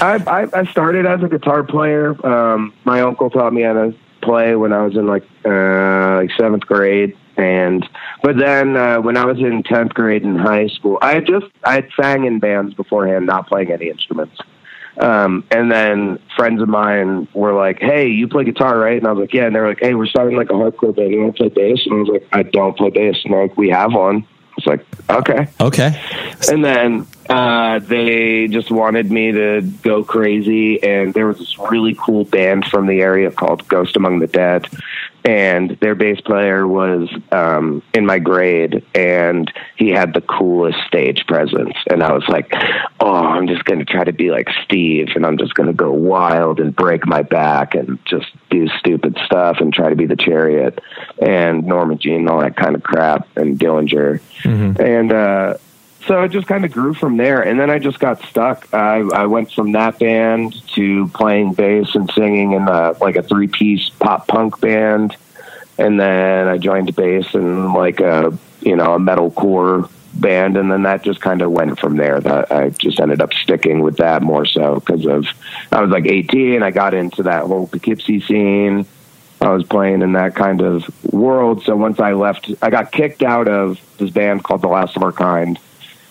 I, 0.00 0.22
I, 0.26 0.60
I 0.60 0.64
started 0.66 1.06
as 1.06 1.22
a 1.22 1.28
guitar 1.28 1.62
player. 1.62 2.14
Um, 2.26 2.72
my 2.84 3.00
uncle 3.00 3.30
taught 3.30 3.52
me 3.52 3.62
how 3.62 3.72
to 3.74 3.94
play 4.22 4.56
when 4.56 4.72
I 4.72 4.82
was 4.82 4.96
in 4.96 5.06
like 5.06 5.24
uh, 5.44 6.16
like 6.16 6.30
seventh 6.38 6.66
grade, 6.66 7.16
and 7.36 7.88
but 8.22 8.36
then 8.36 8.76
uh, 8.76 9.00
when 9.00 9.16
I 9.16 9.24
was 9.24 9.38
in 9.38 9.62
tenth 9.62 9.94
grade 9.94 10.22
in 10.22 10.36
high 10.36 10.66
school, 10.68 10.98
I 11.00 11.14
had 11.14 11.26
just 11.26 11.46
I 11.64 11.74
had 11.74 11.88
sang 11.98 12.24
in 12.24 12.40
bands 12.40 12.74
beforehand, 12.74 13.26
not 13.26 13.48
playing 13.48 13.70
any 13.70 13.88
instruments. 13.88 14.38
Um, 14.98 15.44
and 15.50 15.70
then 15.70 16.18
friends 16.36 16.62
of 16.62 16.68
mine 16.68 17.28
were 17.34 17.52
like, 17.52 17.78
"Hey, 17.80 18.08
you 18.08 18.28
play 18.28 18.44
guitar, 18.44 18.78
right?" 18.78 18.96
And 18.96 19.06
I 19.06 19.12
was 19.12 19.20
like, 19.20 19.34
"Yeah." 19.34 19.46
And 19.46 19.54
they're 19.54 19.68
like, 19.68 19.80
"Hey, 19.80 19.94
we're 19.94 20.06
starting 20.06 20.36
like 20.36 20.48
a 20.48 20.54
hardcore 20.54 20.96
band. 20.96 21.10
You 21.10 21.20
want 21.20 21.36
to 21.36 21.42
play 21.42 21.48
bass?" 21.50 21.82
And 21.84 21.94
I 21.94 21.98
was 21.98 22.08
like, 22.08 22.28
"I 22.32 22.42
don't 22.42 22.76
play 22.76 22.90
bass." 22.90 23.16
And 23.24 23.34
they're 23.34 23.42
like, 23.42 23.56
"We 23.56 23.68
have 23.70 23.92
one." 23.92 24.26
I 24.56 24.62
was 24.64 24.66
like, 24.66 24.86
"Okay." 25.10 25.48
Okay. 25.60 26.02
And 26.50 26.64
then 26.64 27.06
uh, 27.28 27.80
they 27.80 28.48
just 28.48 28.70
wanted 28.70 29.10
me 29.10 29.32
to 29.32 29.60
go 29.82 30.02
crazy. 30.04 30.82
And 30.82 31.12
there 31.12 31.26
was 31.26 31.38
this 31.38 31.58
really 31.58 31.94
cool 31.98 32.24
band 32.24 32.66
from 32.66 32.86
the 32.86 33.00
area 33.00 33.30
called 33.30 33.66
Ghost 33.68 33.96
Among 33.96 34.20
the 34.20 34.26
Dead. 34.26 34.66
And 35.26 35.76
their 35.80 35.96
bass 35.96 36.20
player 36.20 36.68
was 36.68 37.12
um, 37.32 37.82
in 37.92 38.06
my 38.06 38.20
grade, 38.20 38.84
and 38.94 39.52
he 39.76 39.88
had 39.90 40.14
the 40.14 40.20
coolest 40.20 40.78
stage 40.86 41.26
presence. 41.26 41.74
And 41.90 42.00
I 42.00 42.12
was 42.12 42.22
like, 42.28 42.52
oh, 43.00 43.24
I'm 43.24 43.48
just 43.48 43.64
going 43.64 43.80
to 43.80 43.84
try 43.84 44.04
to 44.04 44.12
be 44.12 44.30
like 44.30 44.48
Steve, 44.64 45.08
and 45.16 45.26
I'm 45.26 45.36
just 45.36 45.54
going 45.54 45.66
to 45.66 45.72
go 45.72 45.90
wild 45.90 46.60
and 46.60 46.74
break 46.74 47.06
my 47.06 47.22
back 47.22 47.74
and 47.74 47.98
just 48.04 48.26
do 48.50 48.68
stupid 48.78 49.18
stuff 49.24 49.56
and 49.58 49.74
try 49.74 49.90
to 49.90 49.96
be 49.96 50.06
the 50.06 50.14
chariot 50.14 50.80
and 51.20 51.66
Norma 51.66 51.96
Jean 51.96 52.20
and 52.20 52.30
all 52.30 52.40
that 52.40 52.56
kind 52.56 52.76
of 52.76 52.84
crap 52.84 53.26
and 53.36 53.58
Dillinger. 53.58 54.20
And, 54.78 55.12
uh, 55.12 55.56
so 56.06 56.22
it 56.22 56.28
just 56.28 56.46
kind 56.46 56.64
of 56.64 56.72
grew 56.72 56.94
from 56.94 57.16
there. 57.16 57.42
And 57.42 57.58
then 57.58 57.70
i 57.70 57.78
just 57.78 57.98
got 57.98 58.22
stuck. 58.22 58.72
I 58.72 58.98
i 58.98 59.26
went 59.26 59.52
from 59.52 59.72
that 59.72 59.98
band 59.98 60.54
to 60.74 61.08
playing 61.08 61.54
bass 61.54 61.94
and 61.94 62.10
singing 62.12 62.52
in 62.52 62.68
a, 62.68 62.92
like 63.00 63.16
a 63.16 63.22
three 63.22 63.48
piece 63.48 63.88
pop 63.90 64.28
punk 64.28 64.60
band. 64.60 65.16
And 65.78 66.00
then 66.00 66.48
i 66.48 66.58
joined 66.58 66.94
bass 66.94 67.34
in 67.34 67.72
like 67.72 68.00
a 68.00 68.36
you 68.60 68.76
know 68.76 68.94
a 68.94 68.98
metalcore 68.98 69.90
band. 70.14 70.56
And 70.56 70.70
then 70.70 70.84
that 70.84 71.02
just 71.02 71.20
kind 71.20 71.42
of 71.42 71.50
went 71.50 71.78
from 71.78 71.96
there. 71.96 72.20
That 72.20 72.52
i 72.52 72.70
just 72.70 73.00
ended 73.00 73.20
up 73.20 73.32
sticking 73.32 73.80
with 73.80 73.96
that 73.96 74.22
more 74.22 74.46
so 74.46 74.76
because 74.76 75.06
of 75.06 75.26
i 75.72 75.80
was 75.80 75.90
like 75.90 76.06
18 76.06 76.62
i 76.62 76.70
got 76.70 76.94
into 76.94 77.24
that 77.24 77.44
whole 77.44 77.66
poughkeepsie 77.66 78.20
scene. 78.20 78.86
I 79.38 79.50
was 79.50 79.64
playing 79.64 80.00
in 80.00 80.12
that 80.12 80.34
kind 80.34 80.62
of 80.62 80.84
world. 81.12 81.62
So 81.64 81.76
once 81.76 82.00
I 82.00 82.14
left, 82.14 82.50
I 82.62 82.70
got 82.70 82.90
kicked 82.90 83.22
out 83.22 83.48
of 83.48 83.78
this 83.98 84.08
band 84.10 84.42
called 84.44 84.62
The 84.62 84.68
Last 84.68 84.96
of 84.96 85.02
Our 85.02 85.12
Kind. 85.12 85.58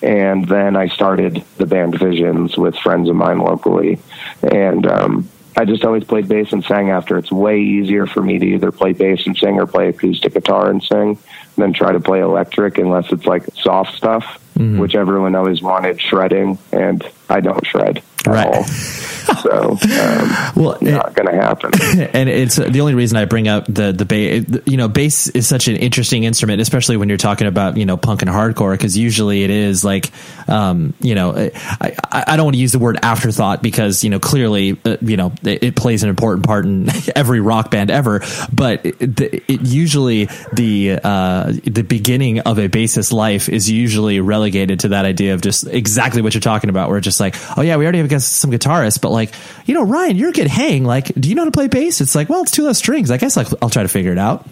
And 0.05 0.47
then 0.47 0.75
I 0.75 0.87
started 0.87 1.43
the 1.57 1.65
band 1.65 1.97
Visions 1.97 2.57
with 2.57 2.77
friends 2.77 3.09
of 3.09 3.15
mine 3.15 3.39
locally. 3.39 3.97
And 4.43 4.85
um, 4.85 5.27
I 5.57 5.65
just 5.65 5.83
always 5.83 6.03
played 6.03 6.27
bass 6.27 6.53
and 6.53 6.63
sang 6.63 6.91
after. 6.91 7.17
It's 7.17 7.31
way 7.31 7.59
easier 7.59 8.05
for 8.05 8.21
me 8.21 8.37
to 8.37 8.45
either 8.45 8.71
play 8.71 8.93
bass 8.93 9.25
and 9.25 9.35
sing 9.35 9.59
or 9.59 9.65
play 9.65 9.89
acoustic 9.89 10.33
guitar 10.33 10.69
and 10.69 10.83
sing 10.83 11.17
than 11.55 11.73
try 11.73 11.91
to 11.91 11.99
play 11.99 12.19
electric 12.19 12.77
unless 12.77 13.11
it's 13.11 13.25
like 13.25 13.45
soft 13.55 13.95
stuff, 13.95 14.39
which 14.79 14.93
everyone 14.93 15.33
always 15.33 15.61
wanted 15.63 15.99
shredding. 15.99 16.59
And 16.71 17.03
I 17.29 17.39
don't 17.41 17.65
shred 17.65 17.97
at 17.97 18.27
Right. 18.27 18.47
all. 18.47 18.63
so 18.63 19.71
um, 19.71 19.77
Well, 20.55 20.77
not 20.81 21.13
going 21.13 21.27
to 21.27 21.35
happen. 21.35 21.71
and 22.13 22.29
it's 22.29 22.55
the 22.55 22.79
only 22.81 22.95
reason 22.95 23.17
I 23.17 23.25
bring 23.25 23.47
up 23.47 23.65
the 23.67 23.91
the 23.91 24.05
bass. 24.05 24.45
You 24.65 24.77
know, 24.77 24.87
bass 24.87 25.27
is 25.29 25.47
such 25.47 25.67
an 25.67 25.75
interesting 25.75 26.23
instrument, 26.23 26.61
especially 26.61 26.97
when 26.97 27.09
you're 27.09 27.17
talking 27.19 27.47
about 27.47 27.77
you 27.77 27.85
know 27.85 27.97
punk 27.97 28.21
and 28.21 28.31
hardcore, 28.31 28.73
because 28.73 28.97
usually 28.97 29.43
it 29.43 29.49
is 29.49 29.83
like, 29.83 30.11
um, 30.47 30.93
you 31.01 31.15
know, 31.15 31.33
I, 31.35 31.93
I 32.11 32.35
don't 32.35 32.45
want 32.45 32.55
to 32.55 32.61
use 32.61 32.71
the 32.71 32.79
word 32.79 32.97
afterthought 33.03 33.61
because 33.61 34.03
you 34.03 34.09
know 34.09 34.19
clearly 34.19 34.79
uh, 34.85 34.97
you 35.01 35.17
know 35.17 35.33
it, 35.43 35.63
it 35.63 35.75
plays 35.75 36.03
an 36.03 36.09
important 36.09 36.45
part 36.45 36.65
in 36.65 36.87
every 37.15 37.39
rock 37.41 37.71
band 37.71 37.91
ever, 37.91 38.21
but 38.51 38.85
it, 38.85 39.19
it 39.21 39.61
usually 39.61 40.29
the 40.53 40.99
uh, 41.03 41.51
the 41.63 41.83
beginning 41.83 42.39
of 42.41 42.57
a 42.59 42.69
bassist 42.69 43.11
life 43.13 43.49
is 43.49 43.69
usually 43.69 44.19
relegated 44.19 44.81
to 44.81 44.89
that 44.89 45.05
idea 45.05 45.33
of 45.33 45.41
just 45.41 45.67
exactly 45.67 46.21
what 46.21 46.33
you're 46.33 46.41
talking 46.41 46.69
about, 46.69 46.89
where 46.89 46.97
it's 46.97 47.05
just 47.17 47.19
like, 47.19 47.57
oh 47.57 47.61
yeah, 47.61 47.77
we 47.77 47.85
already 47.85 47.99
have 47.99 48.23
some 48.23 48.51
guitarists, 48.51 49.01
but 49.01 49.09
like, 49.09 49.33
you 49.65 49.73
know, 49.73 49.83
Ryan, 49.83 50.15
you're 50.17 50.29
a 50.29 50.33
good 50.33 50.47
hang. 50.47 50.83
Like, 50.83 51.13
do 51.15 51.29
you 51.29 51.35
know 51.35 51.41
how 51.41 51.45
to 51.45 51.51
play 51.51 51.67
bass? 51.67 52.01
It's 52.01 52.15
like, 52.15 52.29
well, 52.29 52.41
it's 52.41 52.51
two 52.51 52.63
less 52.63 52.77
strings. 52.77 53.11
I 53.11 53.17
guess 53.17 53.37
like 53.37 53.47
I'll 53.61 53.69
try 53.69 53.83
to 53.83 53.89
figure 53.89 54.11
it 54.11 54.17
out. 54.17 54.47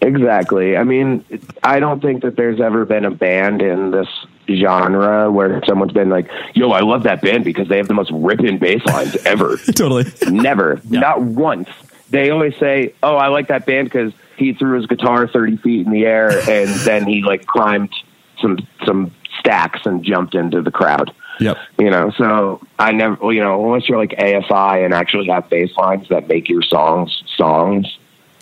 Exactly. 0.00 0.76
I 0.76 0.84
mean, 0.84 1.24
I 1.62 1.80
don't 1.80 2.02
think 2.02 2.22
that 2.22 2.36
there's 2.36 2.60
ever 2.60 2.84
been 2.84 3.06
a 3.06 3.10
band 3.10 3.62
in 3.62 3.90
this 3.90 4.08
genre 4.48 5.30
where 5.32 5.62
someone's 5.66 5.92
been 5.92 6.10
like, 6.10 6.30
"Yo, 6.54 6.70
I 6.72 6.80
love 6.80 7.04
that 7.04 7.22
band 7.22 7.44
because 7.44 7.68
they 7.68 7.78
have 7.78 7.88
the 7.88 7.94
most 7.94 8.10
ripping 8.12 8.58
bass 8.58 8.84
lines 8.84 9.16
ever." 9.24 9.56
totally. 9.56 10.04
Never, 10.28 10.80
not 10.90 11.22
once. 11.22 11.68
They 12.10 12.30
always 12.30 12.54
say, 12.56 12.94
"Oh, 13.02 13.16
I 13.16 13.28
like 13.28 13.48
that 13.48 13.64
band 13.64 13.86
because 13.86 14.12
he 14.36 14.52
threw 14.52 14.76
his 14.76 14.86
guitar 14.86 15.26
thirty 15.26 15.56
feet 15.56 15.86
in 15.86 15.92
the 15.92 16.04
air 16.04 16.30
and 16.50 16.68
then 16.80 17.06
he 17.06 17.22
like 17.22 17.46
climbed 17.46 17.94
some 18.42 18.58
some 18.84 19.10
stacks 19.38 19.80
and 19.86 20.04
jumped 20.04 20.34
into 20.34 20.60
the 20.60 20.70
crowd." 20.70 21.14
Yep. 21.40 21.56
You 21.78 21.90
know, 21.90 22.10
so 22.16 22.60
I 22.78 22.92
never, 22.92 23.16
well, 23.16 23.32
you 23.32 23.42
know, 23.42 23.64
unless 23.64 23.88
you're 23.88 23.98
like 23.98 24.10
AFI 24.10 24.84
and 24.84 24.94
actually 24.94 25.26
have 25.28 25.48
bass 25.48 25.70
lines 25.76 26.08
that 26.08 26.28
make 26.28 26.48
your 26.48 26.62
songs 26.62 27.22
songs. 27.36 27.98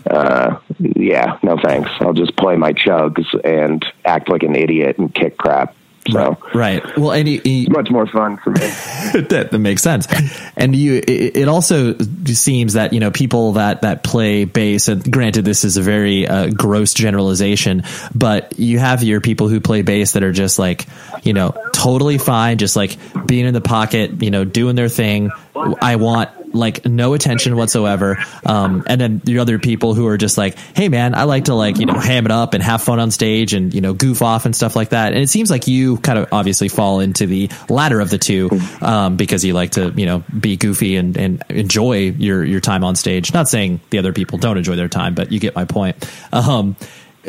Uh, 0.08 0.58
yeah, 0.78 1.38
no 1.42 1.56
thanks. 1.62 1.90
I'll 2.00 2.12
just 2.12 2.36
play 2.36 2.56
my 2.56 2.72
chugs 2.72 3.24
and 3.44 3.84
act 4.04 4.28
like 4.28 4.42
an 4.42 4.56
idiot 4.56 4.98
and 4.98 5.14
kick 5.14 5.38
crap. 5.38 5.74
So 6.10 6.36
Right. 6.54 6.82
Well, 6.96 7.12
and 7.12 7.28
it's 7.28 7.70
much 7.70 7.90
more 7.90 8.06
fun 8.06 8.36
for 8.38 8.50
me. 8.50 8.60
that, 8.60 9.48
that 9.50 9.58
makes 9.58 9.82
sense. 9.82 10.08
And 10.56 10.74
you, 10.74 10.94
it, 10.96 11.36
it 11.36 11.48
also 11.48 11.96
seems 12.24 12.74
that, 12.74 12.92
you 12.92 13.00
know, 13.00 13.10
people 13.10 13.52
that, 13.52 13.82
that 13.82 14.02
play 14.02 14.44
bass, 14.44 14.88
and 14.88 15.10
granted, 15.10 15.44
this 15.44 15.64
is 15.64 15.76
a 15.76 15.82
very 15.82 16.26
uh, 16.26 16.48
gross 16.48 16.94
generalization, 16.94 17.84
but 18.14 18.58
you 18.58 18.78
have 18.78 19.02
your 19.02 19.20
people 19.20 19.48
who 19.48 19.60
play 19.60 19.82
bass 19.82 20.12
that 20.12 20.22
are 20.22 20.32
just 20.32 20.58
like, 20.58 20.86
you 21.22 21.32
know, 21.32 21.54
totally 21.72 22.18
fine, 22.18 22.58
just 22.58 22.76
like 22.76 22.98
being 23.26 23.46
in 23.46 23.54
the 23.54 23.60
pocket, 23.60 24.22
you 24.22 24.30
know, 24.30 24.44
doing 24.44 24.74
their 24.76 24.88
thing. 24.88 25.30
I 25.54 25.96
want 25.96 26.54
like 26.54 26.84
no 26.84 27.14
attention 27.14 27.56
whatsoever. 27.56 28.18
Um, 28.44 28.84
and 28.86 29.00
then 29.00 29.18
the 29.24 29.38
other 29.38 29.58
people 29.58 29.94
who 29.94 30.06
are 30.06 30.18
just 30.18 30.38
like, 30.38 30.56
Hey 30.76 30.88
man, 30.88 31.14
I 31.14 31.24
like 31.24 31.46
to 31.46 31.54
like, 31.54 31.78
you 31.78 31.86
know, 31.86 31.98
ham 31.98 32.26
it 32.26 32.32
up 32.32 32.54
and 32.54 32.62
have 32.62 32.82
fun 32.82 33.00
on 33.00 33.10
stage 33.10 33.54
and, 33.54 33.72
you 33.72 33.80
know, 33.80 33.94
goof 33.94 34.22
off 34.22 34.44
and 34.46 34.54
stuff 34.54 34.76
like 34.76 34.90
that. 34.90 35.12
And 35.12 35.22
it 35.22 35.28
seems 35.28 35.50
like 35.50 35.66
you 35.66 35.98
kind 35.98 36.18
of 36.18 36.28
obviously 36.32 36.68
fall 36.68 37.00
into 37.00 37.26
the 37.26 37.50
latter 37.68 38.00
of 38.00 38.10
the 38.10 38.18
two, 38.18 38.50
um, 38.80 39.16
because 39.16 39.44
you 39.44 39.54
like 39.54 39.72
to, 39.72 39.90
you 39.90 40.06
know, 40.06 40.24
be 40.38 40.56
goofy 40.56 40.96
and, 40.96 41.16
and 41.16 41.42
enjoy 41.48 42.10
your, 42.10 42.44
your 42.44 42.60
time 42.60 42.84
on 42.84 42.96
stage. 42.96 43.32
Not 43.32 43.48
saying 43.48 43.80
the 43.90 43.98
other 43.98 44.12
people 44.12 44.38
don't 44.38 44.56
enjoy 44.58 44.76
their 44.76 44.88
time, 44.88 45.14
but 45.14 45.32
you 45.32 45.40
get 45.40 45.54
my 45.54 45.64
point. 45.64 45.96
Um, 46.32 46.76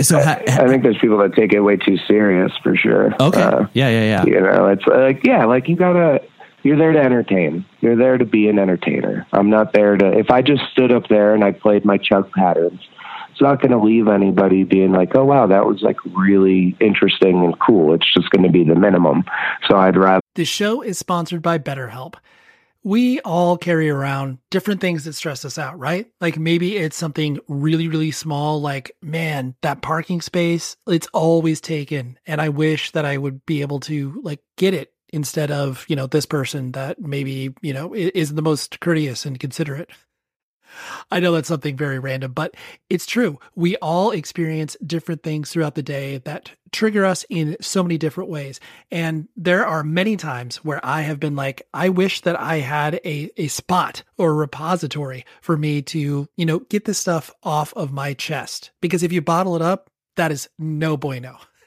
so 0.02 0.20
ha- 0.20 0.42
I 0.48 0.68
think 0.68 0.82
there's 0.82 0.98
people 0.98 1.20
that 1.20 1.36
take 1.36 1.54
it 1.54 1.60
way 1.60 1.78
too 1.78 1.98
serious 2.08 2.52
for 2.64 2.76
sure. 2.76 3.14
Okay. 3.20 3.42
Uh, 3.42 3.68
yeah, 3.74 3.90
yeah, 3.90 4.02
yeah. 4.02 4.26
you 4.26 4.42
know, 4.42 4.68
it's 4.68 4.86
like, 4.88 5.24
yeah, 5.24 5.46
like 5.46 5.70
you 5.70 5.76
gotta, 5.76 6.24
you're 6.64 6.78
there 6.78 6.94
to 6.94 7.00
entertain. 7.00 7.66
You're 7.82 7.98
there 7.98 8.18
to 8.18 8.26
be 8.26 8.48
an 8.48 8.58
entertainer. 8.58 9.28
I'm 9.34 9.50
not 9.50 9.74
there 9.74 9.98
to, 9.98 10.18
if 10.18 10.32
I 10.32 10.42
just 10.42 10.64
stood 10.72 10.92
up 10.92 11.08
there 11.10 11.36
and 11.36 11.44
I 11.44 11.52
played 11.52 11.86
my 11.86 11.98
chug 11.98 12.32
patterns, 12.32 12.80
it's 13.32 13.42
not 13.42 13.62
going 13.62 13.72
to 13.72 13.80
leave 13.80 14.08
anybody 14.08 14.64
being 14.64 14.92
like, 14.92 15.16
oh, 15.16 15.26
wow, 15.26 15.48
that 15.48 15.66
was 15.66 15.82
like 15.82 15.98
really 16.06 16.78
interesting 16.80 17.44
and 17.44 17.60
cool. 17.60 17.94
It's 17.94 18.12
just 18.14 18.30
going 18.30 18.44
to 18.44 18.52
be 18.52 18.64
the 18.64 18.76
minimum. 18.76 19.24
So 19.70 19.78
I'd 19.78 19.98
rather. 19.98 20.22
The 20.36 20.46
show 20.46 20.82
is 20.82 20.98
sponsored 21.00 21.42
by 21.42 21.58
BetterHelp. 21.60 22.16
We 22.86 23.22
all 23.22 23.58
carry 23.58 23.90
around 23.90 24.40
different 24.52 24.82
things 24.82 25.06
that 25.06 25.14
stress 25.14 25.46
us 25.46 25.58
out, 25.58 25.80
right? 25.80 26.06
Like 26.22 26.38
maybe 26.38 26.78
it's 26.78 26.98
something 26.98 27.40
really, 27.48 27.88
really 27.88 28.12
small, 28.12 28.62
like, 28.62 28.92
man, 29.02 29.56
that 29.62 29.82
parking 29.82 30.22
space, 30.22 30.76
it's 30.86 31.08
always 31.14 31.60
taken. 31.60 32.20
And 32.28 32.40
I 32.42 32.50
wish 32.50 32.92
that 32.92 33.06
I 33.06 33.18
would 33.18 33.46
be 33.46 33.62
able 33.62 33.80
to 33.82 34.22
like 34.24 34.42
get 34.58 34.74
it 34.74 34.93
instead 35.14 35.52
of, 35.52 35.86
you 35.88 35.96
know, 35.96 36.08
this 36.08 36.26
person 36.26 36.74
that 36.74 37.00
maybe, 37.00 37.54
you 37.62 37.72
know, 37.72 37.94
is 37.94 38.34
the 38.34 38.42
most 38.42 38.80
courteous 38.82 39.26
and 39.26 39.40
considerate. 39.40 39.90
I 41.12 41.20
know 41.20 41.32
that's 41.32 41.48
something 41.48 41.78
very 41.78 42.00
random, 42.00 42.32
but 42.32 42.56
it's 42.90 43.06
true. 43.06 43.40
We 43.56 43.76
all 43.78 44.10
experience 44.10 44.76
different 44.84 45.22
things 45.22 45.52
throughout 45.52 45.76
the 45.76 45.84
day 45.84 46.18
that 46.26 46.52
trigger 46.72 47.06
us 47.06 47.26
in 47.30 47.56
so 47.62 47.84
many 47.84 48.00
different 48.00 48.32
ways. 48.32 48.60
And 48.90 49.28
there 49.38 49.68
are 49.68 49.84
many 49.84 50.18
times 50.18 50.58
where 50.58 50.84
I 50.84 51.02
have 51.02 51.20
been 51.20 51.36
like, 51.36 51.62
I 51.76 51.90
wish 51.90 52.22
that 52.22 52.40
I 52.40 52.58
had 52.58 52.96
a, 53.06 53.30
a 53.38 53.48
spot 53.50 54.02
or 54.18 54.32
a 54.32 54.34
repository 54.34 55.26
for 55.42 55.56
me 55.56 55.84
to, 55.84 56.28
you 56.36 56.46
know, 56.46 56.60
get 56.60 56.86
this 56.86 56.98
stuff 56.98 57.32
off 57.44 57.72
of 57.76 57.92
my 57.92 58.16
chest. 58.16 58.72
Because 58.82 59.04
if 59.04 59.14
you 59.14 59.22
bottle 59.22 59.56
it 59.56 59.62
up, 59.62 59.92
that 60.16 60.32
is 60.32 60.50
no 60.58 60.98
bueno. 60.98 61.38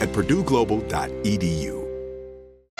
at 0.00 0.08
purdueglobal.edu. 0.10 1.84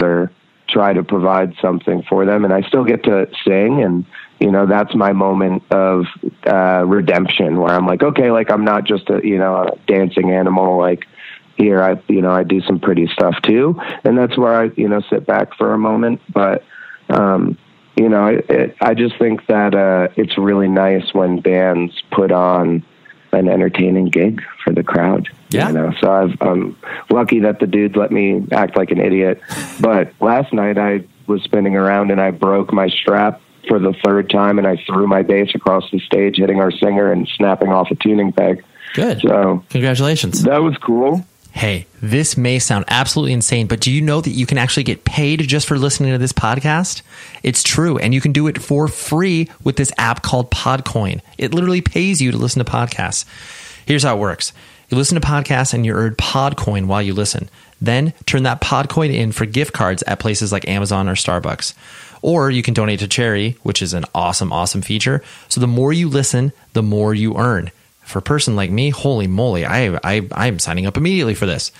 Or 0.03 0.31
try 0.69 0.93
to 0.93 1.05
provide 1.05 1.55
something 1.63 2.03
for 2.09 2.27
them, 2.27 2.45
and 2.45 2.53
I 2.53 2.63
still 2.63 2.85
get 2.85 3.05
to 3.05 3.29
sing, 3.47 3.83
and 3.83 4.05
you 4.41 4.51
know 4.51 4.67
that's 4.67 4.95
my 4.95 5.13
moment 5.13 5.63
of 5.71 6.07
uh, 6.47 6.85
redemption 6.85 7.61
where 7.61 7.73
I'm 7.73 7.87
like, 7.87 8.03
okay, 8.03 8.31
like 8.31 8.51
I'm 8.51 8.65
not 8.65 8.85
just 8.85 9.09
a 9.09 9.21
you 9.23 9.39
know 9.39 9.57
a 9.57 9.77
dancing 9.87 10.33
animal, 10.33 10.77
like 10.77 11.05
here 11.57 11.81
I 11.83 12.03
you 12.09 12.21
know 12.21 12.33
I 12.33 12.43
do 12.43 12.61
some 12.63 12.81
pretty 12.81 13.07
stuff 13.07 13.37
too, 13.43 13.81
and 14.05 14.19
that's 14.19 14.37
where 14.37 14.55
I 14.55 14.71
you 14.77 14.89
know 14.89 15.01
sit 15.09 15.27
back 15.27 15.55
for 15.57 15.73
a 15.73 15.79
moment, 15.79 16.21
but. 16.33 16.63
um 17.09 17.57
you 17.97 18.09
know, 18.09 18.27
it, 18.27 18.51
it, 18.51 18.77
I 18.81 18.95
just 18.95 19.17
think 19.21 19.47
that 19.47 19.73
uh, 19.73 20.09
it's 20.17 20.37
really 20.37 20.67
nice 20.67 21.15
when 21.15 21.39
bands 21.39 22.03
put 22.11 22.33
on 22.33 22.85
an 23.35 23.49
entertaining 23.49 24.07
gig 24.11 24.43
for 24.65 24.73
the 24.73 24.83
crowd. 24.83 25.29
Yeah. 25.51 25.69
You 25.69 25.75
know, 25.75 25.93
so 26.01 26.11
I've, 26.11 26.37
I'm 26.41 26.77
lucky 27.11 27.41
that 27.41 27.61
the 27.61 27.67
dude 27.67 27.97
let 27.97 28.11
me 28.11 28.47
act 28.53 28.77
like 28.77 28.91
an 28.91 29.01
idiot. 29.01 29.41
But 29.81 30.13
last 30.21 30.53
night 30.53 30.79
I 30.79 31.05
was 31.27 31.43
spinning 31.43 31.77
around 31.77 32.11
and 32.11 32.21
I 32.21 32.31
broke 32.31 32.73
my 32.73 32.89
strap 32.89 33.41
for 33.69 33.79
the 33.79 33.95
third 34.05 34.31
time 34.31 34.59
and 34.59 34.67
I 34.67 34.77
threw 34.87 35.07
my 35.07 35.23
bass 35.23 35.55
across 35.55 35.91
the 35.91 35.99
stage, 36.01 36.37
hitting 36.37 36.61
our 36.61 36.71
singer 36.71 37.11
and 37.13 37.29
snapping 37.37 37.71
off 37.71 37.91
a 37.91 37.95
tuning 37.95 38.33
peg. 38.33 38.65
Good. 38.95 39.21
So 39.21 39.65
Congratulations. 39.71 40.43
that 40.45 40.63
was 40.63 40.77
cool. 40.79 41.25
Hey, 41.55 41.87
this 42.03 42.37
may 42.37 42.59
sound 42.59 42.85
absolutely 42.89 43.33
insane, 43.33 43.69
but 43.69 43.81
do 43.81 43.93
you 43.93 44.03
know 44.03 44.21
that 44.21 44.31
you 44.31 44.45
can 44.45 44.59
actually 44.59 44.83
get 44.83 45.05
paid 45.05 45.39
just 45.47 45.69
for 45.69 45.79
listening 45.79 46.11
to 46.11 46.19
this 46.19 46.33
podcast? 46.33 47.03
It's 47.45 47.63
true, 47.63 47.97
and 47.97 48.13
you 48.13 48.21
can 48.21 48.33
do 48.33 48.49
it 48.49 48.61
for 48.61 48.89
free 48.89 49.49
with 49.63 49.77
this 49.77 49.93
app 49.97 50.25
called 50.25 50.51
Podcoin. 50.51 51.21
It 51.39 51.55
literally 51.55 51.81
pays 51.81 52.21
you 52.21 52.33
to 52.33 52.37
listen 52.37 52.63
to 52.63 52.71
podcasts. 52.71 53.25
Here's 53.87 54.03
how 54.03 54.17
it 54.17 54.19
works. 54.19 54.53
You 54.89 54.97
listen 54.97 55.19
to 55.19 55.27
podcasts 55.27 55.73
and 55.73 55.87
you 55.87 55.95
earn 55.95 56.17
Podcoin 56.17 56.87
while 56.87 57.01
you 57.01 57.15
listen. 57.15 57.49
Then 57.81 58.15
turn 58.27 58.43
that 58.43 58.61
Podcoin 58.61 59.15
in 59.15 59.31
for 59.31 59.47
gift 59.47 59.73
cards 59.73 60.03
at 60.09 60.19
places 60.19 60.51
like 60.51 60.69
Amazon 60.69 61.09
or 61.09 61.15
Starbucks. 61.15 61.73
Or 62.21 62.51
you 62.51 62.65
can 62.65 62.75
donate 62.75 62.99
to 62.99 63.09
charity, 63.09 63.57
which 63.63 63.81
is 63.81 63.95
an 63.95 64.07
awesome, 64.13 64.53
awesome 64.53 64.83
feature. 64.83 65.23
So 65.49 65.61
the 65.61 65.69
more 65.69 65.93
you 65.93 66.09
listen, 66.09 66.53
the 66.73 66.83
more 66.83 67.15
you 67.15 67.37
earn. 67.37 67.71
For 68.05 68.19
a 68.19 68.23
person 68.23 68.57
like 68.57 68.71
me, 68.71 68.91
holy 68.91 69.27
moly, 69.27 69.65
I, 69.65 69.99
I, 70.05 70.29
I'm 70.33 70.59
signing 70.59 70.87
up 70.87 70.97
immediately 70.97 71.35
for 71.35 71.47
this. 71.47 71.73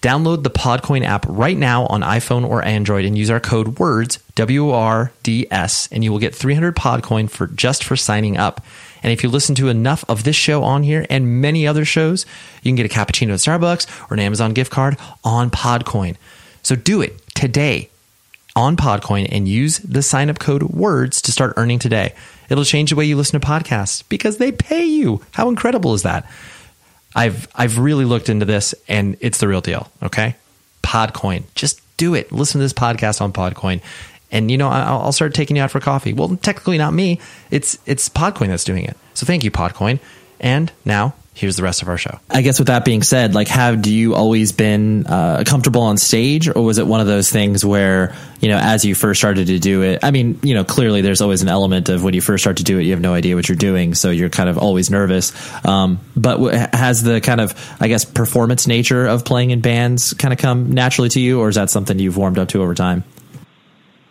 Download 0.00 0.42
the 0.42 0.50
Podcoin 0.50 1.04
app 1.04 1.24
right 1.26 1.56
now 1.56 1.86
on 1.86 2.02
iPhone 2.02 2.46
or 2.46 2.62
Android 2.62 3.04
and 3.06 3.16
use 3.16 3.30
our 3.30 3.40
code 3.40 3.78
WORDS, 3.78 4.18
W 4.34 4.70
R 4.70 5.10
D 5.22 5.46
S, 5.50 5.88
and 5.90 6.04
you 6.04 6.12
will 6.12 6.18
get 6.18 6.34
300 6.34 6.76
Podcoin 6.76 7.30
for 7.30 7.46
just 7.46 7.82
for 7.82 7.96
signing 7.96 8.36
up. 8.36 8.62
And 9.02 9.12
if 9.12 9.22
you 9.22 9.30
listen 9.30 9.54
to 9.56 9.68
enough 9.68 10.04
of 10.08 10.24
this 10.24 10.36
show 10.36 10.62
on 10.62 10.82
here 10.82 11.06
and 11.08 11.40
many 11.40 11.66
other 11.66 11.84
shows, 11.84 12.26
you 12.62 12.70
can 12.70 12.76
get 12.76 12.86
a 12.86 12.94
cappuccino 12.94 13.30
at 13.30 13.40
Starbucks 13.40 14.10
or 14.10 14.14
an 14.14 14.20
Amazon 14.20 14.52
gift 14.52 14.70
card 14.70 14.98
on 15.24 15.50
Podcoin. 15.50 16.16
So 16.62 16.76
do 16.76 17.00
it 17.00 17.20
today 17.34 17.88
on 18.54 18.76
Podcoin 18.76 19.28
and 19.30 19.48
use 19.48 19.78
the 19.78 20.02
sign 20.02 20.28
up 20.28 20.38
code 20.38 20.62
WORDS 20.62 21.22
to 21.22 21.32
start 21.32 21.54
earning 21.56 21.78
today. 21.78 22.14
It'll 22.48 22.64
change 22.64 22.90
the 22.90 22.96
way 22.96 23.04
you 23.04 23.16
listen 23.16 23.40
to 23.40 23.46
podcasts 23.46 24.02
because 24.08 24.38
they 24.38 24.52
pay 24.52 24.84
you. 24.84 25.22
How 25.32 25.48
incredible 25.48 25.94
is 25.94 26.02
that? 26.02 26.28
I've 27.14 27.48
I've 27.54 27.78
really 27.78 28.04
looked 28.04 28.28
into 28.28 28.44
this 28.44 28.74
and 28.88 29.16
it's 29.20 29.38
the 29.38 29.48
real 29.48 29.60
deal, 29.60 29.90
okay? 30.02 30.36
Podcoin. 30.82 31.44
Just 31.54 31.80
do 31.96 32.14
it. 32.14 32.30
Listen 32.30 32.58
to 32.58 32.64
this 32.64 32.72
podcast 32.72 33.20
on 33.20 33.32
Podcoin. 33.32 33.80
And 34.30 34.50
you 34.50 34.58
know, 34.58 34.68
I'll, 34.68 35.12
start 35.12 35.34
taking 35.34 35.56
you 35.56 35.62
out 35.62 35.70
for 35.70 35.80
coffee. 35.80 36.12
Well, 36.12 36.36
technically 36.36 36.78
not 36.78 36.92
me. 36.92 37.20
It's 37.50 37.78
it's 37.86 38.08
Podcoin 38.08 38.48
that's 38.48 38.64
doing 38.64 38.84
it. 38.84 38.96
So 39.14 39.24
thank 39.24 39.44
you 39.44 39.50
Podcoin. 39.50 39.98
And 40.40 40.70
now 40.84 41.14
here's 41.36 41.56
the 41.56 41.62
rest 41.62 41.82
of 41.82 41.88
our 41.88 41.98
show. 41.98 42.18
I 42.30 42.40
guess 42.40 42.58
with 42.58 42.68
that 42.68 42.84
being 42.84 43.02
said, 43.02 43.34
like, 43.34 43.48
have 43.48 43.86
you 43.86 44.14
always 44.14 44.52
been 44.52 45.06
uh, 45.06 45.44
comfortable 45.46 45.82
on 45.82 45.98
stage, 45.98 46.48
or 46.48 46.62
was 46.62 46.78
it 46.78 46.86
one 46.86 47.00
of 47.00 47.06
those 47.06 47.30
things 47.30 47.64
where 47.64 48.16
you 48.40 48.48
know, 48.48 48.58
as 48.58 48.84
you 48.84 48.94
first 48.94 49.20
started 49.20 49.46
to 49.48 49.58
do 49.58 49.82
it? 49.82 50.00
I 50.02 50.10
mean, 50.10 50.40
you 50.42 50.54
know, 50.54 50.64
clearly 50.64 51.02
there's 51.02 51.20
always 51.20 51.42
an 51.42 51.48
element 51.48 51.88
of 51.88 52.02
when 52.02 52.14
you 52.14 52.20
first 52.20 52.42
start 52.42 52.58
to 52.58 52.64
do 52.64 52.78
it, 52.78 52.84
you 52.84 52.92
have 52.92 53.00
no 53.00 53.14
idea 53.14 53.34
what 53.34 53.48
you're 53.48 53.56
doing, 53.56 53.94
so 53.94 54.10
you're 54.10 54.30
kind 54.30 54.48
of 54.48 54.58
always 54.58 54.90
nervous. 54.90 55.32
Um, 55.64 56.00
but 56.16 56.36
w- 56.36 56.56
has 56.72 57.02
the 57.02 57.20
kind 57.20 57.40
of, 57.40 57.54
I 57.80 57.88
guess, 57.88 58.04
performance 58.04 58.66
nature 58.66 59.06
of 59.06 59.24
playing 59.24 59.50
in 59.50 59.60
bands 59.60 60.14
kind 60.14 60.32
of 60.32 60.38
come 60.38 60.72
naturally 60.72 61.08
to 61.10 61.20
you, 61.20 61.40
or 61.40 61.48
is 61.48 61.56
that 61.56 61.70
something 61.70 61.98
you've 61.98 62.16
warmed 62.16 62.38
up 62.38 62.48
to 62.48 62.62
over 62.62 62.74
time? 62.74 63.04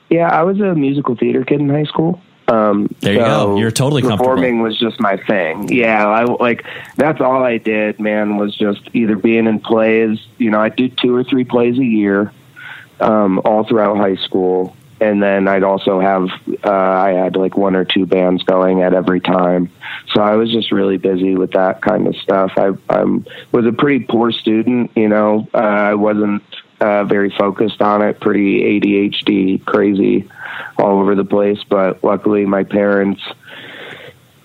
Yeah, 0.09 0.27
I 0.27 0.43
was 0.43 0.59
a 0.59 0.75
musical 0.75 1.15
theater 1.15 1.43
kid 1.43 1.59
in 1.59 1.69
high 1.69 1.83
school. 1.83 2.21
Um, 2.47 2.87
there 3.01 3.13
you 3.13 3.19
so 3.19 3.25
go. 3.25 3.57
You're 3.57 3.71
totally 3.71 4.01
performing 4.03 4.61
was 4.61 4.77
just 4.77 4.99
my 4.99 5.17
thing. 5.17 5.67
Yeah, 5.69 6.07
I 6.07 6.23
like 6.23 6.63
that's 6.95 7.19
all 7.19 7.43
I 7.43 7.57
did. 7.57 7.99
Man, 7.99 8.37
was 8.37 8.55
just 8.55 8.81
either 8.93 9.15
being 9.15 9.47
in 9.47 9.59
plays. 9.59 10.19
You 10.37 10.51
know, 10.51 10.59
I 10.59 10.69
did 10.69 10.97
two 10.97 11.15
or 11.15 11.23
three 11.23 11.43
plays 11.43 11.77
a 11.79 11.83
year, 11.83 12.31
um, 12.99 13.41
all 13.45 13.63
throughout 13.63 13.97
high 13.97 14.17
school, 14.17 14.75
and 15.01 15.23
then 15.23 15.47
I'd 15.47 15.63
also 15.63 15.99
have 15.99 16.29
uh, 16.63 16.71
I 16.71 17.11
had 17.11 17.35
like 17.35 17.57
one 17.57 17.75
or 17.75 17.83
two 17.83 18.05
bands 18.05 18.43
going 18.43 18.83
at 18.83 18.93
every 18.93 19.21
time. 19.21 19.71
So 20.13 20.21
I 20.21 20.35
was 20.35 20.51
just 20.51 20.71
really 20.71 20.97
busy 20.97 21.35
with 21.35 21.51
that 21.53 21.81
kind 21.81 22.07
of 22.07 22.15
stuff. 22.17 22.51
I 22.57 22.73
I 22.89 23.03
was 23.51 23.65
a 23.65 23.71
pretty 23.71 24.05
poor 24.05 24.31
student. 24.31 24.91
You 24.95 25.09
know, 25.09 25.47
uh, 25.53 25.57
I 25.57 25.93
wasn't 25.95 26.43
uh, 26.79 27.03
very 27.05 27.29
focused 27.29 27.81
on 27.81 28.01
it, 28.01 28.19
pretty 28.19 28.79
ADHD, 28.79 29.63
crazy, 29.65 30.29
all 30.77 30.99
over 30.99 31.15
the 31.15 31.25
place. 31.25 31.59
But 31.67 32.03
luckily, 32.03 32.45
my 32.45 32.63
parents 32.63 33.21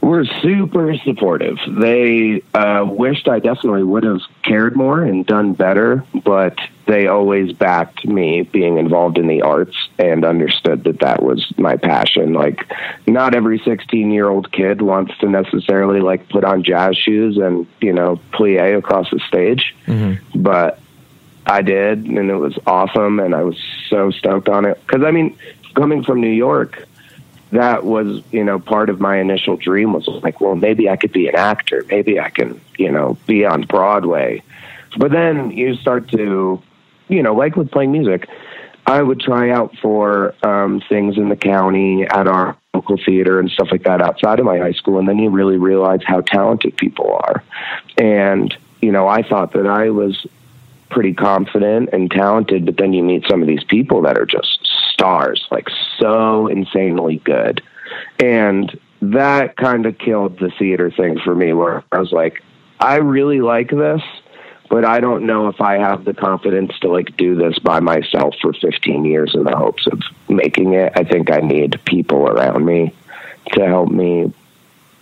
were 0.00 0.24
super 0.42 0.96
supportive. 1.04 1.58
They 1.68 2.42
uh, 2.54 2.86
wished 2.88 3.28
I 3.28 3.38
definitely 3.38 3.82
would 3.82 4.04
have 4.04 4.20
cared 4.42 4.74
more 4.74 5.02
and 5.02 5.26
done 5.26 5.52
better, 5.52 6.04
but 6.24 6.58
they 6.86 7.06
always 7.06 7.52
backed 7.52 8.06
me 8.06 8.42
being 8.42 8.78
involved 8.78 9.18
in 9.18 9.28
the 9.28 9.42
arts 9.42 9.76
and 9.98 10.24
understood 10.24 10.84
that 10.84 11.00
that 11.00 11.22
was 11.22 11.52
my 11.58 11.76
passion. 11.76 12.32
Like, 12.32 12.66
not 13.06 13.34
every 13.34 13.58
16 13.58 14.10
year 14.10 14.28
old 14.28 14.50
kid 14.52 14.80
wants 14.82 15.16
to 15.18 15.28
necessarily 15.28 16.00
like 16.00 16.28
put 16.28 16.44
on 16.44 16.64
jazz 16.64 16.96
shoes 16.96 17.36
and, 17.36 17.66
you 17.80 17.92
know, 17.92 18.18
plie 18.32 18.76
across 18.76 19.10
the 19.10 19.20
stage, 19.28 19.74
mm-hmm. 19.86 20.42
but 20.42 20.80
I 21.46 21.62
did, 21.62 22.04
and 22.04 22.30
it 22.30 22.36
was 22.36 22.58
awesome, 22.66 23.18
and 23.18 23.34
I 23.34 23.42
was 23.42 23.56
so 23.88 24.10
stoked 24.10 24.48
on 24.48 24.64
it. 24.64 24.80
Because 24.86 25.04
I 25.04 25.10
mean, 25.10 25.36
coming 25.74 26.04
from 26.04 26.20
New 26.20 26.28
York, 26.28 26.86
that 27.52 27.84
was 27.84 28.22
you 28.30 28.44
know 28.44 28.58
part 28.58 28.90
of 28.90 29.00
my 29.00 29.18
initial 29.18 29.56
dream 29.56 29.92
was 29.92 30.06
like, 30.22 30.40
well, 30.40 30.54
maybe 30.54 30.88
I 30.88 30.96
could 30.96 31.12
be 31.12 31.28
an 31.28 31.36
actor, 31.36 31.84
maybe 31.88 32.20
I 32.20 32.30
can 32.30 32.60
you 32.78 32.90
know 32.90 33.16
be 33.26 33.44
on 33.44 33.62
Broadway. 33.62 34.42
But 34.96 35.12
then 35.12 35.52
you 35.52 35.76
start 35.76 36.08
to, 36.10 36.60
you 37.08 37.22
know, 37.22 37.34
like 37.34 37.56
with 37.56 37.70
playing 37.70 37.92
music, 37.92 38.28
I 38.86 39.02
would 39.02 39.20
try 39.20 39.50
out 39.50 39.76
for 39.80 40.34
um, 40.44 40.82
things 40.88 41.16
in 41.16 41.28
the 41.28 41.36
county 41.36 42.04
at 42.04 42.26
our 42.26 42.56
local 42.74 42.98
theater 43.04 43.38
and 43.38 43.50
stuff 43.50 43.68
like 43.70 43.84
that 43.84 44.00
outside 44.00 44.40
of 44.40 44.46
my 44.46 44.58
high 44.58 44.72
school, 44.72 44.98
and 44.98 45.08
then 45.08 45.18
you 45.18 45.30
really 45.30 45.58
realize 45.58 46.00
how 46.04 46.20
talented 46.22 46.76
people 46.76 47.12
are. 47.12 47.42
And 47.98 48.56
you 48.80 48.92
know, 48.92 49.06
I 49.06 49.22
thought 49.22 49.52
that 49.52 49.66
I 49.66 49.90
was 49.90 50.26
pretty 50.90 51.14
confident 51.14 51.90
and 51.92 52.10
talented, 52.10 52.66
but 52.66 52.76
then 52.76 52.92
you 52.92 53.02
meet 53.02 53.24
some 53.28 53.40
of 53.40 53.48
these 53.48 53.64
people 53.64 54.02
that 54.02 54.18
are 54.18 54.26
just 54.26 54.58
stars, 54.92 55.46
like 55.50 55.68
so 55.98 56.46
insanely 56.48 57.18
good. 57.24 57.62
And 58.18 58.78
that 59.00 59.56
kind 59.56 59.86
of 59.86 59.98
killed 59.98 60.38
the 60.38 60.50
theater 60.50 60.90
thing 60.90 61.18
for 61.18 61.34
me, 61.34 61.52
where 61.52 61.82
I 61.92 61.98
was 61.98 62.12
like, 62.12 62.42
I 62.78 62.96
really 62.96 63.40
like 63.40 63.70
this, 63.70 64.02
but 64.68 64.84
I 64.84 65.00
don't 65.00 65.26
know 65.26 65.48
if 65.48 65.60
I 65.60 65.78
have 65.78 66.04
the 66.04 66.14
confidence 66.14 66.78
to 66.80 66.88
like 66.88 67.16
do 67.16 67.34
this 67.34 67.58
by 67.58 67.80
myself 67.80 68.34
for 68.40 68.52
15 68.52 69.04
years 69.04 69.34
in 69.34 69.44
the 69.44 69.56
hopes 69.56 69.86
of 69.86 70.00
making 70.28 70.74
it. 70.74 70.92
I 70.94 71.04
think 71.04 71.30
I 71.30 71.38
need 71.38 71.80
people 71.84 72.28
around 72.28 72.64
me 72.64 72.94
to 73.52 73.66
help 73.66 73.90
me 73.90 74.32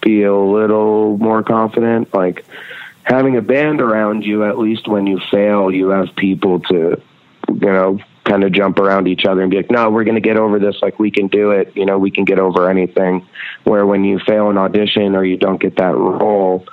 be 0.01 0.22
a 0.22 0.36
little 0.36 1.18
more 1.18 1.43
confident. 1.43 2.14
Like, 2.14 2.45
having 3.09 3.36
a 3.36 3.42
band 3.42 3.80
around 3.80 4.22
you, 4.22 4.44
at 4.44 4.59
least 4.59 4.86
when 4.86 5.06
you 5.06 5.18
fail, 5.30 5.70
you 5.70 5.88
have 5.88 6.14
people 6.16 6.61
to, 6.61 7.00
you 7.48 7.61
know, 7.61 7.98
kind 8.24 8.44
of 8.44 8.52
jump 8.52 8.78
around 8.78 9.09
each 9.09 9.24
other 9.24 9.40
and 9.40 9.50
be 9.50 9.56
like, 9.56 9.70
no, 9.70 9.88
we're 9.90 10.04
going 10.04 10.14
to 10.14 10.20
get 10.20 10.36
over 10.36 10.59
this. 10.59 10.76
Like, 10.82 10.98
we 10.98 11.11
can 11.11 11.28
do 11.28 11.52
it. 11.52 11.74
You 11.74 11.86
know, 11.86 11.98
we 11.98 12.11
can 12.11 12.24
get 12.24 12.38
over 12.38 12.68
anything. 12.68 13.26
Where 13.64 13.86
when 13.86 14.04
you 14.04 14.18
fail 14.18 14.50
an 14.50 14.59
audition 14.59 15.16
or 15.16 15.24
you 15.24 15.38
don't 15.38 15.61
get 15.61 15.76
that 15.76 15.94
role, 15.96 16.66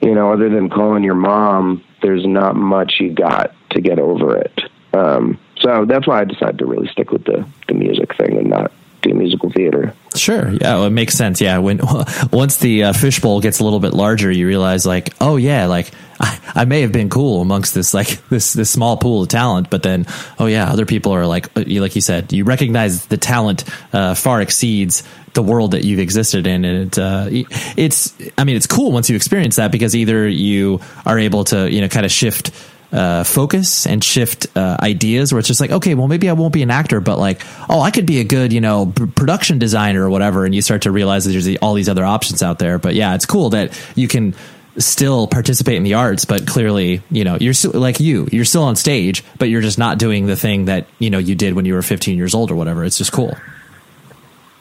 you 0.00 0.14
know, 0.14 0.32
other 0.32 0.48
than 0.48 0.70
calling 0.70 1.04
your 1.04 1.14
mom, 1.14 1.84
there's 2.00 2.26
not 2.26 2.56
much 2.56 2.94
you 3.00 3.12
got 3.12 3.54
to 3.70 3.82
get 3.82 3.98
over 3.98 4.38
it. 4.38 4.58
Um, 4.94 5.38
so 5.60 5.84
that's 5.84 6.06
why 6.06 6.20
I 6.20 6.24
decided 6.24 6.58
to 6.58 6.66
really 6.66 6.88
stick 6.88 7.10
with 7.10 7.24
the, 7.24 7.46
the 7.66 7.74
music 7.74 8.16
thing 8.16 8.38
and 8.38 8.48
not 8.48 8.72
do 9.02 9.12
musical 9.12 9.52
theater. 9.52 9.94
Sure. 10.18 10.50
Yeah, 10.50 10.74
well, 10.74 10.84
it 10.86 10.90
makes 10.90 11.14
sense. 11.14 11.40
Yeah, 11.40 11.58
when 11.58 11.80
once 12.32 12.58
the 12.58 12.84
uh, 12.84 12.92
fishbowl 12.92 13.40
gets 13.40 13.60
a 13.60 13.64
little 13.64 13.80
bit 13.80 13.94
larger, 13.94 14.30
you 14.30 14.46
realize 14.46 14.84
like, 14.86 15.14
oh 15.20 15.36
yeah, 15.36 15.66
like 15.66 15.90
I, 16.20 16.38
I, 16.54 16.64
may 16.64 16.80
have 16.80 16.92
been 16.92 17.10
cool 17.10 17.40
amongst 17.40 17.74
this 17.74 17.94
like 17.94 18.08
this 18.28 18.52
this 18.52 18.70
small 18.70 18.96
pool 18.96 19.22
of 19.22 19.28
talent, 19.28 19.70
but 19.70 19.82
then 19.82 20.06
oh 20.38 20.46
yeah, 20.46 20.70
other 20.70 20.86
people 20.86 21.12
are 21.12 21.26
like 21.26 21.46
uh, 21.56 21.64
like 21.66 21.94
you 21.94 22.00
said, 22.00 22.32
you 22.32 22.44
recognize 22.44 23.06
the 23.06 23.16
talent 23.16 23.64
uh, 23.92 24.14
far 24.14 24.40
exceeds 24.40 25.02
the 25.34 25.42
world 25.42 25.72
that 25.72 25.84
you've 25.84 26.00
existed 26.00 26.46
in, 26.46 26.64
and 26.64 26.88
it, 26.88 26.98
uh, 26.98 27.26
it's 27.76 28.14
I 28.36 28.44
mean 28.44 28.56
it's 28.56 28.66
cool 28.66 28.90
once 28.92 29.08
you 29.08 29.16
experience 29.16 29.56
that 29.56 29.70
because 29.70 29.94
either 29.94 30.26
you 30.26 30.80
are 31.06 31.18
able 31.18 31.44
to 31.44 31.70
you 31.70 31.80
know 31.80 31.88
kind 31.88 32.04
of 32.04 32.12
shift 32.12 32.50
uh, 32.92 33.24
focus 33.24 33.86
and 33.86 34.02
shift 34.02 34.46
uh, 34.56 34.76
ideas 34.80 35.32
where 35.32 35.38
it's 35.38 35.48
just 35.48 35.60
like, 35.60 35.70
okay, 35.70 35.94
well, 35.94 36.08
maybe 36.08 36.28
I 36.28 36.32
won't 36.32 36.52
be 36.52 36.62
an 36.62 36.70
actor, 36.70 37.00
but 37.00 37.18
like, 37.18 37.42
oh, 37.68 37.80
I 37.80 37.90
could 37.90 38.06
be 38.06 38.20
a 38.20 38.24
good, 38.24 38.52
you 38.52 38.60
know, 38.60 38.86
production 38.86 39.58
designer 39.58 40.04
or 40.04 40.10
whatever. 40.10 40.44
And 40.44 40.54
you 40.54 40.62
start 40.62 40.82
to 40.82 40.90
realize 40.90 41.24
that 41.24 41.32
there's 41.32 41.56
all 41.58 41.74
these 41.74 41.88
other 41.88 42.04
options 42.04 42.42
out 42.42 42.58
there. 42.58 42.78
But 42.78 42.94
yeah, 42.94 43.14
it's 43.14 43.26
cool 43.26 43.50
that 43.50 43.78
you 43.94 44.08
can 44.08 44.34
still 44.78 45.26
participate 45.26 45.76
in 45.76 45.82
the 45.82 45.94
arts, 45.94 46.24
but 46.24 46.46
clearly, 46.46 47.02
you 47.10 47.24
know, 47.24 47.36
you're 47.40 47.54
still 47.54 47.72
like 47.72 48.00
you, 48.00 48.28
you're 48.30 48.44
still 48.44 48.62
on 48.62 48.76
stage, 48.76 49.24
but 49.38 49.48
you're 49.48 49.60
just 49.60 49.78
not 49.78 49.98
doing 49.98 50.26
the 50.26 50.36
thing 50.36 50.66
that, 50.66 50.86
you 50.98 51.10
know, 51.10 51.18
you 51.18 51.34
did 51.34 51.54
when 51.54 51.64
you 51.64 51.74
were 51.74 51.82
15 51.82 52.16
years 52.16 52.34
old 52.34 52.50
or 52.50 52.54
whatever. 52.54 52.84
It's 52.84 52.98
just 52.98 53.12
cool. 53.12 53.36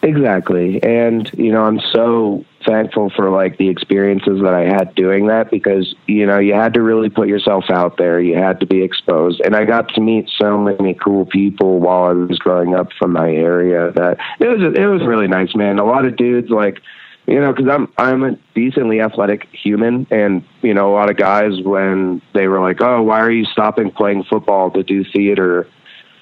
Exactly. 0.02 0.82
And, 0.84 1.32
you 1.34 1.52
know, 1.52 1.64
I'm 1.64 1.80
so 1.92 2.46
thankful 2.68 3.10
for 3.16 3.30
like 3.30 3.58
the 3.58 3.70
experiences 3.70 4.42
that 4.44 4.54
I 4.54 4.66
had 4.66 4.94
doing 4.96 5.28
that 5.28 5.50
because, 5.50 5.96
you 6.06 6.26
know, 6.26 6.38
you 6.40 6.54
had 6.54 6.74
to 6.74 6.82
really 6.82 7.10
put 7.10 7.28
yourself 7.28 7.66
out 7.70 7.98
there. 7.98 8.20
You 8.20 8.36
had 8.36 8.60
to 8.60 8.66
be 8.66 8.84
exposed. 8.84 9.42
And 9.44 9.56
I 9.56 9.66
got 9.66 9.94
to 9.96 10.02
meet 10.02 10.30
so 10.38 10.58
many 10.58 10.94
cool 10.94 11.26
people 11.26 11.80
while 11.80 12.04
I 12.04 12.14
was 12.14 12.38
growing 12.38 12.76
up 12.76 12.90
from 13.00 13.14
my 13.14 13.32
area 13.32 13.92
that 13.94 14.18
it 14.40 14.48
was, 14.48 14.74
it 14.76 14.86
was 14.86 15.02
really 15.06 15.28
nice, 15.28 15.56
man. 15.56 15.80
A 15.80 15.86
lot 15.86 16.06
of 16.06 16.18
dudes 16.18 16.50
like, 16.50 16.82
you 17.26 17.42
know, 17.42 17.54
because 17.54 17.70
I'm 17.70 17.92
I'm 17.98 18.24
a 18.24 18.38
decently 18.56 19.02
athletic 19.02 19.48
human, 19.52 20.08
and 20.10 20.46
you 20.62 20.74
know, 20.74 20.90
a 20.90 20.96
lot 20.96 21.10
of 21.10 21.18
guys 21.18 21.62
when 21.62 22.22
they 22.34 22.48
were 22.48 22.62
like, 22.62 22.82
"Oh, 22.82 23.04
why 23.04 23.20
are 23.20 23.30
you 23.30 23.44
stopping 23.44 23.92
playing 23.92 24.24
football 24.24 24.72
to 24.72 24.82
do 24.82 25.04
theater 25.04 25.68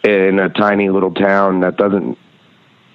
in 0.03 0.39
a 0.39 0.49
tiny 0.49 0.89
little 0.89 1.13
town 1.13 1.61
that 1.61 1.77
doesn't 1.77 2.17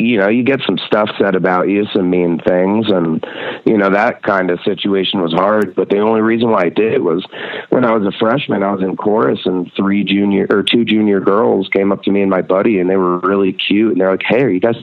you 0.01 0.18
know, 0.18 0.28
you 0.28 0.42
get 0.42 0.61
some 0.66 0.78
stuff 0.78 1.11
said 1.18 1.34
about 1.34 1.68
you, 1.68 1.86
some 1.92 2.09
mean 2.11 2.40
things, 2.40 2.90
and 2.90 3.24
you 3.66 3.76
know 3.76 3.90
that 3.90 4.22
kind 4.22 4.51
of 4.51 4.59
situation 4.64 5.20
was 5.20 5.32
hard. 5.32 5.74
But 5.74 5.90
the 5.90 5.98
only 5.98 6.22
reason 6.22 6.51
why 6.51 6.64
I 6.64 6.68
did 6.70 6.94
it 6.94 7.03
was 7.03 7.24
when 7.68 7.84
I 7.84 7.92
was 7.96 8.07
a 8.07 8.18
freshman, 8.18 8.62
I 8.62 8.72
was 8.72 8.82
in 8.82 8.96
chorus, 8.96 9.40
and 9.44 9.70
three 9.76 10.05
junior 10.05 10.46
or 10.51 10.62
two 10.62 10.84
junior 10.84 11.20
girls 11.20 11.68
came 11.68 11.92
up 11.92 12.03
to 12.05 12.11
me 12.11 12.22
and 12.22 12.30
my 12.30 12.42
buddy, 12.42 12.80
and 12.80 12.88
they 12.88 12.96
were 12.96 13.18
really 13.18 13.53
cute, 13.53 13.92
and 13.92 14.01
they're 14.01 14.11
like, 14.11 14.22
"Hey, 14.26 14.42
are 14.42 14.48
you 14.48 14.61
guys 14.61 14.82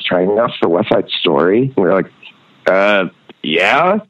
trying 0.00 0.38
out 0.38 0.52
for 0.60 0.68
West 0.68 0.90
Side 0.90 1.08
Story?" 1.20 1.72
And 1.74 1.76
we 1.76 1.84
are 1.84 1.94
like, 1.94 2.12
"Uh, 2.66 3.08
yeah." 3.42 4.00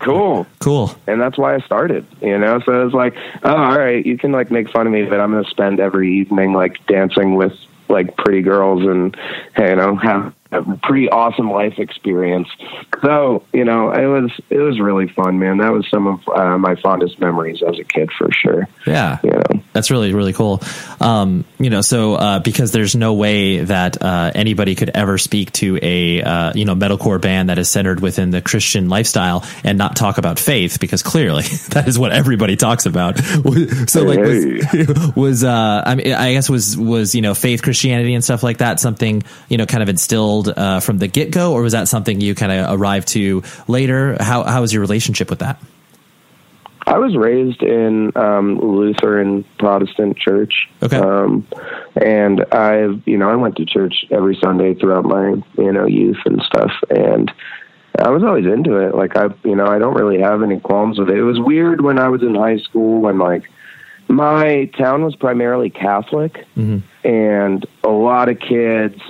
Cool. 0.00 0.48
Cool. 0.58 0.92
And 1.06 1.20
that's 1.20 1.38
why 1.38 1.54
I 1.54 1.60
started, 1.60 2.04
you 2.20 2.36
know? 2.36 2.60
So 2.66 2.84
it's 2.84 2.92
like, 2.92 3.14
oh, 3.44 3.54
all 3.54 3.78
right, 3.78 4.04
you 4.04 4.18
can 4.18 4.32
like 4.32 4.50
make 4.50 4.68
fun 4.68 4.84
of 4.84 4.92
me, 4.92 5.04
but 5.04 5.20
I'm 5.20 5.30
going 5.30 5.44
to 5.44 5.48
spend 5.48 5.78
every 5.78 6.12
evening 6.12 6.54
like 6.54 6.84
dancing 6.88 7.36
with 7.36 7.52
like 7.92 8.16
pretty 8.16 8.42
girls 8.42 8.82
and 8.82 9.16
you 9.58 9.76
know 9.76 9.94
have 9.96 10.34
a 10.52 10.78
pretty 10.82 11.08
awesome 11.08 11.50
life 11.50 11.78
experience. 11.78 12.48
So 13.02 13.44
you 13.52 13.64
know, 13.64 13.90
it 13.90 14.06
was 14.06 14.30
it 14.50 14.58
was 14.58 14.78
really 14.80 15.08
fun, 15.08 15.38
man. 15.38 15.58
That 15.58 15.72
was 15.72 15.88
some 15.90 16.06
of 16.06 16.20
uh, 16.28 16.58
my 16.58 16.76
fondest 16.76 17.18
memories 17.18 17.62
as 17.66 17.78
a 17.78 17.84
kid, 17.84 18.10
for 18.16 18.30
sure. 18.30 18.68
Yeah, 18.86 19.18
you 19.22 19.30
know, 19.30 19.62
that's 19.72 19.90
really 19.90 20.12
really 20.12 20.32
cool. 20.32 20.62
Um, 21.00 21.44
you 21.58 21.70
know, 21.70 21.80
so 21.80 22.14
uh, 22.14 22.38
because 22.40 22.72
there's 22.72 22.94
no 22.94 23.14
way 23.14 23.60
that 23.60 24.02
uh, 24.02 24.32
anybody 24.34 24.74
could 24.74 24.90
ever 24.90 25.18
speak 25.18 25.52
to 25.52 25.78
a 25.82 26.22
uh, 26.22 26.52
you 26.54 26.64
know 26.64 26.74
metalcore 26.74 27.20
band 27.20 27.48
that 27.48 27.58
is 27.58 27.68
centered 27.70 28.00
within 28.00 28.30
the 28.30 28.42
Christian 28.42 28.88
lifestyle 28.88 29.44
and 29.64 29.78
not 29.78 29.96
talk 29.96 30.18
about 30.18 30.38
faith, 30.38 30.78
because 30.80 31.02
clearly 31.02 31.42
that 31.70 31.88
is 31.88 31.98
what 31.98 32.12
everybody 32.12 32.56
talks 32.56 32.86
about. 32.86 33.18
so 33.88 34.02
like 34.02 34.18
hey. 34.18 34.56
was, 34.56 35.12
was 35.16 35.44
uh, 35.44 35.82
I 35.84 35.94
mean, 35.94 36.12
I 36.12 36.34
guess 36.34 36.50
was 36.50 36.76
was 36.76 37.14
you 37.14 37.22
know 37.22 37.34
faith 37.34 37.62
Christianity 37.62 38.14
and 38.14 38.22
stuff 38.22 38.42
like 38.42 38.58
that 38.58 38.80
something 38.80 39.22
you 39.48 39.56
know 39.56 39.66
kind 39.66 39.82
of 39.82 39.88
instilled 39.88 40.41
uh, 40.48 40.80
from 40.80 40.98
the 40.98 41.08
get 41.08 41.30
go, 41.30 41.52
or 41.52 41.62
was 41.62 41.72
that 41.72 41.88
something 41.88 42.20
you 42.20 42.34
kind 42.34 42.52
of 42.52 42.78
arrived 42.78 43.08
to 43.08 43.42
later? 43.68 44.16
How 44.20 44.44
how 44.44 44.60
was 44.60 44.72
your 44.72 44.80
relationship 44.80 45.30
with 45.30 45.40
that? 45.40 45.60
I 46.86 46.98
was 46.98 47.16
raised 47.16 47.62
in 47.62 48.12
um, 48.16 48.58
Lutheran 48.58 49.44
Protestant 49.58 50.18
church. 50.18 50.68
Okay. 50.82 50.96
Um, 50.96 51.46
and 51.96 52.44
I, 52.50 52.88
you 53.06 53.16
know, 53.16 53.30
I 53.30 53.36
went 53.36 53.56
to 53.56 53.64
church 53.64 54.04
every 54.10 54.36
Sunday 54.42 54.74
throughout 54.74 55.04
my, 55.04 55.42
you 55.56 55.72
know, 55.72 55.86
youth 55.86 56.18
and 56.24 56.42
stuff. 56.42 56.72
And 56.90 57.32
I 57.98 58.10
was 58.10 58.24
always 58.24 58.46
into 58.46 58.76
it. 58.76 58.94
Like 58.94 59.16
I, 59.16 59.28
you 59.44 59.54
know, 59.54 59.66
I 59.66 59.78
don't 59.78 59.94
really 59.94 60.20
have 60.20 60.42
any 60.42 60.58
qualms 60.58 60.98
with 60.98 61.08
it. 61.08 61.18
It 61.18 61.22
was 61.22 61.38
weird 61.38 61.82
when 61.82 61.98
I 61.98 62.08
was 62.08 62.22
in 62.22 62.34
high 62.34 62.58
school 62.58 63.00
when 63.00 63.18
like 63.18 63.44
my 64.08 64.66
town 64.76 65.04
was 65.04 65.14
primarily 65.14 65.70
Catholic, 65.70 66.44
and 67.04 67.64
a 67.84 67.88
lot 67.90 68.28
of 68.28 68.38
kids 68.40 69.00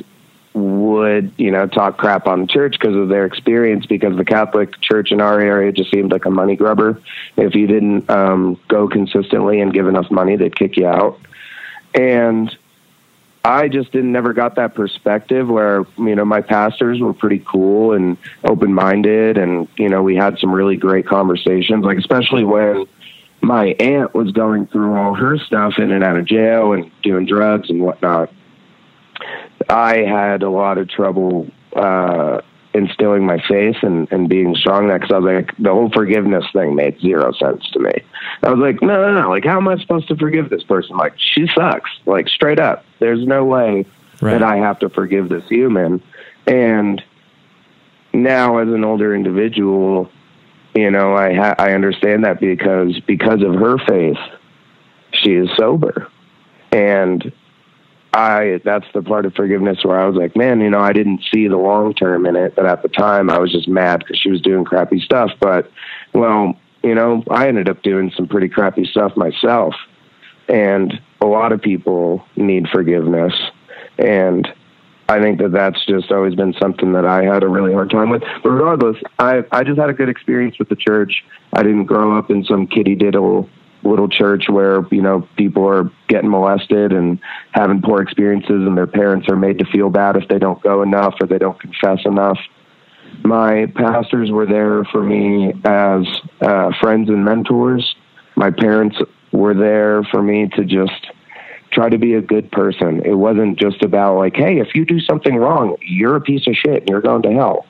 would 0.92 1.32
you 1.36 1.50
know 1.50 1.66
talk 1.66 1.96
crap 1.96 2.26
on 2.26 2.42
the 2.42 2.46
church 2.46 2.76
because 2.78 2.94
of 2.94 3.08
their 3.08 3.24
experience 3.24 3.86
because 3.86 4.16
the 4.16 4.24
catholic 4.24 4.80
church 4.80 5.10
in 5.10 5.20
our 5.20 5.40
area 5.40 5.72
just 5.72 5.90
seemed 5.90 6.12
like 6.12 6.24
a 6.24 6.30
money 6.30 6.56
grubber. 6.56 7.00
If 7.36 7.54
you 7.54 7.66
didn't 7.66 8.08
um 8.10 8.60
go 8.68 8.88
consistently 8.88 9.60
and 9.60 9.72
give 9.72 9.86
enough 9.88 10.10
money 10.10 10.36
they'd 10.36 10.56
kick 10.56 10.76
you 10.76 10.86
out. 10.86 11.18
And 11.94 12.56
i 13.44 13.68
just 13.68 13.90
didn't 13.92 14.12
never 14.12 14.32
got 14.32 14.54
that 14.54 14.74
perspective 14.74 15.48
where 15.48 15.84
you 15.98 16.14
know 16.14 16.24
my 16.24 16.40
pastors 16.40 17.00
were 17.00 17.12
pretty 17.12 17.42
cool 17.46 17.92
and 17.92 18.16
open 18.44 18.72
minded 18.72 19.36
and 19.36 19.68
you 19.76 19.88
know 19.88 20.02
we 20.02 20.14
had 20.14 20.38
some 20.38 20.52
really 20.52 20.76
great 20.76 21.06
conversations 21.06 21.84
like 21.84 21.98
especially 21.98 22.44
when 22.44 22.86
my 23.40 23.74
aunt 23.80 24.14
was 24.14 24.30
going 24.30 24.66
through 24.68 24.94
all 24.94 25.14
her 25.14 25.36
stuff 25.38 25.74
in 25.78 25.90
and 25.90 26.04
out 26.04 26.16
of 26.16 26.24
jail 26.24 26.72
and 26.72 26.90
doing 27.02 27.26
drugs 27.26 27.68
and 27.68 27.80
whatnot 27.80 28.30
I 29.68 29.98
had 29.98 30.42
a 30.42 30.50
lot 30.50 30.78
of 30.78 30.88
trouble 30.88 31.48
uh, 31.74 32.40
instilling 32.74 33.24
my 33.26 33.42
faith 33.46 33.76
and, 33.82 34.10
and 34.10 34.28
being 34.28 34.54
strong 34.54 34.88
that 34.88 35.00
because 35.00 35.14
I 35.14 35.18
was 35.18 35.32
like, 35.34 35.56
the 35.58 35.70
whole 35.70 35.90
forgiveness 35.90 36.44
thing 36.52 36.74
made 36.74 36.98
zero 37.00 37.32
sense 37.32 37.68
to 37.72 37.78
me. 37.80 37.92
I 38.42 38.50
was 38.50 38.58
like, 38.58 38.80
no, 38.82 38.94
no, 39.12 39.20
no. 39.20 39.28
Like, 39.28 39.44
how 39.44 39.58
am 39.58 39.68
I 39.68 39.76
supposed 39.78 40.08
to 40.08 40.16
forgive 40.16 40.48
this 40.50 40.62
person? 40.64 40.96
Like, 40.96 41.14
she 41.18 41.46
sucks. 41.54 41.90
Like, 42.06 42.28
straight 42.28 42.58
up. 42.58 42.84
There's 42.98 43.26
no 43.26 43.44
way 43.44 43.86
Right. 44.20 44.32
that 44.38 44.42
I 44.44 44.56
have 44.58 44.78
to 44.80 44.88
forgive 44.88 45.28
this 45.28 45.46
human. 45.48 46.00
And 46.46 47.02
now, 48.12 48.58
as 48.58 48.68
an 48.68 48.84
older 48.84 49.14
individual, 49.14 50.10
you 50.74 50.90
know, 50.90 51.14
I 51.16 51.34
ha- 51.34 51.56
I 51.58 51.72
understand 51.72 52.24
that 52.24 52.38
because 52.40 53.00
because 53.00 53.42
of 53.42 53.54
her 53.54 53.78
faith, 53.78 54.18
she 55.12 55.32
is 55.32 55.48
sober, 55.56 56.08
and 56.70 57.32
I 58.14 58.60
that's 58.64 58.86
the 58.92 59.02
part 59.02 59.24
of 59.24 59.34
forgiveness 59.34 59.78
where 59.84 59.98
I 59.98 60.06
was 60.06 60.16
like, 60.16 60.36
man, 60.36 60.60
you 60.60 60.70
know, 60.70 60.80
I 60.80 60.92
didn't 60.92 61.22
see 61.32 61.48
the 61.48 61.56
long 61.56 61.94
term 61.94 62.26
in 62.26 62.36
it, 62.36 62.54
but 62.54 62.66
at 62.66 62.82
the 62.82 62.88
time 62.88 63.30
I 63.30 63.38
was 63.38 63.50
just 63.50 63.68
mad 63.68 64.00
because 64.00 64.18
she 64.18 64.30
was 64.30 64.40
doing 64.40 64.64
crappy 64.64 65.00
stuff. 65.00 65.30
But 65.40 65.70
well, 66.12 66.54
you 66.82 66.94
know, 66.94 67.22
I 67.30 67.48
ended 67.48 67.68
up 67.68 67.82
doing 67.82 68.12
some 68.14 68.28
pretty 68.28 68.48
crappy 68.48 68.84
stuff 68.84 69.16
myself, 69.16 69.74
and 70.48 71.00
a 71.20 71.26
lot 71.26 71.52
of 71.52 71.62
people 71.62 72.24
need 72.36 72.68
forgiveness, 72.68 73.32
and 73.98 74.46
I 75.08 75.20
think 75.20 75.38
that 75.40 75.52
that's 75.52 75.84
just 75.86 76.12
always 76.12 76.34
been 76.34 76.54
something 76.60 76.92
that 76.92 77.06
I 77.06 77.24
had 77.24 77.42
a 77.42 77.48
really 77.48 77.72
hard 77.72 77.90
time 77.90 78.10
with. 78.10 78.22
But 78.42 78.50
regardless, 78.50 78.96
I 79.18 79.42
I 79.52 79.64
just 79.64 79.78
had 79.78 79.88
a 79.88 79.94
good 79.94 80.10
experience 80.10 80.58
with 80.58 80.68
the 80.68 80.76
church. 80.76 81.24
I 81.54 81.62
didn't 81.62 81.84
grow 81.84 82.18
up 82.18 82.30
in 82.30 82.44
some 82.44 82.66
kitty 82.66 82.94
diddle 82.94 83.48
little 83.84 84.08
church 84.08 84.44
where 84.48 84.86
you 84.90 85.02
know 85.02 85.28
people 85.36 85.68
are 85.68 85.90
getting 86.08 86.30
molested 86.30 86.92
and 86.92 87.18
having 87.52 87.82
poor 87.82 88.02
experiences, 88.02 88.50
and 88.66 88.76
their 88.76 88.86
parents 88.86 89.28
are 89.28 89.36
made 89.36 89.58
to 89.58 89.64
feel 89.66 89.90
bad 89.90 90.16
if 90.16 90.28
they 90.28 90.38
don't 90.38 90.62
go 90.62 90.82
enough 90.82 91.14
or 91.20 91.26
they 91.26 91.38
don't 91.38 91.58
confess 91.60 92.00
enough. 92.04 92.38
My 93.24 93.66
pastors 93.74 94.30
were 94.30 94.46
there 94.46 94.84
for 94.84 95.02
me 95.02 95.52
as 95.64 96.06
uh, 96.40 96.70
friends 96.80 97.08
and 97.08 97.24
mentors. 97.24 97.94
My 98.36 98.50
parents 98.50 98.96
were 99.32 99.54
there 99.54 100.02
for 100.04 100.22
me 100.22 100.48
to 100.56 100.64
just 100.64 101.08
try 101.70 101.88
to 101.88 101.98
be 101.98 102.14
a 102.14 102.20
good 102.22 102.50
person. 102.52 103.04
It 103.04 103.14
wasn't 103.14 103.58
just 103.58 103.82
about 103.82 104.16
like, 104.16 104.36
hey, 104.36 104.58
if 104.58 104.74
you 104.74 104.84
do 104.84 105.00
something 105.00 105.36
wrong, 105.36 105.76
you're 105.82 106.16
a 106.16 106.20
piece 106.20 106.46
of 106.46 106.54
shit 106.54 106.82
and 106.82 106.88
you're 106.88 107.00
going 107.00 107.22
to 107.22 107.32
hell. 107.32 107.66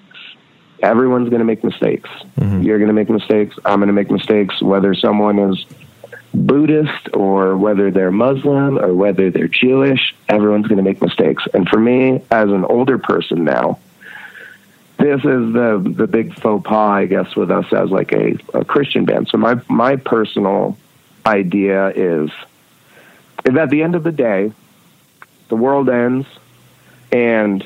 Everyone's 0.82 1.28
going 1.28 1.38
to 1.38 1.44
make 1.44 1.62
mistakes. 1.62 2.10
You're 2.64 2.78
going 2.78 2.88
to 2.88 2.94
make 2.94 3.08
mistakes. 3.08 3.56
I'm 3.64 3.78
going 3.78 3.86
to 3.86 3.92
make 3.92 4.10
mistakes, 4.10 4.60
whether 4.60 4.94
someone 4.94 5.38
is 5.38 5.64
Buddhist 6.34 7.14
or 7.14 7.56
whether 7.56 7.90
they're 7.90 8.10
Muslim 8.10 8.78
or 8.78 8.94
whether 8.94 9.30
they're 9.30 9.48
Jewish. 9.48 10.14
Everyone's 10.28 10.66
going 10.66 10.78
to 10.78 10.82
make 10.82 11.02
mistakes. 11.02 11.44
And 11.52 11.68
for 11.68 11.78
me, 11.78 12.22
as 12.30 12.48
an 12.50 12.64
older 12.64 12.98
person 12.98 13.44
now, 13.44 13.78
this 14.98 15.20
is 15.20 15.52
the 15.52 15.82
the 15.84 16.06
big 16.06 16.34
faux 16.38 16.66
pas, 16.66 16.92
I 16.92 17.06
guess, 17.06 17.34
with 17.34 17.50
us 17.50 17.72
as 17.72 17.90
like 17.90 18.12
a, 18.12 18.38
a 18.54 18.64
Christian 18.64 19.04
band. 19.04 19.28
So 19.28 19.38
my 19.38 19.60
my 19.68 19.96
personal 19.96 20.78
idea 21.26 21.88
is 21.88 22.30
if 23.44 23.56
at 23.56 23.70
the 23.70 23.82
end 23.82 23.94
of 23.94 24.04
the 24.04 24.12
day, 24.12 24.52
the 25.48 25.56
world 25.56 25.88
ends 25.88 26.26
and 27.10 27.64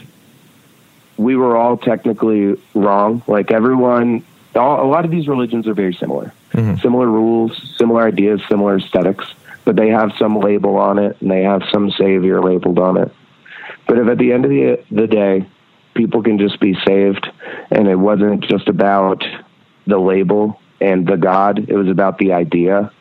we 1.16 1.36
were 1.36 1.56
all 1.56 1.76
technically 1.76 2.60
wrong. 2.74 3.22
Like 3.26 3.50
everyone, 3.50 4.24
all, 4.54 4.84
a 4.84 4.88
lot 4.88 5.04
of 5.04 5.10
these 5.10 5.28
religions 5.28 5.66
are 5.68 5.74
very 5.74 5.94
similar, 5.94 6.32
Mm-hmm. 6.52 6.80
similar 6.80 7.06
rules, 7.06 7.74
similar 7.76 8.06
ideas, 8.06 8.40
similar 8.48 8.78
aesthetics, 8.78 9.26
but 9.64 9.76
they 9.76 9.88
have 9.88 10.12
some 10.18 10.38
label 10.38 10.76
on 10.76 10.98
it 10.98 11.20
and 11.20 11.30
they 11.30 11.42
have 11.42 11.62
some 11.72 11.90
savior 11.90 12.40
labeled 12.40 12.78
on 12.78 12.96
it. 12.96 13.12
But 13.86 13.98
if 13.98 14.08
at 14.08 14.18
the 14.18 14.32
end 14.32 14.44
of 14.44 14.50
the, 14.50 14.82
the 14.90 15.06
day, 15.06 15.46
people 15.94 16.22
can 16.22 16.38
just 16.38 16.60
be 16.60 16.76
saved 16.86 17.26
and 17.70 17.88
it 17.88 17.96
wasn't 17.96 18.44
just 18.44 18.68
about 18.68 19.24
the 19.86 19.98
label 19.98 20.60
and 20.80 21.06
the 21.06 21.16
God, 21.16 21.68
it 21.68 21.76
was 21.76 21.88
about 21.88 22.18
the 22.18 22.32
idea. 22.32 22.92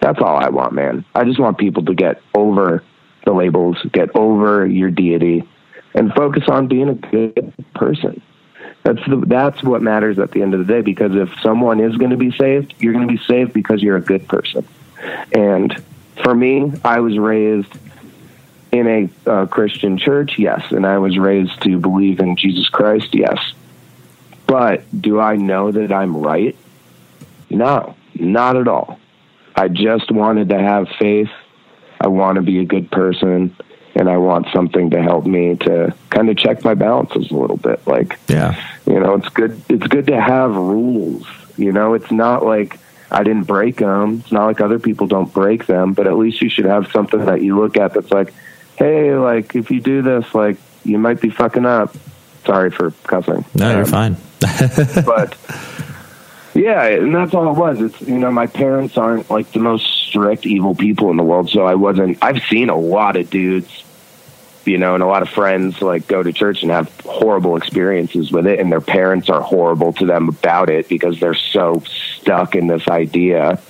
That's 0.00 0.20
all 0.20 0.36
I 0.36 0.48
want, 0.48 0.72
man. 0.72 1.04
I 1.14 1.24
just 1.24 1.40
want 1.40 1.58
people 1.58 1.84
to 1.84 1.94
get 1.94 2.22
over 2.34 2.82
the 3.24 3.32
labels, 3.32 3.76
get 3.92 4.14
over 4.14 4.66
your 4.66 4.90
deity, 4.90 5.48
and 5.94 6.12
focus 6.14 6.44
on 6.48 6.68
being 6.68 6.88
a 6.88 6.94
good 6.94 7.52
person. 7.74 8.22
That's 8.82 9.04
the, 9.06 9.16
that's 9.26 9.62
what 9.62 9.82
matters 9.82 10.18
at 10.18 10.30
the 10.30 10.42
end 10.42 10.54
of 10.54 10.66
the 10.66 10.72
day. 10.72 10.80
Because 10.80 11.14
if 11.14 11.30
someone 11.40 11.80
is 11.80 11.96
going 11.96 12.10
to 12.10 12.16
be 12.16 12.32
saved, 12.32 12.74
you're 12.78 12.92
going 12.92 13.06
to 13.06 13.12
be 13.12 13.22
saved 13.24 13.52
because 13.52 13.82
you're 13.82 13.96
a 13.96 14.02
good 14.02 14.26
person. 14.26 14.66
And 15.32 15.82
for 16.22 16.34
me, 16.34 16.72
I 16.84 17.00
was 17.00 17.18
raised 17.18 17.72
in 18.72 18.86
a 19.26 19.30
uh, 19.30 19.46
Christian 19.46 19.98
church, 19.98 20.38
yes, 20.38 20.70
and 20.70 20.86
I 20.86 20.98
was 20.98 21.18
raised 21.18 21.60
to 21.62 21.78
believe 21.78 22.20
in 22.20 22.36
Jesus 22.36 22.68
Christ, 22.68 23.14
yes. 23.14 23.38
But 24.46 24.84
do 24.98 25.20
I 25.20 25.36
know 25.36 25.70
that 25.72 25.92
I'm 25.92 26.16
right? 26.16 26.56
No, 27.48 27.96
not 28.14 28.56
at 28.56 28.68
all. 28.68 29.00
I 29.56 29.68
just 29.68 30.10
wanted 30.10 30.50
to 30.50 30.58
have 30.58 30.88
faith. 30.98 31.30
I 32.00 32.08
want 32.08 32.36
to 32.36 32.42
be 32.42 32.60
a 32.60 32.64
good 32.64 32.90
person, 32.90 33.54
and 33.94 34.08
I 34.08 34.16
want 34.18 34.46
something 34.52 34.90
to 34.90 35.02
help 35.02 35.26
me 35.26 35.56
to 35.56 35.94
kind 36.10 36.28
of 36.30 36.36
check 36.36 36.64
my 36.64 36.74
balances 36.74 37.30
a 37.30 37.34
little 37.36 37.56
bit. 37.56 37.84
Like, 37.86 38.18
Yeah. 38.28 38.54
you 38.86 38.98
know, 39.00 39.14
it's 39.14 39.28
good. 39.30 39.60
It's 39.68 39.86
good 39.86 40.06
to 40.08 40.20
have 40.20 40.54
rules. 40.54 41.26
You 41.56 41.72
know, 41.72 41.94
it's 41.94 42.10
not 42.10 42.44
like 42.44 42.78
I 43.10 43.22
didn't 43.24 43.44
break 43.48 43.76
them. 43.78 44.20
It's 44.20 44.32
not 44.32 44.46
like 44.46 44.60
other 44.60 44.78
people 44.78 45.06
don't 45.08 45.32
break 45.32 45.66
them. 45.66 45.92
But 45.94 46.06
at 46.06 46.16
least 46.16 46.40
you 46.40 46.48
should 46.48 46.66
have 46.66 46.90
something 46.92 47.24
that 47.26 47.42
you 47.42 47.58
look 47.58 47.76
at 47.76 47.94
that's 47.94 48.10
like, 48.12 48.32
hey, 48.76 49.14
like 49.16 49.54
if 49.56 49.70
you 49.70 49.80
do 49.80 50.02
this, 50.02 50.32
like 50.34 50.56
you 50.84 50.98
might 50.98 51.20
be 51.20 51.28
fucking 51.30 51.66
up. 51.66 51.94
Sorry 52.46 52.70
for 52.70 52.92
cussing. 53.04 53.44
No, 53.54 53.70
you're 53.70 53.80
Um, 53.80 53.84
fine. 53.86 54.16
but 55.04 55.36
yeah, 56.54 56.84
and 56.84 57.14
that's 57.14 57.34
all 57.34 57.50
it 57.50 57.58
was. 57.58 57.80
It's 57.80 58.00
you 58.02 58.18
know, 58.18 58.30
my 58.30 58.46
parents 58.46 58.96
aren't 58.96 59.30
like 59.30 59.52
the 59.52 59.60
most 59.60 59.86
strict 59.86 60.46
evil 60.46 60.74
people 60.74 61.10
in 61.10 61.16
the 61.16 61.22
world, 61.22 61.48
so 61.50 61.64
I 61.64 61.74
wasn't. 61.74 62.18
I've 62.22 62.42
seen 62.44 62.70
a 62.70 62.76
lot 62.76 63.16
of 63.16 63.30
dudes, 63.30 63.84
you 64.64 64.78
know, 64.78 64.94
and 64.94 65.02
a 65.02 65.06
lot 65.06 65.22
of 65.22 65.28
friends 65.28 65.80
like 65.80 66.06
go 66.08 66.22
to 66.22 66.32
church 66.32 66.62
and 66.62 66.70
have 66.70 66.92
horrible 67.02 67.56
experiences 67.56 68.32
with 68.32 68.46
it, 68.46 68.58
and 68.58 68.70
their 68.70 68.80
parents 68.80 69.28
are 69.28 69.40
horrible 69.40 69.92
to 69.94 70.06
them 70.06 70.28
about 70.28 70.70
it 70.70 70.88
because 70.88 71.20
they're 71.20 71.34
so 71.34 71.82
stuck 71.86 72.54
in 72.54 72.66
this 72.66 72.88
idea. 72.88 73.60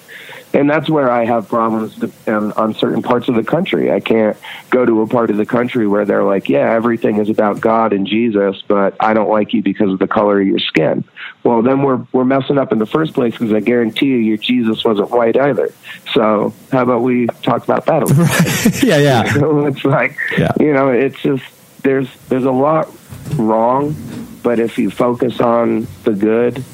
And 0.52 0.68
that's 0.68 0.88
where 0.90 1.08
I 1.10 1.24
have 1.26 1.48
problems 1.48 2.02
on, 2.02 2.34
um, 2.34 2.52
on 2.56 2.74
certain 2.74 3.02
parts 3.02 3.28
of 3.28 3.36
the 3.36 3.44
country. 3.44 3.92
I 3.92 4.00
can't 4.00 4.36
go 4.70 4.84
to 4.84 5.02
a 5.02 5.06
part 5.06 5.30
of 5.30 5.36
the 5.36 5.46
country 5.46 5.86
where 5.86 6.04
they're 6.04 6.24
like, 6.24 6.48
yeah, 6.48 6.72
everything 6.72 7.18
is 7.18 7.30
about 7.30 7.60
God 7.60 7.92
and 7.92 8.04
Jesus, 8.04 8.60
but 8.66 8.96
I 8.98 9.14
don't 9.14 9.30
like 9.30 9.52
you 9.54 9.62
because 9.62 9.92
of 9.92 10.00
the 10.00 10.08
color 10.08 10.40
of 10.40 10.46
your 10.48 10.58
skin. 10.58 11.04
Well, 11.44 11.62
then 11.62 11.82
we're 11.82 12.04
we're 12.12 12.24
messing 12.24 12.58
up 12.58 12.72
in 12.72 12.78
the 12.78 12.86
first 12.86 13.14
place 13.14 13.32
because 13.32 13.52
I 13.52 13.60
guarantee 13.60 14.06
you, 14.06 14.16
your 14.16 14.36
Jesus 14.38 14.84
wasn't 14.84 15.10
white 15.10 15.36
either. 15.36 15.72
So 16.14 16.52
how 16.72 16.82
about 16.82 17.02
we 17.02 17.26
talk 17.42 17.62
about 17.62 17.86
that? 17.86 18.02
A 18.02 18.06
little 18.06 18.24
bit? 18.24 18.82
yeah, 18.82 18.96
yeah. 18.98 19.32
So 19.40 19.66
it's 19.66 19.84
like, 19.84 20.16
Yeah. 20.36 20.50
you 20.58 20.72
know, 20.72 20.90
it's 20.90 21.20
just 21.22 21.44
there's 21.82 22.08
there's 22.28 22.44
a 22.44 22.50
lot 22.50 22.88
wrong, 23.36 23.94
but 24.42 24.58
if 24.58 24.78
you 24.78 24.90
focus 24.90 25.40
on 25.40 25.86
the 26.04 26.12
good, 26.12 26.64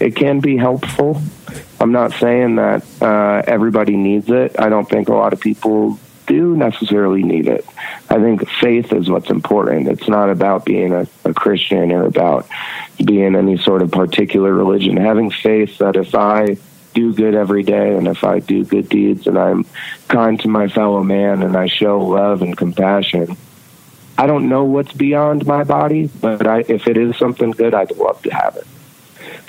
it 0.00 0.16
can 0.16 0.40
be 0.40 0.56
helpful. 0.56 1.20
I'm 1.80 1.92
not 1.92 2.12
saying 2.12 2.56
that 2.56 2.84
uh, 3.00 3.42
everybody 3.46 3.96
needs 3.96 4.30
it. 4.30 4.58
I 4.58 4.68
don't 4.68 4.88
think 4.88 5.08
a 5.08 5.14
lot 5.14 5.32
of 5.32 5.40
people 5.40 5.98
do 6.26 6.56
necessarily 6.56 7.22
need 7.22 7.46
it. 7.46 7.64
I 8.10 8.18
think 8.18 8.48
faith 8.48 8.92
is 8.92 9.08
what's 9.08 9.30
important. 9.30 9.88
It's 9.88 10.08
not 10.08 10.28
about 10.28 10.64
being 10.64 10.92
a, 10.92 11.06
a 11.24 11.32
Christian 11.32 11.92
or 11.92 12.04
about 12.04 12.48
being 13.04 13.36
any 13.36 13.58
sort 13.58 13.82
of 13.82 13.90
particular 13.90 14.52
religion. 14.52 14.96
Having 14.96 15.30
faith 15.30 15.78
that 15.78 15.96
if 15.96 16.14
I 16.14 16.56
do 16.94 17.14
good 17.14 17.34
every 17.34 17.62
day 17.62 17.96
and 17.96 18.08
if 18.08 18.24
I 18.24 18.40
do 18.40 18.64
good 18.64 18.88
deeds 18.88 19.26
and 19.26 19.38
I'm 19.38 19.66
kind 20.08 20.40
to 20.40 20.48
my 20.48 20.68
fellow 20.68 21.02
man 21.04 21.42
and 21.42 21.56
I 21.56 21.66
show 21.66 22.00
love 22.00 22.42
and 22.42 22.56
compassion, 22.56 23.36
I 24.18 24.26
don't 24.26 24.48
know 24.48 24.64
what's 24.64 24.92
beyond 24.92 25.46
my 25.46 25.62
body, 25.62 26.06
but 26.20 26.46
I, 26.46 26.60
if 26.60 26.88
it 26.88 26.96
is 26.96 27.16
something 27.18 27.50
good, 27.50 27.74
I'd 27.74 27.92
love 27.96 28.22
to 28.22 28.30
have 28.30 28.56
it. 28.56 28.66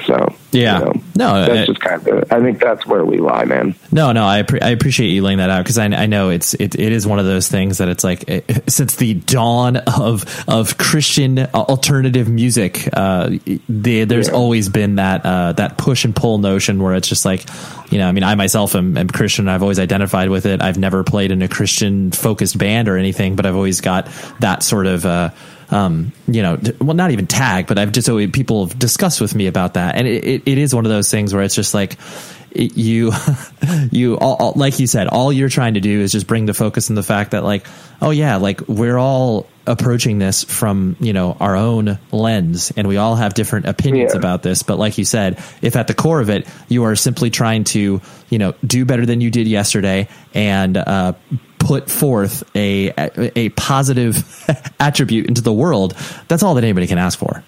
So 0.06 0.36
Yeah. 0.52 0.80
you 0.80 0.86
know, 0.86 0.94
No, 1.16 1.46
that's 1.46 1.68
just 1.68 1.80
kind 1.82 2.08
of. 2.08 2.32
I 2.32 2.40
think 2.42 2.60
that's 2.60 2.86
where 2.86 3.04
we 3.04 3.18
lie, 3.18 3.46
man. 3.46 3.76
No, 3.92 4.12
no, 4.12 4.24
I, 4.24 4.44
I 4.62 4.70
appreciate 4.70 5.10
you 5.10 5.22
laying 5.24 5.40
that 5.40 5.50
out 5.50 5.64
because 5.64 5.78
I, 5.78 5.86
I 5.86 6.06
know 6.06 6.30
it's 6.30 6.54
it, 6.54 6.76
it 6.76 6.92
is 6.92 7.08
one 7.08 7.20
of 7.20 7.26
those 7.26 7.48
things 7.48 7.80
that 7.80 7.90
it's 7.90 8.04
like 8.04 8.26
eh, 8.30 8.42
since 8.68 8.96
the 8.98 9.16
dawn 9.16 9.78
of 9.78 10.26
of 10.48 10.78
Christian 10.78 11.40
alternative 11.54 12.30
music, 12.30 12.90
uh, 12.94 13.32
the, 13.68 14.04
there's 14.06 14.30
always 14.30 14.70
been 14.70 14.96
that 14.96 15.26
uh, 15.26 15.54
that 15.54 15.78
push 15.78 16.06
and 16.06 16.16
pull 16.16 16.38
notion 16.38 16.82
where 16.82 16.96
it's 16.96 17.08
just 17.08 17.26
like, 17.26 17.46
you 17.92 17.98
know, 17.98 18.08
I 18.08 18.12
mean, 18.12 18.24
I 18.24 18.36
myself 18.36 18.76
am, 18.76 18.98
am 18.98 19.08
Christian. 19.08 19.48
I've 19.48 19.64
always 19.64 19.80
identified 19.80 20.30
with 20.30 20.46
it. 20.46 20.62
I've 20.62 20.78
never 20.78 21.04
played 21.04 21.32
in 21.32 21.42
a 21.42 21.48
Christian 21.48 22.12
focused 22.12 22.58
band 22.58 22.88
or 22.88 22.98
anything, 22.98 23.36
but 23.36 23.46
I've 23.46 23.56
always 23.56 23.82
got 23.82 24.08
that 24.40 24.64
sort 24.64 24.86
of. 24.88 25.06
Uh, 25.06 25.30
um, 25.70 26.12
you 26.28 26.42
know, 26.42 26.58
well, 26.80 26.96
not 26.96 27.12
even 27.12 27.28
tag, 27.28 27.68
but 27.68 27.78
I've 27.78 27.92
just 27.92 28.10
always 28.10 28.32
people 28.32 28.68
have 28.68 28.78
discussed 28.80 29.20
with 29.22 29.36
me 29.36 29.48
about 29.48 29.74
that, 29.76 29.96
and 29.96 30.08
it, 30.08 30.24
it, 30.24 30.44
it 30.46 30.58
is 30.58 30.74
one 30.74 30.86
of 30.86 30.90
those 30.92 31.12
things 31.12 31.34
where 31.34 31.44
it's 31.44 31.56
just 31.56 31.74
like 31.74 31.98
it- 32.52 32.78
you, 32.78 33.12
you, 33.92 34.18
all, 34.18 34.36
all, 34.36 34.54
like 34.56 34.80
you 34.80 34.88
said, 34.88 35.08
all 35.08 35.32
you're 35.34 35.50
trying 35.50 35.74
to 35.76 35.80
do 35.82 36.00
is 36.02 36.12
just 36.12 36.28
bring 36.28 36.46
the 36.46 36.54
focus 36.54 36.90
on 36.90 36.96
the 36.96 37.04
fact 37.04 37.32
that, 37.32 37.44
like, 37.44 37.66
oh 38.02 38.12
yeah, 38.12 38.38
like 38.38 38.62
we're 38.68 38.98
all 38.98 39.48
approaching 39.66 40.18
this 40.18 40.46
from 40.46 40.96
you 41.02 41.12
know 41.12 41.36
our 41.42 41.58
own 41.58 42.00
lens, 42.14 42.72
and 42.78 42.88
we 42.88 42.96
all 42.96 43.16
have 43.16 43.34
different 43.34 43.66
opinions 43.66 44.14
Yeah. 44.14 44.20
about 44.20 44.42
this. 44.44 44.64
But 44.64 44.80
like 44.80 44.98
you 44.98 45.04
said, 45.04 45.44
if 45.62 45.76
at 45.76 45.88
the 45.88 45.94
core 45.94 46.22
of 46.22 46.30
it 46.30 46.48
you 46.70 46.86
are 46.86 46.96
simply 46.96 47.30
trying 47.30 47.66
to 47.66 48.00
you 48.30 48.38
know 48.40 48.54
do 48.66 48.86
better 48.86 49.06
than 49.06 49.20
you 49.20 49.30
did 49.30 49.48
yesterday 49.48 50.08
and 50.34 50.78
uh, 50.78 51.14
put 51.68 51.92
forth 51.92 52.44
a 52.56 52.94
a 53.36 53.50
positive 53.50 54.24
attribute 54.80 55.28
into 55.28 55.42
the 55.42 55.54
world, 55.54 55.96
that's 56.30 56.42
all 56.42 56.56
that 56.56 56.64
anybody 56.64 56.88
can 56.88 56.98
ask 56.98 57.20
for. 57.20 57.44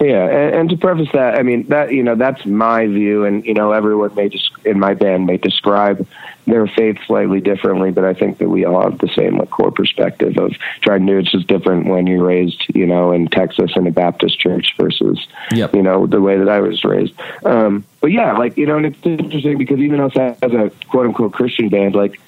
Yeah, 0.00 0.24
and, 0.24 0.54
and 0.54 0.70
to 0.70 0.78
preface 0.78 1.10
that, 1.12 1.34
I 1.34 1.42
mean 1.42 1.64
that 1.68 1.92
you 1.92 2.02
know 2.02 2.14
that's 2.14 2.46
my 2.46 2.86
view, 2.86 3.26
and 3.26 3.44
you 3.44 3.52
know 3.52 3.72
everyone 3.72 4.14
may 4.14 4.30
just 4.30 4.50
in 4.64 4.80
my 4.80 4.94
band 4.94 5.26
may 5.26 5.36
describe 5.36 6.06
their 6.46 6.66
faith 6.66 6.96
slightly 7.06 7.42
differently, 7.42 7.90
but 7.90 8.04
I 8.04 8.14
think 8.14 8.38
that 8.38 8.48
we 8.48 8.64
all 8.64 8.82
have 8.82 8.98
the 8.98 9.08
same 9.08 9.36
like 9.36 9.50
core 9.50 9.70
perspective 9.70 10.38
of 10.38 10.52
trying 10.80 11.06
to 11.06 11.12
do. 11.12 11.18
It's 11.18 11.30
just 11.30 11.46
different 11.46 11.86
when 11.86 12.06
you're 12.06 12.24
raised, 12.24 12.64
you 12.74 12.86
know, 12.86 13.12
in 13.12 13.28
Texas 13.28 13.72
in 13.76 13.86
a 13.86 13.90
Baptist 13.90 14.40
church 14.40 14.74
versus 14.78 15.18
Yep. 15.52 15.74
you 15.74 15.82
know 15.82 16.06
the 16.06 16.22
way 16.22 16.38
that 16.38 16.48
I 16.48 16.60
was 16.60 16.82
raised. 16.82 17.12
Um, 17.44 17.84
but 18.00 18.10
yeah, 18.10 18.38
like 18.38 18.56
you 18.56 18.64
know, 18.64 18.78
and 18.78 18.86
it's 18.86 19.04
interesting 19.04 19.58
because 19.58 19.80
even 19.80 20.00
us 20.00 20.16
as 20.16 20.52
a 20.54 20.70
quote 20.88 21.08
unquote 21.08 21.32
Christian 21.32 21.68
band, 21.68 21.94
like 21.94 22.18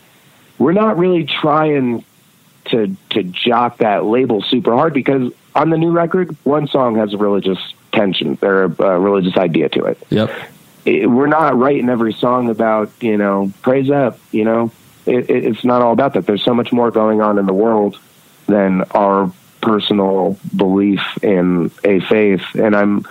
we're 0.63 0.73
not 0.73 0.97
really 0.97 1.25
trying 1.25 2.05
to 2.67 2.97
to 3.11 3.25
jock 3.25 3.79
that 3.79 4.05
label 4.05 4.41
super 4.43 4.73
hard 4.73 4.95
because 4.95 5.33
on 5.57 5.71
the 5.71 5.77
new 5.77 5.91
record, 5.91 6.37
one 6.45 6.69
song 6.69 6.97
has 6.97 7.13
a 7.13 7.19
religious 7.19 7.59
tension 7.91 8.39
or 8.41 8.65
a, 8.65 9.01
religious 9.01 9.37
idea 9.37 9.69
to 9.71 9.85
it. 9.87 9.99
Yep. 10.11 10.31
it. 10.85 11.11
We're 11.11 11.27
not 11.27 11.59
writing 11.59 11.89
every 11.89 12.13
song 12.13 12.49
about 12.49 12.93
you 13.01 13.17
know 13.17 13.53
praise 13.63 13.91
up. 13.91 14.21
You 14.31 14.45
know, 14.45 14.73
it, 15.05 15.29
it, 15.29 15.45
it's 15.47 15.65
not 15.65 15.83
all 15.83 15.93
about 15.93 16.15
that. 16.15 16.27
There's 16.27 16.45
so 16.45 16.55
much 16.55 16.73
more 16.73 16.93
going 16.93 17.21
on 17.21 17.41
in 17.41 17.47
the 17.47 17.53
world 17.53 17.99
than 18.47 18.83
our 18.93 19.33
personal 19.61 20.39
belief 20.57 21.03
in 21.25 21.73
a 21.83 21.99
faith, 22.01 22.45
and 22.55 22.77
I'm 22.77 23.05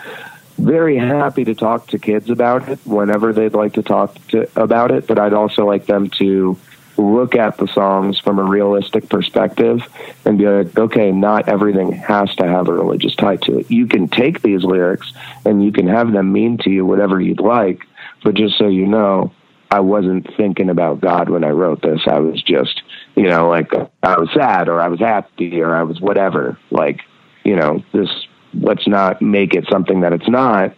very 0.58 0.95
happy 0.97 1.43
to 1.43 1.56
talk 1.56 1.88
to 1.88 1.99
kids 1.99 2.30
about 2.30 2.70
it 2.70 2.80
whenever 2.86 3.34
they'd 3.34 3.54
like 3.54 3.74
to 3.74 3.84
talk 3.84 4.16
to, 4.28 4.49
about 4.56 4.91
it. 4.91 5.06
But 5.06 5.20
I'd 5.20 5.34
also 5.34 5.66
like 5.66 5.86
them 5.86 6.10
to 6.12 6.58
look 7.02 7.36
at 7.36 7.58
the 7.58 7.68
songs 7.68 8.20
from 8.20 8.39
a 8.39 8.43
realistic 8.43 9.10
perspective 9.10 9.82
and 10.26 10.38
be 10.38 10.47
like, 10.47 10.78
okay, 10.78 11.12
not 11.12 11.49
everything 11.49 11.91
has 11.91 12.34
to 12.36 12.47
have 12.47 12.68
a 12.68 12.74
religious 12.74 13.16
tie 13.16 13.38
to 13.38 13.60
it. 13.60 13.72
You 13.72 13.88
can 13.88 14.08
take 14.08 14.41
these 14.41 14.64
lyrics 14.64 15.12
and 15.45 15.64
you 15.64 15.72
can 15.72 15.88
have 15.88 16.12
them 16.12 16.32
mean 16.32 16.58
to 16.60 16.70
you 16.70 16.86
whatever 16.86 17.20
you'd 17.20 17.39
like, 17.39 17.82
but 18.24 18.36
just 18.36 18.58
so 18.58 18.68
you 18.68 18.86
know, 18.86 19.34
I 19.70 19.80
wasn't 19.80 20.28
thinking 20.36 20.70
about 20.70 20.99
God 20.99 21.30
when 21.30 21.43
I 21.43 21.49
wrote 21.49 21.82
this. 21.82 22.02
I 22.06 22.20
was 22.20 22.41
just, 22.43 22.82
you 23.16 23.24
know, 23.24 23.49
like 23.49 23.72
I 24.04 24.20
was 24.20 24.30
sad 24.34 24.68
or 24.68 24.82
I 24.82 24.89
was 24.89 24.99
happy 24.99 25.62
or 25.62 25.76
I 25.76 25.84
was 25.84 26.02
whatever. 26.02 26.58
Like, 26.72 26.99
you 27.45 27.56
know, 27.56 27.84
this 27.93 28.10
let's 28.54 28.88
not 28.88 29.22
make 29.22 29.54
it 29.54 29.66
something 29.72 30.02
that 30.02 30.14
it's 30.14 30.28
not. 30.28 30.76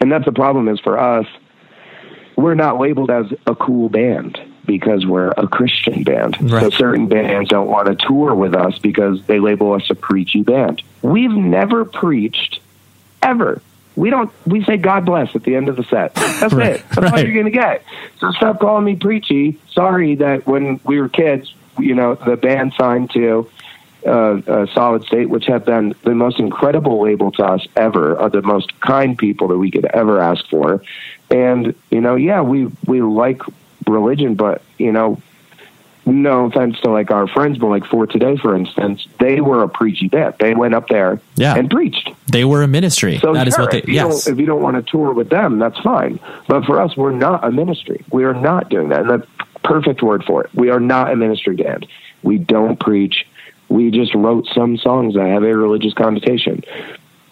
And 0.00 0.12
that's 0.12 0.24
the 0.24 0.32
problem 0.32 0.68
is 0.68 0.78
for 0.80 0.98
us, 0.98 1.26
we're 2.36 2.54
not 2.54 2.78
labeled 2.78 3.10
as 3.10 3.26
a 3.46 3.56
cool 3.56 3.88
band 3.88 4.38
because 4.68 5.04
we're 5.04 5.30
a 5.32 5.48
Christian 5.48 6.04
band. 6.04 6.36
So 6.38 6.70
certain 6.70 7.08
bands 7.08 7.48
don't 7.48 7.66
want 7.66 7.88
to 7.88 8.06
tour 8.06 8.32
with 8.36 8.54
us 8.54 8.78
because 8.78 9.24
they 9.26 9.40
label 9.40 9.72
us 9.72 9.90
a 9.90 9.96
preachy 9.96 10.42
band. 10.42 10.80
We've 11.02 11.32
never 11.32 11.84
preached 11.84 12.60
ever. 13.20 13.60
We 13.96 14.10
don't. 14.10 14.30
We 14.46 14.62
say 14.62 14.76
God 14.76 15.04
bless 15.04 15.34
at 15.34 15.42
the 15.42 15.56
end 15.56 15.68
of 15.68 15.74
the 15.74 15.82
set. 15.82 16.14
That's 16.14 16.54
Right, 16.54 16.76
it. 16.76 16.84
That's 16.90 17.12
all 17.12 17.18
you're 17.18 17.34
gonna 17.34 17.50
get. 17.50 17.82
So 18.18 18.30
stop 18.30 18.60
calling 18.60 18.84
me 18.84 18.94
preachy. 18.94 19.58
Sorry 19.72 20.14
that 20.16 20.46
when 20.46 20.78
we 20.84 21.00
were 21.00 21.08
kids, 21.08 21.52
you 21.80 21.96
know, 21.96 22.14
the 22.14 22.36
band 22.36 22.74
signed 22.78 23.10
to 23.14 23.50
uh, 24.06 24.10
uh, 24.10 24.66
Solid 24.72 25.02
State, 25.04 25.28
which 25.28 25.46
have 25.46 25.64
been 25.64 25.96
the 26.04 26.14
most 26.14 26.38
incredible 26.38 27.02
label 27.02 27.32
to 27.32 27.44
us 27.44 27.66
ever, 27.74 28.16
are 28.16 28.30
the 28.30 28.42
most 28.42 28.80
kind 28.80 29.18
people 29.18 29.48
that 29.48 29.58
we 29.58 29.72
could 29.72 29.86
ever 29.86 30.20
ask 30.20 30.46
for. 30.48 30.80
And 31.30 31.74
you 31.90 32.00
know, 32.00 32.14
yeah, 32.14 32.40
we 32.42 32.68
we 32.86 33.02
like 33.02 33.42
religion, 33.88 34.34
but 34.34 34.62
you 34.78 34.92
know, 34.92 35.20
no 36.06 36.46
offense 36.46 36.78
to 36.80 36.90
like 36.90 37.10
our 37.10 37.26
friends, 37.28 37.58
but 37.58 37.66
like 37.66 37.84
for 37.84 38.06
today, 38.06 38.36
for 38.36 38.56
instance, 38.56 39.06
they 39.20 39.40
were 39.40 39.62
a 39.62 39.68
preachy 39.68 40.08
band. 40.08 40.34
They 40.40 40.54
went 40.54 40.74
up 40.74 40.88
there 40.88 41.20
Yeah. 41.36 41.54
and 41.56 41.68
preached. 41.70 42.10
They 42.30 42.44
were 42.44 42.62
a 42.62 42.68
ministry. 42.68 43.18
So 43.18 43.34
that 43.34 43.46
is 43.46 43.54
sure, 43.54 43.64
what 43.64 43.72
they. 43.72 43.78
if 43.80 43.88
you 43.88 43.94
Yes. 43.94 44.24
don't, 44.24 44.32
if 44.34 44.40
you 44.40 44.46
don't 44.46 44.62
want 44.62 44.76
to 44.76 44.90
tour 44.90 45.12
with 45.12 45.28
them, 45.28 45.58
that's 45.58 45.78
fine. 45.80 46.18
But 46.46 46.64
for 46.64 46.80
us, 46.80 46.96
we're 46.96 47.12
not 47.12 47.44
a 47.44 47.50
ministry. 47.50 48.04
We 48.10 48.24
are 48.24 48.32
not 48.34 48.70
doing 48.70 48.88
that. 48.88 49.00
And 49.00 49.10
the 49.10 49.26
perfect 49.64 50.02
word 50.02 50.24
for 50.24 50.44
it. 50.44 50.50
We 50.54 50.70
are 50.70 50.80
not 50.80 51.12
a 51.12 51.16
ministry 51.16 51.56
band. 51.56 51.86
We 52.22 52.38
don't 52.38 52.80
preach. 52.80 53.26
We 53.68 53.90
just 53.90 54.14
wrote 54.14 54.46
some 54.54 54.78
songs 54.78 55.14
that 55.14 55.26
have 55.26 55.42
a 55.42 55.54
religious 55.54 55.92
connotation. 55.92 56.64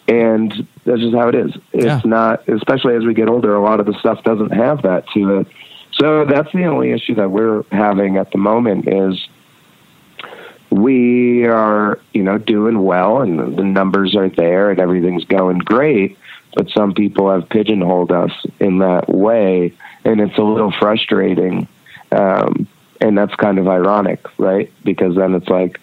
And 0.07 0.67
that's 0.85 0.99
just 1.01 1.15
how 1.15 1.27
it 1.29 1.35
is. 1.35 1.51
It's 1.73 1.85
Yeah. 1.85 2.01
not, 2.05 2.47
especially 2.47 2.95
as 2.95 3.05
we 3.05 3.13
get 3.15 3.27
older, 3.27 3.55
a 3.55 3.61
lot 3.61 3.79
of 3.79 3.87
the 3.87 3.93
stuff 3.95 4.23
doesn't 4.23 4.51
have 4.53 4.83
that 4.83 5.05
to 5.15 5.39
it. 5.39 5.47
So 5.99 6.25
that's 6.25 6.51
the 6.51 6.65
only 6.65 6.91
issue 6.91 7.15
that 7.15 7.31
we're 7.31 7.63
having 7.71 8.17
at 8.17 8.31
the 8.31 8.37
moment 8.37 8.87
is 8.87 9.27
we 10.69 11.45
are, 11.45 11.99
you 12.13 12.23
know, 12.23 12.37
doing 12.37 12.83
well 12.83 13.21
and 13.21 13.57
the 13.57 13.63
numbers 13.63 14.15
are 14.15 14.29
there 14.29 14.69
and 14.69 14.79
everything's 14.79 15.25
going 15.25 15.59
great. 15.59 16.17
But 16.55 16.69
some 16.69 16.93
people 16.93 17.31
have 17.31 17.49
pigeonholed 17.49 18.11
us 18.11 18.31
in 18.59 18.79
that 18.79 19.09
way, 19.09 19.73
and 20.03 20.19
it's 20.19 20.37
a 20.37 20.41
little 20.41 20.71
frustrating. 20.71 21.67
Um, 22.11 22.67
and 22.99 23.17
that's 23.17 23.35
kind 23.35 23.59
of 23.59 23.67
ironic, 23.67 24.25
right? 24.39 24.71
Because 24.83 25.15
then 25.15 25.35
it's 25.35 25.49
like, 25.49 25.79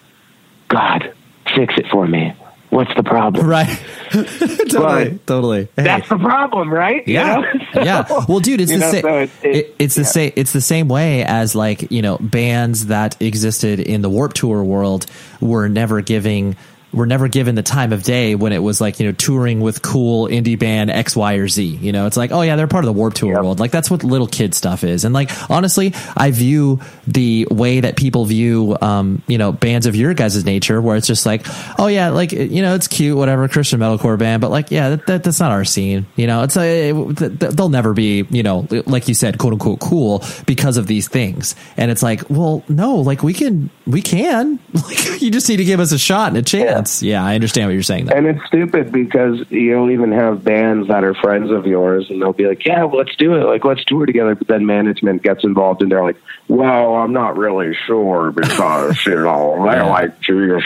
God, 0.67 1.13
fix 1.55 1.75
it 1.77 1.87
for 1.87 2.05
me. 2.05 2.33
What's 2.75 2.93
the 2.95 3.03
problem? 3.03 3.47
Right. 3.47 3.67
totally. 4.11 5.09
But 5.09 5.27
totally. 5.27 5.67
Hey. 5.77 5.83
That's 5.83 6.09
the 6.09 6.17
problem, 6.17 6.73
right? 6.73 7.07
You 7.07 7.13
Yeah, 7.15 7.35
know? 7.37 7.51
yeah. 7.83 8.05
Well, 8.27 8.39
dude, 8.39 8.59
it's 8.61 8.71
the 8.71 8.79
same. 8.81 9.01
so 9.01 9.17
it- 9.19 9.29
it- 9.43 9.55
it, 9.55 9.75
it's 9.79 9.95
the 9.95 10.03
same. 10.03 10.33
It's 10.35 10.51
the 10.53 10.61
same 10.61 10.87
way 10.89 11.23
as 11.23 11.55
like 11.55 11.89
you 11.91 12.01
know 12.01 12.17
bands 12.17 12.87
that 12.87 13.21
existed 13.21 13.79
in 13.79 14.01
the 14.01 14.09
Warped 14.09 14.35
Tour 14.35 14.63
world 14.63 15.05
were 15.39 15.69
never 15.69 16.01
giving 16.01 16.55
were 16.95 17.05
never 17.05 17.27
given 17.27 17.55
the 17.55 17.63
time 17.63 17.93
of 17.93 18.03
day 18.03 18.35
when 18.35 18.53
it 18.53 18.59
was 18.59 18.79
like 18.81 18.99
you 18.99 19.05
know 19.07 19.11
touring 19.11 19.59
with 19.59 19.81
cool 19.81 20.27
indie 20.27 20.57
band 20.57 20.89
X, 20.89 21.15
Y, 21.15 21.33
or 21.35 21.47
Z. 21.47 21.63
You 21.63 21.91
know, 21.91 22.07
it's 22.07 22.17
like 22.17 22.31
oh 22.31 22.41
yeah, 22.41 22.55
they're 22.55 22.67
part 22.67 22.83
of 22.83 22.87
the 22.87 22.93
Warped 22.93 23.17
Tour 23.17 23.33
Yep. 23.33 23.43
world. 23.43 23.59
Like 23.59 23.71
that's 23.71 23.91
what 23.91 24.03
little 24.03 24.27
kid 24.27 24.55
stuff 24.55 24.83
is. 24.83 25.05
And 25.05 25.13
like 25.13 25.29
honestly, 25.49 25.93
I 26.15 26.31
view 26.31 26.79
the 27.05 27.47
way 27.51 27.81
that 27.81 27.97
people 27.97 28.25
view 28.25 28.77
um 28.81 29.21
you 29.27 29.37
know 29.37 29.51
bands 29.51 29.85
of 29.85 29.95
your 29.95 30.13
guys' 30.13 30.43
nature, 30.45 30.81
where 30.81 30.95
it's 30.95 31.07
just 31.07 31.25
like 31.25 31.45
oh 31.79 31.87
yeah, 31.87 32.09
like 32.09 32.31
you 32.31 32.61
know 32.61 32.75
it's 32.75 32.87
cute, 32.87 33.17
whatever 33.17 33.47
Christian 33.47 33.79
metalcore 33.79 34.17
band, 34.17 34.41
but 34.41 34.49
like 34.49 34.71
yeah, 34.71 34.89
that, 34.89 35.05
that 35.07 35.23
that's 35.23 35.39
not 35.39 35.51
our 35.51 35.65
scene. 35.65 36.05
You 36.15 36.27
know, 36.27 36.43
it's 36.43 36.57
a 36.57 36.93
th- 36.93 37.39
th- 37.39 37.51
they'll 37.53 37.69
never 37.69 37.93
be 37.93 38.25
you 38.29 38.43
know 38.43 38.67
like 38.85 39.07
you 39.07 39.13
said, 39.13 39.37
quote 39.37 39.53
unquote 39.53 39.79
cool 39.79 40.23
because 40.45 40.77
of 40.77 40.87
these 40.87 41.07
things. 41.07 41.55
And 41.77 41.91
it's 41.91 42.01
like 42.03 42.29
well 42.29 42.63
no, 42.69 42.95
like 42.95 43.21
we 43.21 43.33
can 43.33 43.69
we 43.87 44.01
can 44.01 44.59
like 44.73 45.21
you 45.21 45.29
just 45.31 45.47
need 45.47 45.57
to 45.57 45.63
give 45.63 45.79
us 45.79 45.91
a 45.91 45.97
shot 45.97 46.29
and 46.29 46.37
a 46.37 46.41
chance. 46.41 46.73
that's 46.73 47.03
yeah, 47.03 47.23
I 47.23 47.35
understand 47.35 47.67
what 47.67 47.73
you're 47.73 47.83
saying. 47.83 48.05
Though. 48.05 48.15
And 48.15 48.27
it's 48.27 48.45
stupid 48.47 48.91
because 48.91 49.45
you'll 49.49 49.91
even 49.91 50.11
have 50.11 50.43
bands 50.43 50.87
that 50.87 51.03
are 51.03 51.13
friends 51.13 51.51
of 51.51 51.65
yours, 51.65 52.09
and 52.09 52.21
they'll 52.21 52.33
be 52.33 52.47
like, 52.47 52.65
"Yeah, 52.65 52.83
well, 52.83 52.97
let's 52.97 53.15
do 53.15 53.35
it. 53.35 53.45
Like, 53.45 53.63
let's 53.63 53.83
tour 53.85 54.05
together." 54.05 54.35
But 54.35 54.47
then 54.47 54.65
management 54.65 55.21
gets 55.23 55.43
involved, 55.43 55.81
and 55.81 55.91
they're 55.91 56.03
like, 56.03 56.17
"Well, 56.47 56.95
I'm 56.95 57.13
not 57.13 57.37
really 57.37 57.75
sure 57.85 58.31
because 58.31 59.05
you 59.05 59.15
know 59.15 59.65
they 59.69 59.81
like 59.81 60.19
Jesus," 60.21 60.63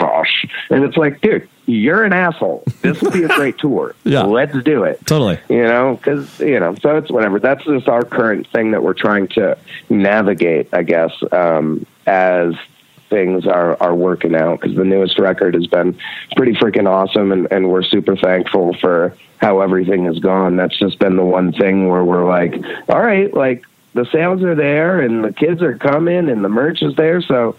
and 0.69 0.83
it's 0.83 0.97
like, 0.97 1.21
dude, 1.21 1.47
you're 1.65 2.03
an 2.03 2.13
asshole. 2.13 2.63
This 2.81 3.01
will 3.01 3.11
be 3.11 3.23
a 3.23 3.27
great 3.27 3.57
tour. 3.57 3.95
Yeah. 4.09 4.23
let's 4.23 4.63
do 4.63 4.85
it. 4.85 5.05
Totally. 5.05 5.39
You 5.49 5.63
know, 5.63 5.95
because 5.95 6.39
you 6.39 6.59
know, 6.59 6.73
so 6.75 6.97
it's 6.97 7.11
whatever. 7.11 7.39
That's 7.39 7.63
just 7.63 7.87
our 7.87 8.03
current 8.03 8.47
thing 8.47 8.71
that 8.71 8.81
we're 8.81 8.95
trying 8.95 9.27
to 9.29 9.55
navigate, 9.87 10.69
I 10.73 10.81
guess, 10.81 11.11
um, 11.31 11.85
as 12.07 12.55
things 13.09 13.45
are 13.47 13.81
are 13.81 13.95
working 13.95 14.35
out. 14.35 14.61
Because 14.61 14.75
the 14.75 14.83
newest 14.83 15.19
record 15.19 15.53
has 15.53 15.67
been 15.67 15.97
pretty 16.35 16.53
freaking 16.53 16.87
awesome, 16.87 17.31
and, 17.31 17.47
and 17.51 17.69
we're 17.69 17.83
super 17.83 18.15
thankful 18.15 18.73
for 18.75 19.15
how 19.37 19.61
everything 19.61 20.05
has 20.05 20.19
gone. 20.19 20.55
That's 20.55 20.77
just 20.77 20.99
been 20.99 21.15
the 21.15 21.25
one 21.25 21.51
thing 21.53 21.87
where 21.87 22.03
we're 22.03 22.25
like, 22.25 22.55
all 22.87 23.01
right, 23.01 23.33
like 23.33 23.63
the 23.93 24.05
sales 24.05 24.43
are 24.43 24.55
there, 24.55 25.01
and 25.01 25.23
the 25.23 25.33
kids 25.33 25.61
are 25.61 25.77
coming, 25.77 26.29
and 26.29 26.43
the 26.43 26.49
merch 26.49 26.81
is 26.81 26.95
there, 26.95 27.21
so 27.21 27.55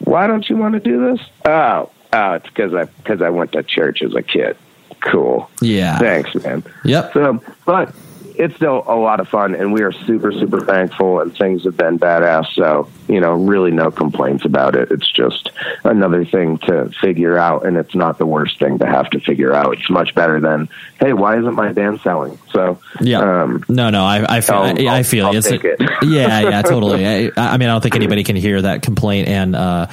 why 0.00 0.26
don't 0.26 0.48
you 0.48 0.56
want 0.56 0.74
to 0.74 0.80
do 0.80 1.10
this? 1.10 1.26
Oh, 1.44 1.90
oh, 2.12 2.32
it's 2.34 2.46
because 2.48 2.74
I 2.74 2.84
because 2.84 3.22
I 3.22 3.30
went 3.30 3.52
to 3.52 3.62
church 3.62 4.02
as 4.02 4.14
a 4.14 4.22
kid. 4.22 4.56
Cool. 5.00 5.50
Yeah. 5.60 5.98
Thanks, 5.98 6.34
man. 6.34 6.64
Yep. 6.84 7.12
So, 7.12 7.42
but 7.64 7.94
it's 8.38 8.54
still 8.56 8.84
a 8.86 8.94
lot 8.96 9.20
of 9.20 9.28
fun, 9.28 9.54
and 9.54 9.72
we 9.72 9.82
are 9.82 9.92
super, 9.92 10.32
super 10.32 10.60
thankful, 10.60 11.20
and 11.20 11.36
things 11.36 11.64
have 11.64 11.76
been 11.76 11.98
badass. 11.98 12.52
So, 12.54 12.88
you 13.08 13.20
know, 13.20 13.32
really 13.34 13.70
no 13.70 13.90
complaints 13.90 14.44
about 14.44 14.74
it. 14.76 14.90
It's 14.90 15.10
just 15.10 15.50
another 15.84 16.24
thing 16.24 16.58
to 16.58 16.90
figure 17.00 17.36
out, 17.38 17.66
and 17.66 17.76
it's 17.76 17.94
not 17.94 18.18
the 18.18 18.26
worst 18.26 18.58
thing 18.58 18.78
to 18.78 18.86
have 18.86 19.08
to 19.10 19.20
figure 19.20 19.52
out. 19.54 19.72
It's 19.78 19.88
much 19.90 20.14
better 20.14 20.40
than, 20.40 20.68
hey, 21.00 21.12
why 21.12 21.38
isn't 21.38 21.54
my 21.54 21.72
band 21.72 22.00
selling? 22.00 22.38
So, 22.52 22.78
Yeah. 23.00 23.42
um, 23.42 23.64
no, 23.68 23.90
no, 23.90 24.04
I, 24.04 24.36
I 24.36 24.40
feel, 24.40 24.56
I'll- 24.56 24.88
I, 24.88 24.98
I 24.98 25.02
feel 25.02 25.26
I'll 25.26 25.32
you. 25.32 25.38
It's 25.38 25.48
take 25.48 25.64
like- 25.64 25.80
it. 25.80 25.90
yeah, 26.08 26.40
yeah, 26.40 26.62
totally. 26.62 27.06
I, 27.06 27.32
I 27.36 27.56
mean, 27.56 27.68
I 27.68 27.72
don't 27.72 27.80
think 27.82 27.96
anybody 27.96 28.24
can 28.24 28.36
hear 28.36 28.60
that 28.62 28.82
complaint 28.82 29.28
and, 29.28 29.56
uh, 29.56 29.86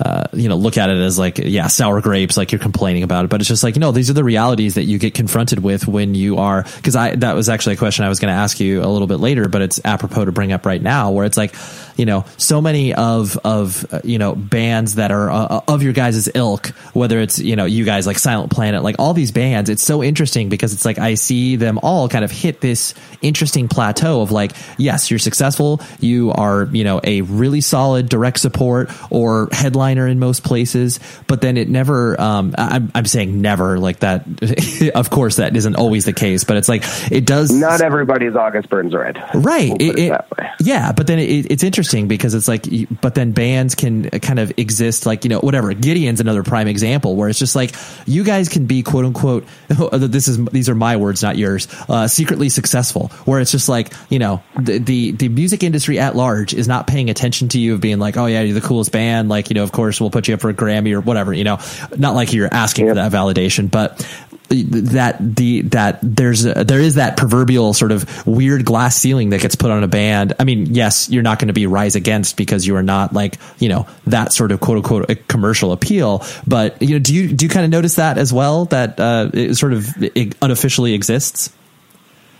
uh, 0.00 0.24
you 0.32 0.48
know, 0.48 0.56
look 0.56 0.78
at 0.78 0.90
it 0.90 0.98
as 0.98 1.18
like, 1.18 1.38
yeah, 1.38 1.66
sour 1.66 2.00
grapes, 2.00 2.36
like 2.36 2.52
you're 2.52 2.58
complaining 2.58 3.02
about 3.02 3.24
it. 3.24 3.28
But 3.28 3.40
it's 3.40 3.48
just 3.48 3.62
like, 3.62 3.76
no, 3.76 3.92
these 3.92 4.10
are 4.10 4.12
the 4.14 4.24
realities 4.24 4.74
that 4.74 4.84
you 4.84 4.98
get 4.98 5.14
confronted 5.14 5.58
with 5.58 5.88
when 5.88 6.14
you 6.14 6.36
are, 6.38 6.62
cause 6.82 6.96
I, 6.96 7.16
that 7.16 7.34
was 7.34 7.48
actually 7.48 7.74
a 7.74 7.78
question 7.78 8.04
I 8.04 8.08
was 8.08 8.20
going 8.20 8.32
to 8.32 8.38
ask 8.38 8.60
you 8.60 8.82
a 8.82 8.86
little 8.86 9.08
bit 9.08 9.18
later, 9.18 9.48
but 9.48 9.62
it's 9.62 9.80
apropos 9.84 10.26
to 10.26 10.32
bring 10.32 10.52
up 10.52 10.66
right 10.66 10.80
now 10.80 11.10
where 11.10 11.26
it's 11.26 11.36
like, 11.36 11.54
you 11.96 12.06
know, 12.06 12.24
so 12.36 12.60
many 12.60 12.94
of, 12.94 13.36
of, 13.38 13.92
uh, 13.92 14.00
you 14.04 14.18
know, 14.18 14.34
bands 14.34 14.96
that 14.96 15.10
are 15.10 15.30
uh, 15.30 15.60
of 15.66 15.82
your 15.82 15.92
guys' 15.92 16.28
ilk, 16.34 16.68
whether 16.92 17.18
it's, 17.18 17.38
you 17.38 17.56
know, 17.56 17.64
you 17.64 17.84
guys 17.84 18.06
like 18.06 18.18
Silent 18.18 18.52
Planet, 18.52 18.82
like 18.82 18.96
all 18.98 19.14
these 19.14 19.32
bands, 19.32 19.68
it's 19.68 19.82
so 19.82 20.02
interesting 20.02 20.48
because 20.48 20.72
it's 20.72 20.84
like 20.84 20.98
I 20.98 21.14
see 21.14 21.56
them 21.56 21.78
all 21.82 22.08
kind 22.08 22.24
of 22.24 22.30
hit 22.30 22.60
this 22.60 22.94
interesting 23.20 23.68
plateau 23.68 24.22
of 24.22 24.30
like, 24.30 24.52
yes, 24.76 25.10
you're 25.10 25.18
successful, 25.18 25.80
you 25.98 26.30
are, 26.32 26.68
you 26.72 26.84
know, 26.84 27.00
a 27.02 27.22
really 27.22 27.60
solid 27.60 28.08
direct 28.08 28.38
support 28.38 28.90
or 29.10 29.48
headliner 29.88 30.06
in 30.08 30.18
most 30.18 30.44
places, 30.44 31.00
but 31.26 31.40
then 31.40 31.56
it 31.56 31.68
never, 31.68 32.20
um, 32.20 32.54
I'm, 32.58 32.90
I'm 32.94 33.06
saying 33.06 33.40
never 33.40 33.78
like 33.78 34.00
that. 34.00 34.24
of 34.94 35.10
course, 35.10 35.36
that 35.36 35.56
isn't 35.56 35.76
always 35.76 36.04
the 36.04 36.12
case, 36.12 36.44
but 36.44 36.56
it's 36.56 36.68
like, 36.68 36.82
it 37.10 37.24
does. 37.26 37.50
not 37.50 37.80
everybody's 37.80 38.34
August 38.36 38.68
Burns 38.68 38.94
Red. 38.94 39.16
Right. 39.34 39.70
We'll 39.70 39.80
It- 39.80 39.98
it 39.98 40.12
it- 40.12 40.46
yeah, 40.60 40.92
but 40.92 41.06
then 41.06 41.18
it, 41.18 41.50
it's 41.50 41.62
interesting 41.62 42.08
because 42.08 42.34
it's 42.34 42.48
like, 42.48 42.66
but 43.00 43.14
then 43.14 43.32
bands 43.32 43.74
can 43.74 44.10
kind 44.10 44.38
of 44.38 44.52
exist 44.58 45.06
like, 45.06 45.24
you 45.24 45.30
know, 45.30 45.40
whatever. 45.40 45.72
Gideon's 45.72 46.20
another 46.20 46.42
prime 46.42 46.66
example 46.68 47.14
where 47.16 47.28
it's 47.28 47.38
just 47.38 47.54
like, 47.56 47.74
you 48.06 48.24
guys 48.24 48.48
can 48.48 48.66
be 48.66 48.82
quote 48.82 49.04
unquote, 49.04 49.46
this 49.92 50.28
is, 50.28 50.44
these 50.46 50.68
are 50.68 50.74
my 50.74 50.96
words, 50.96 51.22
not 51.22 51.36
yours, 51.38 51.68
uh, 51.88 52.08
secretly 52.08 52.48
successful, 52.48 53.08
where 53.24 53.40
it's 53.40 53.52
just 53.52 53.68
like, 53.68 53.92
you 54.10 54.18
know, 54.18 54.42
the, 54.58 54.78
the, 54.78 55.12
the 55.12 55.28
music 55.28 55.62
industry 55.62 55.98
at 55.98 56.16
large 56.16 56.54
is 56.54 56.66
not 56.68 56.86
paying 56.86 57.08
attention 57.10 57.48
to 57.48 57.58
you 57.58 57.74
of 57.74 57.80
being 57.80 57.98
like, 57.98 58.16
oh 58.16 58.26
yeah, 58.26 58.40
you're 58.42 58.58
the 58.58 58.66
coolest 58.66 58.90
band. 58.92 59.28
Like, 59.28 59.48
you 59.50 59.54
know, 59.54 59.62
of 59.62 59.72
course 59.78 60.00
we'll 60.00 60.10
put 60.10 60.26
you 60.26 60.34
up 60.34 60.40
for 60.40 60.50
a 60.50 60.54
Grammy 60.54 60.92
or 60.92 61.00
whatever, 61.00 61.32
you 61.32 61.44
know, 61.44 61.60
not 61.96 62.16
like 62.16 62.32
you're 62.32 62.52
asking 62.52 62.88
for 62.88 62.94
that 62.96 63.12
validation, 63.12 63.70
but 63.70 64.04
that 64.48 65.18
the 65.20 65.60
that 65.62 66.00
there's 66.02 66.46
a, 66.46 66.64
there 66.64 66.80
is 66.80 66.96
that 66.96 67.16
proverbial 67.16 67.74
sort 67.74 67.92
of 67.92 68.26
weird 68.26 68.64
glass 68.64 68.96
ceiling 68.96 69.30
that 69.30 69.40
gets 69.40 69.54
put 69.54 69.70
on 69.70 69.84
a 69.84 69.88
band. 69.88 70.34
I 70.40 70.44
mean, 70.44 70.74
yes, 70.74 71.08
you're 71.08 71.22
not 71.22 71.38
going 71.38 71.46
to 71.46 71.54
be 71.54 71.68
rise 71.68 71.94
against 71.94 72.36
because 72.36 72.66
you 72.66 72.74
are 72.74 72.82
not 72.82 73.12
like 73.12 73.36
you 73.60 73.68
know 73.68 73.86
that 74.08 74.32
sort 74.32 74.50
of 74.50 74.58
quote 74.58 74.78
unquote 74.78 75.28
commercial 75.28 75.70
appeal. 75.70 76.24
But 76.44 76.82
you 76.82 76.94
know, 76.94 76.98
do 76.98 77.14
you 77.14 77.28
do 77.28 77.44
you 77.44 77.50
kind 77.50 77.64
of 77.64 77.70
notice 77.70 77.96
that 77.96 78.18
as 78.18 78.32
well 78.32 78.64
that 78.66 78.98
uh, 78.98 79.30
it 79.32 79.54
sort 79.54 79.74
of 79.74 79.94
unofficially 80.42 80.94
exists? 80.94 81.52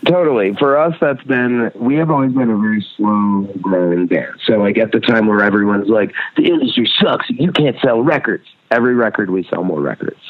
Totally. 0.07 0.55
For 0.55 0.79
us, 0.79 0.95
that's 1.01 1.23
been, 1.25 1.73
we 1.75 1.97
have 1.97 2.11
always 2.11 2.33
been 2.33 2.51
a 2.51 2.57
very 2.57 2.87
slow 2.97 3.53
growing 3.61 4.07
band. 4.07 4.35
So, 4.45 4.55
like, 4.55 4.79
at 4.79 4.93
the 4.93 5.01
time 5.01 5.27
where 5.27 5.43
everyone's 5.43 5.89
like, 5.89 6.13
the 6.37 6.45
industry 6.45 6.91
sucks, 7.01 7.29
you 7.31 7.51
can't 7.51 7.77
sell 7.83 8.03
records. 8.03 8.45
Every 8.71 8.95
record, 8.95 9.31
we 9.31 9.45
sell 9.45 9.65
more 9.65 9.81
records. 9.81 10.21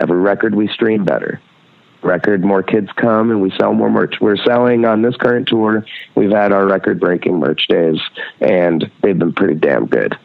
Every 0.00 0.18
record, 0.18 0.54
we 0.54 0.68
stream 0.68 1.04
better. 1.04 1.40
Record, 2.02 2.44
more 2.44 2.62
kids 2.62 2.88
come 2.96 3.30
and 3.30 3.40
we 3.40 3.52
sell 3.58 3.72
more 3.72 3.90
merch. 3.90 4.16
We're 4.20 4.36
selling 4.36 4.84
on 4.84 5.02
this 5.02 5.16
current 5.16 5.48
tour. 5.48 5.84
We've 6.14 6.30
had 6.30 6.52
our 6.52 6.66
record 6.66 7.00
breaking 7.00 7.38
merch 7.38 7.66
days, 7.68 8.00
and 8.40 8.90
they've 9.02 9.18
been 9.18 9.32
pretty 9.32 9.54
damn 9.54 9.86
good. 9.86 10.16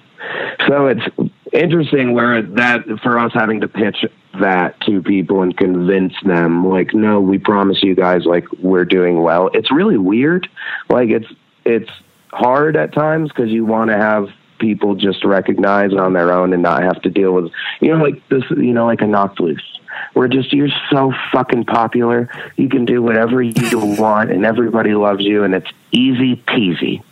So 0.68 0.88
it's 0.88 1.34
interesting 1.52 2.14
where 2.14 2.42
that 2.42 2.86
for 3.02 3.20
us 3.20 3.32
having 3.34 3.62
to 3.62 3.68
pitch 3.68 4.06
that 4.40 4.80
to 4.82 5.02
people 5.02 5.44
and 5.44 5.56
convince 5.56 6.14
them 6.24 6.68
like 6.68 6.92
no 6.94 7.22
we 7.22 7.38
promise 7.38 7.84
you 7.84 7.94
guys 7.94 8.26
like 8.26 8.52
we're 8.54 8.86
doing 8.86 9.22
well. 9.22 9.50
It's 9.54 9.72
really 9.72 9.98
weird. 9.98 10.48
Like 10.90 11.10
it's 11.10 11.28
it's 11.66 11.90
hard 12.32 12.76
at 12.76 12.94
times 12.94 13.30
because 13.30 13.50
you 13.50 13.66
want 13.66 13.90
to 13.90 13.98
have 13.98 14.30
people 14.60 14.96
just 14.96 15.24
recognize 15.24 15.94
on 15.94 16.14
their 16.14 16.32
own 16.32 16.54
and 16.54 16.64
not 16.64 16.82
have 16.84 17.02
to 17.02 17.10
deal 17.10 17.34
with 17.34 17.52
you 17.82 17.92
know 17.92 18.02
like 18.02 18.28
this 18.30 18.44
you 18.52 18.74
know 18.74 18.86
like 18.86 19.02
a 19.02 19.06
knocked 19.06 19.40
loose 19.40 19.80
we're 20.16 20.28
just 20.28 20.54
you're 20.54 20.70
so 20.90 21.14
fucking 21.32 21.66
popular 21.66 22.30
you 22.56 22.70
can 22.70 22.86
do 22.86 23.02
whatever 23.02 23.42
you 23.42 23.78
want 24.00 24.32
and 24.32 24.46
everybody 24.46 24.94
loves 24.94 25.24
you 25.24 25.44
and 25.44 25.54
it's 25.54 25.70
easy 25.92 26.36
peasy 26.48 27.04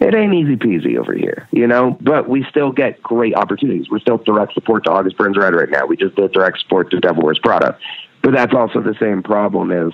it 0.00 0.14
ain't 0.14 0.32
easy 0.32 0.56
peasy 0.56 0.98
over 0.98 1.12
here, 1.12 1.46
you 1.50 1.66
know, 1.66 1.98
but 2.00 2.28
we 2.28 2.44
still 2.48 2.72
get 2.72 3.02
great 3.02 3.34
opportunities. 3.34 3.90
We're 3.90 4.00
still 4.00 4.16
direct 4.16 4.54
support 4.54 4.84
to 4.84 4.90
August 4.90 5.18
Burns 5.18 5.36
Red 5.36 5.54
right 5.54 5.68
now. 5.68 5.84
We 5.84 5.96
just 5.96 6.16
did 6.16 6.32
direct 6.32 6.58
support 6.60 6.90
to 6.90 7.00
Devil 7.00 7.22
Wears 7.22 7.38
Prada. 7.38 7.78
But 8.22 8.32
that's 8.32 8.54
also 8.54 8.80
the 8.80 8.94
same 8.98 9.22
problem 9.22 9.70
is 9.70 9.92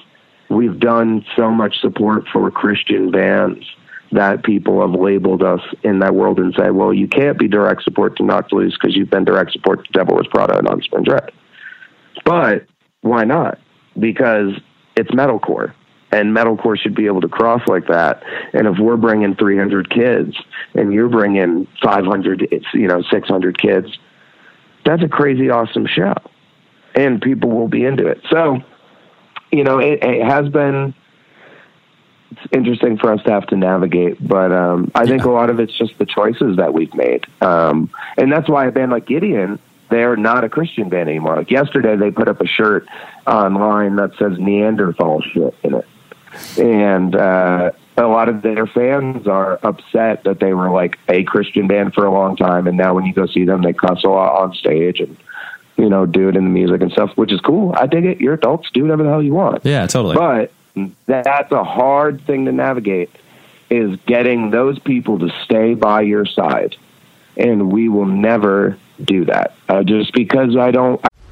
we've 0.48 0.78
done 0.78 1.24
so 1.34 1.50
much 1.50 1.80
support 1.80 2.24
for 2.32 2.48
Christian 2.52 3.11
bands 3.11 3.64
that 4.12 4.44
people 4.44 4.80
have 4.80 4.98
labeled 4.98 5.42
us 5.42 5.61
in 5.82 5.98
that 5.98 6.14
world 6.14 6.38
and 6.38 6.54
say, 6.57 6.70
well, 6.70 6.94
you 6.94 7.09
can't 7.09 7.36
be 7.36 7.48
direct 7.48 7.82
support 7.82 8.16
to 8.16 8.44
Loose 8.52 8.78
because 8.80 8.96
you've 8.96 9.11
been 9.11 9.24
direct 9.24 9.50
support 9.50 9.84
to 9.84 9.92
Devil 9.92 10.14
Wears 10.14 10.28
Prada 10.28 10.57
and 10.57 10.68
August 10.68 10.92
Burns 10.92 11.09
Red. 11.09 11.32
But 12.24 12.66
why 13.00 13.24
not? 13.24 13.59
Because 13.98 14.52
it's 14.96 15.11
metalcore 15.11 15.74
and 16.16 16.34
metalcore 16.34 16.78
should 16.78 16.94
be 16.94 17.06
able 17.06 17.20
to 17.20 17.28
cross 17.28 17.60
like 17.66 17.86
that. 17.88 18.22
And 18.54 18.66
if 18.66 18.78
we're 18.78 18.96
bringing 18.96 19.36
300 19.36 19.90
kids 19.90 20.34
and 20.74 20.92
you're 20.92 21.10
bringing 21.10 21.66
500, 21.82 22.48
it's, 22.50 22.66
you 22.72 22.88
know, 22.88 23.02
600 23.02 23.58
kids, 23.58 23.98
that's 24.84 25.02
a 25.02 25.08
crazy 25.08 25.50
awesome 25.50 25.86
show, 25.86 26.14
and 26.94 27.20
people 27.20 27.50
will 27.50 27.68
be 27.68 27.84
into 27.84 28.06
it. 28.06 28.22
So, 28.30 28.62
you 29.52 29.62
know, 29.62 29.78
it, 29.78 30.02
it 30.02 30.24
has 30.24 30.48
been 30.48 30.94
it's 32.30 32.52
interesting 32.52 32.98
for 32.98 33.12
us 33.12 33.22
to 33.24 33.30
have 33.30 33.46
to 33.48 33.56
navigate, 33.56 34.26
but 34.26 34.52
um, 34.52 34.90
I 34.94 35.06
think 35.06 35.24
a 35.24 35.30
lot 35.30 35.48
of 35.48 35.60
it's 35.60 35.76
just 35.76 35.96
the 35.98 36.06
choices 36.06 36.56
that 36.56 36.74
we've 36.74 36.92
made, 36.94 37.24
um, 37.40 37.90
and 38.16 38.32
that's 38.32 38.48
why 38.48 38.66
a 38.66 38.72
band 38.72 38.90
like 38.90 39.06
Gideon. 39.06 39.58
They're 39.88 40.16
not 40.16 40.42
a 40.42 40.48
Christian 40.48 40.88
band 40.88 41.08
anymore. 41.08 41.36
Like 41.36 41.50
yesterday, 41.52 41.94
they 41.94 42.10
put 42.10 42.26
up 42.26 42.40
a 42.40 42.46
shirt 42.46 42.88
online 43.24 43.94
that 43.96 44.10
says 44.18 44.32
Neanderthal 44.36 45.22
shit 45.22 45.54
in 45.62 45.74
it 45.74 45.86
and 46.59 47.14
uh, 47.14 47.72
a 47.97 48.07
lot 48.07 48.28
of 48.28 48.43
their 48.43 48.66
fans 48.66 49.26
are 49.26 49.59
upset 49.62 50.24
that 50.24 50.41
they 50.41 50.53
were 50.53 50.70
like 50.70 50.99
a 51.09 51.24
Christian 51.24 51.66
band 51.66 51.95
for 51.95 52.05
a 52.05 52.11
long 52.11 52.37
time, 52.37 52.66
and 52.66 52.76
now 52.76 52.95
when 52.95 53.05
you 53.05 53.12
go 53.12 53.26
see 53.26 53.45
them, 53.45 53.62
they 53.62 53.72
cuss 53.72 54.05
a 54.05 54.09
lot 54.09 54.43
on 54.43 54.55
stage 54.55 55.01
and 55.01 55.16
you 55.76 55.89
know 55.89 56.07
do 56.07 56.28
it 56.28 56.37
in 56.37 56.45
the 56.45 56.51
music 56.51 56.82
and 56.82 56.93
stuff, 56.93 57.16
which 57.16 57.32
is 57.32 57.41
cool. 57.41 57.74
I 57.76 57.87
dig 57.87 58.05
it. 58.05 58.20
You're 58.20 58.34
adults, 58.34 58.70
do 58.72 58.82
whatever 58.82 59.03
the 59.03 59.09
hell 59.09 59.22
you 59.22 59.34
want. 59.34 59.64
Yeah, 59.64 59.87
totally. 59.87 60.16
But 60.16 60.53
that's 61.07 61.53
a 61.53 61.64
hard 61.64 62.24
thing 62.26 62.45
to 62.47 62.53
navigate. 62.53 63.11
Is 63.68 63.99
getting 64.07 64.51
those 64.51 64.78
people 64.78 65.18
to 65.18 65.30
stay 65.45 65.74
by 65.74 66.03
your 66.03 66.24
side, 66.24 66.76
and 67.37 67.72
we 67.72 67.89
will 67.89 68.07
never 68.07 68.78
do 69.03 69.24
that 69.24 69.55
uh, 69.68 69.82
just 69.82 70.12
because 70.12 70.57
I 70.57 70.70
don't. 70.70 71.01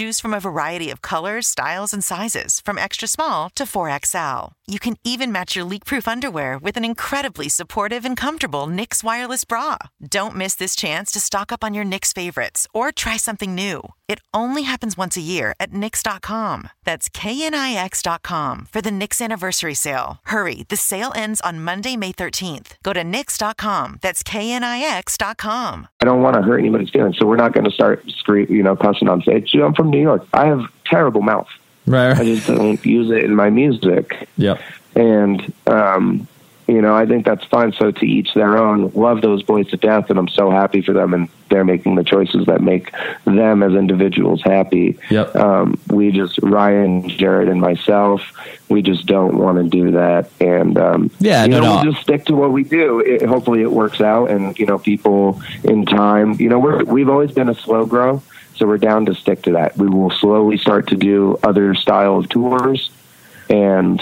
Choose 0.00 0.18
from 0.18 0.32
a 0.32 0.40
variety 0.40 0.88
of 0.88 1.02
colors, 1.02 1.46
styles, 1.46 1.92
and 1.92 2.02
sizes, 2.02 2.62
from 2.64 2.78
extra 2.78 3.06
small 3.06 3.50
to 3.50 3.64
4XL. 3.64 4.52
You 4.66 4.78
can 4.78 4.96
even 5.04 5.30
match 5.30 5.56
your 5.56 5.64
leak 5.66 5.84
proof 5.84 6.08
underwear 6.08 6.56
with 6.56 6.78
an 6.78 6.86
incredibly 6.86 7.50
supportive 7.50 8.06
and 8.06 8.16
comfortable 8.16 8.66
Knix 8.66 9.04
wireless 9.04 9.44
bra. 9.44 9.76
Don't 10.00 10.36
miss 10.36 10.54
this 10.54 10.74
chance 10.74 11.10
to 11.10 11.20
stock 11.20 11.52
up 11.52 11.62
on 11.62 11.74
your 11.74 11.84
Knix 11.84 12.14
favorites 12.14 12.66
or 12.72 12.92
try 12.92 13.18
something 13.18 13.54
new. 13.54 13.82
It 14.08 14.20
only 14.32 14.62
happens 14.62 14.96
once 14.96 15.16
a 15.16 15.20
year 15.20 15.54
at 15.60 15.70
Knix.com. 15.70 16.68
That's 16.84 17.08
KNIX.com 17.08 18.68
for 18.72 18.80
the 18.80 18.90
Knix 18.90 19.20
anniversary 19.20 19.74
sale. 19.74 20.18
Hurry, 20.24 20.64
the 20.68 20.76
sale 20.76 21.12
ends 21.14 21.40
on 21.42 21.60
Monday, 21.60 21.96
May 21.96 22.12
13th. 22.12 22.72
Go 22.82 22.92
to 22.92 23.02
Knix.com. 23.02 23.98
That's 24.02 24.22
KNIX.com. 24.22 25.88
I 26.00 26.04
don't 26.04 26.22
want 26.22 26.36
to 26.36 26.42
hurt 26.42 26.58
anybody's 26.58 26.90
feelings, 26.90 27.18
so 27.18 27.26
we're 27.26 27.36
not 27.36 27.52
going 27.52 27.66
to 27.66 27.70
start 27.70 28.02
scream, 28.18 28.46
you 28.48 28.62
know, 28.62 28.74
cussing 28.74 29.08
on 29.08 29.20
stage. 29.22 29.50
I'm 29.54 29.74
from 29.74 29.89
New 29.90 30.00
York. 30.00 30.26
I 30.32 30.46
have 30.46 30.70
terrible 30.86 31.22
mouth. 31.22 31.48
Right. 31.86 32.16
I 32.16 32.24
just 32.24 32.46
don't 32.46 32.84
use 32.84 33.10
it 33.10 33.24
in 33.24 33.34
my 33.34 33.50
music. 33.50 34.28
Yeah. 34.36 34.58
And 34.94 35.52
um, 35.66 36.28
you 36.70 36.80
know, 36.80 36.94
I 36.94 37.04
think 37.04 37.24
that's 37.24 37.44
fine. 37.46 37.72
So 37.72 37.90
to 37.90 38.06
each 38.06 38.32
their 38.34 38.56
own. 38.56 38.92
Love 38.92 39.22
those 39.22 39.42
boys 39.42 39.68
to 39.70 39.76
death, 39.76 40.08
and 40.08 40.18
I'm 40.18 40.28
so 40.28 40.50
happy 40.50 40.82
for 40.82 40.92
them, 40.92 41.14
and 41.14 41.28
they're 41.48 41.64
making 41.64 41.96
the 41.96 42.04
choices 42.04 42.46
that 42.46 42.60
make 42.60 42.92
them 43.24 43.64
as 43.64 43.72
individuals 43.72 44.40
happy. 44.42 44.96
Yep. 45.10 45.34
Um, 45.34 45.80
we 45.88 46.12
just 46.12 46.38
Ryan, 46.38 47.08
Jared, 47.08 47.48
and 47.48 47.60
myself, 47.60 48.22
we 48.68 48.82
just 48.82 49.06
don't 49.06 49.36
want 49.36 49.58
to 49.58 49.68
do 49.68 49.90
that, 49.92 50.30
and 50.40 50.78
um, 50.78 51.10
Yeah, 51.18 51.42
you 51.44 51.50
no, 51.50 51.58
know, 51.60 51.64
no. 51.64 51.74
we'll 51.82 51.92
just 51.92 52.04
stick 52.04 52.26
to 52.26 52.36
what 52.36 52.52
we 52.52 52.62
do. 52.62 53.00
It, 53.00 53.22
hopefully, 53.22 53.62
it 53.62 53.72
works 53.72 54.00
out, 54.00 54.30
and 54.30 54.56
you 54.56 54.66
know, 54.66 54.78
people 54.78 55.42
in 55.64 55.86
time, 55.86 56.34
you 56.34 56.48
know, 56.48 56.60
we're 56.60 56.84
we've 56.84 57.08
always 57.08 57.32
been 57.32 57.48
a 57.48 57.54
slow 57.54 57.84
grow. 57.84 58.22
So 58.60 58.66
we're 58.66 58.76
down 58.76 59.06
to 59.06 59.14
stick 59.14 59.40
to 59.44 59.52
that. 59.52 59.78
We 59.78 59.88
will 59.88 60.10
slowly 60.10 60.58
start 60.58 60.88
to 60.88 60.94
do 60.94 61.38
other 61.42 61.74
style 61.74 62.18
of 62.18 62.28
tours, 62.28 62.90
and 63.48 63.98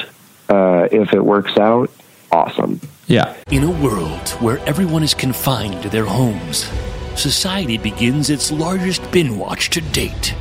uh, 0.48 0.88
if 0.90 1.12
it 1.12 1.24
works 1.24 1.56
out, 1.56 1.92
awesome. 2.32 2.80
Yeah. 3.06 3.36
In 3.52 3.62
a 3.62 3.70
world 3.70 4.30
where 4.40 4.59
everyone 4.66 5.04
is 5.04 5.14
confined 5.14 5.80
to 5.84 5.88
their 5.88 6.06
homes, 6.06 6.68
society 7.14 7.78
begins 7.78 8.30
its 8.30 8.50
largest 8.50 9.09
bin 9.12 9.38
watch 9.38 9.70
to 9.70 9.80
date. 9.80 10.34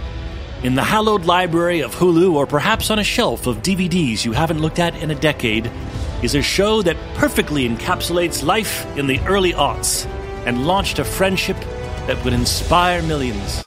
In 0.64 0.74
the 0.74 0.84
hallowed 0.84 1.26
library 1.26 1.82
of 1.82 1.94
Hulu, 1.94 2.34
or 2.34 2.48
perhaps 2.48 2.90
on 2.90 2.98
a 2.98 3.04
shelf 3.04 3.46
of 3.46 3.58
DVDs 3.58 4.26
you 4.26 4.32
haven't 4.32 4.62
looked 4.62 4.80
at 4.80 4.96
in 4.96 5.12
a 5.12 5.16
decade, 5.16 5.70
is 6.24 6.34
a 6.34 6.42
show 6.42 6.82
that 6.82 6.98
perfectly 7.14 7.70
encapsulates 7.70 8.44
life 8.44 8.84
in 8.98 9.06
the 9.06 9.20
early 9.28 9.54
aughts 9.54 10.08
and 10.48 10.66
launched 10.66 10.98
a 10.98 11.04
friendship 11.04 11.58
that 12.08 12.20
would 12.24 12.34
inspire 12.34 13.04
millions. 13.04 13.67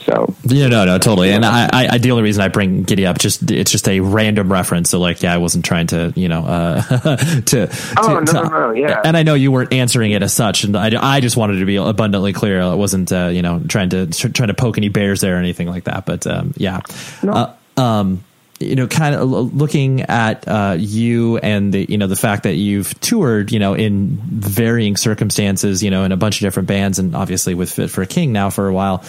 So 0.00 0.34
yeah, 0.44 0.68
no, 0.68 0.84
no, 0.84 0.98
totally. 0.98 1.32
And 1.32 1.44
I, 1.46 1.68
I, 1.72 1.88
I, 1.92 1.98
the 1.98 2.10
only 2.10 2.24
reason 2.24 2.42
I 2.42 2.48
bring 2.48 2.82
Giddy 2.82 3.06
Up, 3.06 3.18
just 3.18 3.50
it's 3.50 3.70
just 3.70 3.88
a 3.88 4.00
random 4.00 4.52
reference. 4.52 4.90
So 4.90 5.00
like, 5.00 5.22
yeah, 5.22 5.32
I 5.32 5.38
wasn't 5.38 5.64
trying 5.64 5.86
to, 5.88 6.12
you 6.14 6.28
know, 6.28 6.44
uh, 6.44 6.82
to, 7.46 7.68
oh, 7.96 8.20
to, 8.20 8.32
no, 8.32 8.42
no, 8.42 8.48
no, 8.48 8.72
yeah. 8.72 9.00
And 9.02 9.16
I 9.16 9.22
know 9.22 9.34
you 9.34 9.50
weren't 9.50 9.72
answering 9.72 10.12
it 10.12 10.22
as 10.22 10.34
such, 10.34 10.64
and 10.64 10.76
I, 10.76 10.90
I 11.00 11.20
just 11.20 11.36
wanted 11.36 11.60
to 11.60 11.64
be 11.64 11.76
abundantly 11.76 12.34
clear. 12.34 12.60
I 12.60 12.74
wasn't, 12.74 13.12
uh, 13.12 13.28
you 13.28 13.40
know, 13.40 13.62
trying 13.66 13.88
to 13.90 14.06
trying 14.06 14.48
to 14.48 14.54
poke 14.54 14.76
any 14.76 14.90
bears 14.90 15.22
there 15.22 15.36
or 15.36 15.38
anything 15.38 15.68
like 15.68 15.84
that. 15.84 16.04
But 16.04 16.26
um, 16.26 16.52
yeah, 16.56 16.80
no. 17.22 17.32
Uh, 17.32 17.80
um, 17.80 18.24
you 18.64 18.76
know, 18.76 18.86
kind 18.86 19.14
of 19.14 19.28
looking 19.28 20.02
at 20.02 20.46
uh, 20.48 20.76
you 20.78 21.38
and 21.38 21.72
the 21.72 21.86
you 21.88 21.98
know 21.98 22.06
the 22.06 22.16
fact 22.16 22.44
that 22.44 22.54
you've 22.54 22.98
toured, 23.00 23.52
you 23.52 23.58
know, 23.58 23.74
in 23.74 24.16
varying 24.16 24.96
circumstances, 24.96 25.82
you 25.82 25.90
know, 25.90 26.04
in 26.04 26.12
a 26.12 26.16
bunch 26.16 26.40
of 26.40 26.40
different 26.40 26.68
bands, 26.68 26.98
and 26.98 27.14
obviously 27.14 27.54
with 27.54 27.72
Fit 27.72 27.90
for 27.90 28.02
a 28.02 28.06
King 28.06 28.32
now 28.32 28.50
for 28.50 28.68
a 28.68 28.72
while. 28.72 29.04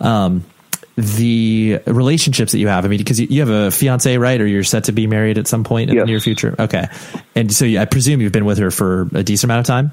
Um, 0.00 0.44
the 0.96 1.80
relationships 1.86 2.52
that 2.52 2.58
you 2.58 2.66
have. 2.66 2.84
I 2.84 2.88
mean, 2.88 2.98
because 2.98 3.20
you 3.20 3.40
have 3.40 3.50
a 3.50 3.70
fiance, 3.70 4.18
right? 4.18 4.40
Or 4.40 4.46
you're 4.46 4.64
set 4.64 4.84
to 4.84 4.92
be 4.92 5.06
married 5.06 5.38
at 5.38 5.46
some 5.46 5.62
point 5.62 5.90
in 5.90 5.96
yes. 5.96 6.02
the 6.02 6.06
near 6.06 6.20
future. 6.20 6.54
Okay, 6.58 6.86
and 7.34 7.52
so 7.52 7.66
I 7.66 7.84
presume 7.84 8.20
you've 8.20 8.32
been 8.32 8.44
with 8.44 8.58
her 8.58 8.70
for 8.70 9.02
a 9.14 9.22
decent 9.22 9.44
amount 9.44 9.60
of 9.60 9.66
time. 9.66 9.92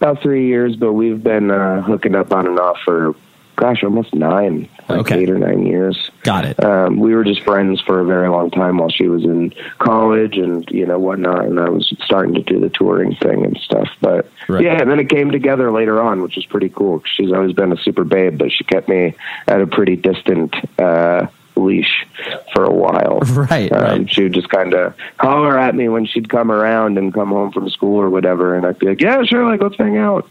About 0.00 0.22
three 0.22 0.46
years, 0.46 0.76
but 0.76 0.92
we've 0.92 1.20
been 1.20 1.50
uh, 1.50 1.82
hooking 1.82 2.14
up 2.14 2.32
on 2.32 2.46
and 2.46 2.60
off 2.60 2.78
for 2.84 3.16
gosh, 3.58 3.82
almost 3.82 4.14
nine, 4.14 4.68
like 4.88 5.00
okay. 5.00 5.20
eight 5.20 5.30
or 5.30 5.38
nine 5.38 5.66
years. 5.66 6.10
Got 6.22 6.44
it. 6.44 6.62
Um, 6.64 6.98
we 6.98 7.14
were 7.14 7.24
just 7.24 7.42
friends 7.42 7.80
for 7.80 8.00
a 8.00 8.04
very 8.04 8.28
long 8.28 8.50
time 8.50 8.78
while 8.78 8.88
she 8.88 9.08
was 9.08 9.24
in 9.24 9.52
college 9.78 10.38
and 10.38 10.66
you 10.70 10.86
know 10.86 10.98
whatnot, 10.98 11.44
and 11.44 11.58
I 11.58 11.68
was 11.68 11.92
starting 12.04 12.34
to 12.34 12.42
do 12.42 12.60
the 12.60 12.70
touring 12.70 13.16
thing 13.16 13.44
and 13.44 13.58
stuff. 13.58 13.88
But 14.00 14.30
right. 14.48 14.62
yeah, 14.64 14.80
and 14.80 14.90
then 14.90 15.00
it 15.00 15.10
came 15.10 15.30
together 15.30 15.72
later 15.72 16.00
on, 16.00 16.22
which 16.22 16.36
was 16.36 16.46
pretty 16.46 16.68
cool. 16.68 17.02
She's 17.04 17.32
always 17.32 17.52
been 17.52 17.72
a 17.72 17.76
super 17.76 18.04
babe, 18.04 18.38
but 18.38 18.52
she 18.52 18.64
kept 18.64 18.88
me 18.88 19.14
at 19.46 19.60
a 19.60 19.66
pretty 19.66 19.96
distant. 19.96 20.54
Uh, 20.78 21.26
leash 21.56 22.06
for 22.54 22.64
a 22.64 22.72
while. 22.72 23.20
Right. 23.28 23.72
Um, 23.72 23.82
right. 23.82 24.10
She 24.10 24.24
would 24.24 24.32
just 24.32 24.48
kind 24.48 24.74
of 24.74 24.94
holler 25.18 25.58
at 25.58 25.74
me 25.74 25.88
when 25.88 26.06
she'd 26.06 26.28
come 26.28 26.50
around 26.52 26.98
and 26.98 27.12
come 27.12 27.30
home 27.30 27.50
from 27.50 27.68
school 27.68 28.00
or 28.00 28.10
whatever, 28.10 28.54
and 28.54 28.64
I'd 28.64 28.78
be 28.78 28.86
like, 28.86 29.00
"Yeah, 29.00 29.22
sure, 29.24 29.44
like 29.44 29.60
let's 29.60 29.76
hang 29.76 29.96
out." 29.96 30.28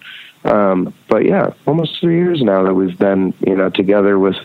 Um, 0.47 0.93
but 1.09 1.25
yeah, 1.25 1.51
almost 1.65 1.99
three 1.99 2.17
years 2.17 2.41
now 2.41 2.63
that 2.63 2.73
we've 2.73 2.97
been, 2.97 3.33
you 3.45 3.55
know, 3.55 3.69
together 3.69 4.17
with 4.17 4.35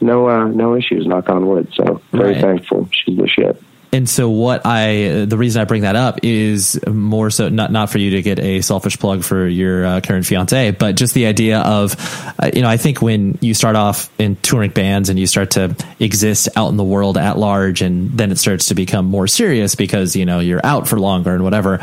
no 0.00 0.28
uh, 0.28 0.48
no 0.48 0.76
issues. 0.76 1.06
Knock 1.06 1.28
on 1.30 1.46
wood. 1.46 1.68
So 1.74 2.00
very 2.12 2.32
Right. 2.32 2.40
thankful. 2.40 2.88
She's 2.92 3.16
the 3.16 3.28
shit. 3.28 3.62
And 3.92 4.08
so, 4.08 4.28
what 4.28 4.62
I 4.66 5.24
the 5.26 5.38
reason 5.38 5.62
I 5.62 5.64
bring 5.64 5.82
that 5.82 5.96
up 5.96 6.18
is 6.22 6.78
more 6.86 7.30
so 7.30 7.48
not 7.48 7.70
not 7.72 7.88
for 7.88 7.98
you 7.98 8.10
to 8.10 8.22
get 8.22 8.38
a 8.40 8.60
selfish 8.60 8.98
plug 8.98 9.22
for 9.22 9.46
your 9.46 9.86
uh, 9.86 10.00
current 10.00 10.26
fiance, 10.26 10.72
but 10.72 10.96
just 10.96 11.14
the 11.14 11.26
idea 11.26 11.60
of, 11.60 11.94
uh, 12.38 12.50
you 12.52 12.60
know, 12.62 12.68
I 12.68 12.76
think 12.76 13.00
when 13.00 13.38
you 13.40 13.54
start 13.54 13.76
off 13.76 14.10
in 14.18 14.36
touring 14.36 14.72
bands 14.72 15.08
and 15.08 15.18
you 15.18 15.26
start 15.26 15.52
to 15.52 15.74
exist 16.00 16.48
out 16.56 16.68
in 16.70 16.76
the 16.76 16.84
world 16.84 17.16
at 17.16 17.38
large, 17.38 17.80
and 17.80 18.10
then 18.10 18.32
it 18.32 18.38
starts 18.38 18.66
to 18.66 18.74
become 18.74 19.06
more 19.06 19.28
serious 19.28 19.76
because 19.76 20.14
you 20.16 20.26
know 20.26 20.40
you're 20.40 20.66
out 20.66 20.88
for 20.88 20.98
longer 20.98 21.32
and 21.32 21.44
whatever 21.44 21.80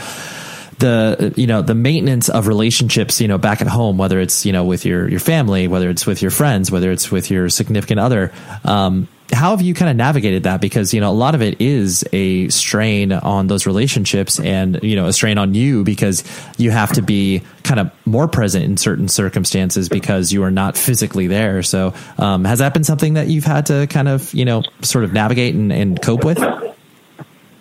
the 0.79 1.33
you 1.35 1.47
know 1.47 1.61
the 1.61 1.75
maintenance 1.75 2.29
of 2.29 2.47
relationships 2.47 3.19
you 3.21 3.27
know 3.27 3.37
back 3.37 3.61
at 3.61 3.67
home 3.67 3.97
whether 3.97 4.19
it's 4.19 4.45
you 4.45 4.51
know 4.51 4.63
with 4.63 4.85
your 4.85 5.07
your 5.09 5.19
family 5.19 5.67
whether 5.67 5.89
it's 5.89 6.05
with 6.05 6.21
your 6.21 6.31
friends 6.31 6.71
whether 6.71 6.91
it's 6.91 7.11
with 7.11 7.29
your 7.29 7.49
significant 7.49 7.99
other 7.99 8.31
um, 8.65 9.07
how 9.33 9.51
have 9.51 9.61
you 9.61 9.73
kind 9.73 9.89
of 9.89 9.95
navigated 9.95 10.43
that? 10.43 10.61
Because 10.61 10.93
you 10.93 11.01
know 11.01 11.11
a 11.11 11.13
lot 11.13 11.35
of 11.35 11.41
it 11.41 11.59
is 11.61 12.03
a 12.13 12.49
strain 12.49 13.11
on 13.11 13.47
those 13.47 13.65
relationships 13.65 14.39
and 14.39 14.79
you 14.83 14.95
know 14.95 15.07
a 15.07 15.13
strain 15.13 15.37
on 15.37 15.53
you 15.53 15.83
because 15.83 16.23
you 16.57 16.71
have 16.71 16.93
to 16.93 17.01
be 17.01 17.41
kind 17.63 17.79
of 17.79 17.91
more 18.05 18.27
present 18.27 18.65
in 18.65 18.77
certain 18.77 19.07
circumstances 19.07 19.89
because 19.89 20.31
you 20.31 20.43
are 20.43 20.51
not 20.51 20.77
physically 20.77 21.27
there. 21.27 21.63
So 21.63 21.93
um, 22.17 22.45
has 22.45 22.59
that 22.59 22.73
been 22.73 22.83
something 22.83 23.13
that 23.15 23.27
you've 23.27 23.45
had 23.45 23.67
to 23.67 23.87
kind 23.87 24.07
of 24.07 24.33
you 24.33 24.45
know 24.45 24.63
sort 24.81 25.03
of 25.03 25.13
navigate 25.13 25.55
and, 25.55 25.71
and 25.71 26.01
cope 26.01 26.23
with? 26.23 26.39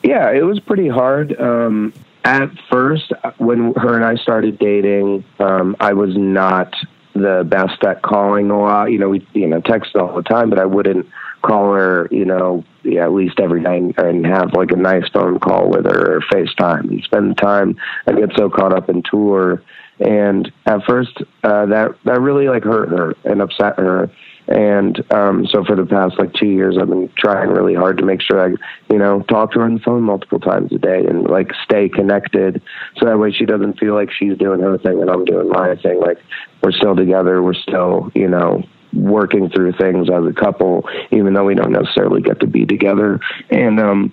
Yeah, 0.03 0.31
it 0.33 0.45
was 0.45 0.59
pretty 0.61 0.89
hard. 0.89 1.39
Um, 1.41 1.93
at 2.25 2.51
first, 2.71 3.13
when 3.39 3.75
her 3.75 3.97
and 3.97 4.05
I 4.05 4.17
started 4.17 4.59
dating, 4.59 5.25
um, 5.39 5.77
I 5.81 5.93
was 5.93 6.17
not 6.17 6.75
the 7.15 7.47
best 7.47 7.83
at 7.85 8.03
calling 8.03 8.51
a 8.51 8.61
lot. 8.61 8.91
You 8.93 8.99
know, 8.99 9.09
we 9.09 9.27
you 9.33 9.47
know 9.47 9.61
text 9.61 9.97
all 9.97 10.15
the 10.15 10.23
time, 10.23 10.51
but 10.51 10.59
I 10.59 10.65
wouldn't 10.65 11.07
call 11.43 11.73
her. 11.75 12.09
You 12.11 12.25
know, 12.25 12.65
yeah, 12.83 13.05
at 13.05 13.13
least 13.13 13.41
every 13.41 13.61
night 13.61 13.99
and 13.99 14.25
have 14.27 14.53
like 14.55 14.71
a 14.71 14.77
nice 14.77 15.09
phone 15.13 15.39
call 15.39 15.69
with 15.69 15.85
her 15.85 16.17
or 16.17 16.21
FaceTime 16.21 16.91
and 16.91 17.03
spend 17.03 17.31
the 17.31 17.35
time. 17.35 17.77
I 18.07 18.13
get 18.13 18.31
so 18.37 18.49
caught 18.49 18.73
up 18.73 18.89
in 18.89 19.03
tour, 19.03 19.63
and 19.99 20.51
at 20.67 20.85
first 20.85 21.23
uh, 21.45 21.67
that 21.67 21.97
that 22.05 22.21
really 22.21 22.49
like 22.49 22.65
hurt 22.65 22.89
her 22.91 23.15
and 23.25 23.43
upset 23.43 23.79
her. 23.79 24.11
And 24.49 25.03
um, 25.13 25.47
so 25.47 25.65
for 25.65 25.77
the 25.77 25.87
past 25.87 26.19
like 26.19 26.33
two 26.35 26.49
years, 26.49 26.77
I've 26.81 26.89
been 26.89 27.11
trying 27.17 27.51
really 27.51 27.75
hard 27.75 27.99
to 27.99 28.05
make 28.05 28.21
sure 28.21 28.45
I, 28.45 28.49
you 28.93 28.99
know, 28.99 29.23
talk 29.23 29.53
to 29.53 29.61
her 29.61 29.65
on 29.65 29.75
the 29.75 29.81
phone 29.81 30.03
multiple 30.03 30.41
times 30.41 30.73
a 30.73 30.79
day 30.79 31.07
and 31.07 31.25
like 31.25 31.53
stay 31.65 31.89
connected, 31.89 32.61
so 32.99 33.07
that 33.07 33.19
way 33.19 33.33
she 33.33 33.47
doesn't 33.47 33.79
feel 33.79 33.95
like 33.95 34.11
she's 34.11 34.37
doing 34.37 34.61
her 34.61 34.79
thing 34.79 35.01
and 35.01 35.11
I'm 35.11 35.25
doing 35.25 35.49
my 35.49 35.77
thing. 35.77 36.01
Like 36.01 36.19
we're 36.63 36.73
still 36.73 36.97
together, 36.97 37.43
we're 37.43 37.55
still, 37.55 38.11
you 38.15 38.29
know, 38.29 38.63
working 38.93 39.49
through 39.49 39.73
things 39.73 40.09
as 40.11 40.25
a 40.27 40.33
couple, 40.33 40.89
even 41.11 41.35
though 41.35 41.45
we 41.45 41.55
don't 41.55 41.73
necessarily 41.73 42.21
get 42.21 42.41
to 42.41 42.47
be 42.47 42.67
together. 42.67 43.21
And 43.51 43.81
um, 43.81 44.13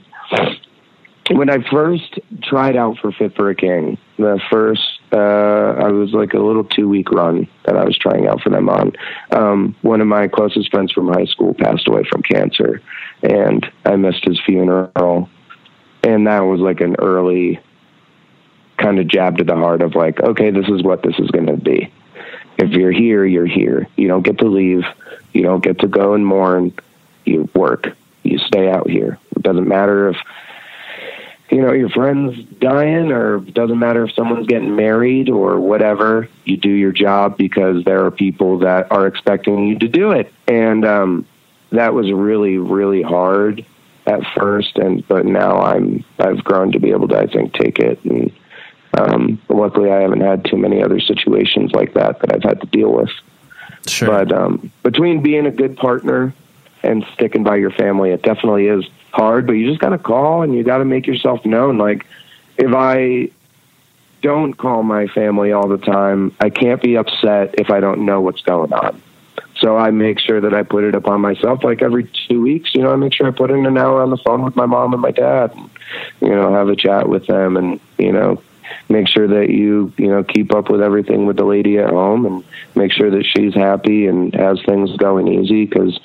when 1.31 1.49
I 1.49 1.57
first 1.69 2.19
tried 2.43 2.75
out 2.75 2.97
for 2.99 3.11
Fit 3.11 3.35
for 3.35 3.49
a 3.49 3.55
King, 3.55 3.97
the 4.17 4.39
first 4.49 4.99
uh, 5.11 5.17
I 5.17 5.89
was 5.89 6.11
like 6.13 6.33
a 6.33 6.39
little 6.39 6.63
two 6.63 6.87
week 6.87 7.11
run 7.11 7.47
that 7.65 7.75
I 7.75 7.83
was 7.83 7.97
trying 7.97 8.27
out 8.27 8.41
for 8.41 8.49
them 8.49 8.69
on. 8.69 8.93
Um, 9.31 9.75
one 9.81 10.01
of 10.01 10.07
my 10.07 10.27
closest 10.27 10.69
friends 10.71 10.91
from 10.91 11.07
high 11.07 11.25
school 11.25 11.53
passed 11.53 11.87
away 11.87 12.03
from 12.09 12.21
cancer, 12.23 12.81
and 13.23 13.65
I 13.85 13.95
missed 13.95 14.23
his 14.23 14.39
funeral, 14.45 15.29
and 16.03 16.27
that 16.27 16.41
was 16.41 16.59
like 16.59 16.81
an 16.81 16.95
early 16.99 17.59
kind 18.77 18.99
of 18.99 19.07
jab 19.07 19.37
to 19.37 19.43
the 19.43 19.55
heart 19.55 19.81
of 19.81 19.95
like, 19.95 20.19
okay, 20.21 20.51
this 20.51 20.67
is 20.67 20.83
what 20.83 21.03
this 21.03 21.15
is 21.19 21.29
going 21.31 21.47
to 21.47 21.57
be. 21.57 21.91
If 22.57 22.71
you're 22.71 22.91
here, 22.91 23.25
you're 23.25 23.45
here. 23.45 23.87
You 23.95 24.07
don't 24.07 24.23
get 24.25 24.37
to 24.39 24.47
leave. 24.47 24.83
You 25.33 25.43
don't 25.43 25.63
get 25.63 25.79
to 25.79 25.87
go 25.87 26.13
and 26.13 26.25
mourn. 26.25 26.73
You 27.25 27.49
work. 27.55 27.87
You 28.23 28.37
stay 28.39 28.69
out 28.69 28.89
here. 28.89 29.17
It 29.35 29.43
doesn't 29.43 29.67
matter 29.67 30.09
if 30.09 30.17
you 31.49 31.61
know 31.61 31.73
your 31.73 31.89
friend's 31.89 32.43
dying 32.59 33.11
or 33.11 33.37
it 33.37 33.53
doesn't 33.53 33.79
matter 33.79 34.03
if 34.03 34.13
someone's 34.13 34.47
getting 34.47 34.75
married 34.75 35.29
or 35.29 35.59
whatever 35.59 36.29
you 36.45 36.57
do 36.57 36.69
your 36.69 36.91
job 36.91 37.37
because 37.37 37.83
there 37.85 38.05
are 38.05 38.11
people 38.11 38.59
that 38.59 38.91
are 38.91 39.07
expecting 39.07 39.67
you 39.67 39.79
to 39.79 39.87
do 39.87 40.11
it. 40.11 40.31
And 40.47 40.85
um 40.85 41.25
that 41.71 41.93
was 41.93 42.11
really 42.11 42.57
really 42.57 43.01
hard 43.01 43.65
at 44.05 44.21
first 44.35 44.77
and 44.77 45.07
but 45.07 45.25
now 45.25 45.59
i'm 45.59 46.03
i've 46.17 46.43
grown 46.43 46.71
to 46.71 46.79
be 46.79 46.89
able 46.89 47.07
to 47.07 47.17
i 47.17 47.27
think 47.27 47.53
take 47.53 47.79
it. 47.79 48.03
And 48.05 48.31
um 48.97 49.41
luckily 49.49 49.91
i 49.91 50.01
haven't 50.01 50.21
had 50.21 50.45
too 50.45 50.57
many 50.57 50.83
other 50.83 50.99
situations 50.99 51.71
like 51.71 51.93
that 51.95 52.19
that 52.19 52.33
i've 52.33 52.43
had 52.43 52.61
to 52.61 52.67
deal 52.67 52.91
with. 52.91 53.09
Sure. 53.87 54.07
But 54.07 54.31
um 54.31 54.71
between 54.83 55.23
being 55.23 55.45
a 55.47 55.51
good 55.51 55.77
partner 55.77 56.33
and 56.83 57.05
sticking 57.13 57.43
by 57.43 57.55
your 57.55 57.71
family 57.71 58.11
it 58.11 58.21
definitely 58.21 58.67
is 58.67 58.85
hard, 59.11 59.47
but 59.47 59.53
you 59.53 59.67
just 59.67 59.79
got 59.79 59.89
to 59.89 59.97
call 59.97 60.41
and 60.43 60.55
you 60.55 60.63
got 60.63 60.77
to 60.79 60.85
make 60.85 61.07
yourself 61.07 61.45
known. 61.45 61.77
Like, 61.77 62.05
if 62.57 62.73
I 62.73 63.29
don't 64.21 64.53
call 64.53 64.83
my 64.83 65.07
family 65.07 65.51
all 65.51 65.67
the 65.67 65.77
time, 65.77 66.35
I 66.39 66.49
can't 66.49 66.81
be 66.81 66.97
upset 66.97 67.55
if 67.57 67.69
I 67.69 67.79
don't 67.79 68.05
know 68.05 68.21
what's 68.21 68.41
going 68.41 68.73
on. 68.73 69.01
So 69.59 69.77
I 69.77 69.91
make 69.91 70.19
sure 70.19 70.41
that 70.41 70.53
I 70.53 70.63
put 70.63 70.83
it 70.83 70.95
upon 70.95 71.21
myself 71.21 71.63
like 71.63 71.81
every 71.81 72.09
two 72.27 72.41
weeks. 72.41 72.73
You 72.73 72.81
know, 72.81 72.91
I 72.91 72.95
make 72.95 73.13
sure 73.13 73.27
I 73.27 73.31
put 73.31 73.51
in 73.51 73.65
an 73.65 73.77
hour 73.77 74.01
on 74.01 74.09
the 74.09 74.17
phone 74.17 74.43
with 74.43 74.55
my 74.55 74.65
mom 74.65 74.93
and 74.93 75.01
my 75.01 75.11
dad, 75.11 75.53
and, 75.55 75.69
you 76.21 76.29
know, 76.29 76.53
have 76.53 76.69
a 76.69 76.75
chat 76.75 77.09
with 77.09 77.27
them 77.27 77.57
and, 77.57 77.79
you 77.97 78.11
know, 78.11 78.41
make 78.87 79.07
sure 79.07 79.27
that 79.27 79.49
you, 79.49 79.91
you 79.97 80.07
know, 80.07 80.23
keep 80.23 80.53
up 80.53 80.69
with 80.69 80.81
everything 80.81 81.25
with 81.25 81.37
the 81.37 81.43
lady 81.43 81.77
at 81.77 81.89
home 81.89 82.25
and 82.25 82.43
make 82.75 82.91
sure 82.91 83.09
that 83.09 83.25
she's 83.25 83.53
happy 83.53 84.07
and 84.07 84.33
has 84.33 84.61
things 84.63 84.95
going 84.97 85.27
easy 85.27 85.65
because 85.65 85.99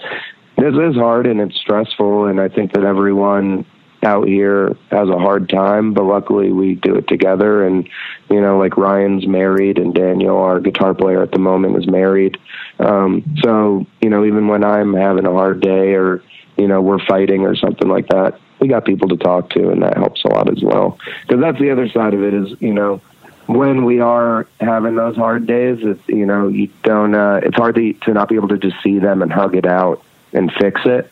this 0.56 0.74
is 0.74 0.94
hard 0.94 1.26
and 1.26 1.40
it's 1.40 1.56
stressful 1.56 2.26
and 2.26 2.40
i 2.40 2.48
think 2.48 2.72
that 2.72 2.84
everyone 2.84 3.64
out 4.04 4.28
here 4.28 4.76
has 4.90 5.08
a 5.08 5.18
hard 5.18 5.48
time 5.48 5.94
but 5.94 6.04
luckily 6.04 6.52
we 6.52 6.74
do 6.74 6.94
it 6.94 7.08
together. 7.08 7.66
And 7.66 7.88
you 8.30 8.40
know 8.40 8.58
like 8.58 8.76
ryan's 8.76 9.26
married 9.26 9.78
and 9.78 9.94
daniel 9.94 10.38
our 10.38 10.60
guitar 10.60 10.94
player 10.94 11.22
at 11.22 11.32
the 11.32 11.38
moment 11.38 11.76
is 11.76 11.86
married. 11.86 12.38
Um 12.78 13.24
so 13.42 13.86
you 14.00 14.10
know 14.10 14.24
even 14.24 14.48
when 14.48 14.62
i'm 14.62 14.94
having 14.94 15.26
a 15.26 15.32
hard 15.32 15.60
day 15.60 15.94
or 15.94 16.22
you 16.56 16.68
know 16.68 16.80
we're 16.80 17.04
fighting 17.04 17.42
or 17.42 17.56
something 17.56 17.88
like 17.88 18.08
that 18.08 18.38
we 18.60 18.68
got 18.68 18.84
people 18.84 19.08
to 19.08 19.16
talk 19.16 19.50
to 19.50 19.70
and 19.70 19.82
that 19.82 19.96
helps 19.96 20.24
a 20.24 20.28
lot 20.28 20.50
as 20.50 20.62
well. 20.62 20.98
Because 21.26 21.40
that's 21.40 21.58
the 21.58 21.70
other 21.70 21.88
side 21.88 22.14
of 22.14 22.22
it 22.22 22.34
is 22.34 22.60
you 22.60 22.72
know 22.72 23.00
when 23.46 23.84
we 23.84 24.00
are 24.00 24.46
having 24.60 24.96
those 24.96 25.16
hard 25.16 25.46
days 25.46 25.78
it's 25.82 26.00
you 26.08 26.24
know 26.24 26.48
you 26.48 26.68
don't 26.82 27.14
uh 27.14 27.40
it's 27.42 27.56
hard 27.56 27.74
to, 27.74 27.92
to 27.94 28.12
not 28.14 28.28
be 28.28 28.36
able 28.36 28.48
to 28.48 28.58
just 28.58 28.76
see 28.82 28.98
them 28.98 29.22
and 29.22 29.32
hug 29.32 29.54
it 29.54 29.66
out 29.66 30.02
and 30.34 30.52
fix 30.52 30.80
it. 30.84 31.10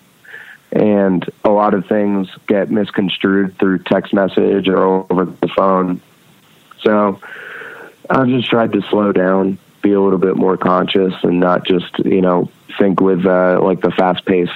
And 0.72 1.28
a 1.44 1.50
lot 1.50 1.74
of 1.74 1.86
things 1.86 2.28
get 2.46 2.70
misconstrued 2.70 3.58
through 3.58 3.80
text 3.80 4.14
message 4.14 4.68
or 4.68 4.82
over 4.82 5.26
the 5.26 5.48
phone. 5.48 6.00
So 6.80 7.20
I've 8.08 8.28
just 8.28 8.48
tried 8.48 8.72
to 8.72 8.82
slow 8.82 9.12
down 9.12 9.58
be 9.82 9.92
a 9.92 10.00
little 10.00 10.18
bit 10.18 10.36
more 10.36 10.56
conscious 10.56 11.12
and 11.22 11.40
not 11.40 11.66
just 11.66 11.98
you 11.98 12.20
know 12.20 12.48
think 12.78 13.00
with 13.00 13.26
uh, 13.26 13.60
like 13.62 13.80
the 13.80 13.90
fast 13.90 14.24
paced 14.24 14.52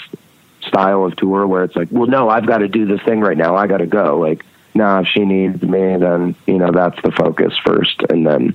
style 0.62 1.04
of 1.04 1.14
tour 1.16 1.46
where 1.46 1.64
it's 1.64 1.76
like, 1.76 1.88
well, 1.90 2.06
no, 2.06 2.28
I've 2.28 2.46
got 2.46 2.58
to 2.58 2.68
do 2.68 2.86
this 2.86 3.02
thing 3.02 3.20
right 3.20 3.36
now. 3.36 3.56
I 3.56 3.66
got 3.66 3.78
to 3.78 3.86
go. 3.86 4.18
Like, 4.18 4.44
nah, 4.74 5.00
if 5.00 5.08
she 5.08 5.24
needs 5.24 5.62
me, 5.62 5.96
then 5.96 6.34
you 6.46 6.58
know 6.58 6.70
that's 6.72 7.00
the 7.02 7.10
focus 7.12 7.54
first, 7.64 8.02
and 8.08 8.26
then 8.26 8.54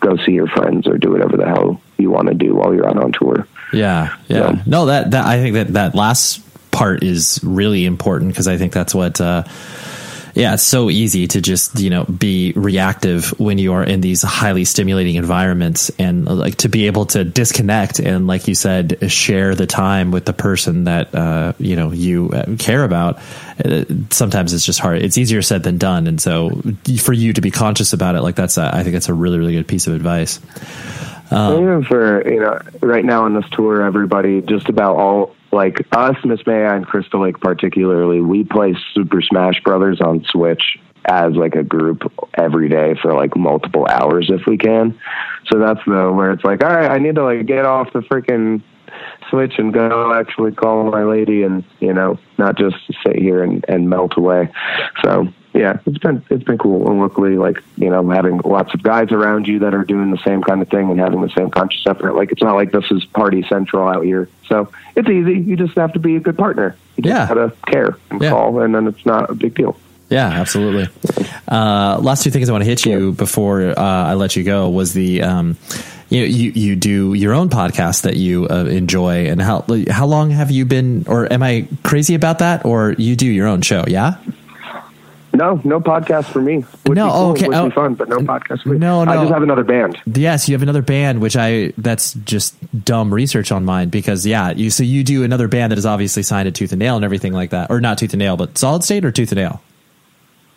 go 0.00 0.16
see 0.16 0.32
your 0.32 0.46
friends 0.46 0.86
or 0.86 0.96
do 0.96 1.10
whatever 1.10 1.36
the 1.36 1.46
hell 1.46 1.80
you 1.96 2.10
want 2.10 2.28
to 2.28 2.34
do 2.34 2.54
while 2.54 2.72
you're 2.72 2.88
out 2.88 2.96
on 2.96 3.12
tour. 3.12 3.46
Yeah, 3.72 4.16
yeah. 4.28 4.62
No, 4.66 4.86
that 4.86 5.10
that 5.12 5.26
I 5.26 5.40
think 5.40 5.54
that 5.54 5.68
that 5.74 5.94
last 5.94 6.42
part 6.70 7.02
is 7.02 7.40
really 7.42 7.84
important 7.84 8.32
because 8.32 8.48
I 8.48 8.56
think 8.56 8.72
that's 8.72 8.94
what. 8.94 9.20
Uh, 9.20 9.44
yeah, 10.38 10.54
it's 10.54 10.62
so 10.62 10.88
easy 10.88 11.26
to 11.26 11.40
just 11.40 11.80
you 11.80 11.90
know 11.90 12.04
be 12.04 12.52
reactive 12.54 13.38
when 13.40 13.58
you 13.58 13.72
are 13.72 13.82
in 13.82 14.00
these 14.00 14.22
highly 14.22 14.64
stimulating 14.64 15.16
environments, 15.16 15.90
and 15.98 16.26
like 16.26 16.56
to 16.58 16.68
be 16.68 16.86
able 16.86 17.06
to 17.06 17.24
disconnect 17.24 17.98
and, 17.98 18.28
like 18.28 18.46
you 18.46 18.54
said, 18.54 19.10
share 19.10 19.56
the 19.56 19.66
time 19.66 20.12
with 20.12 20.26
the 20.26 20.32
person 20.32 20.84
that 20.84 21.12
uh, 21.12 21.54
you 21.58 21.74
know 21.74 21.90
you 21.90 22.30
uh, 22.30 22.54
care 22.56 22.84
about. 22.84 23.18
Uh, 23.64 23.84
sometimes 24.10 24.52
it's 24.52 24.64
just 24.64 24.78
hard. 24.78 25.02
It's 25.02 25.18
easier 25.18 25.42
said 25.42 25.64
than 25.64 25.76
done, 25.76 26.06
and 26.06 26.20
so 26.20 26.62
for 27.00 27.12
you 27.12 27.32
to 27.32 27.40
be 27.40 27.50
conscious 27.50 27.92
about 27.92 28.14
it, 28.14 28.22
like 28.22 28.36
that's 28.36 28.58
a, 28.58 28.70
I 28.72 28.84
think 28.84 28.92
that's 28.92 29.08
a 29.08 29.14
really 29.14 29.38
really 29.38 29.54
good 29.54 29.66
piece 29.66 29.88
of 29.88 29.94
advice. 29.94 30.38
Um, 31.30 31.62
Even 31.62 31.84
for 31.84 32.26
you 32.28 32.40
know, 32.40 32.58
right 32.80 33.04
now 33.04 33.24
on 33.24 33.34
this 33.34 33.48
tour, 33.52 33.82
everybody 33.82 34.40
just 34.42 34.68
about 34.68 34.96
all 34.96 35.34
like 35.52 35.86
us, 35.92 36.16
Miss 36.24 36.46
May 36.46 36.64
I 36.64 36.76
and 36.76 36.86
Crystal 36.86 37.22
Lake 37.22 37.40
particularly, 37.40 38.20
we 38.20 38.44
play 38.44 38.74
Super 38.94 39.20
Smash 39.22 39.62
Brothers 39.62 40.00
on 40.00 40.24
Switch 40.24 40.78
as 41.06 41.32
like 41.34 41.54
a 41.54 41.62
group 41.62 42.12
every 42.34 42.68
day 42.68 42.94
for 43.00 43.14
like 43.14 43.36
multiple 43.36 43.86
hours 43.88 44.30
if 44.30 44.46
we 44.46 44.58
can. 44.58 44.98
So 45.50 45.58
that's 45.58 45.80
the 45.86 46.12
where 46.12 46.32
it's 46.32 46.44
like, 46.44 46.62
all 46.62 46.70
right, 46.70 46.90
I 46.90 46.98
need 46.98 47.14
to 47.14 47.24
like 47.24 47.46
get 47.46 47.64
off 47.64 47.92
the 47.92 48.00
freaking 48.00 48.62
switch 49.30 49.54
and 49.58 49.72
go 49.72 50.14
actually 50.14 50.52
call 50.52 50.90
my 50.90 51.02
lady 51.02 51.42
and 51.42 51.64
you 51.80 51.92
know 51.92 52.18
not 52.38 52.56
just 52.56 52.76
sit 53.06 53.16
here 53.16 53.42
and, 53.42 53.64
and 53.68 53.88
melt 53.88 54.16
away 54.16 54.50
so 55.04 55.28
yeah 55.58 55.78
it's 55.86 55.98
been 55.98 56.22
it's 56.30 56.44
been 56.44 56.56
cool 56.56 56.88
and 56.90 57.00
luckily 57.00 57.36
like 57.36 57.62
you 57.76 57.90
know 57.90 58.08
having 58.08 58.38
lots 58.38 58.72
of 58.72 58.82
guys 58.82 59.10
around 59.12 59.46
you 59.48 59.58
that 59.58 59.74
are 59.74 59.84
doing 59.84 60.10
the 60.10 60.18
same 60.18 60.42
kind 60.42 60.62
of 60.62 60.68
thing 60.68 60.90
and 60.90 60.98
having 61.00 61.20
the 61.20 61.28
same 61.30 61.50
conscious 61.50 61.84
effort 61.86 62.14
like 62.14 62.30
it's 62.32 62.42
not 62.42 62.54
like 62.54 62.70
this 62.72 62.84
is 62.90 63.04
party 63.06 63.42
central 63.48 63.86
out 63.88 64.04
here 64.04 64.28
so 64.46 64.70
it's 64.96 65.08
easy 65.08 65.38
you 65.38 65.56
just 65.56 65.74
have 65.76 65.92
to 65.92 65.98
be 65.98 66.16
a 66.16 66.20
good 66.20 66.38
partner 66.38 66.76
you 66.96 67.02
just 67.02 67.12
Yeah. 67.14 67.26
gotta 67.28 67.52
care 67.66 67.96
and 68.10 68.22
Yeah. 68.22 68.30
call 68.30 68.60
and 68.60 68.74
then 68.74 68.86
it's 68.86 69.04
not 69.04 69.28
a 69.30 69.34
big 69.34 69.54
deal 69.54 69.76
Yeah, 70.10 70.28
absolutely. 70.28 70.88
Uh, 71.46 71.98
last 72.00 72.22
two 72.24 72.30
things 72.30 72.48
I 72.48 72.52
want 72.52 72.64
to 72.64 72.70
hit 72.70 72.86
you 72.86 73.12
before 73.12 73.60
uh, 73.78 73.82
I 74.10 74.14
let 74.14 74.36
you 74.36 74.42
go 74.42 74.70
was 74.70 74.94
the 74.94 75.22
um, 75.22 75.56
you, 76.08 76.20
know, 76.20 76.26
you 76.26 76.52
you 76.54 76.76
do 76.76 77.12
your 77.12 77.34
own 77.34 77.50
podcast 77.50 78.02
that 78.02 78.16
you 78.16 78.46
uh, 78.48 78.64
enjoy, 78.64 79.26
and 79.28 79.36
how 79.42 79.66
how 79.90 80.06
long 80.06 80.30
have 80.30 80.50
you 80.50 80.64
been, 80.64 81.04
or 81.06 81.30
am 81.30 81.42
I 81.42 81.68
crazy 81.82 82.14
about 82.14 82.38
that, 82.38 82.64
or 82.64 82.94
you 82.96 83.16
do 83.16 83.26
your 83.26 83.46
own 83.46 83.60
show? 83.60 83.84
Yeah. 83.86 84.14
No 85.34 85.60
no 85.64 85.80
podcast 85.80 86.26
for 86.26 86.40
me 86.40 86.64
would 86.86 86.96
No, 86.96 87.10
cool, 87.10 87.30
okay, 87.30 87.46
would 87.48 87.56
oh, 87.56 87.68
be 87.68 87.74
fun 87.74 87.94
but 87.94 88.08
no 88.08 88.18
podcast 88.18 88.62
for 88.62 88.70
me 88.70 88.78
no, 88.78 89.02
i 89.02 89.16
just 89.16 89.32
have 89.32 89.42
another 89.42 89.64
band 89.64 89.98
Yes, 90.06 90.48
you 90.48 90.54
have 90.54 90.62
another 90.62 90.82
band, 90.82 91.20
which 91.20 91.36
I 91.36 91.72
that's 91.78 92.14
just 92.14 92.56
dumb 92.84 93.14
research 93.14 93.52
on 93.52 93.64
mine 93.64 93.88
because 93.88 94.26
yeah, 94.26 94.50
you 94.50 94.70
so 94.70 94.82
you 94.82 95.04
do 95.04 95.22
another 95.22 95.48
band 95.48 95.70
that 95.72 95.78
is 95.78 95.86
obviously 95.86 96.22
signed 96.22 96.46
to 96.46 96.52
Tooth 96.52 96.72
and 96.72 96.80
Nail 96.80 96.96
and 96.96 97.04
everything 97.04 97.32
like 97.32 97.50
that, 97.50 97.70
or 97.70 97.80
not 97.80 97.98
Tooth 97.98 98.12
and 98.12 98.18
Nail, 98.18 98.36
but 98.36 98.58
Solid 98.58 98.82
State 98.84 99.04
or 99.04 99.12
Tooth 99.12 99.30
and 99.32 99.38
Nail. 99.38 99.62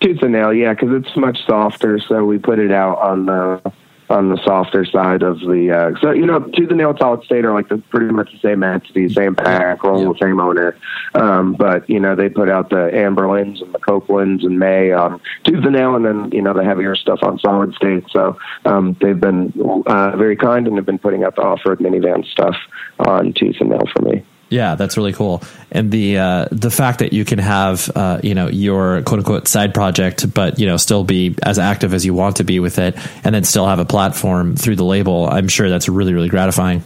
Tooth 0.02 0.22
and 0.24 0.32
nail, 0.32 0.52
yeah, 0.52 0.74
because 0.74 0.90
it's 0.92 1.16
much 1.16 1.38
softer. 1.46 2.00
So 2.00 2.26
we 2.26 2.40
put 2.40 2.58
it 2.58 2.72
out 2.72 2.98
on 2.98 3.28
the 3.28 3.72
on 4.12 4.30
the 4.30 4.44
softer 4.44 4.86
side 4.86 5.24
of 5.24 5.40
the. 5.40 5.72
Uh, 5.72 6.00
so 6.02 6.12
you 6.12 6.26
know, 6.26 6.40
tooth 6.40 6.70
and 6.70 6.78
nail, 6.78 6.96
solid 6.98 7.24
state 7.24 7.46
are 7.46 7.54
like 7.54 7.70
the, 7.70 7.78
pretty 7.78 8.14
much 8.14 8.32
the 8.32 8.40
same 8.40 8.64
entity, 8.64 9.10
same 9.10 9.34
bankroll, 9.34 10.16
same 10.22 10.40
owner. 10.40 10.78
Um, 11.16 11.54
but 11.54 11.90
you 11.90 12.00
know, 12.00 12.16
they 12.16 12.30
put 12.30 12.50
out 12.50 12.70
the 12.70 12.92
Anberlins 12.94 13.62
and 13.62 13.74
the 13.74 13.80
Copelands 13.80 14.44
and 14.44 14.60
May 14.60 14.92
on 14.92 15.22
tooth 15.44 15.64
and 15.64 15.74
nail, 15.74 15.96
and 15.96 16.06
then 16.06 16.32
you 16.32 16.42
know 16.42 16.54
the 16.54 16.64
heavier 16.64 16.96
stuff 16.96 17.20
on 17.24 17.40
solid 17.40 17.74
state. 17.74 18.06
So 18.12 18.38
um, 18.66 18.96
they've 19.02 19.20
been 19.20 19.54
uh, 19.88 20.16
very 20.18 20.36
kind 20.36 20.68
and 20.68 20.76
have 20.76 20.86
been 20.86 21.00
putting 21.00 21.24
out 21.24 21.36
the 21.36 21.42
off 21.42 21.62
road 21.66 21.80
minivan 21.80 22.26
stuff 22.26 22.56
on 23.00 23.34
tooth 23.34 23.58
and 23.60 23.70
nail 23.70 23.88
for 23.94 24.02
me. 24.02 24.24
Yeah, 24.52 24.76
that's 24.76 24.98
really 24.98 25.14
cool. 25.14 25.42
And 25.72 25.92
the 25.92 26.18
uh, 26.18 26.46
the 26.52 26.70
fact 26.70 27.00
that 27.00 27.14
you 27.14 27.24
can 27.24 27.40
have 27.40 27.90
uh, 27.96 28.20
you 28.22 28.36
know 28.36 28.48
your 28.50 29.02
quote 29.04 29.20
unquote 29.20 29.48
side 29.48 29.74
project, 29.74 30.32
but 30.34 30.60
you 30.60 30.68
know 30.68 30.76
still 30.76 31.06
be 31.06 31.36
as 31.42 31.58
active 31.58 31.94
as 31.94 32.06
you 32.06 32.14
want 32.14 32.36
to 32.36 32.44
be 32.44 32.60
with 32.60 32.78
it, 32.78 32.98
and 33.24 33.34
then 33.34 33.46
still 33.46 33.66
have 33.66 33.80
a 33.80 33.86
platform 33.86 34.58
through 34.58 34.76
the 34.76 34.84
label. 34.84 35.26
I'm 35.26 35.48
sure 35.48 35.70
that's 35.70 35.88
really 35.88 36.14
really 36.14 36.28
gratifying. 36.28 36.84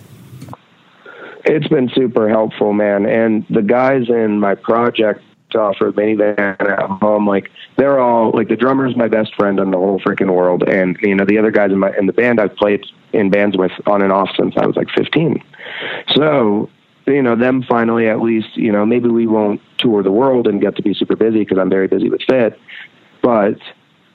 It's 1.44 1.68
been 1.68 1.90
super 1.90 2.30
helpful, 2.30 2.72
man. 2.72 3.08
And 3.08 3.46
the 3.50 3.64
guys 3.64 4.10
in 4.10 4.40
my 4.40 4.54
project 4.54 5.22
Off-Road 5.56 5.96
Minivan 5.96 6.38
at 6.40 6.90
home, 7.02 7.26
like 7.28 7.50
they're 7.78 8.00
all 8.00 8.32
like 8.32 8.48
the 8.48 8.56
drummer's 8.56 8.96
my 8.96 9.08
best 9.08 9.34
friend 9.36 9.60
in 9.60 9.72
the 9.72 9.78
whole 9.78 10.00
freaking 10.02 10.32
world, 10.32 10.70
and 10.70 11.00
you 11.02 11.16
know 11.16 11.26
the 11.26 11.40
other 11.40 11.52
guys 11.52 11.72
in 11.72 11.80
my 11.80 11.92
in 11.98 12.06
the 12.06 12.14
band 12.14 12.40
I've 12.40 12.56
played 12.56 12.86
in 13.12 13.32
bands 13.32 13.58
with 13.58 13.72
on 13.88 14.04
and 14.04 14.12
off 14.12 14.30
since 14.38 14.54
I 14.56 14.68
was 14.68 14.76
like 14.76 14.90
15. 14.96 15.44
So 16.16 16.70
you 17.08 17.22
know 17.22 17.36
them 17.36 17.64
finally 17.64 18.08
at 18.08 18.22
least 18.22 18.56
you 18.56 18.72
know 18.72 18.86
maybe 18.86 19.10
we 19.10 19.28
won't 19.28 19.62
tour 19.78 20.04
the 20.04 20.12
world 20.12 20.48
and 20.48 20.62
get 20.62 20.76
to 20.76 20.82
be 20.82 20.94
super 20.94 21.16
busy 21.16 21.40
because 21.40 21.58
I'm 21.58 21.70
very 21.70 21.88
busy 21.88 22.10
with 22.10 22.22
Fit, 22.28 22.60
but 23.22 23.58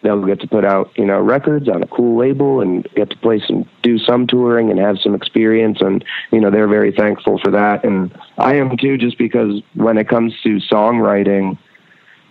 they'll 0.02 0.24
get 0.24 0.40
to 0.40 0.48
put 0.48 0.64
out 0.64 0.90
you 0.96 1.04
know 1.04 1.20
records 1.20 1.68
on 1.68 1.82
a 1.82 1.86
cool 1.86 2.18
label 2.18 2.60
and 2.60 2.86
get 2.94 3.10
to 3.10 3.16
play 3.18 3.40
some 3.46 3.68
do 3.82 3.98
some 3.98 4.26
touring 4.26 4.70
and 4.70 4.78
have 4.78 4.98
some 4.98 5.14
experience. 5.14 5.78
And 5.80 6.04
you 6.32 6.40
know 6.40 6.50
they're 6.50 6.68
very 6.68 6.92
thankful 6.92 7.38
for 7.38 7.50
that. 7.52 7.84
And 7.84 8.16
I 8.38 8.56
am 8.56 8.76
too 8.76 8.96
just 8.96 9.18
because 9.18 9.62
when 9.74 9.98
it 9.98 10.08
comes 10.08 10.34
to 10.42 10.58
songwriting 10.72 11.58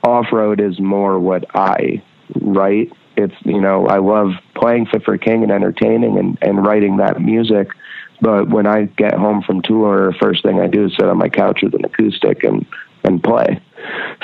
off-road 0.03 0.61
is 0.61 0.79
more 0.79 1.19
what 1.19 1.45
I 1.55 2.01
write. 2.41 2.91
It's 3.17 3.35
you 3.43 3.61
know 3.61 3.87
I 3.87 3.99
love 3.99 4.31
playing 4.55 4.87
Fit 4.87 5.03
for 5.03 5.17
King 5.17 5.43
and 5.43 5.51
entertaining 5.51 6.17
and 6.17 6.37
and 6.41 6.65
writing 6.65 6.97
that 6.97 7.21
music 7.21 7.69
but 8.21 8.49
when 8.49 8.67
I 8.67 8.85
get 8.85 9.13
home 9.13 9.41
from 9.41 9.61
tour 9.61 10.13
first 10.21 10.43
thing 10.43 10.59
I 10.59 10.67
do 10.67 10.85
is 10.85 10.93
sit 10.99 11.07
on 11.07 11.17
my 11.17 11.29
couch 11.29 11.59
with 11.63 11.73
an 11.73 11.85
acoustic 11.85 12.43
and 12.43 12.65
and 13.03 13.23
play 13.23 13.61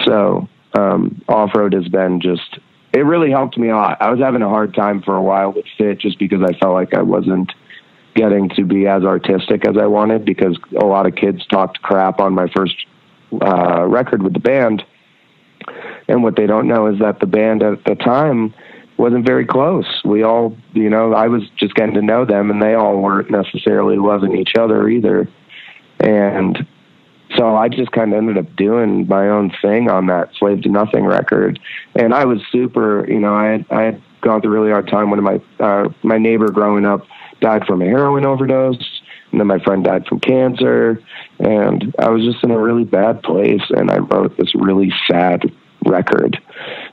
so 0.03 0.47
um, 0.77 1.21
off-road 1.29 1.73
has 1.73 1.87
been 1.87 2.19
just 2.19 2.59
it 2.95 3.03
really 3.03 3.29
helped 3.29 3.57
me 3.57 3.69
a 3.69 3.75
lot. 3.75 3.97
I 3.99 4.09
was 4.09 4.21
having 4.21 4.41
a 4.41 4.47
hard 4.47 4.73
time 4.73 5.01
for 5.01 5.17
a 5.17 5.21
while 5.21 5.51
with 5.51 5.65
fit 5.77 5.99
just 5.99 6.17
because 6.17 6.41
I 6.41 6.57
felt 6.57 6.73
like 6.73 6.93
I 6.93 7.01
wasn't 7.01 7.51
getting 8.15 8.47
to 8.49 8.63
be 8.63 8.87
as 8.87 9.03
artistic 9.03 9.67
as 9.67 9.75
I 9.77 9.85
wanted 9.85 10.23
because 10.23 10.57
a 10.81 10.85
lot 10.85 11.05
of 11.05 11.15
kids 11.15 11.45
talked 11.47 11.81
crap 11.81 12.21
on 12.21 12.33
my 12.33 12.47
first 12.55 12.73
uh, 13.41 13.85
record 13.85 14.23
with 14.23 14.31
the 14.31 14.39
band. 14.39 14.81
And 16.07 16.23
what 16.23 16.37
they 16.37 16.47
don't 16.47 16.69
know 16.69 16.87
is 16.87 16.99
that 16.99 17.19
the 17.19 17.25
band 17.25 17.63
at 17.63 17.83
the 17.83 17.95
time 17.95 18.53
wasn't 18.97 19.25
very 19.25 19.45
close. 19.45 20.01
We 20.05 20.23
all, 20.23 20.55
you 20.73 20.89
know, 20.89 21.13
I 21.13 21.27
was 21.27 21.43
just 21.57 21.75
getting 21.75 21.95
to 21.95 22.01
know 22.01 22.25
them 22.25 22.49
and 22.49 22.61
they 22.61 22.75
all 22.75 23.01
weren't 23.01 23.29
necessarily 23.29 23.97
loving 23.97 24.37
each 24.37 24.53
other 24.57 24.87
either. 24.87 25.27
And 25.99 26.65
so 27.35 27.55
I 27.55 27.69
just 27.69 27.91
kind 27.91 28.13
of 28.13 28.17
ended 28.17 28.37
up 28.37 28.55
doing 28.55 29.07
my 29.07 29.29
own 29.29 29.51
thing 29.61 29.89
on 29.89 30.05
that 30.07 30.29
Slave 30.37 30.61
to 30.63 30.69
Nothing 30.69 31.05
record, 31.05 31.59
and 31.95 32.13
I 32.13 32.25
was 32.25 32.39
super. 32.51 33.05
You 33.09 33.19
know, 33.19 33.33
I 33.33 33.45
had, 33.45 33.65
I 33.71 33.81
had 33.83 34.01
gone 34.21 34.41
through 34.41 34.51
a 34.51 34.59
really 34.59 34.71
hard 34.71 34.87
time. 34.87 35.09
One 35.09 35.19
of 35.19 35.25
my 35.25 35.41
uh, 35.59 35.89
my 36.03 36.17
neighbor 36.17 36.49
growing 36.51 36.85
up 36.85 37.01
died 37.41 37.65
from 37.65 37.81
a 37.81 37.85
heroin 37.85 38.25
overdose, 38.25 39.01
and 39.31 39.39
then 39.39 39.47
my 39.47 39.59
friend 39.59 39.83
died 39.83 40.05
from 40.07 40.19
cancer, 40.19 41.01
and 41.39 41.93
I 41.99 42.09
was 42.09 42.23
just 42.23 42.43
in 42.43 42.51
a 42.51 42.59
really 42.59 42.85
bad 42.85 43.23
place. 43.23 43.63
And 43.69 43.91
I 43.91 43.97
wrote 43.97 44.37
this 44.37 44.53
really 44.55 44.93
sad 45.09 45.51
record, 45.85 46.41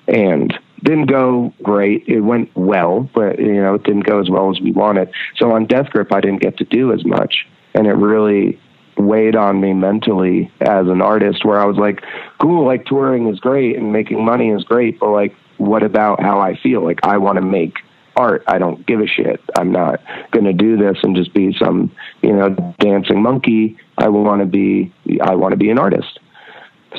and 0.08 0.58
didn't 0.82 1.06
go 1.06 1.52
great. 1.62 2.04
It 2.06 2.20
went 2.20 2.50
well, 2.56 3.08
but 3.14 3.38
you 3.38 3.62
know, 3.62 3.74
it 3.74 3.84
didn't 3.84 4.06
go 4.06 4.20
as 4.20 4.28
well 4.28 4.50
as 4.50 4.60
we 4.60 4.72
wanted. 4.72 5.10
So 5.36 5.52
on 5.52 5.66
Deathgrip, 5.66 6.12
I 6.12 6.20
didn't 6.20 6.42
get 6.42 6.56
to 6.58 6.64
do 6.64 6.92
as 6.92 7.04
much, 7.04 7.46
and 7.74 7.86
it 7.86 7.94
really 7.94 8.58
weighed 8.96 9.36
on 9.36 9.60
me 9.60 9.72
mentally 9.72 10.50
as 10.60 10.86
an 10.86 11.00
artist 11.00 11.44
where 11.44 11.58
I 11.58 11.64
was 11.64 11.76
like, 11.76 12.02
cool, 12.40 12.66
like 12.66 12.84
touring 12.84 13.28
is 13.28 13.40
great 13.40 13.76
and 13.76 13.92
making 13.92 14.24
money 14.24 14.50
is 14.50 14.64
great, 14.64 15.00
but 15.00 15.10
like, 15.10 15.34
what 15.58 15.82
about 15.82 16.20
how 16.20 16.40
I 16.40 16.56
feel? 16.56 16.82
Like, 16.84 17.00
I 17.02 17.18
want 17.18 17.36
to 17.36 17.42
make 17.42 17.74
art. 18.16 18.42
I 18.46 18.58
don't 18.58 18.86
give 18.86 19.00
a 19.00 19.06
shit. 19.06 19.40
I'm 19.56 19.72
not 19.72 20.00
going 20.32 20.44
to 20.44 20.52
do 20.52 20.76
this 20.76 20.98
and 21.02 21.16
just 21.16 21.32
be 21.32 21.56
some, 21.58 21.94
you 22.20 22.32
know, 22.32 22.50
dancing 22.78 23.22
monkey. 23.22 23.78
I 23.98 24.08
want 24.08 24.40
to 24.40 24.46
be, 24.46 24.92
I 25.22 25.34
want 25.34 25.52
to 25.52 25.56
be 25.56 25.70
an 25.70 25.78
artist. 25.78 26.18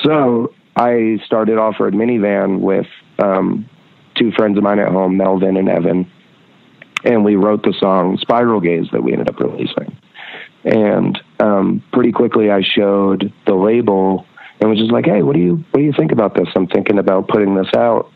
So 0.03 0.53
I 0.75 1.19
started 1.25 1.57
off 1.57 1.79
road 1.79 1.93
minivan 1.93 2.61
with 2.61 2.87
um, 3.19 3.69
two 4.15 4.31
friends 4.31 4.57
of 4.57 4.63
mine 4.63 4.79
at 4.79 4.89
home, 4.91 5.17
Melvin 5.17 5.57
and 5.57 5.69
Evan, 5.69 6.09
and 7.03 7.23
we 7.25 7.35
wrote 7.35 7.63
the 7.63 7.73
song 7.79 8.17
Spiral 8.17 8.61
Gaze 8.61 8.87
that 8.91 9.03
we 9.03 9.11
ended 9.11 9.29
up 9.29 9.39
releasing. 9.39 9.97
And 10.63 11.19
um, 11.39 11.83
pretty 11.91 12.11
quickly, 12.11 12.49
I 12.49 12.61
showed 12.61 13.33
the 13.45 13.55
label 13.55 14.25
and 14.59 14.69
was 14.69 14.79
just 14.79 14.91
like, 14.91 15.05
"Hey, 15.05 15.21
what 15.21 15.35
do 15.35 15.41
you 15.41 15.55
what 15.71 15.79
do 15.79 15.83
you 15.83 15.93
think 15.97 16.11
about 16.11 16.35
this? 16.35 16.47
I'm 16.55 16.67
thinking 16.67 16.99
about 16.99 17.27
putting 17.27 17.55
this 17.55 17.73
out." 17.75 18.09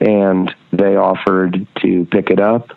And 0.00 0.54
they 0.72 0.94
offered 0.94 1.66
to 1.82 2.06
pick 2.12 2.30
it 2.30 2.38
up, 2.38 2.70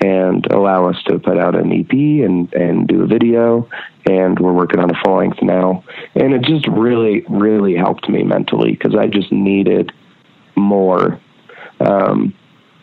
and 0.00 0.46
allow 0.46 0.88
us 0.88 0.96
to 1.06 1.18
put 1.18 1.38
out 1.38 1.54
an 1.54 1.72
EP 1.72 1.92
and 1.92 2.52
and 2.54 2.86
do 2.86 3.02
a 3.02 3.06
video. 3.06 3.68
And 4.06 4.38
we're 4.38 4.52
working 4.52 4.80
on 4.80 4.90
a 4.90 5.00
full 5.04 5.18
length 5.18 5.42
now, 5.42 5.84
and 6.14 6.32
it 6.32 6.42
just 6.42 6.66
really 6.68 7.24
really 7.28 7.76
helped 7.76 8.08
me 8.08 8.22
mentally 8.22 8.72
because 8.72 8.94
I 8.94 9.06
just 9.06 9.30
needed 9.30 9.92
more. 10.56 11.20
Um, 11.80 12.34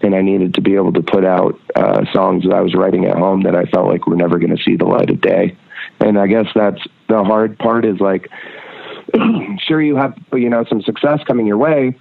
and 0.01 0.15
I 0.15 0.21
needed 0.21 0.53
to 0.55 0.61
be 0.61 0.75
able 0.75 0.93
to 0.93 1.01
put 1.01 1.25
out 1.25 1.59
uh, 1.75 2.05
songs 2.13 2.43
that 2.43 2.53
I 2.53 2.61
was 2.61 2.75
writing 2.75 3.05
at 3.05 3.17
home 3.17 3.43
that 3.43 3.55
I 3.55 3.65
felt 3.65 3.87
like 3.87 4.07
were 4.07 4.15
never 4.15 4.37
going 4.37 4.55
to 4.55 4.63
see 4.63 4.75
the 4.75 4.85
light 4.85 5.09
of 5.09 5.21
day. 5.21 5.57
And 5.99 6.19
I 6.19 6.27
guess 6.27 6.45
that's 6.53 6.81
the 7.09 7.23
hard 7.23 7.57
part 7.57 7.85
is 7.85 7.99
like, 7.99 8.29
sure, 9.59 9.81
you 9.81 9.95
have, 9.95 10.17
you 10.33 10.49
know, 10.49 10.65
some 10.69 10.81
success 10.81 11.21
coming 11.25 11.47
your 11.47 11.57
way 11.57 11.95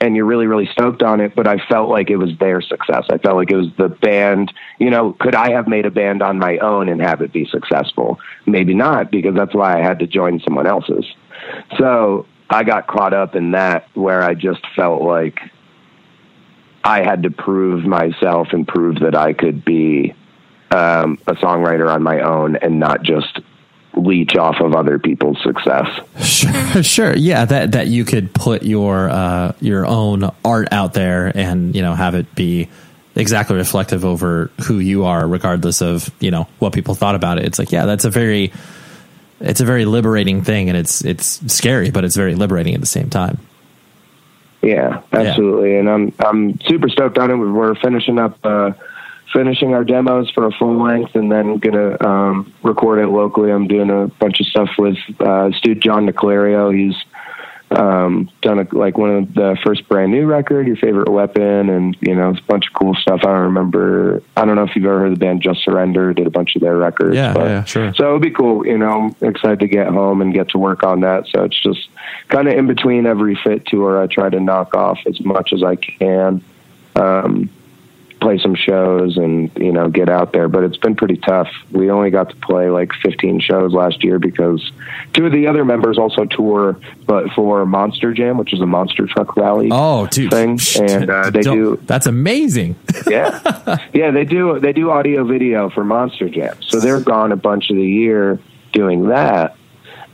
and 0.00 0.16
you're 0.16 0.26
really, 0.26 0.46
really 0.46 0.68
stoked 0.72 1.02
on 1.02 1.20
it. 1.20 1.34
But 1.34 1.46
I 1.46 1.58
felt 1.68 1.88
like 1.88 2.10
it 2.10 2.16
was 2.16 2.30
their 2.38 2.60
success. 2.60 3.04
I 3.10 3.18
felt 3.18 3.36
like 3.36 3.50
it 3.50 3.56
was 3.56 3.68
the 3.78 3.88
band, 3.88 4.52
you 4.78 4.90
know, 4.90 5.14
could 5.20 5.34
I 5.34 5.52
have 5.52 5.68
made 5.68 5.86
a 5.86 5.90
band 5.90 6.22
on 6.22 6.38
my 6.38 6.58
own 6.58 6.88
and 6.88 7.00
have 7.00 7.22
it 7.22 7.32
be 7.32 7.46
successful? 7.46 8.18
Maybe 8.44 8.74
not, 8.74 9.10
because 9.10 9.34
that's 9.34 9.54
why 9.54 9.78
I 9.78 9.82
had 9.82 10.00
to 10.00 10.06
join 10.06 10.40
someone 10.40 10.66
else's. 10.66 11.06
So 11.78 12.26
I 12.50 12.64
got 12.64 12.88
caught 12.88 13.14
up 13.14 13.36
in 13.36 13.52
that 13.52 13.88
where 13.94 14.22
I 14.22 14.34
just 14.34 14.66
felt 14.74 15.02
like 15.02 15.40
I 16.84 17.02
had 17.02 17.22
to 17.24 17.30
prove 17.30 17.84
myself 17.84 18.48
and 18.52 18.66
prove 18.66 19.00
that 19.00 19.14
I 19.14 19.32
could 19.32 19.64
be 19.64 20.14
um, 20.70 21.18
a 21.26 21.34
songwriter 21.34 21.92
on 21.92 22.02
my 22.02 22.20
own 22.20 22.56
and 22.56 22.80
not 22.80 23.02
just 23.02 23.40
leech 23.94 24.36
off 24.36 24.56
of 24.60 24.74
other 24.74 24.98
people's 24.98 25.40
success. 25.42 25.86
Sure, 26.20 26.82
sure, 26.82 27.16
yeah, 27.16 27.44
that 27.44 27.72
that 27.72 27.88
you 27.88 28.04
could 28.04 28.34
put 28.34 28.62
your 28.62 29.08
uh, 29.10 29.52
your 29.60 29.86
own 29.86 30.30
art 30.44 30.68
out 30.72 30.94
there 30.94 31.30
and 31.36 31.74
you 31.74 31.82
know 31.82 31.94
have 31.94 32.14
it 32.14 32.34
be 32.34 32.68
exactly 33.14 33.56
reflective 33.56 34.04
over 34.04 34.50
who 34.62 34.78
you 34.78 35.04
are, 35.04 35.26
regardless 35.26 35.82
of 35.82 36.10
you 36.20 36.30
know 36.30 36.48
what 36.58 36.72
people 36.72 36.94
thought 36.94 37.14
about 37.14 37.38
it. 37.38 37.44
It's 37.44 37.58
like, 37.58 37.72
yeah, 37.72 37.86
that's 37.86 38.04
a 38.04 38.10
very 38.10 38.52
it's 39.40 39.60
a 39.60 39.64
very 39.64 39.84
liberating 39.84 40.42
thing, 40.42 40.68
and 40.68 40.78
it's 40.78 41.04
it's 41.04 41.52
scary, 41.52 41.90
but 41.90 42.04
it's 42.04 42.16
very 42.16 42.34
liberating 42.34 42.74
at 42.74 42.80
the 42.80 42.86
same 42.86 43.10
time. 43.10 43.38
Yeah, 44.62 45.02
absolutely, 45.12 45.72
yeah. 45.72 45.80
and 45.80 45.90
I'm 45.90 46.14
I'm 46.20 46.60
super 46.62 46.88
stoked 46.88 47.18
on 47.18 47.30
it. 47.30 47.36
We're 47.36 47.74
finishing 47.76 48.18
up. 48.18 48.38
Uh, 48.44 48.72
finishing 49.32 49.72
our 49.72 49.82
demos 49.82 50.30
for 50.30 50.46
a 50.46 50.52
full 50.52 50.82
length 50.82 51.14
and 51.14 51.32
then 51.32 51.56
gonna 51.56 51.96
um, 52.06 52.52
record 52.62 52.98
it 52.98 53.06
locally. 53.08 53.50
I'm 53.50 53.66
doing 53.66 53.88
a 53.88 54.08
bunch 54.18 54.40
of 54.40 54.46
stuff 54.46 54.68
with 54.78 54.98
uh, 55.20 55.50
Stu 55.52 55.74
John 55.74 56.06
Nicolario. 56.06 56.70
He's 56.76 56.94
um, 57.76 58.30
done 58.42 58.58
a, 58.58 58.74
like 58.74 58.98
one 58.98 59.10
of 59.10 59.34
the 59.34 59.56
first 59.64 59.88
brand 59.88 60.12
new 60.12 60.26
record, 60.26 60.66
Your 60.66 60.76
Favorite 60.76 61.10
Weapon, 61.10 61.70
and 61.70 61.96
you 62.00 62.14
know 62.14 62.30
a 62.30 62.42
bunch 62.46 62.66
of 62.66 62.72
cool 62.72 62.94
stuff. 62.94 63.20
I 63.20 63.28
don't 63.28 63.42
remember. 63.42 64.22
I 64.36 64.44
don't 64.44 64.56
know 64.56 64.64
if 64.64 64.76
you've 64.76 64.84
ever 64.84 65.00
heard 65.00 65.12
the 65.12 65.18
band 65.18 65.42
Just 65.42 65.64
Surrender. 65.64 66.12
Did 66.12 66.26
a 66.26 66.30
bunch 66.30 66.54
of 66.56 66.62
their 66.62 66.76
records. 66.76 67.16
Yeah, 67.16 67.32
but, 67.32 67.48
yeah, 67.48 67.64
sure. 67.64 67.94
So 67.94 68.06
it'll 68.06 68.18
be 68.18 68.30
cool. 68.30 68.66
You 68.66 68.78
know, 68.78 69.12
I'm 69.20 69.28
excited 69.28 69.60
to 69.60 69.68
get 69.68 69.88
home 69.88 70.20
and 70.20 70.32
get 70.32 70.48
to 70.50 70.58
work 70.58 70.82
on 70.82 71.00
that. 71.00 71.26
So 71.28 71.44
it's 71.44 71.60
just 71.60 71.88
kind 72.28 72.48
of 72.48 72.54
in 72.54 72.66
between 72.66 73.06
every 73.06 73.34
fit 73.36 73.66
tour. 73.66 74.02
I 74.02 74.06
try 74.06 74.28
to 74.28 74.40
knock 74.40 74.74
off 74.74 74.98
as 75.06 75.20
much 75.20 75.52
as 75.52 75.62
I 75.62 75.76
can. 75.76 76.44
Um, 76.96 77.50
play 78.22 78.38
some 78.38 78.54
shows 78.54 79.16
and 79.16 79.50
you 79.56 79.72
know 79.72 79.88
get 79.90 80.08
out 80.08 80.32
there 80.32 80.48
but 80.48 80.62
it's 80.62 80.76
been 80.76 80.94
pretty 80.94 81.16
tough. 81.16 81.48
We 81.72 81.90
only 81.90 82.10
got 82.10 82.30
to 82.30 82.36
play 82.36 82.70
like 82.70 82.92
15 83.02 83.40
shows 83.40 83.72
last 83.72 84.02
year 84.04 84.18
because 84.18 84.70
two 85.12 85.26
of 85.26 85.32
the 85.32 85.48
other 85.48 85.64
members 85.64 85.98
also 85.98 86.24
tour 86.24 86.78
but 87.06 87.30
for 87.34 87.66
monster 87.66 88.14
jam 88.14 88.38
which 88.38 88.54
is 88.54 88.60
a 88.60 88.66
monster 88.66 89.06
truck 89.06 89.36
rally 89.36 89.68
oh 89.72 90.06
dude. 90.06 90.30
thing 90.30 90.58
and 90.80 91.10
uh, 91.10 91.30
they 91.30 91.42
Don't, 91.42 91.56
do 91.56 91.80
that's 91.84 92.06
amazing. 92.06 92.76
Yeah. 93.06 93.78
Yeah 93.92 94.10
they 94.12 94.24
do 94.24 94.60
they 94.60 94.72
do 94.72 94.90
audio 94.90 95.24
video 95.24 95.68
for 95.68 95.84
monster 95.84 96.28
jam. 96.28 96.56
So 96.62 96.78
they're 96.80 97.00
gone 97.00 97.32
a 97.32 97.36
bunch 97.36 97.68
of 97.70 97.76
the 97.76 97.86
year 97.86 98.38
doing 98.72 99.08
that 99.08 99.56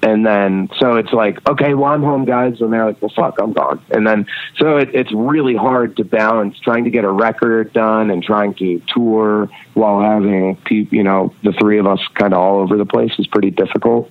and 0.02 0.24
then, 0.24 0.68
so 0.78 0.94
it's 0.94 1.12
like, 1.12 1.46
okay, 1.48 1.74
well, 1.74 1.92
I'm 1.92 2.02
home, 2.02 2.24
guys. 2.24 2.60
And 2.60 2.72
they're 2.72 2.86
like, 2.86 3.02
well, 3.02 3.12
fuck, 3.14 3.40
I'm 3.40 3.52
gone. 3.52 3.82
And 3.90 4.06
then, 4.06 4.26
so 4.56 4.76
it, 4.76 4.94
it's 4.94 5.12
really 5.12 5.56
hard 5.56 5.96
to 5.96 6.04
balance 6.04 6.56
trying 6.60 6.84
to 6.84 6.90
get 6.90 7.04
a 7.04 7.10
record 7.10 7.72
done 7.72 8.10
and 8.10 8.22
trying 8.22 8.54
to 8.54 8.80
tour 8.94 9.48
while 9.74 10.00
having, 10.00 10.56
people, 10.64 10.96
you 10.96 11.02
know, 11.02 11.34
the 11.42 11.52
three 11.52 11.78
of 11.78 11.86
us 11.86 12.00
kind 12.14 12.32
of 12.32 12.38
all 12.38 12.60
over 12.60 12.76
the 12.76 12.86
place 12.86 13.12
is 13.18 13.26
pretty 13.26 13.50
difficult. 13.50 14.08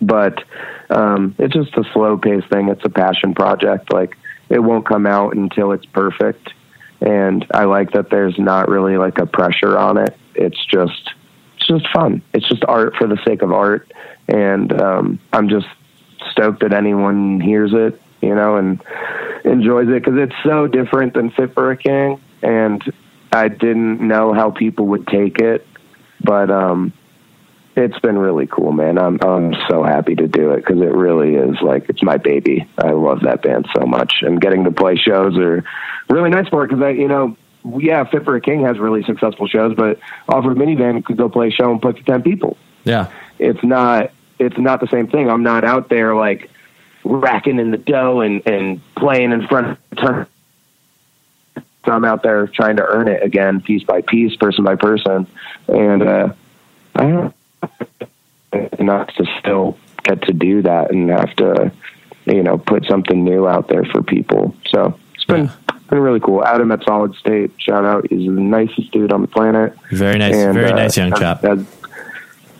But 0.00 0.42
um, 0.88 1.34
it's 1.38 1.54
just 1.54 1.76
a 1.76 1.84
slow 1.92 2.16
pace 2.16 2.44
thing. 2.50 2.68
It's 2.68 2.84
a 2.84 2.90
passion 2.90 3.34
project. 3.34 3.92
Like, 3.92 4.16
it 4.48 4.60
won't 4.60 4.86
come 4.86 5.06
out 5.06 5.36
until 5.36 5.72
it's 5.72 5.86
perfect. 5.86 6.50
And 7.00 7.44
I 7.52 7.64
like 7.64 7.92
that 7.92 8.08
there's 8.08 8.38
not 8.38 8.68
really 8.68 8.96
like 8.96 9.18
a 9.18 9.26
pressure 9.26 9.76
on 9.76 9.98
it. 9.98 10.16
It's 10.34 10.64
just, 10.64 11.10
it's 11.56 11.66
just 11.66 11.86
fun. 11.92 12.22
It's 12.32 12.48
just 12.48 12.64
art 12.66 12.94
for 12.96 13.06
the 13.06 13.18
sake 13.26 13.42
of 13.42 13.52
art 13.52 13.92
and 14.28 14.80
um, 14.80 15.18
I'm 15.32 15.48
just 15.48 15.66
stoked 16.30 16.60
that 16.60 16.72
anyone 16.72 17.40
hears 17.40 17.72
it, 17.74 18.00
you 18.20 18.34
know, 18.34 18.56
and 18.56 18.82
enjoys 19.44 19.88
it 19.88 20.04
because 20.04 20.14
it's 20.16 20.34
so 20.44 20.66
different 20.66 21.14
than 21.14 21.30
Fit 21.30 21.54
for 21.54 21.70
a 21.70 21.76
King, 21.76 22.20
and 22.42 22.82
I 23.32 23.48
didn't 23.48 24.00
know 24.00 24.32
how 24.32 24.50
people 24.50 24.86
would 24.88 25.06
take 25.06 25.38
it, 25.38 25.66
but 26.22 26.50
um, 26.50 26.92
it's 27.76 27.98
been 28.00 28.18
really 28.18 28.46
cool, 28.46 28.72
man. 28.72 28.98
I'm 28.98 29.18
I'm 29.22 29.54
so 29.68 29.82
happy 29.82 30.14
to 30.14 30.26
do 30.26 30.52
it 30.52 30.64
because 30.64 30.80
it 30.80 30.94
really 30.94 31.34
is 31.34 31.60
like 31.60 31.88
it's 31.88 32.02
my 32.02 32.16
baby. 32.16 32.68
I 32.78 32.90
love 32.90 33.20
that 33.22 33.42
band 33.42 33.68
so 33.76 33.84
much, 33.86 34.14
and 34.22 34.40
getting 34.40 34.64
to 34.64 34.70
play 34.70 34.96
shows 34.96 35.36
are 35.36 35.64
really 36.08 36.30
nice 36.30 36.48
for 36.48 36.64
it 36.64 36.68
because 36.68 36.82
I, 36.82 36.90
you 36.90 37.08
know. 37.08 37.36
Yeah, 37.78 38.04
Fit 38.04 38.24
for 38.24 38.36
a 38.36 38.42
King 38.42 38.62
has 38.66 38.78
really 38.78 39.02
successful 39.04 39.46
shows, 39.46 39.74
but 39.74 39.98
Off-Road 40.28 40.58
Minivan 40.58 41.02
could 41.02 41.16
go 41.16 41.30
play 41.30 41.48
a 41.48 41.50
show 41.50 41.70
and 41.70 41.80
put 41.80 41.96
to 41.96 42.02
ten 42.02 42.20
people. 42.20 42.58
Yeah, 42.84 43.10
it's 43.38 43.62
not 43.62 44.12
it's 44.38 44.58
not 44.58 44.80
the 44.80 44.88
same 44.88 45.08
thing. 45.08 45.30
I'm 45.30 45.42
not 45.42 45.64
out 45.64 45.88
there 45.88 46.14
like 46.14 46.50
racking 47.04 47.58
in 47.58 47.70
the 47.70 47.78
dough 47.78 48.20
and 48.20 48.42
and 48.46 48.80
playing 48.96 49.32
in 49.32 49.46
front 49.46 49.78
of 49.92 49.98
turn. 49.98 50.26
So 51.84 51.92
I'm 51.92 52.04
out 52.04 52.22
there 52.22 52.46
trying 52.46 52.76
to 52.76 52.82
earn 52.82 53.08
it 53.08 53.22
again, 53.22 53.60
piece 53.60 53.82
by 53.82 54.00
piece, 54.00 54.34
person 54.36 54.64
by 54.64 54.74
person, 54.74 55.26
and 55.68 56.02
uh, 56.02 56.32
I 56.94 57.02
don't 57.02 57.34
not 58.78 59.14
to 59.16 59.26
still 59.38 59.76
get 60.02 60.22
to 60.22 60.32
do 60.32 60.62
that 60.62 60.90
and 60.90 61.10
have 61.10 61.34
to, 61.36 61.72
you 62.26 62.42
know, 62.42 62.58
put 62.58 62.86
something 62.86 63.24
new 63.24 63.46
out 63.46 63.68
there 63.68 63.84
for 63.84 64.02
people. 64.02 64.54
So 64.70 64.98
it's 65.14 65.24
been 65.24 65.46
yeah. 65.46 65.56
been 65.90 65.98
really 65.98 66.20
cool. 66.20 66.44
Adam 66.44 66.72
at 66.72 66.84
Solid 66.84 67.14
State, 67.16 67.52
shout 67.58 67.84
out. 67.84 68.06
He's 68.10 68.26
the 68.26 68.40
nicest 68.40 68.90
dude 68.92 69.12
on 69.12 69.22
the 69.22 69.28
planet. 69.28 69.74
Very 69.90 70.18
nice, 70.18 70.34
and, 70.34 70.54
very 70.54 70.72
uh, 70.72 70.76
nice 70.76 70.96
young 70.96 71.12
chap. 71.12 71.42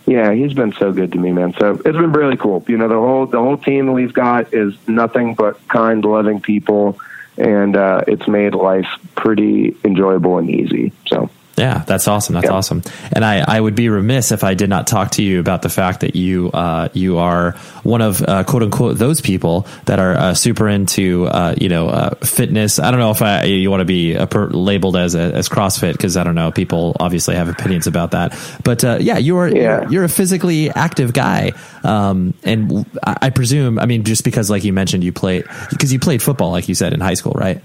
Yeah, 0.06 0.32
he's 0.32 0.52
been 0.52 0.72
so 0.72 0.92
good 0.92 1.12
to 1.12 1.18
me, 1.18 1.32
man. 1.32 1.54
So 1.58 1.72
it's 1.72 1.82
been 1.82 2.12
really 2.12 2.36
cool. 2.36 2.62
You 2.68 2.76
know, 2.76 2.88
the 2.88 2.94
whole 2.94 3.26
the 3.26 3.38
whole 3.38 3.56
team 3.56 3.86
that 3.86 3.92
we've 3.92 4.12
got 4.12 4.52
is 4.52 4.74
nothing 4.86 5.34
but 5.34 5.66
kind, 5.68 6.04
loving 6.04 6.40
people, 6.40 6.98
and 7.38 7.74
uh, 7.74 8.02
it's 8.06 8.28
made 8.28 8.54
life 8.54 8.86
pretty 9.14 9.76
enjoyable 9.82 10.38
and 10.38 10.50
easy. 10.50 10.92
So 11.06 11.30
yeah, 11.56 11.84
that's 11.86 12.08
awesome. 12.08 12.34
That's 12.34 12.46
yeah. 12.46 12.52
awesome. 12.52 12.82
And 13.12 13.24
I, 13.24 13.44
I 13.46 13.60
would 13.60 13.74
be 13.74 13.88
remiss 13.88 14.32
if 14.32 14.42
I 14.42 14.54
did 14.54 14.68
not 14.68 14.86
talk 14.86 15.12
to 15.12 15.22
you 15.22 15.38
about 15.38 15.62
the 15.62 15.68
fact 15.68 16.00
that 16.00 16.16
you 16.16 16.50
uh, 16.50 16.88
you 16.92 17.18
are 17.18 17.52
one 17.84 18.00
of 18.00 18.22
uh, 18.22 18.44
quote 18.44 18.62
unquote 18.62 18.98
those 18.98 19.20
people 19.20 19.66
that 19.84 19.98
are 19.98 20.14
uh, 20.14 20.34
super 20.34 20.68
into 20.68 21.26
uh, 21.26 21.54
you 21.56 21.68
know 21.68 21.88
uh, 21.88 22.14
fitness. 22.16 22.78
I 22.78 22.90
don't 22.90 23.00
know 23.00 23.12
if 23.12 23.22
I, 23.22 23.44
you 23.44 23.70
want 23.70 23.82
to 23.82 23.84
be 23.84 24.16
per, 24.26 24.48
labeled 24.48 24.96
as 24.96 25.14
a, 25.14 25.20
as 25.20 25.48
CrossFit 25.48 25.92
because 25.92 26.16
I 26.16 26.24
don't 26.24 26.34
know. 26.34 26.50
People 26.50 26.96
obviously 26.98 27.36
have 27.36 27.48
opinions 27.48 27.86
about 27.86 28.12
that. 28.12 28.36
But 28.64 28.84
uh, 28.84 28.98
yeah, 29.00 29.18
you're 29.18 29.48
yeah. 29.48 29.88
you're 29.88 30.04
a 30.04 30.08
physically 30.08 30.70
active 30.70 31.12
guy, 31.12 31.52
um, 31.84 32.34
and 32.42 32.84
I, 33.04 33.16
I 33.22 33.30
presume. 33.30 33.78
I 33.78 33.86
mean, 33.86 34.02
just 34.02 34.24
because 34.24 34.50
like 34.50 34.64
you 34.64 34.72
mentioned, 34.72 35.04
you 35.04 35.12
played 35.12 35.44
because 35.70 35.92
you 35.92 36.00
played 36.00 36.20
football, 36.20 36.50
like 36.50 36.68
you 36.68 36.74
said 36.74 36.92
in 36.92 37.00
high 37.00 37.14
school, 37.14 37.32
right? 37.32 37.62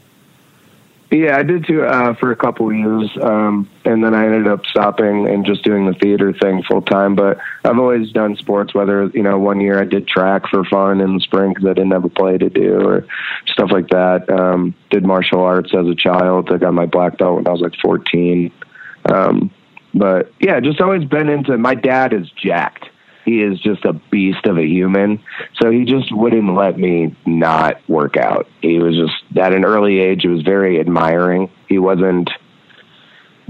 Yeah, 1.12 1.38
I 1.38 1.44
did 1.44 1.66
too 1.66 1.84
uh, 1.84 2.14
for 2.16 2.32
a 2.32 2.36
couple 2.36 2.72
years, 2.72 3.10
um, 3.24 3.68
and 3.84 4.04
then 4.04 4.14
I 4.14 4.26
ended 4.26 4.48
up 4.48 4.64
stopping 4.68 5.28
and 5.28 5.44
just 5.44 5.64
doing 5.64 5.88
the 5.88 5.94
theater 5.94 6.34
thing 6.34 6.62
full 6.62 6.84
time. 6.84 7.16
But 7.16 7.40
I've 7.66 7.80
always 7.80 8.12
done 8.12 8.36
sports. 8.36 8.76
Whether 8.76 9.08
you 9.08 9.24
know, 9.24 9.40
one 9.40 9.60
year 9.60 9.82
I 9.82 9.86
did 9.86 10.08
track 10.08 10.44
for 10.48 10.64
fun 10.66 11.02
in 11.02 11.16
the 11.16 11.20
spring 11.20 11.54
because 11.54 11.66
I 11.66 11.74
didn't 11.74 11.92
have 11.92 12.06
a 12.06 12.10
play 12.10 12.38
to 12.38 12.50
do 12.50 12.88
or 12.88 13.08
stuff 13.48 13.72
like 13.72 13.88
that. 13.90 14.30
Um, 14.30 14.76
did 14.92 15.04
martial 15.04 15.42
arts 15.42 15.74
as 15.74 15.88
a 15.88 15.96
child. 15.96 16.52
I 16.52 16.58
got 16.58 16.76
my 16.76 16.86
black 16.86 17.18
belt 17.18 17.38
when 17.38 17.48
I 17.48 17.52
was 17.52 17.62
like 17.62 17.76
fourteen. 17.82 18.52
Um, 19.06 19.50
but 19.96 20.32
yeah, 20.40 20.60
just 20.60 20.80
always 20.80 21.06
been 21.06 21.28
into. 21.28 21.58
My 21.58 21.74
dad 21.74 22.14
is 22.14 22.30
jacked 22.30 22.86
he 23.30 23.44
is 23.44 23.60
just 23.60 23.86
a 23.86 23.94
beast 23.94 24.46
of 24.46 24.58
a 24.58 24.66
human. 24.66 25.22
So 25.62 25.70
he 25.70 25.86
just 25.86 26.12
wouldn't 26.12 26.56
let 26.56 26.80
me 26.80 27.16
not 27.26 27.88
work 27.88 28.18
out. 28.18 28.48
He 28.62 28.80
was 28.80 28.96
just 28.96 29.38
at 29.38 29.54
an 29.54 29.66
early 29.66 30.00
age, 30.00 30.26
it 30.26 30.30
was 30.30 30.42
very 30.42 30.80
admiring. 30.80 31.52
He 31.68 31.78
wasn't 31.78 32.30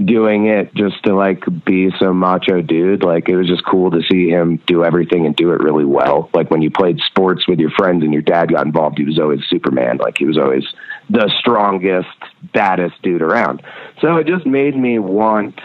doing 0.04 0.46
it 0.46 0.74
just 0.74 1.02
to 1.04 1.14
like 1.14 1.44
be 1.64 1.90
some 1.98 2.18
macho 2.18 2.60
dude. 2.60 3.02
Like 3.02 3.28
it 3.28 3.36
was 3.36 3.46
just 3.46 3.64
cool 3.64 3.90
to 3.90 4.02
see 4.10 4.28
him 4.28 4.58
do 4.66 4.84
everything 4.84 5.24
and 5.24 5.34
do 5.34 5.52
it 5.52 5.60
really 5.60 5.84
well. 5.84 6.28
Like 6.34 6.50
when 6.50 6.60
you 6.60 6.70
played 6.70 6.98
sports 7.06 7.48
with 7.48 7.58
your 7.58 7.70
friends 7.70 8.02
and 8.02 8.12
your 8.12 8.22
dad 8.22 8.52
got 8.52 8.66
involved, 8.66 8.98
he 8.98 9.04
was 9.04 9.18
always 9.18 9.40
Superman. 9.48 9.96
Like 9.96 10.18
he 10.18 10.26
was 10.26 10.36
always 10.36 10.64
the 11.08 11.30
strongest, 11.38 12.08
baddest 12.52 13.00
dude 13.02 13.22
around. 13.22 13.62
So 14.00 14.16
it 14.16 14.26
just 14.26 14.46
made 14.46 14.76
me 14.76 14.98
want 14.98 15.58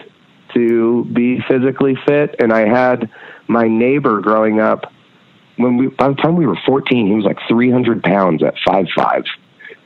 to 0.53 1.05
be 1.13 1.41
physically 1.47 1.97
fit. 2.07 2.35
And 2.39 2.51
I 2.53 2.67
had 2.67 3.09
my 3.47 3.67
neighbor 3.67 4.21
growing 4.21 4.59
up 4.59 4.91
when 5.57 5.77
we 5.77 5.87
by 5.87 6.09
the 6.09 6.15
time 6.15 6.35
we 6.35 6.45
were 6.45 6.57
14, 6.65 7.07
he 7.07 7.13
was 7.13 7.23
like 7.23 7.39
300 7.47 8.03
pounds 8.03 8.43
at 8.43 8.55
five 8.65 8.87
five. 8.95 9.23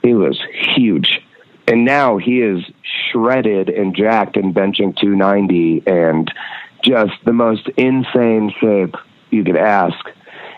He 0.02 0.14
was 0.14 0.40
huge 0.76 1.22
and 1.70 1.86
now 1.86 2.18
he 2.18 2.42
is 2.42 2.64
shredded 3.12 3.70
and 3.70 3.96
jacked 3.96 4.38
and 4.38 4.56
benching 4.56 4.98
290 4.98 5.84
and 5.86 6.34
just 6.84 7.14
the 7.26 7.34
most 7.34 7.68
insane 7.78 8.52
shape 8.60 8.96
you 9.30 9.44
could 9.44 9.56
ask. 9.56 9.98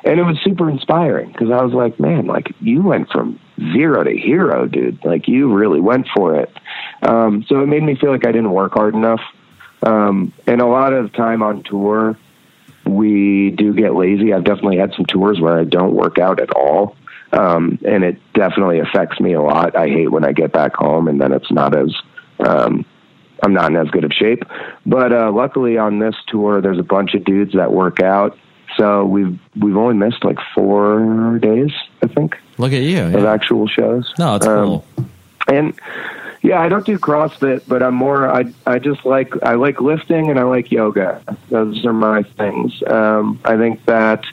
And 0.05 0.19
it 0.19 0.23
was 0.23 0.39
super 0.41 0.69
inspiring 0.69 1.31
because 1.31 1.51
I 1.51 1.61
was 1.61 1.73
like, 1.73 1.99
man, 1.99 2.27
like 2.27 2.53
you 2.61 2.81
went 2.81 3.11
from 3.11 3.39
zero 3.73 4.05
to 4.05 4.17
hero, 4.17 4.67
dude. 4.67 5.03
Like 5.03 5.27
you 5.27 5.53
really 5.53 5.81
went 5.81 6.07
for 6.15 6.39
it. 6.39 6.49
Um, 7.01 7.43
so 7.47 7.61
it 7.61 7.67
made 7.67 7.83
me 7.83 7.95
feel 7.95 8.11
like 8.11 8.25
I 8.25 8.31
didn't 8.31 8.51
work 8.51 8.73
hard 8.73 8.95
enough. 8.95 9.21
Um, 9.83 10.31
and 10.47 10.61
a 10.61 10.65
lot 10.65 10.93
of 10.93 11.11
time 11.13 11.43
on 11.43 11.63
tour, 11.63 12.17
we 12.95 13.51
do 13.51 13.73
get 13.73 13.95
lazy. 13.95 14.33
I've 14.33 14.43
definitely 14.43 14.77
had 14.77 14.93
some 14.95 15.05
tours 15.05 15.39
where 15.39 15.59
I 15.59 15.63
don't 15.63 15.93
work 15.93 16.17
out 16.19 16.39
at 16.39 16.53
all. 16.55 16.95
Um, 17.33 17.79
and 17.87 18.03
it 18.03 18.17
definitely 18.33 18.79
affects 18.79 19.19
me 19.19 19.33
a 19.33 19.41
lot. 19.41 19.75
I 19.75 19.87
hate 19.87 20.11
when 20.11 20.25
I 20.25 20.33
get 20.33 20.51
back 20.51 20.73
home 20.75 21.07
and 21.07 21.19
then 21.21 21.31
it's 21.31 21.49
not 21.51 21.75
as, 21.75 21.95
um, 22.45 22.85
I'm 23.41 23.53
not 23.53 23.71
in 23.71 23.77
as 23.77 23.87
good 23.89 24.03
of 24.03 24.11
shape. 24.11 24.43
But 24.85 25.13
uh, 25.13 25.31
luckily 25.31 25.77
on 25.77 25.99
this 25.99 26.15
tour, 26.27 26.59
there's 26.61 26.77
a 26.79 26.83
bunch 26.83 27.13
of 27.13 27.23
dudes 27.23 27.53
that 27.53 27.71
work 27.71 28.01
out. 28.01 28.37
So 28.77 29.03
we've 29.05 29.37
we've 29.59 29.75
only 29.75 29.95
missed 29.95 30.23
like 30.23 30.37
four 30.55 31.39
days, 31.39 31.71
I 32.01 32.07
think. 32.07 32.37
Look 32.57 32.71
at 32.71 32.81
you 32.81 33.01
of 33.03 33.25
actual 33.25 33.67
shows. 33.67 34.13
No, 34.17 34.35
it's 34.35 34.47
Um, 34.47 34.65
cool. 34.65 34.85
And 35.47 35.73
yeah, 36.41 36.59
I 36.59 36.69
don't 36.69 36.85
do 36.85 36.97
CrossFit, 36.97 37.63
but 37.67 37.83
I'm 37.83 37.93
more. 37.93 38.27
I 38.27 38.51
I 38.65 38.79
just 38.79 39.05
like 39.05 39.31
I 39.43 39.53
like 39.53 39.79
lifting 39.79 40.29
and 40.29 40.39
I 40.39 40.43
like 40.43 40.71
yoga. 40.71 41.21
Those 41.49 41.85
are 41.85 41.93
my 41.93 42.23
things. 42.23 42.81
Um, 42.87 43.39
I 43.45 43.57
think 43.57 43.85
that 43.85 44.25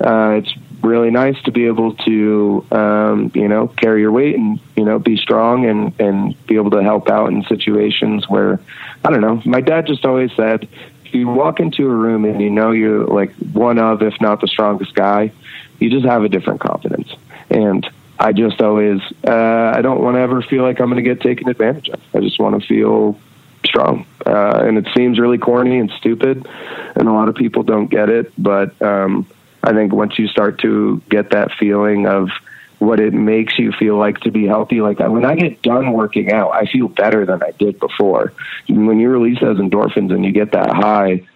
uh, 0.00 0.40
it's 0.42 0.52
really 0.82 1.10
nice 1.10 1.40
to 1.44 1.50
be 1.50 1.66
able 1.66 1.94
to 1.94 2.66
um, 2.70 3.32
you 3.34 3.48
know 3.48 3.68
carry 3.68 4.02
your 4.02 4.12
weight 4.12 4.36
and 4.36 4.60
you 4.76 4.84
know 4.84 4.98
be 4.98 5.16
strong 5.16 5.64
and 5.64 5.98
and 5.98 6.46
be 6.46 6.56
able 6.56 6.72
to 6.72 6.82
help 6.82 7.08
out 7.08 7.32
in 7.32 7.42
situations 7.44 8.28
where 8.28 8.60
I 9.02 9.10
don't 9.10 9.22
know. 9.22 9.40
My 9.46 9.62
dad 9.62 9.86
just 9.86 10.04
always 10.04 10.32
said, 10.36 10.68
if 11.06 11.14
you 11.14 11.26
walk 11.28 11.58
into 11.58 11.86
a 11.86 11.94
room 11.94 12.26
and 12.26 12.40
you 12.40 12.50
know 12.50 12.72
you're 12.72 13.06
like 13.06 13.32
one 13.52 13.78
of, 13.78 14.02
if 14.02 14.20
not 14.20 14.42
the 14.42 14.48
strongest 14.48 14.94
guy, 14.94 15.32
you 15.78 15.88
just 15.88 16.04
have 16.04 16.22
a 16.22 16.28
different 16.28 16.60
confidence. 16.60 17.08
And 17.48 17.88
I 18.18 18.32
just 18.32 18.60
always, 18.60 19.00
uh, 19.26 19.72
I 19.74 19.82
don't 19.82 20.02
want 20.02 20.16
to 20.16 20.20
ever 20.20 20.42
feel 20.42 20.62
like 20.62 20.80
I'm 20.80 20.90
going 20.90 21.02
to 21.02 21.08
get 21.08 21.20
taken 21.20 21.48
advantage 21.48 21.88
of. 21.90 22.00
I 22.14 22.20
just 22.20 22.38
want 22.38 22.60
to 22.60 22.66
feel 22.66 23.18
strong. 23.64 24.06
Uh, 24.24 24.62
and 24.64 24.78
it 24.78 24.88
seems 24.96 25.18
really 25.18 25.38
corny 25.38 25.78
and 25.78 25.90
stupid, 25.98 26.46
and 26.94 27.08
a 27.08 27.12
lot 27.12 27.28
of 27.28 27.34
people 27.34 27.62
don't 27.62 27.88
get 27.88 28.08
it. 28.08 28.32
But 28.38 28.80
um, 28.80 29.26
I 29.62 29.72
think 29.72 29.92
once 29.92 30.18
you 30.18 30.28
start 30.28 30.60
to 30.60 31.02
get 31.10 31.30
that 31.30 31.52
feeling 31.58 32.06
of 32.06 32.30
what 32.78 33.00
it 33.00 33.14
makes 33.14 33.58
you 33.58 33.72
feel 33.72 33.96
like 33.96 34.20
to 34.20 34.30
be 34.30 34.46
healthy, 34.46 34.80
like 34.80 34.98
when 34.98 35.24
I 35.24 35.34
get 35.34 35.62
done 35.62 35.92
working 35.92 36.32
out, 36.32 36.52
I 36.52 36.66
feel 36.66 36.88
better 36.88 37.24
than 37.26 37.42
I 37.42 37.50
did 37.52 37.78
before. 37.78 38.32
When 38.68 38.98
you 39.00 39.08
release 39.10 39.40
those 39.40 39.58
endorphins 39.58 40.12
and 40.12 40.24
you 40.24 40.32
get 40.32 40.52
that 40.52 40.70
high, 40.70 41.26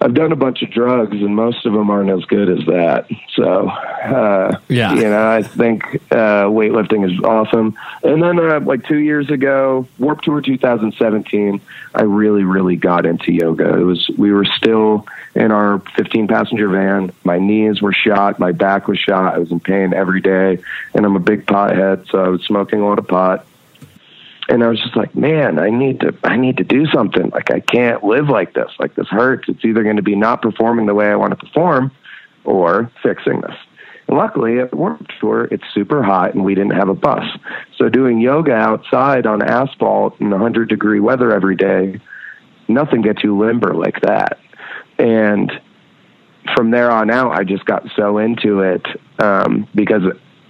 I've 0.00 0.12
done 0.14 0.30
a 0.30 0.36
bunch 0.36 0.62
of 0.62 0.70
drugs, 0.70 1.12
and 1.12 1.34
most 1.34 1.64
of 1.64 1.72
them 1.72 1.88
aren't 1.90 2.10
as 2.10 2.24
good 2.26 2.50
as 2.50 2.64
that. 2.66 3.06
So, 3.34 3.68
uh, 3.68 4.58
Yeah. 4.68 4.94
you 4.94 5.02
know, 5.02 5.28
I 5.28 5.42
think 5.42 5.84
uh, 6.10 6.44
weightlifting 6.46 7.10
is 7.10 7.18
awesome. 7.24 7.74
And 8.02 8.22
then, 8.22 8.38
uh, 8.38 8.60
like 8.60 8.86
two 8.86 8.98
years 8.98 9.30
ago, 9.30 9.86
Warped 9.98 10.24
Tour 10.24 10.42
2017, 10.42 11.60
I 11.94 12.02
really, 12.02 12.44
really 12.44 12.76
got 12.76 13.06
into 13.06 13.32
yoga. 13.32 13.78
It 13.78 13.84
was 13.84 14.10
we 14.18 14.32
were 14.32 14.44
still 14.44 15.06
in 15.34 15.50
our 15.50 15.80
15 15.96 16.28
passenger 16.28 16.68
van. 16.68 17.10
My 17.24 17.38
knees 17.38 17.80
were 17.80 17.92
shot, 17.92 18.38
my 18.38 18.52
back 18.52 18.88
was 18.88 18.98
shot. 18.98 19.34
I 19.34 19.38
was 19.38 19.50
in 19.50 19.60
pain 19.60 19.94
every 19.94 20.20
day, 20.20 20.58
and 20.94 21.06
I'm 21.06 21.16
a 21.16 21.20
big 21.20 21.46
pothead, 21.46 22.08
so 22.10 22.22
I 22.22 22.28
was 22.28 22.42
smoking 22.42 22.80
a 22.80 22.86
lot 22.86 22.98
of 22.98 23.08
pot 23.08 23.46
and 24.48 24.62
I 24.62 24.68
was 24.68 24.80
just 24.80 24.96
like, 24.96 25.14
man, 25.14 25.58
I 25.58 25.70
need 25.70 26.00
to, 26.00 26.16
I 26.22 26.36
need 26.36 26.58
to 26.58 26.64
do 26.64 26.86
something. 26.86 27.30
Like, 27.30 27.50
I 27.50 27.60
can't 27.60 28.04
live 28.04 28.28
like 28.28 28.54
this. 28.54 28.70
Like, 28.78 28.94
this 28.94 29.08
hurts. 29.08 29.48
It's 29.48 29.64
either 29.64 29.82
going 29.82 29.96
to 29.96 30.02
be 30.02 30.14
not 30.14 30.42
performing 30.42 30.86
the 30.86 30.94
way 30.94 31.08
I 31.08 31.16
want 31.16 31.30
to 31.30 31.36
perform, 31.36 31.90
or 32.44 32.90
fixing 33.02 33.40
this. 33.40 33.56
And 34.08 34.16
luckily, 34.16 34.60
at 34.60 34.72
Warped 34.72 35.12
Tour, 35.20 35.48
it's 35.50 35.64
super 35.74 36.02
hot, 36.02 36.34
and 36.34 36.44
we 36.44 36.54
didn't 36.54 36.76
have 36.76 36.88
a 36.88 36.94
bus. 36.94 37.24
So 37.76 37.88
doing 37.88 38.20
yoga 38.20 38.52
outside 38.52 39.26
on 39.26 39.42
asphalt 39.42 40.20
in 40.20 40.30
100 40.30 40.68
degree 40.68 41.00
weather 41.00 41.32
every 41.32 41.56
day, 41.56 42.00
nothing 42.68 43.02
gets 43.02 43.24
you 43.24 43.36
limber 43.36 43.74
like 43.74 44.00
that. 44.02 44.38
And 44.98 45.50
from 46.54 46.70
there 46.70 46.90
on 46.90 47.10
out, 47.10 47.32
I 47.32 47.42
just 47.42 47.64
got 47.64 47.82
so 47.96 48.18
into 48.18 48.60
it 48.60 48.86
um, 49.18 49.66
because 49.74 50.02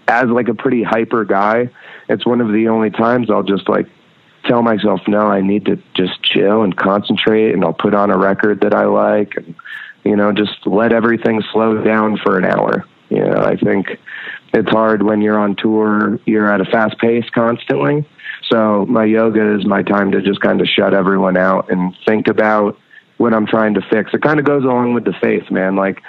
as 0.06 0.27
like 0.27 0.48
a 0.48 0.55
pretty 0.55 0.82
hyper 0.82 1.24
guy, 1.24 1.70
it's 2.09 2.27
one 2.27 2.41
of 2.41 2.53
the 2.53 2.69
only 2.69 2.91
times 2.91 3.31
I'll 3.31 3.43
just 3.43 3.69
like 3.69 3.87
tell 4.45 4.62
myself, 4.62 5.01
no, 5.09 5.27
I 5.27 5.41
need 5.41 5.65
to 5.66 5.77
just 5.95 6.23
chill 6.23 6.62
and 6.62 6.77
concentrate, 6.77 7.53
and 7.53 7.65
I'll 7.65 7.73
put 7.73 7.95
on 7.95 8.11
a 8.11 8.19
record 8.19 8.61
that 8.61 8.74
I 8.74 8.85
like, 8.85 9.37
and 9.37 9.55
you 10.05 10.16
know, 10.16 10.33
just 10.33 10.66
let 10.66 10.93
everything 10.93 11.43
slow 11.53 11.83
down 11.83 12.16
for 12.19 12.39
an 12.39 12.45
hour. 12.45 12.85
You 13.09 13.24
know, 13.24 13.43
I 13.43 13.57
think 13.57 13.99
it's 14.53 14.70
hard 14.70 15.03
when 15.03 15.20
you're 15.20 15.39
on 15.39 15.57
tour, 15.57 16.19
you're 16.27 16.51
at 16.51 16.61
a 16.61 16.65
fast 16.65 16.99
pace 16.99 17.28
constantly. 17.35 18.09
So 18.51 18.87
my 18.87 19.05
yoga 19.05 19.57
is 19.57 19.66
my 19.66 19.83
time 19.83 20.12
to 20.12 20.23
just 20.23 20.41
kind 20.41 20.61
of 20.61 20.69
shut 20.69 20.95
everyone 20.95 21.37
out 21.37 21.70
and 21.70 21.97
think 22.07 22.28
about 22.28 22.78
what 23.19 23.33
I'm 23.33 23.47
trying 23.47 23.74
to 23.74 23.81
fix. 23.81 24.12
It 24.12 24.23
kind 24.23 24.39
of 24.39 24.45
goes 24.45 24.62
along 24.62 24.95
with 24.95 25.05
the 25.05 25.12
faith, 25.12 25.51
man. 25.51 25.74
Like 25.77 26.03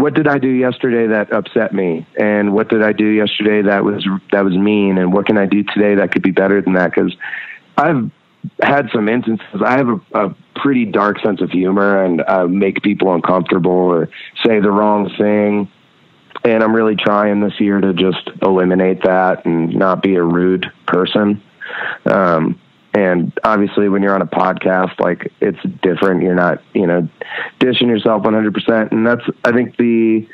what 0.00 0.14
did 0.14 0.26
I 0.26 0.38
do 0.38 0.48
yesterday 0.48 1.06
that 1.08 1.32
upset 1.32 1.72
me, 1.72 2.06
and 2.18 2.52
what 2.52 2.68
did 2.68 2.82
I 2.82 2.92
do 2.92 3.06
yesterday 3.06 3.62
that 3.62 3.84
was 3.84 4.06
that 4.32 4.44
was 4.44 4.56
mean, 4.56 4.98
and 4.98 5.12
what 5.12 5.26
can 5.26 5.38
I 5.38 5.46
do 5.46 5.62
today 5.62 5.94
that 5.96 6.12
could 6.12 6.22
be 6.22 6.30
better 6.30 6.60
than 6.60 6.74
that? 6.74 6.92
Because 6.94 7.14
I've 7.76 8.10
had 8.62 8.88
some 8.92 9.08
instances. 9.08 9.62
I 9.64 9.76
have 9.76 9.88
a, 9.88 10.00
a 10.14 10.36
pretty 10.56 10.86
dark 10.86 11.20
sense 11.20 11.40
of 11.40 11.50
humor, 11.50 12.02
and 12.04 12.22
uh, 12.26 12.46
make 12.46 12.82
people 12.82 13.14
uncomfortable 13.14 13.70
or 13.70 14.08
say 14.44 14.60
the 14.60 14.70
wrong 14.70 15.10
thing. 15.18 15.70
And 16.42 16.62
I'm 16.62 16.74
really 16.74 16.96
trying 16.96 17.40
this 17.40 17.60
year 17.60 17.80
to 17.80 17.92
just 17.92 18.30
eliminate 18.40 19.02
that 19.02 19.44
and 19.44 19.74
not 19.74 20.02
be 20.02 20.14
a 20.14 20.22
rude 20.22 20.72
person. 20.86 21.42
Um, 22.06 22.58
and 22.92 23.32
obviously, 23.44 23.88
when 23.88 24.02
you're 24.02 24.14
on 24.14 24.22
a 24.22 24.26
podcast, 24.26 24.98
like 24.98 25.32
it's 25.40 25.62
different. 25.80 26.22
You're 26.22 26.34
not, 26.34 26.60
you 26.74 26.86
know, 26.86 27.08
dishing 27.60 27.88
yourself 27.88 28.22
100%. 28.22 28.90
And 28.90 29.06
that's, 29.06 29.22
I 29.44 29.52
think, 29.52 29.76
the 29.76 30.26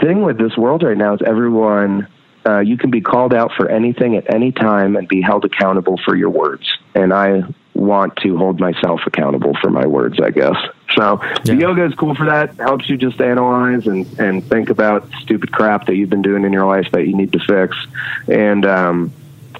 thing 0.00 0.22
with 0.22 0.38
this 0.38 0.56
world 0.56 0.82
right 0.82 0.96
now 0.96 1.14
is 1.14 1.22
everyone, 1.24 2.08
uh, 2.44 2.58
you 2.58 2.76
can 2.76 2.90
be 2.90 3.00
called 3.00 3.32
out 3.32 3.52
for 3.56 3.70
anything 3.70 4.16
at 4.16 4.32
any 4.32 4.52
time 4.52 4.96
and 4.96 5.08
be 5.08 5.22
held 5.22 5.46
accountable 5.46 5.98
for 6.04 6.14
your 6.14 6.28
words. 6.28 6.70
And 6.94 7.12
I 7.12 7.42
want 7.72 8.16
to 8.16 8.36
hold 8.36 8.60
myself 8.60 9.00
accountable 9.06 9.56
for 9.62 9.70
my 9.70 9.86
words, 9.86 10.20
I 10.20 10.30
guess. 10.30 10.56
So 10.94 11.22
the 11.44 11.56
yoga 11.56 11.86
is 11.86 11.94
cool 11.94 12.14
for 12.14 12.26
that. 12.26 12.54
Helps 12.56 12.90
you 12.90 12.98
just 12.98 13.18
analyze 13.18 13.86
and, 13.86 14.06
and 14.20 14.44
think 14.44 14.68
about 14.68 15.08
stupid 15.22 15.52
crap 15.52 15.86
that 15.86 15.96
you've 15.96 16.10
been 16.10 16.20
doing 16.20 16.44
in 16.44 16.52
your 16.52 16.66
life 16.66 16.90
that 16.92 17.06
you 17.06 17.16
need 17.16 17.32
to 17.32 17.38
fix. 17.38 17.74
And, 18.28 18.66
um, 18.66 19.12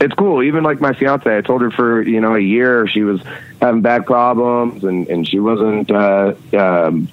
it's 0.02 0.14
cool. 0.14 0.42
Even 0.42 0.64
like 0.64 0.80
my 0.80 0.92
fiance, 0.92 1.36
I 1.36 1.40
told 1.40 1.62
her 1.62 1.70
for 1.70 2.02
you 2.02 2.20
know 2.20 2.34
a 2.34 2.40
year 2.40 2.86
she 2.86 3.02
was 3.02 3.22
having 3.60 3.82
back 3.82 4.06
problems 4.06 4.84
and 4.84 5.06
and 5.08 5.26
she 5.26 5.38
wasn't. 5.38 5.90
Uh, 5.90 6.34
um, 6.52 7.08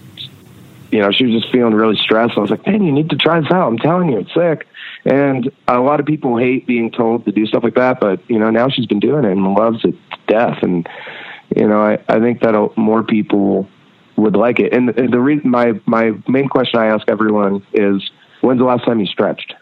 you 0.92 1.00
know, 1.00 1.12
she 1.12 1.26
was 1.26 1.42
just 1.42 1.52
feeling 1.54 1.76
really 1.76 1.98
stressed. 1.98 2.36
I 2.36 2.40
was 2.40 2.50
like, 2.50 2.66
man, 2.66 2.82
you 2.84 2.92
need 2.92 3.12
to 3.12 3.16
try 3.16 3.40
this 3.40 3.52
out. 3.52 3.68
I'm 3.68 3.78
telling 3.78 4.10
you, 4.10 4.20
it's 4.20 4.34
sick. 4.34 4.68
And 5.06 5.52
a 5.68 5.80
lot 5.80 6.00
of 6.00 6.08
people 6.08 6.36
hate 6.38 6.66
being 6.66 6.90
told 6.90 7.26
to 7.26 7.32
do 7.32 7.46
stuff 7.46 7.64
like 7.64 7.76
that, 7.76 8.00
but 8.00 8.28
you 8.30 8.40
know, 8.40 8.50
now 8.50 8.70
she's 8.70 8.88
been 8.88 9.00
doing 9.00 9.24
it 9.24 9.32
and 9.32 9.54
loves 9.54 9.86
it 9.86 9.92
to 9.92 10.18
death. 10.28 10.64
And 10.64 10.90
you 11.56 11.68
know, 11.68 11.82
I, 11.82 12.00
I 12.08 12.20
think 12.20 12.42
that 12.42 12.72
more 12.76 13.04
people 13.04 13.68
would 14.16 14.36
like 14.36 14.60
it. 14.60 14.74
And 14.74 14.90
the, 14.90 15.08
the 15.08 15.20
reason 15.20 15.50
my 15.50 15.80
my 15.86 16.14
main 16.28 16.50
question 16.50 16.80
I 16.80 16.88
ask 16.88 17.08
everyone 17.08 17.66
is, 17.74 18.10
when's 18.42 18.60
the 18.60 18.66
last 18.66 18.86
time 18.86 19.00
you 19.00 19.06
stretched? 19.06 19.54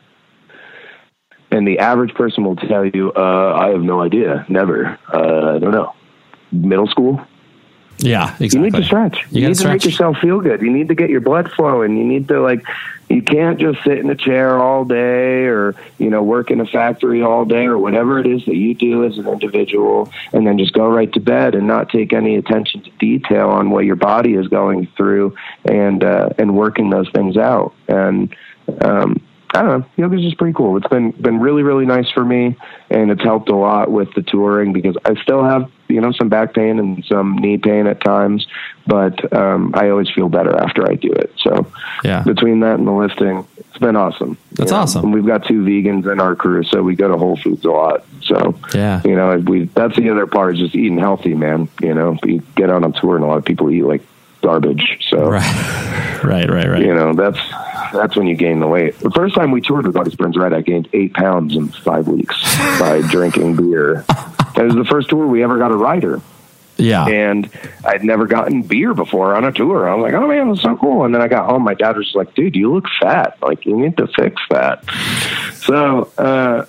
And 1.57 1.67
the 1.67 1.79
average 1.79 2.13
person 2.13 2.43
will 2.43 2.55
tell 2.55 2.85
you, 2.85 3.11
uh, 3.15 3.57
I 3.59 3.69
have 3.69 3.81
no 3.81 3.99
idea. 3.99 4.45
Never. 4.47 4.99
Uh, 5.11 5.55
I 5.55 5.59
don't 5.59 5.71
know. 5.71 5.95
Middle 6.51 6.85
school? 6.85 7.19
Yeah, 7.97 8.35
exactly. 8.39 8.59
You 8.59 8.63
need 8.65 8.75
to 8.75 8.83
stretch. 8.83 9.25
You 9.31 9.41
You, 9.41 9.47
need 9.47 9.57
to 9.57 9.67
make 9.67 9.83
yourself 9.83 10.17
feel 10.19 10.39
good. 10.39 10.61
You 10.61 10.71
need 10.71 10.89
to 10.89 10.93
get 10.93 11.09
your 11.09 11.19
blood 11.19 11.51
flowing. 11.53 11.97
You 11.97 12.03
need 12.03 12.27
to 12.27 12.39
like. 12.41 12.63
You 13.09 13.23
can't 13.23 13.59
just 13.59 13.83
sit 13.83 13.97
in 13.97 14.07
a 14.11 14.15
chair 14.15 14.59
all 14.59 14.85
day, 14.85 15.45
or 15.45 15.73
you 15.97 16.11
know, 16.11 16.21
work 16.21 16.51
in 16.51 16.59
a 16.61 16.65
factory 16.67 17.23
all 17.23 17.43
day, 17.43 17.65
or 17.65 17.79
whatever 17.79 18.19
it 18.19 18.27
is 18.27 18.45
that 18.45 18.55
you 18.55 18.75
do 18.75 19.03
as 19.03 19.17
an 19.17 19.27
individual, 19.27 20.11
and 20.31 20.45
then 20.45 20.59
just 20.59 20.73
go 20.73 20.87
right 20.87 21.11
to 21.13 21.19
bed 21.19 21.55
and 21.55 21.65
not 21.65 21.89
take 21.89 22.13
any 22.13 22.35
attention 22.35 22.83
to 22.83 22.91
detail 22.99 23.49
on 23.49 23.71
what 23.71 23.85
your 23.85 23.95
body 23.95 24.35
is 24.35 24.47
going 24.47 24.85
through, 24.95 25.35
and 25.65 26.03
uh, 26.03 26.29
and 26.37 26.55
working 26.55 26.91
those 26.91 27.09
things 27.09 27.35
out. 27.35 27.73
And 27.87 28.35
um, 28.81 29.21
I 29.53 29.61
don't 29.61 29.79
know. 29.79 29.85
Yoga's 29.95 30.21
just 30.21 30.37
pretty 30.37 30.53
cool. 30.53 30.75
It's 30.77 30.87
been 30.87 31.11
been 31.11 31.39
really 31.39 31.63
really 31.63 31.85
nice 31.85 32.09
for 32.11 32.23
me, 32.25 32.55
and 32.89 33.09
it's 33.09 33.23
helped 33.23 33.49
a 33.49 33.55
lot 33.55 33.89
with 33.91 34.13
the 34.13 34.21
touring 34.21 34.73
because 34.73 34.97
I 35.05 35.15
still 35.21 35.43
have 35.43 35.71
you 35.87 36.01
know 36.01 36.11
some 36.11 36.27
back 36.29 36.53
pain 36.53 36.79
and 36.79 37.03
some 37.05 37.37
knee 37.37 37.57
pain 37.57 37.87
at 37.87 38.01
times, 38.01 38.45
but 38.85 39.31
um, 39.33 39.71
I 39.73 39.89
always 39.89 40.09
feel 40.09 40.27
better 40.27 40.55
after 40.57 40.87
I 40.89 40.95
do 40.95 41.11
it. 41.11 41.33
So 41.37 41.65
Yeah. 42.03 42.23
between 42.23 42.59
that 42.59 42.77
and 42.77 42.85
the 42.87 42.91
lifting, 42.91 43.47
it's 43.57 43.77
been 43.77 43.95
awesome. 43.95 44.37
That's 44.53 44.69
You 44.71 44.75
know, 44.75 44.81
awesome. 44.83 45.05
And 45.05 45.13
we've 45.13 45.25
got 45.25 45.45
two 45.45 45.63
vegans 45.63 46.11
in 46.11 46.19
our 46.19 46.35
crew, 46.35 46.63
so 46.63 46.83
we 46.83 46.95
go 46.95 47.07
to 47.07 47.17
Whole 47.17 47.37
Foods 47.37 47.63
a 47.63 47.71
lot. 47.71 48.03
So 48.23 48.53
Yeah. 48.75 49.01
you 49.05 49.15
know, 49.15 49.37
we 49.37 49.65
that's 49.73 49.95
the 49.95 50.09
other 50.09 50.27
part 50.27 50.55
is 50.55 50.59
just 50.59 50.75
eating 50.75 50.97
healthy, 50.97 51.35
man. 51.35 51.69
You 51.81 51.93
know, 51.93 52.17
you 52.25 52.41
get 52.55 52.69
on 52.69 52.91
tour 52.93 53.15
and 53.15 53.23
a 53.23 53.27
lot 53.27 53.37
of 53.37 53.45
people 53.45 53.71
eat 53.71 53.83
like 53.83 54.01
garbage. 54.47 55.05
So 55.09 55.29
Right, 55.29 56.23
right, 56.23 56.49
right, 56.49 56.69
right. 56.69 56.81
you 56.81 56.93
know, 56.95 57.13
that's 57.13 57.39
that's 57.91 58.15
when 58.15 58.27
you 58.27 58.35
gain 58.35 58.61
the 58.61 58.67
weight. 58.67 58.97
The 58.99 59.11
first 59.11 59.35
time 59.35 59.51
we 59.51 59.59
toured 59.59 59.85
with 59.85 59.97
August 59.97 60.17
Burns 60.17 60.37
Red, 60.37 60.53
I 60.53 60.61
gained 60.61 60.87
eight 60.93 61.13
pounds 61.13 61.53
in 61.55 61.67
five 61.67 62.07
weeks 62.07 62.35
by 62.79 63.01
drinking 63.01 63.57
beer. 63.57 64.05
It 64.55 64.63
was 64.63 64.75
the 64.75 64.85
first 64.89 65.09
tour 65.09 65.27
we 65.27 65.43
ever 65.43 65.57
got 65.57 65.71
a 65.71 65.75
rider. 65.75 66.21
Yeah. 66.77 67.05
And 67.07 67.49
I'd 67.83 68.03
never 68.03 68.25
gotten 68.25 68.61
beer 68.61 68.93
before 68.93 69.35
on 69.35 69.43
a 69.43 69.51
tour. 69.51 69.89
I 69.89 69.95
was 69.95 70.03
like, 70.03 70.13
oh 70.13 70.27
man, 70.27 70.49
that's 70.49 70.61
so 70.61 70.77
cool. 70.77 71.03
And 71.03 71.13
then 71.13 71.21
I 71.21 71.27
got 71.27 71.49
home, 71.49 71.63
my 71.63 71.73
dad 71.73 71.97
was 71.97 72.11
like, 72.15 72.33
dude, 72.35 72.55
you 72.55 72.73
look 72.73 72.85
fat. 73.01 73.37
Like, 73.41 73.65
you 73.65 73.75
need 73.75 73.97
to 73.97 74.07
fix 74.07 74.41
that. 74.49 74.85
So, 75.55 76.11
uh, 76.17 76.65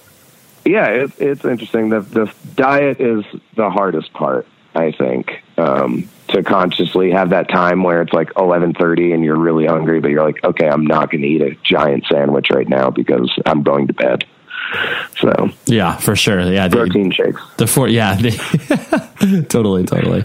yeah, 0.64 0.86
it, 0.86 1.12
it's 1.18 1.44
interesting. 1.44 1.90
The, 1.90 2.00
the 2.00 2.32
diet 2.56 3.00
is 3.00 3.24
the 3.55 3.70
hardest 3.70 4.12
part, 4.14 4.46
I 4.74 4.92
think. 4.92 5.42
Um, 5.56 6.09
to 6.28 6.42
consciously 6.42 7.10
have 7.10 7.30
that 7.30 7.48
time 7.48 7.82
where 7.82 8.02
it's 8.02 8.12
like 8.12 8.32
11:30 8.34 9.14
and 9.14 9.24
you're 9.24 9.36
really 9.36 9.66
hungry 9.66 10.00
but 10.00 10.10
you're 10.10 10.24
like 10.24 10.42
okay 10.44 10.68
I'm 10.68 10.86
not 10.86 11.10
going 11.10 11.22
to 11.22 11.28
eat 11.28 11.42
a 11.42 11.56
giant 11.62 12.05
sandwich 12.10 12.48
right 12.50 12.68
now 12.68 12.90
because 12.90 13.32
I'm 13.46 13.62
going 13.62 13.86
to 13.88 13.92
bed. 13.92 14.24
So, 15.18 15.50
Yeah, 15.66 15.96
for 15.96 16.14
sure. 16.14 16.40
Yeah, 16.42 16.68
the, 16.68 16.76
protein 16.76 17.10
shakes. 17.10 17.40
the 17.56 17.66
four. 17.66 17.88
Yeah, 17.88 18.16
the, 18.16 19.46
totally, 19.48 19.84
totally. 19.84 20.24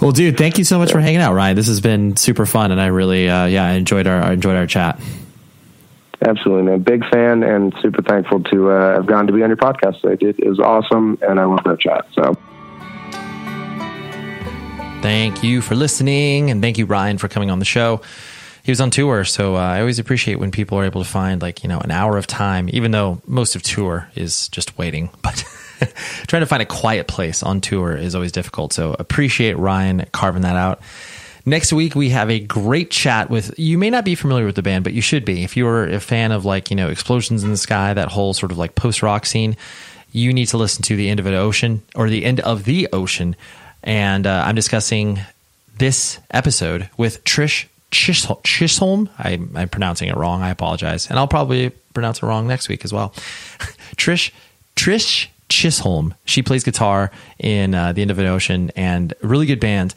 Well, 0.00 0.12
dude, 0.12 0.36
thank 0.36 0.58
you 0.58 0.64
so 0.64 0.78
much 0.78 0.92
for 0.92 1.00
hanging 1.00 1.20
out, 1.20 1.34
Ryan. 1.34 1.56
This 1.56 1.68
has 1.68 1.80
been 1.80 2.16
super 2.16 2.44
fun, 2.44 2.70
and 2.70 2.80
I 2.80 2.86
really, 2.86 3.28
uh, 3.28 3.46
yeah, 3.46 3.64
I 3.64 3.72
enjoyed 3.72 4.06
our 4.06 4.22
I 4.22 4.32
enjoyed 4.32 4.56
our 4.56 4.66
chat. 4.66 5.00
Absolutely, 6.20 6.64
man. 6.64 6.80
Big 6.80 7.04
fan 7.08 7.42
and 7.42 7.74
super 7.80 8.02
thankful 8.02 8.42
to 8.44 8.70
uh, 8.70 8.94
have 8.94 9.06
gone 9.06 9.26
to 9.28 9.32
be 9.32 9.42
on 9.42 9.50
your 9.50 9.56
podcast 9.56 10.00
today, 10.00 10.16
dude. 10.16 10.38
It 10.38 10.48
was 10.48 10.58
awesome, 10.58 11.18
and 11.22 11.38
I 11.38 11.44
love 11.44 11.62
that 11.64 11.80
chat. 11.80 12.06
So, 12.12 12.34
Thank 15.00 15.44
you 15.44 15.60
for 15.62 15.76
listening, 15.76 16.50
and 16.50 16.60
thank 16.60 16.76
you, 16.76 16.84
Ryan, 16.84 17.18
for 17.18 17.28
coming 17.28 17.50
on 17.50 17.60
the 17.60 17.64
show. 17.64 18.00
He 18.64 18.72
was 18.72 18.80
on 18.80 18.90
tour, 18.90 19.24
so 19.24 19.54
uh, 19.54 19.60
I 19.60 19.80
always 19.80 20.00
appreciate 20.00 20.40
when 20.40 20.50
people 20.50 20.76
are 20.76 20.84
able 20.84 21.02
to 21.02 21.08
find 21.08 21.40
like 21.40 21.62
you 21.62 21.68
know 21.68 21.78
an 21.78 21.92
hour 21.92 22.18
of 22.18 22.26
time, 22.26 22.68
even 22.72 22.90
though 22.90 23.22
most 23.24 23.54
of 23.54 23.62
tour 23.62 24.10
is 24.14 24.48
just 24.48 24.76
waiting. 24.76 25.10
But 25.22 25.44
trying 26.26 26.40
to 26.40 26.46
find 26.46 26.60
a 26.60 26.66
quiet 26.66 27.06
place 27.06 27.44
on 27.44 27.60
tour 27.60 27.96
is 27.96 28.16
always 28.16 28.32
difficult. 28.32 28.72
So 28.72 28.96
appreciate 28.98 29.56
Ryan 29.56 30.04
carving 30.10 30.42
that 30.42 30.56
out. 30.56 30.80
Next 31.46 31.72
week 31.72 31.94
we 31.94 32.10
have 32.10 32.28
a 32.28 32.40
great 32.40 32.90
chat 32.90 33.30
with. 33.30 33.56
You 33.58 33.78
may 33.78 33.90
not 33.90 34.04
be 34.04 34.16
familiar 34.16 34.44
with 34.44 34.56
the 34.56 34.62
band, 34.62 34.82
but 34.82 34.92
you 34.92 35.00
should 35.00 35.24
be 35.24 35.44
if 35.44 35.56
you're 35.56 35.84
a 35.84 36.00
fan 36.00 36.32
of 36.32 36.44
like 36.44 36.70
you 36.70 36.76
know 36.76 36.88
explosions 36.88 37.44
in 37.44 37.50
the 37.50 37.56
sky, 37.56 37.94
that 37.94 38.08
whole 38.08 38.34
sort 38.34 38.50
of 38.50 38.58
like 38.58 38.74
post 38.74 39.02
rock 39.02 39.24
scene. 39.24 39.56
You 40.10 40.32
need 40.32 40.46
to 40.46 40.56
listen 40.56 40.82
to 40.84 40.96
the 40.96 41.08
end 41.08 41.20
of 41.20 41.26
an 41.26 41.34
ocean 41.34 41.82
or 41.94 42.08
the 42.08 42.24
end 42.24 42.40
of 42.40 42.64
the 42.64 42.88
ocean, 42.92 43.36
and 43.82 44.26
uh, 44.26 44.44
I'm 44.46 44.54
discussing 44.54 45.20
this 45.78 46.18
episode 46.30 46.90
with 46.96 47.24
Trish 47.24 47.66
Chisholm. 47.90 48.38
Chisholm. 48.44 49.08
I, 49.18 49.38
I'm 49.54 49.68
pronouncing 49.68 50.08
it 50.08 50.16
wrong. 50.16 50.42
I 50.42 50.50
apologize, 50.50 51.08
and 51.08 51.18
I'll 51.18 51.28
probably 51.28 51.70
pronounce 51.94 52.18
it 52.18 52.26
wrong 52.26 52.46
next 52.46 52.68
week 52.68 52.84
as 52.84 52.92
well. 52.92 53.10
Trish 53.96 54.30
Trish 54.76 55.28
Chisholm. 55.48 56.14
She 56.24 56.42
plays 56.42 56.64
guitar 56.64 57.10
in 57.38 57.74
uh, 57.74 57.92
the 57.92 58.02
end 58.02 58.10
of 58.10 58.18
an 58.18 58.26
ocean, 58.26 58.70
and 58.76 59.14
really 59.22 59.46
good 59.46 59.60
band 59.60 59.94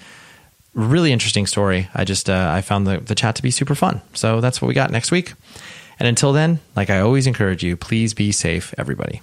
really 0.73 1.11
interesting 1.11 1.45
story. 1.45 1.89
I 1.93 2.05
just 2.05 2.29
uh, 2.29 2.51
I 2.53 2.61
found 2.61 2.87
the, 2.87 2.97
the 2.97 3.15
chat 3.15 3.35
to 3.35 3.43
be 3.43 3.51
super 3.51 3.75
fun. 3.75 4.01
So 4.13 4.41
that's 4.41 4.61
what 4.61 4.67
we 4.67 4.73
got 4.73 4.91
next 4.91 5.11
week. 5.11 5.33
And 5.99 6.07
until 6.07 6.33
then, 6.33 6.59
like 6.75 6.89
I 6.89 6.99
always 6.99 7.27
encourage 7.27 7.63
you, 7.63 7.77
please 7.77 8.13
be 8.13 8.31
safe, 8.31 8.73
everybody. 8.77 9.21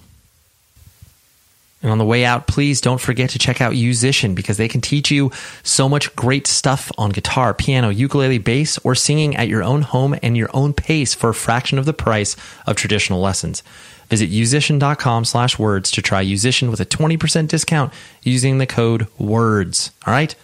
And 1.81 1.91
on 1.91 1.97
the 1.97 2.05
way 2.05 2.25
out, 2.25 2.47
please 2.47 2.81
don't 2.81 2.99
forget 2.99 3.29
to 3.31 3.39
check 3.39 3.61
out 3.61 3.73
Yousician 3.73 4.35
because 4.35 4.57
they 4.57 4.67
can 4.67 4.81
teach 4.81 5.09
you 5.11 5.31
so 5.63 5.87
much 5.87 6.13
great 6.15 6.45
stuff 6.45 6.91
on 6.97 7.11
guitar, 7.11 7.53
piano, 7.53 7.89
ukulele, 7.89 8.37
bass, 8.37 8.77
or 8.79 8.95
singing 8.95 9.35
at 9.37 9.47
your 9.47 9.63
own 9.63 9.83
home 9.83 10.15
and 10.21 10.35
your 10.35 10.49
own 10.53 10.73
pace 10.73 11.13
for 11.13 11.29
a 11.29 11.33
fraction 11.33 11.77
of 11.77 11.85
the 11.85 11.93
price 11.93 12.35
of 12.67 12.75
traditional 12.75 13.21
lessons. 13.21 13.63
Visit 14.09 14.29
yousician.com 14.29 15.23
slash 15.23 15.57
words 15.57 15.91
to 15.91 16.01
try 16.01 16.23
Yousician 16.25 16.69
with 16.69 16.81
a 16.81 16.85
20% 16.85 17.47
discount 17.47 17.93
using 18.23 18.57
the 18.57 18.65
code 18.65 19.07
WORDS. 19.17 19.91
All 20.05 20.11
right? 20.11 20.35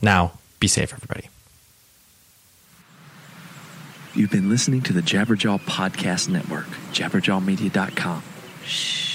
Now, 0.00 0.38
be 0.60 0.68
safe, 0.68 0.92
everybody. 0.92 1.28
You've 4.14 4.30
been 4.30 4.48
listening 4.48 4.80
to 4.82 4.94
the 4.94 5.02
Jabberjaw 5.02 5.60
Podcast 5.62 6.30
Network, 6.30 6.68
jabberjawmedia.com. 6.92 8.22
Shh. 8.64 9.05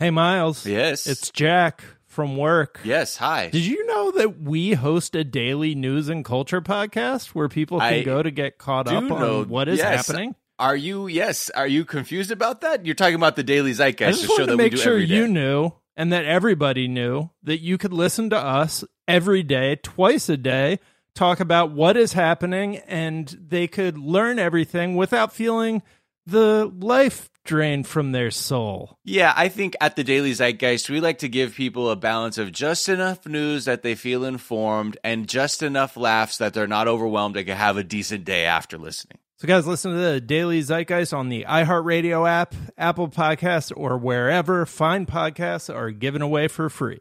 Hey, 0.00 0.08
Miles. 0.08 0.64
Yes. 0.64 1.06
It's 1.06 1.30
Jack 1.30 1.84
from 2.06 2.38
work. 2.38 2.80
Yes, 2.84 3.18
hi. 3.18 3.50
Did 3.50 3.66
you 3.66 3.84
know 3.84 4.10
that 4.12 4.40
we 4.40 4.72
host 4.72 5.14
a 5.14 5.24
daily 5.24 5.74
news 5.74 6.08
and 6.08 6.24
culture 6.24 6.62
podcast 6.62 7.34
where 7.34 7.50
people 7.50 7.80
can 7.80 7.92
I 7.92 8.02
go 8.02 8.22
to 8.22 8.30
get 8.30 8.56
caught 8.56 8.88
up 8.88 9.04
know- 9.04 9.40
on 9.40 9.50
what 9.50 9.68
is 9.68 9.76
yes. 9.76 10.06
happening? 10.06 10.34
Are 10.58 10.74
you 10.74 11.06
yes? 11.06 11.50
Are 11.50 11.66
you 11.66 11.84
confused 11.84 12.30
about 12.30 12.62
that? 12.62 12.86
You're 12.86 12.94
talking 12.94 13.14
about 13.14 13.36
the 13.36 13.42
Daily 13.42 13.72
I 13.72 13.74
Zeitgeist, 13.74 14.08
just 14.08 14.22
the 14.22 14.26
show 14.28 14.32
wanted 14.32 14.46
that 14.46 14.52
to 14.52 14.56
we 14.56 14.62
make 14.70 14.76
sure 14.78 14.92
every 14.94 15.06
day. 15.06 15.16
you 15.16 15.28
knew 15.28 15.72
and 15.98 16.10
that 16.14 16.24
everybody 16.24 16.88
knew 16.88 17.28
that 17.42 17.60
you 17.60 17.76
could 17.76 17.92
listen 17.92 18.30
to 18.30 18.38
us 18.38 18.84
every 19.06 19.42
day, 19.42 19.76
twice 19.82 20.30
a 20.30 20.38
day, 20.38 20.78
talk 21.14 21.40
about 21.40 21.72
what 21.72 21.98
is 21.98 22.14
happening, 22.14 22.78
and 22.78 23.28
they 23.38 23.68
could 23.68 23.98
learn 23.98 24.38
everything 24.38 24.96
without 24.96 25.30
feeling 25.34 25.82
the 26.24 26.72
life 26.78 27.30
drained 27.50 27.84
from 27.84 28.12
their 28.12 28.30
soul. 28.30 28.96
Yeah, 29.02 29.34
I 29.36 29.48
think 29.48 29.74
at 29.80 29.96
the 29.96 30.04
Daily 30.04 30.30
Zeitgeist, 30.30 30.88
we 30.88 31.00
like 31.00 31.18
to 31.18 31.28
give 31.28 31.56
people 31.56 31.90
a 31.90 31.96
balance 31.96 32.38
of 32.38 32.52
just 32.52 32.88
enough 32.88 33.26
news 33.26 33.64
that 33.64 33.82
they 33.82 33.96
feel 33.96 34.24
informed 34.24 34.96
and 35.02 35.28
just 35.28 35.60
enough 35.60 35.96
laughs 35.96 36.38
that 36.38 36.54
they're 36.54 36.68
not 36.68 36.86
overwhelmed 36.86 37.36
and 37.36 37.44
can 37.44 37.56
have 37.56 37.76
a 37.76 37.82
decent 37.82 38.24
day 38.24 38.44
after 38.44 38.78
listening. 38.78 39.18
So, 39.38 39.48
guys, 39.48 39.66
listen 39.66 39.90
to 39.90 39.98
the 39.98 40.20
Daily 40.20 40.60
Zeitgeist 40.62 41.12
on 41.12 41.28
the 41.28 41.44
iHeartRadio 41.48 42.28
app, 42.28 42.54
Apple 42.78 43.08
Podcasts, 43.08 43.72
or 43.76 43.98
wherever 43.98 44.64
fine 44.64 45.04
podcasts 45.06 45.74
are 45.74 45.90
given 45.90 46.22
away 46.22 46.46
for 46.46 46.68
free. 46.68 47.00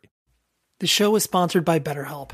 The 0.80 0.88
show 0.88 1.16
is 1.16 1.22
sponsored 1.22 1.64
by 1.64 1.80
BetterHelp. 1.80 2.34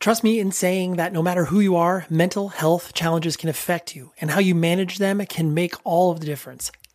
Trust 0.00 0.22
me 0.22 0.38
in 0.38 0.52
saying 0.52 0.96
that 0.96 1.14
no 1.14 1.22
matter 1.22 1.46
who 1.46 1.60
you 1.60 1.76
are, 1.76 2.04
mental 2.10 2.50
health 2.50 2.92
challenges 2.92 3.38
can 3.38 3.48
affect 3.48 3.96
you, 3.96 4.12
and 4.20 4.32
how 4.32 4.38
you 4.38 4.54
manage 4.54 4.98
them 4.98 5.24
can 5.24 5.54
make 5.54 5.74
all 5.82 6.10
of 6.10 6.20
the 6.20 6.26
difference. 6.26 6.70